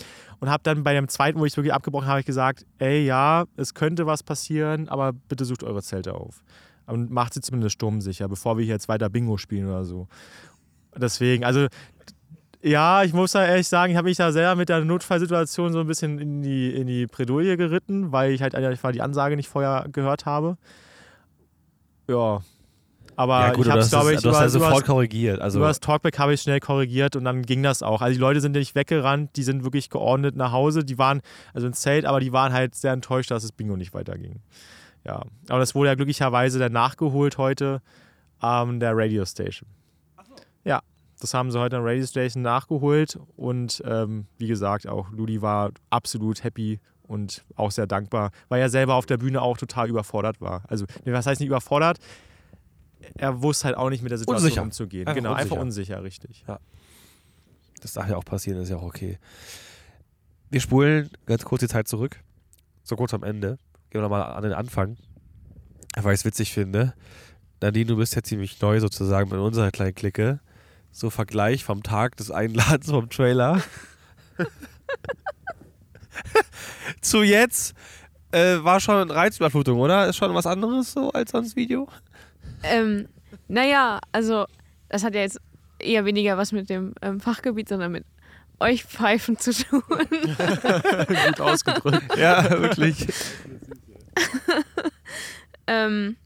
Und 0.40 0.50
habe 0.50 0.62
dann 0.62 0.84
bei 0.84 0.92
dem 0.92 1.08
zweiten, 1.08 1.38
wo 1.40 1.46
ich 1.46 1.52
es 1.52 1.56
wirklich 1.56 1.72
abgebrochen 1.72 2.08
habe, 2.08 2.20
ich 2.20 2.26
gesagt, 2.26 2.66
ey, 2.78 3.04
ja, 3.04 3.44
es 3.56 3.72
könnte 3.72 4.06
was 4.06 4.22
passieren, 4.22 4.88
aber 4.88 5.12
bitte 5.12 5.44
sucht 5.44 5.64
eure 5.64 5.82
Zelte 5.82 6.14
auf. 6.14 6.42
Und 6.86 7.10
macht 7.10 7.34
sie 7.34 7.40
zumindest 7.40 7.74
sturmsicher, 7.74 8.28
bevor 8.28 8.56
wir 8.56 8.64
hier 8.64 8.74
jetzt 8.74 8.88
weiter 8.88 9.08
Bingo 9.08 9.36
spielen 9.36 9.66
oder 9.66 9.84
so. 9.84 10.08
Deswegen, 10.96 11.44
also 11.44 11.66
ja, 12.62 13.04
ich 13.04 13.12
muss 13.12 13.32
da 13.32 13.44
ehrlich 13.44 13.68
sagen, 13.68 13.92
ich 13.92 13.96
habe 13.96 14.08
mich 14.08 14.16
da 14.16 14.32
selber 14.32 14.56
mit 14.56 14.68
der 14.68 14.84
Notfallsituation 14.84 15.72
so 15.72 15.80
ein 15.80 15.86
bisschen 15.86 16.18
in 16.18 16.42
die, 16.42 16.74
in 16.74 16.86
die 16.86 17.06
Bredouille 17.06 17.56
geritten, 17.56 18.10
weil 18.10 18.32
ich 18.32 18.42
halt 18.42 18.54
einfach 18.54 18.92
die 18.92 19.02
Ansage 19.02 19.36
nicht 19.36 19.48
vorher 19.48 19.86
gehört 19.92 20.26
habe. 20.26 20.56
Ja. 22.08 22.40
Aber 23.14 23.40
ja, 23.40 23.52
gut, 23.52 23.66
ich 23.66 23.70
habe 23.70 23.80
es, 23.80 23.90
glaube 23.90 24.14
ich, 24.14 24.20
du 24.20 24.30
hast 24.30 24.40
ja 24.40 24.48
sofort 24.48 24.86
korrigiert. 24.86 25.40
Also 25.40 25.58
über 25.58 25.66
das 25.66 25.80
Talkback 25.80 26.18
habe 26.20 26.34
ich 26.34 26.42
schnell 26.42 26.60
korrigiert 26.60 27.16
und 27.16 27.24
dann 27.24 27.42
ging 27.42 27.64
das 27.64 27.82
auch. 27.82 28.00
Also 28.00 28.14
die 28.14 28.20
Leute 28.20 28.40
sind 28.40 28.52
nicht 28.52 28.76
weggerannt, 28.76 29.30
die 29.36 29.42
sind 29.42 29.64
wirklich 29.64 29.90
geordnet 29.90 30.36
nach 30.36 30.52
Hause. 30.52 30.84
Die 30.84 30.98
waren, 30.98 31.20
also 31.52 31.66
ins 31.66 31.80
Zelt, 31.80 32.04
aber 32.04 32.20
die 32.20 32.32
waren 32.32 32.52
halt 32.52 32.76
sehr 32.76 32.92
enttäuscht, 32.92 33.32
dass 33.32 33.42
das 33.42 33.50
Bingo 33.50 33.76
nicht 33.76 33.92
weiterging. 33.92 34.40
Ja. 35.04 35.22
Aber 35.48 35.58
das 35.58 35.74
wurde 35.74 35.88
ja 35.88 35.94
glücklicherweise 35.96 36.60
dann 36.60 36.72
nachgeholt 36.72 37.38
heute 37.38 37.82
an 38.38 38.68
ähm, 38.68 38.80
der 38.80 38.96
Radio 38.96 39.24
Station. 39.24 39.68
Ja, 40.64 40.80
das 41.20 41.34
haben 41.34 41.50
sie 41.50 41.58
heute 41.58 41.76
an 41.76 41.82
Radio 41.84 42.06
Station 42.06 42.42
nachgeholt 42.42 43.18
und 43.36 43.82
ähm, 43.84 44.26
wie 44.38 44.46
gesagt, 44.46 44.86
auch 44.86 45.10
Ludi 45.10 45.42
war 45.42 45.72
absolut 45.90 46.44
happy 46.44 46.80
und 47.02 47.44
auch 47.56 47.70
sehr 47.70 47.86
dankbar, 47.86 48.30
weil 48.48 48.60
er 48.60 48.68
selber 48.68 48.94
auf 48.94 49.06
der 49.06 49.16
Bühne 49.16 49.42
auch 49.42 49.56
total 49.56 49.88
überfordert 49.88 50.40
war. 50.40 50.62
Also, 50.68 50.86
was 51.04 51.26
heißt 51.26 51.40
nicht 51.40 51.48
überfordert? 51.48 51.98
Er 53.14 53.42
wusste 53.42 53.66
halt 53.66 53.76
auch 53.76 53.90
nicht 53.90 54.02
mit 54.02 54.10
der 54.10 54.18
Situation 54.18 54.44
unsicher. 54.44 54.62
umzugehen. 54.62 55.06
Einfach 55.06 55.14
genau, 55.16 55.30
unsicher. 55.30 55.52
einfach 55.52 55.62
unsicher, 55.62 56.02
richtig. 56.02 56.44
Ja. 56.46 56.60
Das 57.80 57.92
darf 57.92 58.08
ja 58.08 58.16
auch 58.16 58.24
passieren, 58.24 58.60
ist 58.60 58.68
ja 58.68 58.76
auch 58.76 58.82
okay. 58.82 59.18
Wir 60.50 60.60
spulen 60.60 61.10
ganz 61.26 61.44
kurz 61.44 61.60
die 61.60 61.68
Zeit 61.68 61.88
zurück. 61.88 62.20
So 62.82 62.96
kurz 62.96 63.14
am 63.14 63.22
Ende. 63.22 63.58
Gehen 63.90 64.00
wir 64.00 64.02
nochmal 64.02 64.22
an 64.22 64.42
den 64.42 64.52
Anfang. 64.52 64.96
Weil 65.96 66.14
ich 66.14 66.20
es 66.20 66.24
witzig 66.24 66.52
finde. 66.52 66.94
Nadine, 67.60 67.86
du 67.86 67.96
bist 67.96 68.14
ja 68.14 68.22
ziemlich 68.22 68.60
neu 68.60 68.80
sozusagen 68.80 69.30
mit 69.30 69.38
unserer 69.38 69.70
kleinen 69.70 69.94
Clique 69.94 70.40
so 70.98 71.10
Vergleich 71.10 71.64
vom 71.64 71.82
Tag 71.82 72.16
des 72.16 72.30
Einladens 72.30 72.90
vom 72.90 73.08
Trailer 73.08 73.62
zu 77.00 77.22
jetzt 77.22 77.74
äh, 78.32 78.56
war 78.62 78.80
schon 78.80 79.10
Reizüberflutung, 79.10 79.78
oder? 79.78 80.08
Ist 80.08 80.16
schon 80.16 80.34
was 80.34 80.46
anderes 80.46 80.92
so 80.92 81.10
als 81.12 81.30
sonst 81.30 81.56
Video? 81.56 81.88
Ähm, 82.62 83.08
naja, 83.46 84.00
also 84.12 84.46
das 84.88 85.04
hat 85.04 85.14
ja 85.14 85.20
jetzt 85.20 85.40
eher 85.78 86.04
weniger 86.04 86.36
was 86.36 86.52
mit 86.52 86.68
dem 86.68 86.94
ähm, 87.00 87.20
Fachgebiet, 87.20 87.68
sondern 87.68 87.92
mit 87.92 88.04
euch 88.58 88.84
Pfeifen 88.84 89.38
zu 89.38 89.52
tun. 89.52 89.82
Gut 89.88 91.40
ausgedrückt. 91.40 92.02
Ja, 92.16 92.50
wirklich. 92.50 93.06
ähm, 95.68 96.16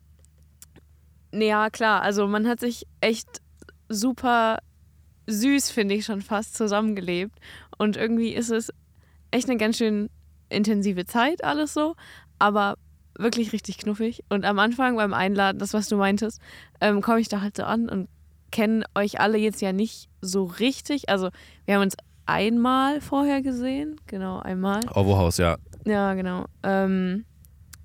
ja, 1.30 1.68
klar, 1.68 2.00
also 2.00 2.26
man 2.26 2.48
hat 2.48 2.60
sich 2.60 2.86
echt 3.02 3.42
super 3.92 4.58
süß, 5.26 5.70
finde 5.70 5.94
ich 5.94 6.04
schon 6.04 6.22
fast, 6.22 6.56
zusammengelebt. 6.56 7.38
Und 7.78 7.96
irgendwie 7.96 8.32
ist 8.32 8.50
es 8.50 8.72
echt 9.30 9.48
eine 9.48 9.58
ganz 9.58 9.78
schön 9.78 10.10
intensive 10.48 11.06
Zeit, 11.06 11.44
alles 11.44 11.72
so, 11.72 11.94
aber 12.38 12.76
wirklich 13.18 13.52
richtig 13.52 13.78
knuffig. 13.78 14.24
Und 14.28 14.44
am 14.44 14.58
Anfang 14.58 14.96
beim 14.96 15.14
Einladen, 15.14 15.58
das, 15.58 15.74
was 15.74 15.88
du 15.88 15.96
meintest, 15.96 16.40
ähm, 16.80 17.00
komme 17.00 17.20
ich 17.20 17.28
da 17.28 17.40
halt 17.40 17.56
so 17.56 17.64
an 17.64 17.88
und 17.88 18.08
kenne 18.50 18.84
euch 18.94 19.20
alle 19.20 19.38
jetzt 19.38 19.62
ja 19.62 19.72
nicht 19.72 20.08
so 20.20 20.44
richtig. 20.44 21.08
Also 21.08 21.30
wir 21.64 21.74
haben 21.74 21.82
uns 21.82 21.96
einmal 22.26 23.00
vorher 23.00 23.42
gesehen, 23.42 23.96
genau, 24.06 24.38
einmal. 24.38 24.80
Ovohaus, 24.94 25.38
ja. 25.38 25.56
Ja, 25.84 26.14
genau. 26.14 26.46
Ähm, 26.62 27.24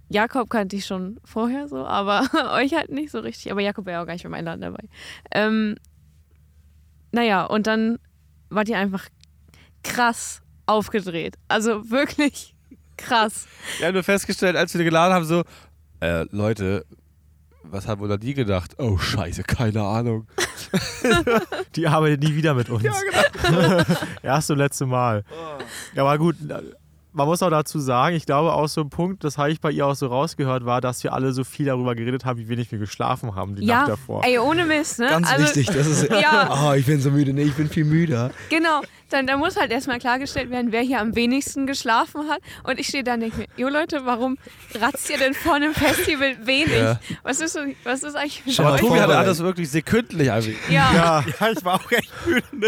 Jakob 0.10 0.49
kannte 0.49 0.76
ich 0.76 0.86
schon 0.86 1.20
vorher 1.26 1.68
so, 1.68 1.86
aber 1.86 2.28
euch 2.53 2.74
halt 2.74 2.91
nicht 2.91 3.12
so 3.12 3.20
richtig. 3.20 3.51
Aber 3.51 3.62
Jakob 3.62 3.86
wäre 3.86 3.97
ja 3.97 4.01
auch 4.03 4.05
gar 4.05 4.14
nicht 4.14 4.24
beim 4.24 4.34
Einladen 4.34 4.62
dabei. 4.62 4.84
Ähm, 5.32 5.76
naja, 7.12 7.45
und 7.45 7.68
dann 7.68 7.99
wart 8.49 8.70
ihr 8.70 8.78
einfach 8.78 9.08
krass 9.84 10.41
aufgedreht. 10.66 11.38
Also 11.47 11.89
wirklich 11.89 12.55
krass. 12.97 13.47
Wir 13.78 13.88
haben 13.88 13.93
nur 13.93 14.03
festgestellt, 14.03 14.55
als 14.55 14.76
wir 14.78 14.84
geladen 14.84 15.14
haben, 15.14 15.26
so, 15.26 15.43
äh, 16.01 16.26
Leute, 16.32 16.86
was 17.64 17.88
haben 17.88 18.01
wohl 18.01 18.12
an 18.12 18.20
die 18.20 18.34
gedacht? 18.34 18.76
Oh, 18.78 18.97
scheiße, 18.97 19.43
keine 19.43 19.84
Ahnung. 19.84 20.28
Die 21.76 21.88
arbeitet 21.88 22.24
nie 22.24 22.36
wieder 22.36 22.53
mit 22.53 22.70
uns. 22.70 22.84
Ja, 22.84 22.93
genau. 23.43 23.84
Erste 24.24 24.53
und 24.53 24.60
letzte 24.60 24.86
Mal. 24.86 25.24
Ja, 25.93 26.03
aber 26.03 26.18
gut, 26.18 26.36
man 27.18 27.28
muss 27.28 27.41
auch 27.41 27.49
dazu 27.49 27.80
sagen, 27.80 28.15
ich 28.15 28.28
glaube 28.28 28.53
auch 28.53 28.68
so 28.68 28.82
ein 28.82 28.89
Punkt, 28.89 29.24
das 29.24 29.39
habe 29.39 29.51
ich 29.51 29.59
bei 29.59 29.72
ihr 29.72 29.88
auch 29.88 29.95
so 29.95 30.05
rausgehört, 30.05 30.65
war, 30.65 30.82
dass 30.82 31.03
wir 31.03 31.13
alle 31.13 31.34
so 31.34 31.43
viel 31.43 31.65
darüber 31.65 31.95
geredet 31.95 32.26
haben, 32.26 32.39
wie 32.39 32.47
wenig 32.47 32.72
wir 32.72 32.78
geschlafen 32.78 33.36
haben 33.36 33.55
die 33.55 33.65
ja, 33.65 33.80
Nacht 33.80 33.89
davor. 33.89 34.24
ey, 34.24 34.38
ohne 34.38 34.65
Mist, 34.65 34.99
ne? 34.99 35.07
Ganz 35.07 35.30
also, 35.30 35.43
wichtig, 35.43 35.68
das 35.68 35.88
ist. 35.88 36.07
Ja. 36.18 36.70
Oh, 36.70 36.74
ich 36.74 36.86
bin 36.86 37.01
so 37.01 37.11
müde. 37.11 37.34
Nee, 37.34 37.43
ich 37.43 37.53
bin 37.53 37.70
viel 37.70 37.86
müder. 37.86 38.32
Genau, 38.49 38.82
dann 39.10 39.28
da 39.28 39.38
muss 39.38 39.55
halt 39.58 39.72
erstmal 39.72 39.99
klargestellt 39.99 40.49
werden, 40.49 40.72
wer 40.72 40.82
hier 40.82 40.99
am 40.99 41.16
wenigsten 41.16 41.66
geschlafen 41.68 42.30
hat. 42.30 42.39
Und 42.64 42.80
ich 42.80 42.88
stehe 42.88 43.03
da 43.03 43.14
und 43.14 43.22
denke 43.22 43.38
mir, 43.38 43.47
jo 43.55 43.70
Leute, 43.70 44.05
warum 44.05 44.38
ratzt 44.80 45.10
ihr 45.10 45.18
denn 45.18 45.34
vor 45.34 45.55
einem 45.55 45.74
Festival 45.74 46.36
wenig? 46.45 46.76
Ja. 46.78 46.99
Was, 47.24 47.39
ist, 47.39 47.53
so- 47.53 47.60
was 47.84 48.03
ist 48.03 48.16
eigentlich 48.16 48.58
mal, 48.58 48.66
Aber 48.66 48.76
euch? 48.76 48.82
Tobi 48.82 48.91
hatte 48.93 48.99
vorbereitet. 49.03 49.28
alles 49.28 49.39
wirklich 49.39 49.70
sekündlich. 49.70 50.32
Also, 50.32 50.51
Ja. 50.70 50.91
Ja, 50.93 51.26
Ja, 51.39 51.51
ich 51.51 51.64
war 51.66 51.76
auch 51.76 51.91
echt 51.91 52.12
müde. 52.26 52.43
Ne? 52.51 52.68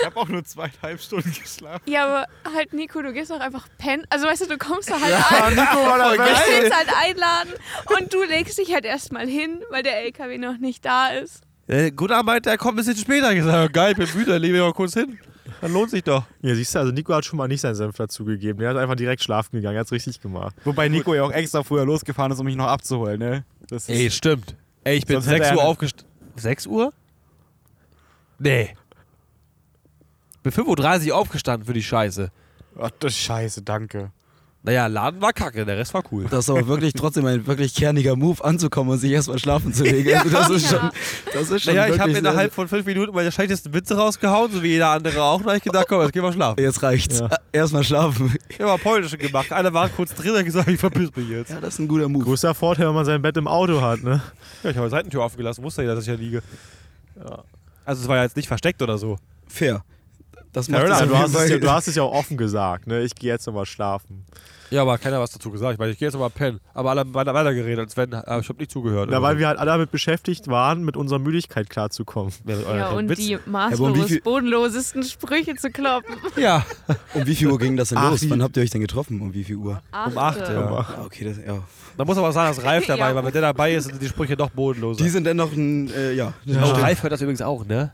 Ich 0.00 0.06
habe 0.06 0.16
auch 0.18 0.28
nur 0.28 0.44
zweieinhalb 0.44 1.00
Stunden 1.00 1.32
geschlafen. 1.32 1.82
ja, 1.86 2.04
aber 2.06 2.26
halt 2.54 2.72
Nico, 2.72 3.02
du 3.02 3.12
gehst 3.12 3.30
doch 3.30 3.40
einfach 3.40 3.68
pennen. 3.78 4.04
Also 4.10 4.26
weißt 4.26 4.42
du, 4.42 4.46
du 4.46 4.58
kommst 4.58 4.90
da 4.90 5.00
halt 5.00 5.10
ja 5.12 5.46
an. 5.46 5.54
Nico 5.54 5.76
war 5.86 5.96
Du 6.12 6.16
dabei. 6.16 6.34
stehst 6.36 6.74
halt 6.74 6.88
einladen 7.04 7.50
und 7.98 8.12
du 8.14 8.22
legst 8.24 8.58
dich 8.58 8.72
halt 8.72 8.84
erstmal 8.84 9.26
hin, 9.26 9.60
weil 9.70 9.82
der 9.82 10.02
LKW 10.04 10.38
noch 10.38 10.58
nicht 10.58 10.84
da 10.84 11.08
ist. 11.08 11.42
äh, 11.68 11.90
Gunnar 11.90 12.22
meinte, 12.22 12.48
er 12.50 12.58
kommt 12.58 12.74
ein 12.74 12.76
bisschen 12.76 12.96
später. 12.96 13.30
Ich 13.32 13.38
gesagt, 13.38 13.72
geil, 13.72 13.92
ich 13.92 13.98
bin 13.98 14.08
müde, 14.18 14.38
lege 14.38 14.52
mich 14.54 14.62
mal 14.62 14.72
kurz 14.72 14.94
hin. 14.94 15.18
Dann 15.60 15.72
lohnt 15.72 15.90
sich 15.90 16.04
doch. 16.04 16.24
Ja, 16.42 16.54
siehst 16.54 16.74
du, 16.74 16.78
also 16.80 16.92
Nico 16.92 17.14
hat 17.14 17.24
schon 17.24 17.38
mal 17.38 17.48
nicht 17.48 17.60
seinen 17.60 17.74
Senf 17.74 17.96
dazugegeben. 17.96 18.60
Der 18.60 18.70
hat 18.70 18.76
einfach 18.76 18.94
direkt 18.96 19.22
schlafen 19.22 19.56
gegangen. 19.56 19.76
Er 19.76 19.80
hat 19.80 19.86
es 19.86 19.92
richtig 19.92 20.20
gemacht. 20.20 20.54
Wobei 20.64 20.88
Nico 20.88 21.14
ja 21.14 21.22
auch 21.22 21.32
extra 21.32 21.62
früher 21.62 21.84
losgefahren 21.84 22.32
ist, 22.32 22.38
um 22.38 22.46
mich 22.46 22.56
noch 22.56 22.66
abzuholen, 22.66 23.18
ne? 23.18 23.44
Das 23.68 23.88
ist 23.88 23.88
Ey, 23.88 24.10
stimmt. 24.10 24.54
Ey, 24.84 24.98
ich 24.98 25.06
bin 25.06 25.14
Sonst 25.16 25.28
hätte 25.28 25.44
6 25.44 25.50
er 25.50 25.56
Uhr 25.56 25.64
aufgestanden. 25.64 26.12
6 26.36 26.66
Uhr? 26.66 26.92
Nee. 28.38 28.74
Bin 30.42 30.52
5.30 30.52 31.08
Uhr 31.08 31.16
aufgestanden 31.16 31.66
für 31.66 31.72
die 31.72 31.82
Scheiße. 31.82 32.30
Ach, 32.78 32.90
das 32.98 33.16
scheiße, 33.16 33.62
danke. 33.62 34.12
Naja, 34.66 34.88
Laden 34.88 35.22
war 35.22 35.32
kacke, 35.32 35.64
der 35.64 35.78
Rest 35.78 35.94
war 35.94 36.02
cool. 36.10 36.26
Das 36.28 36.40
ist 36.40 36.50
aber 36.50 36.66
wirklich 36.66 36.92
trotzdem 36.96 37.24
ein 37.24 37.46
wirklich 37.46 37.72
kerniger 37.72 38.16
Move, 38.16 38.44
anzukommen 38.44 38.90
und 38.92 38.98
sich 38.98 39.12
erstmal 39.12 39.38
schlafen 39.38 39.72
zu 39.72 39.84
legen. 39.84 40.12
Also 40.16 40.28
das 40.28 40.50
ist 40.50 40.68
schon. 40.68 40.90
Das 41.32 41.50
ist 41.50 41.62
schon 41.62 41.74
Naja, 41.76 41.94
ich 41.94 42.00
habe 42.00 42.10
innerhalb 42.10 42.52
von 42.52 42.66
5 42.66 42.84
Minuten 42.84 43.14
meine 43.14 43.30
schlechtesten 43.30 43.72
Witze 43.72 43.96
rausgehauen, 43.96 44.50
so 44.50 44.64
wie 44.64 44.70
jeder 44.70 44.88
andere 44.90 45.22
auch. 45.22 45.38
Und 45.38 45.46
hab 45.46 45.54
ich 45.56 45.62
gedacht, 45.62 45.86
komm, 45.88 46.02
jetzt 46.02 46.12
gehen 46.12 46.24
wir 46.24 46.32
schlafen. 46.32 46.60
Jetzt 46.60 46.82
reicht's. 46.82 47.20
Ja. 47.20 47.28
Erstmal 47.52 47.84
schlafen. 47.84 48.34
Ich 48.48 48.58
habe 48.58 48.70
mal 48.70 48.78
polnische 48.78 49.16
gemacht. 49.16 49.52
Einer 49.52 49.72
war 49.72 49.88
kurz 49.88 50.12
drin 50.14 50.32
und 50.32 50.38
hat 50.38 50.44
gesagt, 50.44 50.68
ich 50.68 50.80
verpiss 50.80 51.14
mich 51.14 51.28
jetzt. 51.28 51.50
Ja, 51.52 51.60
das 51.60 51.74
ist 51.74 51.78
ein 51.78 51.86
guter 51.86 52.08
Move. 52.08 52.24
Größter 52.24 52.52
Vorteil, 52.52 52.88
wenn 52.88 52.94
man 52.94 53.04
sein 53.04 53.22
Bett 53.22 53.36
im 53.36 53.46
Auto 53.46 53.80
hat, 53.80 54.02
ne? 54.02 54.20
Ja, 54.64 54.70
ich 54.70 54.76
habe 54.76 54.88
die 54.88 54.90
Seitentür 54.90 55.22
offen 55.22 55.36
gelassen, 55.36 55.62
wusste 55.62 55.84
ja, 55.84 55.94
dass 55.94 56.00
ich 56.04 56.10
hier 56.10 56.18
liege. 56.18 56.42
Also 57.84 58.02
es 58.02 58.08
war 58.08 58.16
ja 58.16 58.24
jetzt 58.24 58.34
nicht 58.36 58.48
versteckt 58.48 58.82
oder 58.82 58.98
so. 58.98 59.16
Fair. 59.46 59.84
Das 60.52 60.66
Ja, 60.66 60.78
macht 60.78 60.88
Ja, 60.88 60.94
auf 60.96 61.06
du, 61.06 61.18
hast 61.18 61.34
es 61.34 61.50
ja, 61.50 61.58
du 61.58 61.70
hast 61.70 61.88
es 61.88 61.94
ja 61.96 62.02
auch 62.02 62.12
offen 62.12 62.36
gesagt, 62.36 62.86
ne? 62.86 63.02
Ich 63.02 63.14
gehe 63.14 63.30
jetzt 63.30 63.46
nochmal 63.46 63.66
schlafen. 63.66 64.24
Ja, 64.70 64.82
aber 64.82 64.98
keiner 64.98 65.16
hat 65.16 65.22
was 65.22 65.30
dazu 65.30 65.50
gesagt. 65.50 65.74
Ich 65.74 65.78
meine, 65.78 65.92
ich 65.92 65.98
gehe 65.98 66.08
jetzt 66.08 66.18
mal 66.18 66.28
pennen. 66.30 66.60
Aber 66.74 66.90
alle 66.90 67.00
haben 67.00 67.14
weiter, 67.14 67.34
weiter 67.34 67.54
geredet, 67.54 67.78
als 67.80 67.96
wenn, 67.96 68.12
aber 68.14 68.40
ich 68.40 68.48
habe 68.48 68.58
nicht 68.58 68.70
zugehört. 68.70 69.08
Na, 69.10 69.18
oder 69.18 69.22
weil 69.26 69.38
wir 69.38 69.46
halt 69.48 69.58
alle 69.58 69.70
damit 69.70 69.90
beschäftigt 69.90 70.48
waren, 70.48 70.84
mit 70.84 70.96
unserer 70.96 71.18
Müdigkeit 71.18 71.70
klarzukommen. 71.70 72.32
Ja, 72.46 72.76
Ja, 72.76 72.88
und 72.90 73.08
Witz- 73.10 73.16
die 73.16 73.36
um 73.36 73.52
maßlos 73.52 74.06
viel- 74.06 74.20
bodenlosesten 74.22 75.02
Sprüche 75.04 75.54
zu 75.56 75.70
kloppen. 75.70 76.14
Ja, 76.36 76.64
Um 77.14 77.26
wie 77.26 77.34
viel 77.34 77.48
Uhr 77.48 77.58
ging 77.58 77.76
das 77.76 77.90
denn 77.90 77.98
Ach, 77.98 78.10
los? 78.10 78.28
Wann 78.28 78.42
habt 78.42 78.56
ihr 78.56 78.62
euch 78.62 78.70
denn 78.70 78.80
getroffen? 78.80 79.20
Um 79.20 79.32
wie 79.32 79.44
viel 79.44 79.56
Uhr? 79.56 79.80
um 80.06 80.18
8, 80.18 80.38
ja. 80.48 80.60
Ah, 80.68 81.04
okay, 81.04 81.24
das, 81.24 81.36
ja. 81.38 81.58
Da 81.96 82.04
muss 82.04 82.18
aber 82.18 82.28
auch 82.28 82.32
sagen, 82.32 82.54
dass 82.54 82.64
Ralf 82.64 82.86
dabei 82.88 83.08
Ja. 83.10 83.14
war. 83.14 83.24
Wenn 83.24 83.32
der 83.32 83.42
dabei 83.42 83.74
ist, 83.74 83.84
sind 83.84 84.02
die 84.02 84.08
Sprüche 84.08 84.34
noch 84.34 84.50
bodenloser. 84.50 85.02
Die 85.02 85.08
sind 85.10 85.24
dennoch 85.24 85.52
ein, 85.52 85.90
äh, 85.94 86.12
ja. 86.12 86.32
oh, 86.48 86.52
Ralf 86.72 87.02
hört 87.02 87.12
das 87.12 87.20
übrigens 87.22 87.40
auch, 87.42 87.64
ne? 87.64 87.92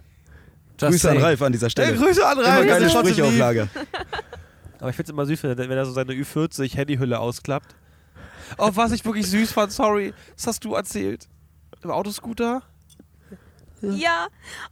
Just 0.80 0.90
Grüße 0.92 1.08
an 1.10 1.14
saying. 1.16 1.24
Ralf 1.24 1.42
an 1.42 1.52
dieser 1.52 1.70
Stelle. 1.70 1.94
Grüße 1.96 2.26
an 2.26 2.38
Immer 2.38 2.48
Ralf. 2.48 2.66
geile 2.66 2.84
das 2.86 3.68
Aber 4.82 4.90
ich 4.90 4.96
finde 4.96 5.10
es 5.10 5.12
immer 5.12 5.26
süß, 5.26 5.44
wenn 5.44 5.50
er, 5.50 5.58
wenn 5.58 5.78
er 5.78 5.86
so 5.86 5.92
seine 5.92 6.12
Ü40 6.12 6.74
Handyhülle 6.74 7.20
ausklappt. 7.20 7.76
Oh, 8.58 8.68
was 8.74 8.90
ich 8.90 9.04
wirklich 9.04 9.28
süß 9.28 9.52
fand, 9.52 9.70
sorry. 9.70 10.12
Das 10.34 10.48
hast 10.48 10.64
du 10.64 10.74
erzählt. 10.74 11.28
Im 11.84 11.92
Autoscooter? 11.92 12.62
Ja, 13.80 14.26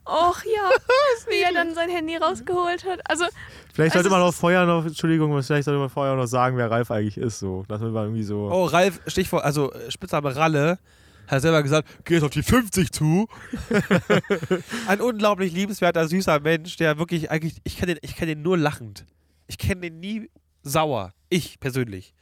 och 0.05 0.43
ja, 0.45 0.71
wie 1.31 1.41
er 1.43 1.53
dann 1.53 1.77
sein 1.77 1.91
Handy 1.91 2.17
rausgeholt 2.17 2.85
hat. 2.87 3.01
Also, 3.09 3.25
Vielleicht 3.73 3.93
sollte 3.93 4.09
Also 4.09 4.19
man 4.19 4.27
auch 4.27 4.35
vorher 4.35 4.67
noch, 4.67 4.85
Entschuldigung, 4.85 5.31
vielleicht 5.45 5.65
sollte 5.65 5.79
man 5.79 5.89
vorher 5.89 6.17
noch 6.17 6.27
sagen, 6.27 6.57
wer 6.57 6.69
Ralf 6.73 6.91
eigentlich 6.91 7.17
ist. 7.17 7.39
So. 7.39 7.65
Dass 7.69 7.81
man 7.81 7.95
irgendwie 7.95 8.25
so. 8.25 8.51
Oh, 8.51 8.65
Ralf, 8.65 9.01
Stichwort, 9.07 9.45
also 9.45 9.73
Spitzname 9.91 10.35
Ralle, 10.35 10.81
hat 11.29 11.43
selber 11.43 11.63
gesagt, 11.63 11.89
geh 12.05 12.15
jetzt 12.15 12.25
auf 12.25 12.31
die 12.31 12.43
50 12.43 12.91
zu. 12.91 13.29
Ein 14.89 15.01
unglaublich 15.01 15.53
liebenswerter, 15.53 16.09
süßer 16.09 16.41
Mensch, 16.41 16.77
der 16.79 16.99
wirklich 16.99 17.31
eigentlich, 17.31 17.61
ich 17.63 17.77
kenne 17.77 17.95
den, 17.95 18.01
ich 18.03 18.17
kenn 18.17 18.27
den 18.27 18.43
nur 18.43 18.59
lachend. 18.59 19.05
Ich 19.51 19.59
kenne 19.59 19.81
den 19.81 19.99
nie 19.99 20.31
sauer. 20.63 21.13
Ich 21.29 21.59
persönlich. 21.59 22.15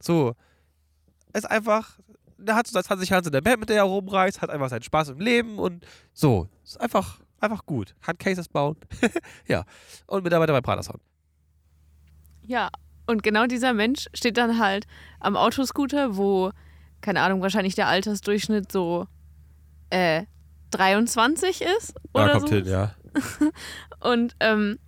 So. 0.00 0.34
Ist 1.32 1.50
einfach, 1.50 1.98
der 2.36 2.56
hat 2.56 2.66
so 2.66 2.72
seit 2.74 2.84
20 2.84 3.08
Jahren 3.08 3.24
so 3.24 3.30
eine 3.30 3.40
Band, 3.40 3.60
mit 3.60 3.70
der 3.70 3.78
er 3.78 3.82
rumreist, 3.84 4.42
hat 4.42 4.50
einfach 4.50 4.68
seinen 4.68 4.82
Spaß 4.82 5.08
im 5.08 5.20
Leben 5.20 5.58
und 5.58 5.86
so. 6.12 6.46
Ist 6.62 6.78
einfach, 6.78 7.20
einfach 7.40 7.64
gut. 7.64 7.94
Kann 8.02 8.18
Cases 8.18 8.48
bauen. 8.50 8.76
ja. 9.46 9.64
Und 10.06 10.24
Mitarbeiter 10.24 10.52
bei 10.52 10.60
Praterson. 10.60 11.00
ja. 12.42 12.68
Und 13.06 13.22
genau 13.22 13.46
dieser 13.46 13.72
Mensch 13.72 14.08
steht 14.12 14.36
dann 14.36 14.58
halt 14.58 14.86
am 15.20 15.34
Autoscooter, 15.34 16.18
wo, 16.18 16.50
keine 17.00 17.22
Ahnung, 17.22 17.40
wahrscheinlich 17.40 17.74
der 17.74 17.88
Altersdurchschnitt 17.88 18.70
so 18.70 19.06
äh, 19.88 20.26
23 20.72 21.62
ist 21.62 21.94
oder 22.12 22.26
Ja, 22.26 22.32
kommt 22.34 22.48
so. 22.50 22.54
hin, 22.56 22.66
ja. 22.66 22.94
Und 24.00 24.36
ähm, 24.40 24.78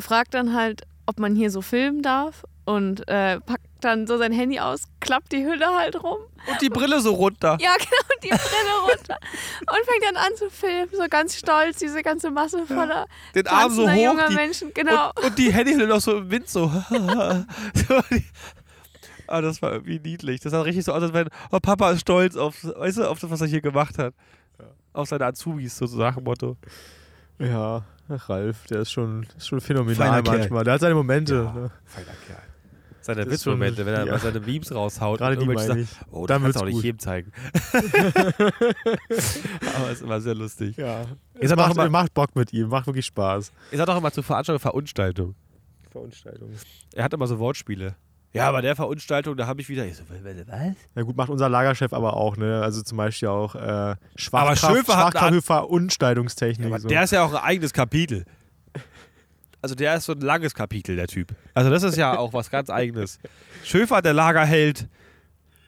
fragt 0.00 0.34
dann 0.34 0.54
halt, 0.54 0.82
ob 1.06 1.18
man 1.18 1.34
hier 1.34 1.50
so 1.50 1.62
filmen 1.62 2.02
darf. 2.02 2.44
Und 2.66 3.08
äh, 3.08 3.40
packt 3.40 3.66
dann 3.80 4.06
so 4.06 4.16
sein 4.16 4.30
Handy 4.32 4.60
aus, 4.60 4.82
klappt 5.00 5.32
die 5.32 5.44
Hülle 5.44 5.66
halt 5.76 6.00
rum. 6.04 6.18
Und 6.48 6.62
die 6.62 6.68
Brille 6.68 7.00
so 7.00 7.14
runter. 7.14 7.58
Ja, 7.60 7.74
genau, 7.78 8.02
und 8.14 8.22
die 8.22 8.28
Brille 8.28 8.74
runter. 8.82 9.18
Und 9.60 9.86
fängt 9.86 10.04
dann 10.04 10.16
an 10.16 10.36
zu 10.36 10.50
filmen, 10.50 10.90
so 10.92 11.04
ganz 11.08 11.36
stolz, 11.36 11.78
diese 11.78 12.02
ganze 12.02 12.30
Masse 12.30 12.64
voller 12.66 13.06
Den 13.34 13.48
Arm 13.48 13.72
so 13.72 13.90
hoch. 13.90 13.96
junger 13.96 14.28
Die, 14.28 14.34
Menschen. 14.34 14.72
Genau. 14.72 15.08
Und, 15.16 15.24
und 15.24 15.38
die 15.38 15.52
Handyhülle 15.52 15.88
noch 15.88 16.00
so 16.00 16.18
im 16.18 16.30
Wind 16.30 16.48
so. 16.48 16.70
Aber 19.26 19.42
das 19.42 19.60
war 19.62 19.72
irgendwie 19.72 19.98
niedlich. 19.98 20.40
Das 20.40 20.52
sah 20.52 20.62
richtig 20.62 20.84
so 20.84 20.92
aus, 20.92 21.02
als 21.02 21.12
wenn 21.12 21.28
oh, 21.50 21.58
Papa 21.58 21.90
ist 21.90 22.02
stolz 22.02 22.36
auf, 22.36 22.62
weißt 22.62 22.98
du, 22.98 23.08
auf 23.08 23.18
das, 23.18 23.30
was 23.30 23.40
er 23.40 23.48
hier 23.48 23.62
gemacht 23.62 23.98
hat. 23.98 24.14
Auf 24.92 25.08
seine 25.08 25.26
Azubis 25.26 25.76
sozusagen 25.76 26.22
Motto. 26.22 26.56
Ja, 27.40 27.84
Ralf, 28.08 28.66
der 28.66 28.80
ist 28.82 28.92
schon, 28.92 29.26
ist 29.36 29.48
schon 29.48 29.60
phänomenal 29.60 29.96
Feiner 29.96 30.22
Kerl. 30.22 30.38
manchmal. 30.38 30.64
Der 30.64 30.74
hat 30.74 30.80
seine 30.80 30.94
Momente. 30.94 31.34
Ne? 31.34 31.70
Feiner 31.84 32.06
Kerl. 32.26 32.42
Seine 33.02 33.30
Witzmomente, 33.30 33.86
wenn 33.86 33.94
er 33.94 34.04
ja. 34.04 34.12
mal 34.12 34.18
seine 34.18 34.40
Memes 34.40 34.74
raushaut. 34.74 35.18
Gerade 35.18 35.36
und 35.36 35.42
die 35.42 35.46
meine 35.46 35.66
Sachen- 35.66 35.80
ich. 35.82 35.88
Oh, 36.12 36.26
Dann 36.26 36.42
kannst 36.42 36.56
du 36.56 36.60
auch 36.60 36.66
nicht 36.66 36.74
gut. 36.74 36.84
jedem 36.84 36.98
zeigen. 36.98 37.32
Aber 39.74 39.90
ist 39.90 40.02
immer 40.02 40.20
sehr 40.20 40.34
lustig. 40.34 40.76
Ja. 40.76 41.06
Es 41.34 41.54
macht, 41.56 41.72
immer- 41.74 41.88
macht 41.88 42.12
Bock 42.14 42.36
mit 42.36 42.52
ihm, 42.52 42.68
macht 42.68 42.86
wirklich 42.86 43.06
Spaß. 43.06 43.52
Ihr 43.72 43.78
seid 43.78 43.88
auch 43.88 43.96
immer 43.96 44.12
zu 44.12 44.22
Veranstaltung 44.22 44.60
Verunstaltung. 44.60 45.34
Veranstaltung. 45.90 46.50
Er 46.94 47.04
hat 47.04 47.14
immer 47.14 47.26
so 47.26 47.38
Wortspiele. 47.38 47.96
Ja, 48.32 48.52
bei 48.52 48.60
der 48.60 48.76
Verunstaltung, 48.76 49.36
da 49.36 49.46
habe 49.46 49.60
ich 49.60 49.68
wieder. 49.68 49.84
Ich 49.86 49.96
so, 49.96 50.04
was? 50.08 50.18
Ja 50.94 51.02
gut, 51.02 51.16
macht 51.16 51.30
unser 51.30 51.48
Lagerchef 51.48 51.92
aber 51.92 52.14
auch, 52.14 52.36
ne? 52.36 52.62
Also 52.62 52.82
zum 52.82 52.96
Beispiel 52.96 53.28
auch 53.28 53.56
äh, 53.56 53.58
Aber 53.58 53.98
Schwachkraft, 54.14 54.60
Schöfer 54.60 54.96
hat 54.96 55.12
Schwachkraft 55.12 55.34
für 55.34 55.42
Verunstaltungstechnik. 55.42 56.68
Ja, 56.68 56.74
aber 56.74 56.80
so. 56.80 56.88
der 56.88 57.02
ist 57.02 57.10
ja 57.10 57.24
auch 57.24 57.32
ein 57.32 57.42
eigenes 57.42 57.72
Kapitel. 57.72 58.24
Also 59.62 59.74
der 59.74 59.96
ist 59.96 60.04
so 60.04 60.12
ein 60.12 60.20
langes 60.20 60.54
Kapitel, 60.54 60.96
der 60.96 61.06
Typ. 61.06 61.34
Also 61.54 61.70
das 61.70 61.82
ist 61.82 61.96
ja 61.96 62.16
auch 62.16 62.32
was 62.32 62.50
ganz 62.50 62.70
eigenes. 62.70 63.18
Schöfer, 63.64 64.00
der 64.00 64.14
Lagerheld, 64.14 64.88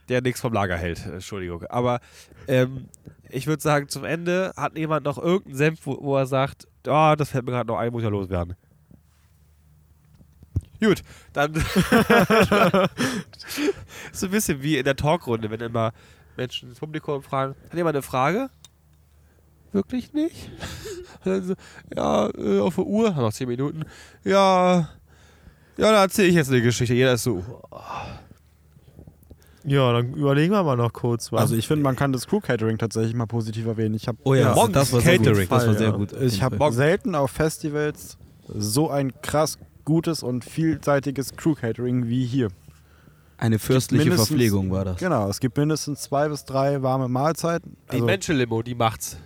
der 0.09 0.23
nichts 0.23 0.41
vom 0.41 0.53
Lager 0.53 0.77
hält. 0.77 1.05
Entschuldigung. 1.05 1.65
Aber 1.65 2.01
ähm, 2.49 2.89
ich 3.29 3.47
würde 3.47 3.63
sagen, 3.63 3.89
zum 3.89 4.05
Ende 4.05 4.53
hat 4.57 4.79
jemand 4.79 5.05
noch 5.05 5.19
irgendeinen 5.19 5.57
Senf, 5.57 5.81
wo, 5.85 5.99
wo 6.01 6.17
er 6.17 6.27
sagt, 6.27 6.69
oh, 6.87 7.15
das 7.19 7.31
fällt 7.31 7.45
mir 7.45 7.53
gerade 7.53 7.69
noch 7.69 7.79
ein, 7.79 7.93
muss 7.93 8.03
ja 8.03 8.09
loswerden. 8.09 8.55
Gut, 10.83 11.03
dann 11.33 11.55
so 14.13 14.27
ein 14.27 14.33
bisschen 14.33 14.63
wie 14.63 14.79
in 14.79 14.85
der 14.85 14.97
Talkrunde, 14.97 15.51
wenn 15.51 15.61
immer 15.61 15.93
Menschen 16.37 16.71
ins 16.71 16.81
Publikum 16.81 17.23
fragen, 17.23 17.55
hat 17.65 17.75
jemand 17.75 17.95
eine 17.97 18.03
Frage? 18.03 18.51
Wirklich 19.73 20.13
nicht? 20.13 20.51
So, 21.25 21.55
ja, 21.95 22.31
äh, 22.37 22.59
auf 22.59 22.75
der 22.75 22.85
Uhr, 22.85 23.13
noch 23.13 23.33
10 23.33 23.47
Minuten. 23.47 23.85
Ja, 24.25 24.89
ja, 25.77 25.93
da 25.93 26.03
erzähle 26.03 26.27
ich 26.27 26.35
jetzt 26.35 26.51
eine 26.51 26.61
Geschichte. 26.63 26.95
Jeder 26.95 27.13
ist 27.13 27.23
so, 27.23 27.45
ja, 29.63 29.93
dann 29.93 30.15
überlegen 30.15 30.53
wir 30.53 30.65
mal 30.65 30.77
noch 30.77 30.93
kurz. 30.93 31.33
Also 31.33 31.55
ich 31.55 31.69
finde, 31.69 31.85
man 31.85 31.95
kann 31.95 32.13
das 32.13 32.27
Crew 32.27 32.41
Catering 32.41 32.77
tatsächlich 32.77 33.15
mal 33.15 33.27
positiv 33.27 33.67
erwähnen. 33.67 33.95
Ich 33.95 34.09
habe 34.09 34.19
Oh 34.25 34.35
ja, 34.35 34.53
das 34.67 34.93
war 34.93 35.01
sehr 35.01 35.19
gut. 35.19 35.27
Catering. 35.27 35.49
Das 35.49 35.67
war 35.69 35.75
sehr 35.75 35.93
gut. 35.93 36.13
ich 36.21 36.43
hab 36.43 36.73
selten 36.73 37.15
auf 37.15 37.31
Festivals 37.31 38.19
so 38.49 38.91
ein 38.91 39.13
krass 39.23 39.59
gutes 39.85 40.23
und 40.23 40.45
vielseitiges 40.45 41.37
Crew 41.37 41.55
Catering 41.55 42.09
wie 42.09 42.25
hier. 42.25 42.49
Eine 43.39 43.59
fürstliche 43.59 44.13
Verpflegung 44.13 44.71
war 44.71 44.85
das. 44.85 44.99
Genau, 44.99 45.29
es 45.29 45.41
gibt 45.41 45.57
mindestens 45.57 46.03
zwei 46.03 46.29
bis 46.29 46.45
drei 46.45 46.83
warme 46.83 47.09
Mahlzeiten. 47.09 47.77
die 47.91 47.95
Also 47.95 48.07
Menschel-Limo, 48.07 48.63
die 48.63 48.75
macht's. 48.77 49.17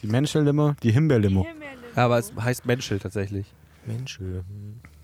die 0.00 0.06
Menschel-Limo, 0.06 0.74
die 0.82 0.92
Himbeerlimo. 0.92 1.46
Ja, 1.96 2.04
aber 2.04 2.18
es 2.18 2.32
heißt 2.38 2.66
Menschel 2.66 2.98
tatsächlich. 3.00 3.46
Mensch, 3.84 4.20
äh, 4.20 4.42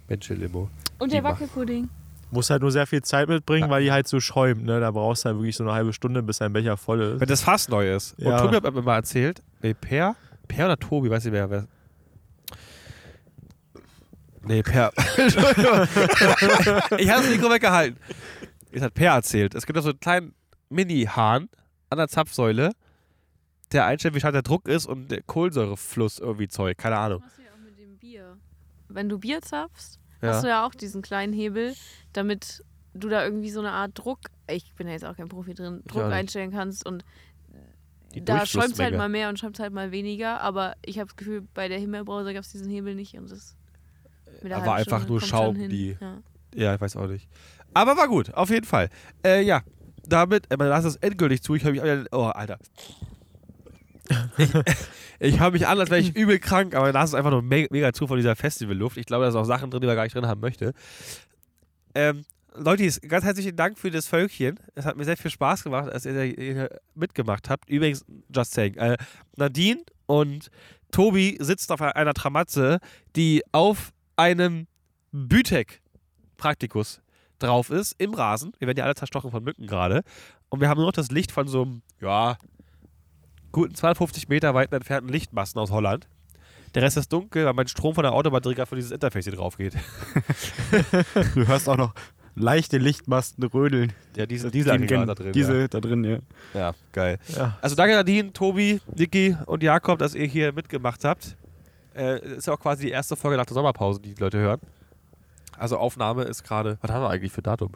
Menschel-Limo. 0.09 0.71
Und 0.99 1.13
der 1.13 1.25
Wackelpudding. 1.25 1.89
muss 2.31 2.49
halt 2.51 2.63
nur 2.63 2.71
sehr 2.71 2.87
viel 2.87 3.03
Zeit 3.03 3.29
mitbringen, 3.29 3.69
weil 3.71 3.83
die 3.83 3.91
halt 3.91 4.07
so 4.07 4.21
schäumt, 4.21 4.65
ne? 4.65 4.79
Da 4.81 4.91
brauchst 4.93 5.25
du 5.25 5.31
halt 5.31 5.39
wirklich 5.39 5.57
so 5.57 5.65
eine 5.65 5.73
halbe 5.73 5.93
Stunde, 5.93 6.23
bis 6.23 6.39
dein 6.39 6.53
Becher 6.53 6.77
voll 6.77 7.01
ist. 7.01 7.21
Wenn 7.21 7.29
das 7.29 7.41
Fass 7.43 7.69
neu 7.69 7.93
ist. 7.95 8.15
Ja. 8.19 8.37
Und 8.37 8.53
Tobi 8.53 8.57
hat 8.67 8.75
mir 8.75 8.83
mal 8.83 8.97
erzählt, 8.97 9.43
nee, 9.63 9.75
Per? 9.75 10.15
Per 10.47 10.65
oder 10.67 10.77
Tobi, 10.77 11.11
weiß 11.11 11.25
nicht 11.25 11.33
mehr. 11.33 11.51
Wer. 11.51 11.67
Nee, 14.49 14.63
Per. 14.63 14.93
Entschuldigung. 15.17 15.87
ich 16.99 17.11
habe 17.11 17.23
das 17.23 17.31
Mikro 17.31 17.51
weggehalten. 17.51 17.99
Es 18.73 18.83
hat 18.83 18.95
Per 18.95 19.13
erzählt. 19.15 19.55
Es 19.55 19.67
gibt 19.67 19.77
doch 19.77 19.83
so 19.83 19.91
einen 19.91 20.01
kleinen 20.01 20.35
Mini-Hahn 20.71 21.49
an 21.91 21.99
der 21.99 22.09
Zapfsäule, 22.09 22.73
der 23.73 23.87
einstellt, 23.87 24.15
wie 24.15 24.19
stark 24.21 24.33
der 24.33 24.43
Druck 24.43 24.67
ist 24.69 24.87
und 24.87 25.09
der 25.11 25.23
Kohlensäurefluss 25.23 26.19
irgendwie 26.19 26.49
Zeug. 26.49 26.77
Keine 26.79 26.97
Ahnung. 26.97 27.21
Machst 27.21 27.39
du 27.39 27.43
ja 27.43 27.51
auch 27.53 27.59
mit 27.65 27.79
dem 27.79 27.99
Bier. 27.99 28.37
Wenn 28.89 29.09
du 29.09 29.19
Bier 29.19 29.41
zapfst, 29.43 29.99
Ja. 30.23 30.29
hast 30.31 30.45
du 30.45 30.49
ja 30.49 30.67
auch 30.67 30.75
diesen 30.75 31.03
kleinen 31.03 31.33
Hebel, 31.33 31.75
damit 32.13 32.65
du 32.95 33.09
da 33.09 33.23
irgendwie 33.25 33.51
so 33.51 33.61
eine 33.61 33.73
Art 33.73 33.93
Druck, 33.95 34.19
ich 34.51 34.75
bin 34.75 34.87
ja 34.87 34.95
jetzt 34.95 35.05
auch 35.05 35.17
kein 35.17 35.29
Profi 35.29 35.55
drin, 35.55 35.83
Druck 35.87 36.03
auch 36.03 36.07
nicht. 36.07 36.15
einstellen 36.17 36.51
kannst 36.51 36.87
und 36.87 37.05
Die 38.15 38.25
da 38.25 38.47
schäumt 38.47 38.73
es 38.73 38.79
halt 38.79 38.97
mal 38.97 39.11
mehr 39.11 39.29
und 39.29 39.39
schäumt 39.39 39.57
es 39.57 39.61
halt 39.61 39.73
mal 39.75 39.91
weniger, 39.93 40.41
aber 40.41 40.75
ich 40.85 40.99
habe 40.99 41.09
das 41.09 41.17
Gefühl, 41.17 41.47
bei 41.55 41.69
der 41.69 41.79
Himmelbrause 41.79 42.33
gab 42.33 42.43
es 42.45 42.51
diesen 42.51 42.71
Hebel 42.71 42.95
nicht 42.95 43.15
und 43.19 43.31
das 43.31 43.57
war 44.43 44.75
einfach 44.77 44.99
Stunde 45.03 45.07
nur 45.09 45.21
Schaum, 45.21 45.69
die- 45.69 45.97
Ja. 46.01 46.19
Ja, 46.55 46.75
ich 46.75 46.81
weiß 46.81 46.97
auch 46.97 47.07
nicht. 47.07 47.29
Aber 47.75 47.97
war 47.97 48.09
gut, 48.09 48.33
auf 48.35 48.51
jeden 48.51 48.65
Fall. 48.67 48.89
Äh, 49.25 49.43
ja, 49.43 49.63
damit, 50.07 50.51
äh, 50.51 50.57
man 50.57 50.69
lass 50.69 50.85
es 50.85 50.97
endgültig 50.97 51.43
zu. 51.43 51.55
Ich 51.55 51.65
höre 51.65 51.73
mich 51.73 52.09
oh, 52.13 52.25
Alter. 52.25 52.59
Ich, 54.39 54.51
ich 55.21 55.41
höre 55.41 55.51
mich 55.51 55.67
an, 55.67 55.79
als 55.79 55.91
wäre 55.91 56.01
ich 56.01 56.17
übel 56.17 56.39
krank, 56.39 56.75
aber 56.75 56.93
lass 56.93 57.11
es 57.11 57.15
einfach 57.15 57.31
nur 57.31 57.43
me 57.43 57.67
mega 57.71 57.93
zu 57.93 58.07
von 58.07 58.17
dieser 58.17 58.37
Festivalluft. 58.37 58.97
Ich 58.97 59.05
glaube, 59.05 59.25
da 59.27 59.31
sind 59.31 59.41
auch 59.41 59.45
Sachen 59.45 59.71
drin, 59.71 59.81
die 59.83 59.87
man 59.87 59.97
gar 59.97 60.05
nicht 60.05 60.15
drin 60.15 60.27
haben 60.27 60.41
möchte. 60.41 60.73
Ähm, 61.95 62.25
Leute, 62.55 62.89
ganz 63.07 63.25
herzlichen 63.25 63.55
Dank 63.57 63.79
für 63.79 63.91
das 63.91 64.07
Völkchen. 64.07 64.59
Es 64.75 64.87
hat 64.87 64.97
mir 64.97 65.05
sehr 65.05 65.17
viel 65.17 65.31
Spaß 65.31 65.63
gemacht, 65.65 65.93
dass 65.93 66.07
ihr 66.07 66.71
mitgemacht 66.95 67.51
habt. 67.51 67.69
Übrigens, 67.69 68.05
just 68.35 68.53
saying, 68.53 68.75
äh, 68.77 68.97
Nadine 69.37 69.83
und 70.07 70.51
Tobi 70.91 71.37
sitzt 71.41 71.71
auf 71.71 71.83
einer 71.83 72.15
Tramatze, 72.15 72.79
die 73.15 73.43
auf 73.53 73.93
einem 74.19 74.67
Bütek 75.13 75.81
Praktikus 76.37 77.01
drauf 77.39 77.71
ist, 77.71 77.95
im 77.99 78.15
Rasen. 78.15 78.53
Wir 78.59 78.67
werden 78.67 78.79
ja 78.79 78.85
alle 78.85 78.95
zerstochen 78.95 79.31
von 79.31 79.43
Mücken 79.43 79.67
gerade. 79.67 80.03
Und 80.49 80.61
wir 80.61 80.69
haben 80.69 80.79
nur 80.79 80.87
noch 80.87 80.93
das 80.93 81.11
Licht 81.11 81.33
von 81.33 81.47
so 81.49 81.63
einem, 81.63 81.83
ja, 82.01 82.37
guten 83.53 83.75
250 83.75 84.29
Meter 84.29 84.55
weiten 84.55 84.75
entfernten 84.75 85.13
Lichtmasten 85.13 85.59
aus 85.59 85.71
Holland. 85.71 86.09
Der 86.75 86.83
Rest 86.83 86.97
ist 86.97 87.13
dunkel, 87.13 87.47
weil 87.47 87.55
mein 87.55 87.69
Strom 87.69 87.95
von 87.95 88.03
der 88.03 88.13
Autobatterie 88.13 88.55
gerade 88.55 88.69
von 88.69 88.77
dieses 88.77 88.91
Interface 88.91 89.25
hier 89.25 89.35
drauf 89.35 89.57
geht. 89.57 89.75
Du 91.35 91.47
hörst 91.47 91.69
auch 91.69 91.77
noch 91.77 91.95
leichte 92.35 92.79
Lichtmasten 92.79 93.43
rödeln. 93.45 93.93
Ja, 94.17 94.27
diese 94.27 94.51
Dieselaggregat 94.51 95.09
da 95.09 95.15
drin. 95.15 95.33
Diese 95.33 95.69
da 95.69 95.81
drin, 95.81 96.05
ja. 96.05 96.11
Ja. 96.11 96.61
ja, 96.61 96.75
geil. 96.93 97.19
Ja. 97.29 97.59
Also 97.61 97.75
danke 97.75 97.95
Nadine, 97.95 98.33
Tobi, 98.33 98.81
Niki 98.95 99.37
und 99.47 99.63
Jakob, 99.63 99.99
dass 99.99 100.15
ihr 100.15 100.27
hier 100.27 100.53
mitgemacht 100.53 101.05
habt. 101.05 101.37
Äh, 101.99 102.37
ist 102.37 102.47
ja 102.47 102.55
auch 102.55 102.61
quasi 102.61 102.87
die 102.87 102.91
erste 102.93 103.17
Folge 103.17 103.37
nach 103.37 103.47
der 103.47 103.55
Sommerpause, 103.55 104.01
die 104.01 104.15
die 104.15 104.21
Leute 104.23 104.39
hören. 104.39 104.61
Also 105.59 105.77
Aufnahme 105.79 106.23
ist 106.23 106.45
gerade, 106.45 106.79
was 106.81 106.91
haben 106.91 107.03
wir 107.03 107.11
eigentlich 107.11 107.33
für 107.33 107.43
Datum? 107.43 107.73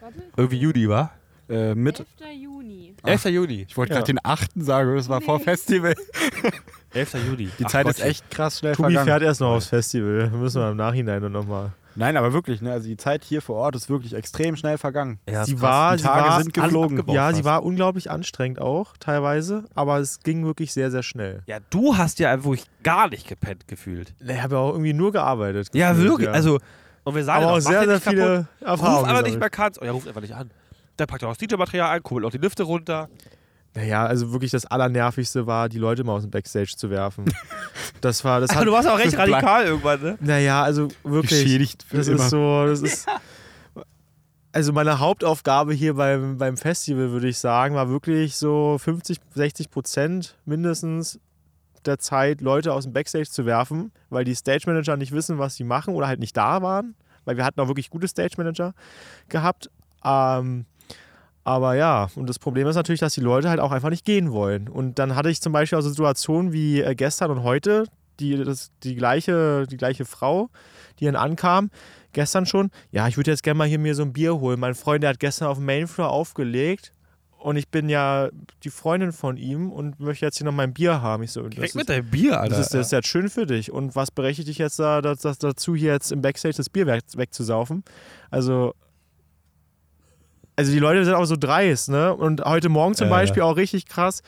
Warte, 0.00 0.22
Irgendwie 0.36 0.58
Juni, 0.58 0.88
war? 0.88 1.10
Äh, 1.48 1.74
mit, 1.74 2.04
11. 2.20 2.34
Juni. 2.42 2.94
11. 3.04 3.24
Juni. 3.26 3.66
ich 3.68 3.76
wollte 3.76 3.94
Ja. 3.94 3.98
gerade 4.00 4.12
den 4.12 4.20
8. 4.22 4.50
sagen, 4.62 4.94
das 4.94 5.08
war 5.08 5.20
vor. 5.20 5.40
Festival. 5.40 5.94
11. 6.92 7.14
Juni. 7.26 7.48
Die 7.58 7.64
Ach 7.64 7.70
Zeit 7.70 7.86
ist 7.88 7.96
Gottchen. 7.96 8.10
echt 8.10 8.30
krass 8.30 8.58
schnell 8.58 8.74
Tobi 8.74 8.88
vergangen. 8.92 9.06
fährt 9.06 9.22
erst 9.22 9.40
noch 9.40 9.54
aufs 9.56 9.66
Festival. 9.66 10.30
Müssen 10.30 10.60
wir 10.62 10.70
im 10.70 10.76
Nachhinein 10.76 11.22
dann 11.22 11.32
nochmal. 11.32 11.72
Nein, 11.98 12.16
aber 12.16 12.32
wirklich, 12.32 12.62
ne? 12.62 12.70
Also 12.72 12.86
die 12.88 12.96
Zeit 12.96 13.24
hier 13.24 13.42
vor 13.42 13.56
Ort 13.56 13.74
ist 13.74 13.90
wirklich 13.90 14.14
extrem 14.14 14.56
schnell 14.56 14.78
vergangen. 14.78 15.18
Ja, 15.28 15.44
sie 15.44 15.60
war, 15.60 15.96
Die 15.96 16.02
sie 16.02 16.06
Tage 16.08 16.28
war 16.28 16.42
sind 16.42 16.54
geflogen. 16.54 17.02
Ja, 17.08 17.28
sie 17.30 17.34
fast. 17.36 17.44
war 17.44 17.64
unglaublich 17.64 18.10
anstrengend 18.10 18.60
auch 18.60 18.96
teilweise, 18.98 19.64
aber 19.74 19.98
es 19.98 20.20
ging 20.20 20.44
wirklich 20.44 20.72
sehr, 20.72 20.90
sehr 20.92 21.02
schnell. 21.02 21.42
Ja, 21.46 21.58
du 21.70 21.96
hast 21.96 22.20
ja 22.20 22.32
wirklich 22.44 22.66
gar 22.84 23.08
nicht 23.08 23.26
gepennt 23.26 23.66
gefühlt. 23.66 24.14
Ich 24.20 24.40
habe 24.42 24.54
ja 24.54 24.60
auch 24.60 24.72
irgendwie 24.72 24.92
nur 24.92 25.10
gearbeitet. 25.12 25.70
Ja, 25.74 25.90
gefühlt, 25.90 26.10
wirklich. 26.10 26.26
ja. 26.28 26.32
Also, 26.32 26.58
und 27.04 27.14
wir 27.14 27.24
sagen 27.24 27.44
aber 27.44 27.54
auch 27.54 27.60
sehr, 27.60 27.80
sehr 27.84 27.94
nicht 27.94 28.04
kaputt. 28.04 28.18
viele 28.18 28.48
Erfahrungen. 28.60 28.98
Ruf 29.00 29.08
aber 29.08 29.22
nicht 29.22 29.40
mehr 29.40 29.50
kannst. 29.50 29.82
Oh, 29.82 29.84
ja, 29.84 29.90
ruft 29.92 30.06
einfach 30.06 30.20
nicht 30.20 30.34
an. 30.34 30.50
Der 30.98 31.06
packt 31.06 31.24
auch 31.24 31.34
das 31.36 31.38
DJ-Material 31.38 31.96
an, 31.96 32.02
kurbelt 32.02 32.26
auch 32.26 32.30
die 32.30 32.38
Lüfte 32.38 32.62
runter. 32.62 33.08
Naja, 33.74 34.06
also 34.06 34.32
wirklich 34.32 34.50
das 34.50 34.66
Allernervigste 34.66 35.46
war, 35.46 35.68
die 35.68 35.78
Leute 35.78 36.02
mal 36.04 36.14
aus 36.14 36.22
dem 36.22 36.30
Backstage 36.30 36.74
zu 36.76 36.90
werfen. 36.90 37.24
Das 38.00 38.24
war, 38.24 38.40
das 38.40 38.54
hat, 38.54 38.64
du 38.64 38.70
warst 38.70 38.88
auch 38.88 38.98
recht 38.98 39.18
radikal 39.18 39.64
irgendwann, 39.64 40.00
ne? 40.00 40.18
naja, 40.20 40.62
also 40.62 40.86
wirklich. 41.02 41.42
Geschädigt 41.42 41.82
für 41.82 41.96
Das 41.96 42.06
immer. 42.06 42.22
ist 42.22 42.30
so, 42.30 42.66
das 42.66 42.82
ist. 42.82 43.06
Also 44.52 44.72
meine 44.72 44.98
Hauptaufgabe 44.98 45.72
hier 45.74 45.94
beim, 45.94 46.38
beim 46.38 46.56
Festival, 46.56 47.10
würde 47.10 47.28
ich 47.28 47.38
sagen, 47.38 47.74
war 47.74 47.90
wirklich 47.90 48.36
so 48.36 48.76
50, 48.78 49.18
60 49.34 49.70
Prozent 49.70 50.36
mindestens 50.46 51.20
der 51.84 51.98
Zeit, 51.98 52.40
Leute 52.40 52.72
aus 52.72 52.84
dem 52.84 52.92
Backstage 52.92 53.28
zu 53.28 53.46
werfen, 53.46 53.92
weil 54.10 54.24
die 54.24 54.34
Stage 54.34 54.64
Manager 54.66 54.96
nicht 54.96 55.12
wissen, 55.12 55.38
was 55.38 55.54
sie 55.56 55.64
machen 55.64 55.94
oder 55.94 56.06
halt 56.06 56.18
nicht 56.20 56.36
da 56.36 56.62
waren, 56.62 56.94
weil 57.24 57.36
wir 57.36 57.44
hatten 57.44 57.60
auch 57.60 57.68
wirklich 57.68 57.90
gute 57.90 58.08
Stage 58.08 58.34
Manager 58.38 58.74
gehabt. 59.28 59.70
Ähm, 60.04 60.64
aber 61.44 61.74
ja, 61.74 62.08
und 62.14 62.28
das 62.28 62.38
Problem 62.38 62.66
ist 62.66 62.76
natürlich, 62.76 63.00
dass 63.00 63.14
die 63.14 63.20
Leute 63.20 63.48
halt 63.48 63.60
auch 63.60 63.72
einfach 63.72 63.90
nicht 63.90 64.04
gehen 64.04 64.32
wollen. 64.32 64.68
Und 64.68 64.98
dann 64.98 65.16
hatte 65.16 65.30
ich 65.30 65.40
zum 65.40 65.52
Beispiel 65.52 65.78
auch 65.78 65.82
so 65.82 65.88
Situationen 65.88 66.52
wie 66.52 66.80
äh, 66.80 66.94
gestern 66.94 67.30
und 67.30 67.42
heute, 67.42 67.84
die, 68.20 68.36
das, 68.42 68.70
die, 68.82 68.96
gleiche, 68.96 69.66
die 69.66 69.76
gleiche 69.76 70.04
Frau, 70.04 70.50
die 70.98 71.04
dann 71.06 71.16
ankam, 71.16 71.70
gestern 72.12 72.46
schon, 72.46 72.70
ja, 72.90 73.06
ich 73.08 73.16
würde 73.16 73.30
jetzt 73.30 73.42
gerne 73.42 73.58
mal 73.58 73.68
hier 73.68 73.78
mir 73.78 73.94
so 73.94 74.02
ein 74.02 74.12
Bier 74.12 74.38
holen. 74.40 74.60
Mein 74.60 74.74
Freund, 74.74 75.02
der 75.02 75.10
hat 75.10 75.20
gestern 75.20 75.48
auf 75.48 75.58
dem 75.58 75.66
Mainfloor 75.66 76.10
aufgelegt 76.10 76.92
und 77.38 77.56
ich 77.56 77.68
bin 77.68 77.88
ja 77.88 78.30
die 78.64 78.70
Freundin 78.70 79.12
von 79.12 79.36
ihm 79.36 79.70
und 79.70 80.00
möchte 80.00 80.26
jetzt 80.26 80.38
hier 80.38 80.44
noch 80.44 80.52
mein 80.52 80.74
Bier 80.74 81.00
haben. 81.00 81.22
Ich 81.22 81.30
so, 81.30 81.42
das 81.42 81.50
Direkt 81.54 81.70
ist, 81.70 81.74
mit 81.76 81.88
deinem 81.88 82.10
Bier, 82.10 82.40
Alter. 82.40 82.56
das 82.56 82.66
ist, 82.66 82.74
das 82.74 82.86
ist 82.86 82.92
jetzt 82.92 83.06
schön 83.06 83.28
für 83.28 83.46
dich. 83.46 83.70
Und 83.70 83.94
was 83.94 84.10
berechtigt 84.10 84.48
dich 84.48 84.58
jetzt 84.58 84.78
da, 84.78 85.00
das, 85.00 85.20
das, 85.20 85.38
dazu, 85.38 85.76
hier 85.76 85.92
jetzt 85.92 86.10
im 86.10 86.20
Backstage 86.20 86.56
das 86.56 86.68
Bier 86.68 86.86
weg, 86.86 87.04
wegzusaufen? 87.14 87.84
Also, 88.30 88.74
also 90.58 90.72
die 90.72 90.80
Leute 90.80 91.04
sind 91.04 91.14
auch 91.14 91.24
so 91.24 91.36
dreist, 91.36 91.88
ne? 91.88 92.12
Und 92.12 92.44
heute 92.44 92.68
Morgen 92.68 92.94
zum 92.94 93.06
Ja, 93.06 93.12
Beispiel 93.12 93.42
auch 93.42 93.56
richtig 93.56 93.86
krass. 93.86 94.22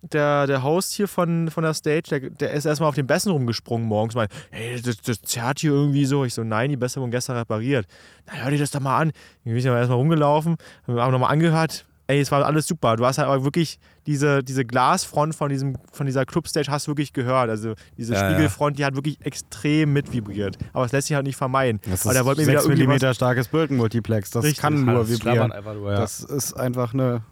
Der, 0.00 0.46
der 0.46 0.62
Host 0.62 0.92
hier 0.94 1.06
von, 1.08 1.50
von 1.50 1.62
der 1.64 1.74
Stage, 1.74 2.20
der, 2.20 2.30
der 2.30 2.52
ist 2.52 2.64
erstmal 2.64 2.88
auf 2.88 2.94
den 2.94 3.06
Bässen 3.06 3.30
rumgesprungen 3.32 3.86
morgens. 3.86 4.14
Meint, 4.14 4.30
hey, 4.50 4.80
das, 4.80 5.00
das 5.00 5.20
zerrt 5.22 5.58
hier 5.58 5.72
irgendwie 5.72 6.04
so. 6.06 6.24
Ich 6.24 6.34
so, 6.34 6.44
nein, 6.44 6.70
die 6.70 6.76
Bässe 6.76 7.00
wurden 7.00 7.10
gestern 7.10 7.36
repariert. 7.36 7.86
Na, 8.26 8.34
hör 8.34 8.50
dir 8.50 8.58
das 8.58 8.70
doch 8.70 8.80
mal 8.80 8.96
an. 8.98 9.12
Wir 9.44 9.60
sind 9.60 9.72
ja 9.72 9.76
erstmal 9.78 9.98
rumgelaufen, 9.98 10.56
haben 10.86 10.94
wir 10.94 11.08
nochmal 11.10 11.32
angehört. 11.32 11.84
Ey, 12.12 12.20
es 12.20 12.30
war 12.30 12.44
alles 12.44 12.66
super. 12.66 12.96
Du 12.96 13.06
hast 13.06 13.18
halt 13.18 13.28
aber 13.28 13.44
wirklich 13.44 13.78
diese, 14.06 14.42
diese 14.42 14.64
Glasfront 14.64 15.34
von, 15.34 15.48
diesem, 15.48 15.76
von 15.92 16.06
dieser 16.06 16.24
Clubstage 16.26 16.70
hast 16.70 16.86
du 16.86 16.90
wirklich 16.92 17.12
gehört. 17.12 17.48
Also 17.50 17.74
diese 17.96 18.14
Ja, 18.14 18.20
ja. 18.22 18.30
Spiegelfront, 18.30 18.78
die 18.78 18.84
hat 18.84 18.94
wirklich 18.94 19.18
extrem 19.24 19.92
mitvibriert. 19.92 20.58
Aber 20.72 20.84
es 20.84 20.92
lässt 20.92 21.08
sich 21.08 21.14
halt 21.16 21.26
nicht 21.26 21.36
vermeiden. 21.36 21.80
Das 21.88 22.04
aber 22.04 22.12
der 22.12 22.22
ist 22.22 22.26
wollte 22.26 22.40
mir 22.42 22.48
wieder 22.48 22.60
6 22.60 22.78
irgendwie 22.78 22.88
was- 22.88 23.02
mm 23.12 23.14
starkes 23.14 23.48
Birkenmultiplex. 23.48 24.30
Das 24.30 24.44
Richtig. 24.44 24.60
kann 24.60 24.84
nur 24.84 25.08
vibrieren. 25.08 25.52
einfach 25.52 25.74
nur, 25.74 25.90
ja. 25.92 25.98
Das 25.98 26.20
ist 26.20 26.54
einfach 26.54 26.92
eine. 26.94 27.22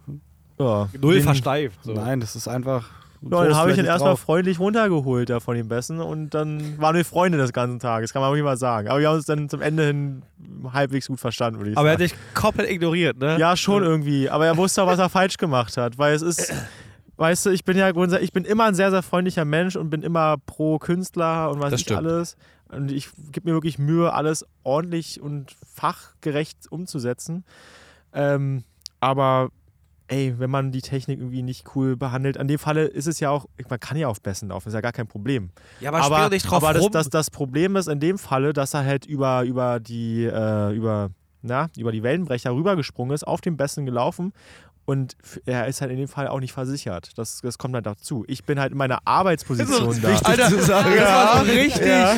Ja. 0.58 0.88
Null 1.00 1.14
Den- 1.14 1.22
versteift. 1.22 1.78
So. 1.82 1.92
Nein, 1.94 2.20
das 2.20 2.36
ist 2.36 2.48
einfach. 2.48 2.88
Ja, 3.22 3.44
dann 3.44 3.54
habe 3.54 3.72
ich 3.72 3.78
ihn 3.78 3.84
erstmal 3.84 4.16
freundlich 4.16 4.58
runtergeholt 4.58 5.28
da 5.28 5.40
von 5.40 5.54
den 5.54 5.68
Bässen 5.68 6.00
und 6.00 6.30
dann 6.30 6.78
waren 6.80 6.96
wir 6.96 7.04
Freunde 7.04 7.36
des 7.36 7.52
ganzen 7.52 7.78
Tages, 7.78 8.12
kann 8.12 8.22
man 8.22 8.30
wirklich 8.30 8.44
mal 8.44 8.56
sagen. 8.56 8.88
Aber 8.88 8.98
wir 8.98 9.08
haben 9.08 9.16
uns 9.16 9.26
dann 9.26 9.48
zum 9.50 9.60
Ende 9.60 9.84
hin 9.84 10.22
halbwegs 10.72 11.08
gut 11.08 11.20
verstanden, 11.20 11.60
würde 11.60 11.72
ich 11.72 11.76
Aber 11.76 11.88
er 11.88 11.92
hat 11.94 12.00
sagen. 12.00 12.10
dich 12.10 12.34
komplett 12.34 12.70
ignoriert, 12.70 13.18
ne? 13.18 13.38
ja, 13.38 13.56
schon 13.56 13.82
irgendwie. 13.82 14.30
Aber 14.30 14.46
er 14.46 14.56
wusste 14.56 14.82
auch, 14.82 14.86
was 14.86 14.98
er 14.98 15.08
falsch 15.10 15.36
gemacht 15.36 15.76
hat, 15.76 15.98
weil 15.98 16.14
es 16.14 16.22
ist, 16.22 16.50
weißt 17.18 17.46
du, 17.46 17.50
ich 17.50 17.64
bin 17.64 17.76
ja 17.76 17.90
grundsätzlich, 17.92 18.28
ich 18.28 18.32
bin 18.32 18.44
immer 18.44 18.64
ein 18.64 18.74
sehr, 18.74 18.90
sehr 18.90 19.02
freundlicher 19.02 19.44
Mensch 19.44 19.76
und 19.76 19.90
bin 19.90 20.02
immer 20.02 20.36
pro 20.46 20.78
Künstler 20.78 21.50
und 21.50 21.60
was 21.60 21.74
ich 21.74 21.94
alles. 21.94 22.36
Und 22.68 22.90
ich 22.90 23.10
gebe 23.32 23.50
mir 23.50 23.54
wirklich 23.54 23.78
Mühe, 23.78 24.14
alles 24.14 24.46
ordentlich 24.62 25.20
und 25.20 25.56
fachgerecht 25.74 26.70
umzusetzen. 26.70 27.44
Ähm, 28.14 28.64
aber 29.00 29.50
ey, 30.10 30.34
wenn 30.38 30.50
man 30.50 30.72
die 30.72 30.82
Technik 30.82 31.20
irgendwie 31.20 31.42
nicht 31.42 31.74
cool 31.74 31.96
behandelt, 31.96 32.36
an 32.36 32.48
dem 32.48 32.58
Falle 32.58 32.84
ist 32.84 33.06
es 33.06 33.20
ja 33.20 33.30
auch, 33.30 33.46
man 33.68 33.78
kann 33.78 33.96
ja 33.96 34.08
auf 34.08 34.20
Bässen 34.20 34.48
laufen, 34.48 34.68
ist 34.68 34.74
ja 34.74 34.80
gar 34.80 34.92
kein 34.92 35.06
Problem. 35.06 35.50
Ja, 35.80 35.90
aber, 35.90 36.02
aber 36.02 36.16
spiel 36.16 36.28
nicht 36.30 36.50
drauf 36.50 36.62
aber 36.62 36.74
das, 36.74 36.90
das, 36.90 37.10
das 37.10 37.30
Problem 37.30 37.76
ist 37.76 37.88
in 37.88 38.00
dem 38.00 38.18
Falle, 38.18 38.52
dass 38.52 38.74
er 38.74 38.84
halt 38.84 39.06
über, 39.06 39.42
über 39.44 39.78
die, 39.78 40.24
äh, 40.24 40.74
über, 40.74 41.10
na, 41.42 41.70
über 41.76 41.92
die 41.92 42.02
Wellenbrecher 42.02 42.52
rübergesprungen 42.52 43.14
ist, 43.14 43.24
auf 43.26 43.40
den 43.40 43.56
Bässen 43.56 43.86
gelaufen 43.86 44.32
und 44.84 45.16
er 45.46 45.68
ist 45.68 45.80
halt 45.80 45.92
in 45.92 45.98
dem 45.98 46.08
Fall 46.08 46.26
auch 46.26 46.40
nicht 46.40 46.52
versichert. 46.52 47.16
Das, 47.16 47.40
das 47.42 47.58
kommt 47.58 47.74
halt 47.76 47.86
dazu. 47.86 48.24
Ich 48.26 48.44
bin 48.44 48.58
halt 48.58 48.72
in 48.72 48.78
meiner 48.78 48.98
Arbeitsposition 49.04 50.00
da. 50.02 50.08
Alter, 50.24 50.48
zu 50.48 50.60
sagen. 50.60 50.90
das 50.96 51.08
war 51.08 51.44
so 51.44 51.52
richtig. 51.52 51.86
Ja. 51.86 52.16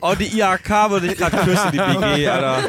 Oh, 0.00 0.14
die 0.18 0.36
IHK 0.36 0.90
würde 0.90 1.06
ich 1.06 1.16
gerade 1.16 1.36
küssen, 1.36 1.70
die 1.70 1.78
BG, 1.78 2.28
Alter. 2.28 2.68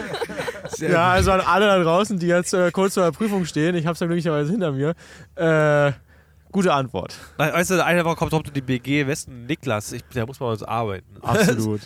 Ja, 0.79 1.11
also 1.11 1.31
an 1.31 1.41
alle 1.41 1.65
da 1.67 1.81
draußen, 1.83 2.17
die 2.19 2.27
jetzt 2.27 2.53
äh, 2.53 2.71
kurz 2.71 2.93
vor 2.95 3.03
der 3.03 3.11
Prüfung 3.11 3.45
stehen, 3.45 3.75
ich 3.75 3.85
habe 3.85 3.93
es 3.93 3.99
ja 3.99 4.07
glücklicherweise 4.07 4.51
hinter 4.51 4.71
mir. 4.71 4.93
Äh, 5.35 5.91
gute 6.51 6.73
Antwort. 6.73 7.15
Nein, 7.37 7.53
Weißt 7.53 7.71
du, 7.71 7.83
eine 7.83 8.05
Woche 8.05 8.15
kommt 8.15 8.33
heute 8.33 8.51
die 8.51 8.61
BG, 8.61 9.07
Westen 9.07 9.45
Niklas, 9.45 9.91
ich, 9.91 10.03
der 10.13 10.25
muss 10.25 10.37
bei 10.39 10.45
uns 10.45 10.63
arbeiten. 10.63 11.17
Absolut. 11.21 11.81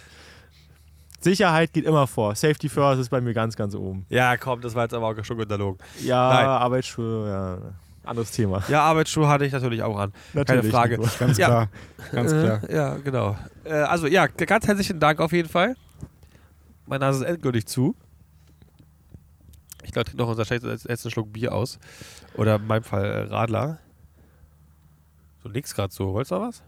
Sicherheit 1.20 1.74
geht 1.74 1.86
immer 1.86 2.06
vor. 2.08 2.36
Safety 2.36 2.70
first 2.70 3.02
ist 3.02 3.10
bei 3.10 3.22
mir 3.22 3.34
ganz, 3.34 3.56
ganz 3.56 3.74
oben. 3.76 4.06
Ja, 4.10 4.38
komm, 4.38 4.62
das 4.62 4.76
war 4.76 4.84
jetzt 4.84 4.94
aber 4.94 5.08
auch 5.08 5.26
schon 5.26 5.40
unterlogen. 5.40 5.80
Ja, 6.04 6.30
Nein. 6.34 6.46
Arbeitsschuhe, 6.46 7.30
ja. 7.30 7.58
Anderes 8.08 8.32
Thema. 8.32 8.64
Ja, 8.70 8.84
Arbeitsschuhe 8.84 9.28
hatte 9.28 9.44
ich 9.46 9.52
natürlich 9.52 9.84
auch 9.84 9.98
an. 10.00 10.14
Natürlich, 10.34 10.72
Frage. 10.72 10.98
Nico. 10.98 11.10
Ganz 11.20 11.38
Ja. 11.38 11.48
klar. 11.48 11.70
Ganz 12.14 12.32
klar. 12.32 12.62
Äh, 12.70 12.76
ja, 12.76 12.96
genau. 13.04 13.36
Äh, 13.66 13.74
also, 13.74 14.08
ja, 14.08 14.28
ganz 14.28 14.66
herzlichen 14.66 15.00
Dank 15.00 15.20
auf 15.20 15.34
jeden 15.34 15.50
Fall. 15.50 15.76
Meine 16.86 17.04
Nase 17.04 17.26
ist 17.26 17.30
endgültig 17.30 17.66
zu. 17.66 17.96
Ich 19.88 19.94
glaube, 19.94 20.06
trinke 20.06 20.22
noch 20.22 20.30
unser 20.30 20.46
schlechtes 20.46 20.84
letzten 20.84 21.10
Schluck 21.10 21.32
Bier 21.32 21.54
aus. 21.56 21.80
Oder 22.36 22.58
in 22.58 22.68
meinem 22.68 22.84
Fall 22.84 23.06
äh, 23.06 23.22
Radler. 23.34 23.80
Du 25.42 25.50
nix 25.50 25.74
gerade 25.74 25.94
so. 25.94 26.14
Wolltest 26.14 26.32
du 26.32 26.36
noch 26.36 26.48
was? 26.50 26.62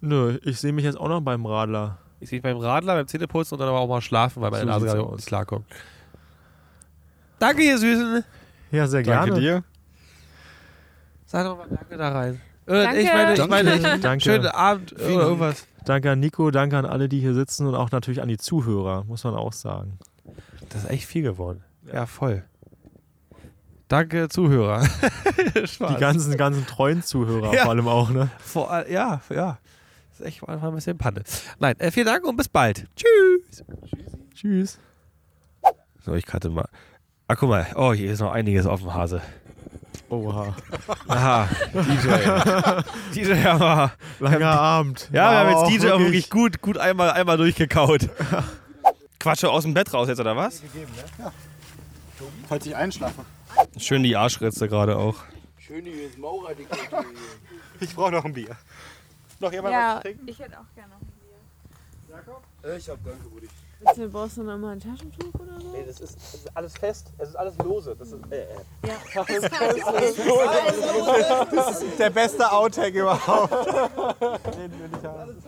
Nö, 0.00 0.38
ich 0.44 0.58
sehe 0.60 0.72
mich 0.72 0.84
jetzt 0.84 0.96
auch 0.98 1.08
noch 1.08 1.20
beim 1.20 1.44
Radler. 1.44 1.98
Ich 2.20 2.28
sehe 2.28 2.36
mich 2.38 2.44
beim 2.44 2.58
Radler, 2.58 2.94
beim 2.94 3.08
Zähneputzen 3.08 3.56
und 3.56 3.58
dann 3.60 3.68
aber 3.68 3.80
auch 3.80 3.88
mal 3.88 4.00
schlafen, 4.00 4.40
weil 4.40 4.50
meine 4.52 4.62
So 4.62 4.68
Nase 4.68 4.86
gerade 4.86 5.14
nicht 5.16 5.26
klarkommt. 5.26 5.66
Danke, 7.40 7.62
ihr 7.62 7.76
Süßen. 7.76 8.24
Ja, 8.70 8.86
sehr 8.86 9.02
Danke 9.02 9.30
gerne. 9.30 9.40
dir. 9.40 9.64
Sag 11.26 11.44
doch 11.44 11.58
mal 11.58 11.66
Danke 11.68 11.96
da 11.96 12.12
rein. 12.12 12.40
Äh, 12.66 12.82
Danke. 12.84 13.00
Ich 13.00 13.12
meine, 13.12 13.32
ich 13.32 13.38
Danke. 13.38 13.50
meine, 13.50 13.98
Danke. 13.98 14.24
schönen 14.24 14.46
Abend 14.46 14.92
oder 14.92 15.02
irgendwas. 15.02 15.66
Danke 15.84 16.10
an 16.12 16.20
Nico, 16.20 16.50
danke 16.50 16.76
an 16.78 16.84
alle, 16.86 17.08
die 17.08 17.18
hier 17.20 17.34
sitzen 17.34 17.66
und 17.66 17.74
auch 17.74 17.90
natürlich 17.90 18.22
an 18.22 18.28
die 18.28 18.36
Zuhörer, 18.36 19.04
muss 19.04 19.24
man 19.24 19.34
auch 19.34 19.52
sagen. 19.52 19.98
Das 20.68 20.84
ist 20.84 20.90
echt 20.90 21.06
viel 21.06 21.22
geworden. 21.22 21.64
Ja, 21.92 22.06
voll. 22.06 22.44
Danke, 23.90 24.28
Zuhörer. 24.28 24.86
Die 25.56 25.96
ganzen, 25.98 26.36
ganzen 26.36 26.64
treuen 26.64 27.02
Zuhörer 27.02 27.52
Ja. 27.52 27.62
vor 27.62 27.70
allem 27.72 27.88
auch, 27.88 28.08
ne? 28.10 28.30
Vor, 28.38 28.86
ja, 28.88 29.20
ja. 29.28 29.58
Das 30.10 30.20
ist 30.20 30.26
echt 30.26 30.48
einfach 30.48 30.68
ein 30.68 30.74
bisschen 30.76 30.96
Panne. 30.96 31.24
Nein, 31.58 31.74
äh, 31.80 31.90
vielen 31.90 32.06
Dank 32.06 32.24
und 32.24 32.36
bis 32.36 32.48
bald. 32.48 32.86
Tschüss. 32.94 33.64
Tschüss. 34.32 34.78
So, 36.04 36.14
ich 36.14 36.24
cutte 36.24 36.50
mal. 36.50 36.68
Ah, 37.26 37.34
guck 37.34 37.48
mal. 37.48 37.66
Oh, 37.74 37.92
hier 37.92 38.12
ist 38.12 38.20
noch 38.20 38.30
einiges 38.30 38.64
auf 38.64 38.80
dem 38.80 38.94
Hase. 38.94 39.20
Oha. 40.08 40.54
Aha, 41.08 41.48
DJ. 43.12 43.22
DJ 43.32 43.44
aber. 43.48 43.90
Langer 44.20 44.52
Abend. 44.52 45.08
Ja, 45.12 45.32
wir 45.32 45.38
haben 45.56 45.68
jetzt 45.68 45.82
DJ 45.84 45.90
auch 45.90 45.98
wirklich 45.98 46.30
gut, 46.30 46.60
gut 46.62 46.78
einmal, 46.78 47.10
einmal 47.10 47.36
durchgekaut. 47.38 48.08
Quatsche 49.18 49.50
aus 49.50 49.64
dem 49.64 49.74
Bett 49.74 49.92
raus 49.92 50.06
jetzt, 50.06 50.20
oder 50.20 50.36
was? 50.36 50.62
Falls 52.48 52.66
ich 52.66 52.76
einschlafe. 52.76 53.24
Schön 53.78 54.02
die 54.02 54.16
Arschritze 54.16 54.68
gerade 54.68 54.96
auch. 54.96 55.16
Ich 57.82 57.94
brauche 57.94 58.10
noch 58.12 58.24
ein 58.26 58.34
Bier. 58.34 58.54
Noch 59.38 59.52
jemand 59.52 59.72
Ja, 59.72 60.02
ich 60.26 60.38
hätte 60.38 60.58
auch 60.58 60.74
gerne 60.74 60.90
noch 60.90 61.00
ein 61.00 61.06
Bier. 61.06 62.76
Ich 62.76 62.88
hab 62.90 63.02
danke. 63.02 63.20
Willst 63.82 63.98
du, 63.98 64.08
brauchst 64.10 64.36
du 64.36 64.42
noch 64.42 64.58
mal 64.58 64.72
ein 64.72 64.80
Taschentuch 64.80 65.32
oder 65.40 65.58
so? 65.58 65.72
Nee, 65.72 65.84
das 65.86 66.00
ist, 66.00 66.16
das 66.16 66.34
ist 66.34 66.54
alles 66.54 66.74
fest. 66.74 67.12
Es 67.16 67.30
ist 67.30 67.36
alles 67.36 67.56
lose. 67.58 67.96
Das 67.98 68.12
ist, 68.12 68.22
äh, 68.30 68.42
äh. 68.42 68.46
Ja. 68.86 69.24
Der 71.98 72.10
beste 72.10 72.52
Outtake 72.52 73.00
überhaupt. 73.00 73.52
Den 74.56 74.78
will 74.78 74.90
ich 74.98 75.04
haben. 75.06 75.40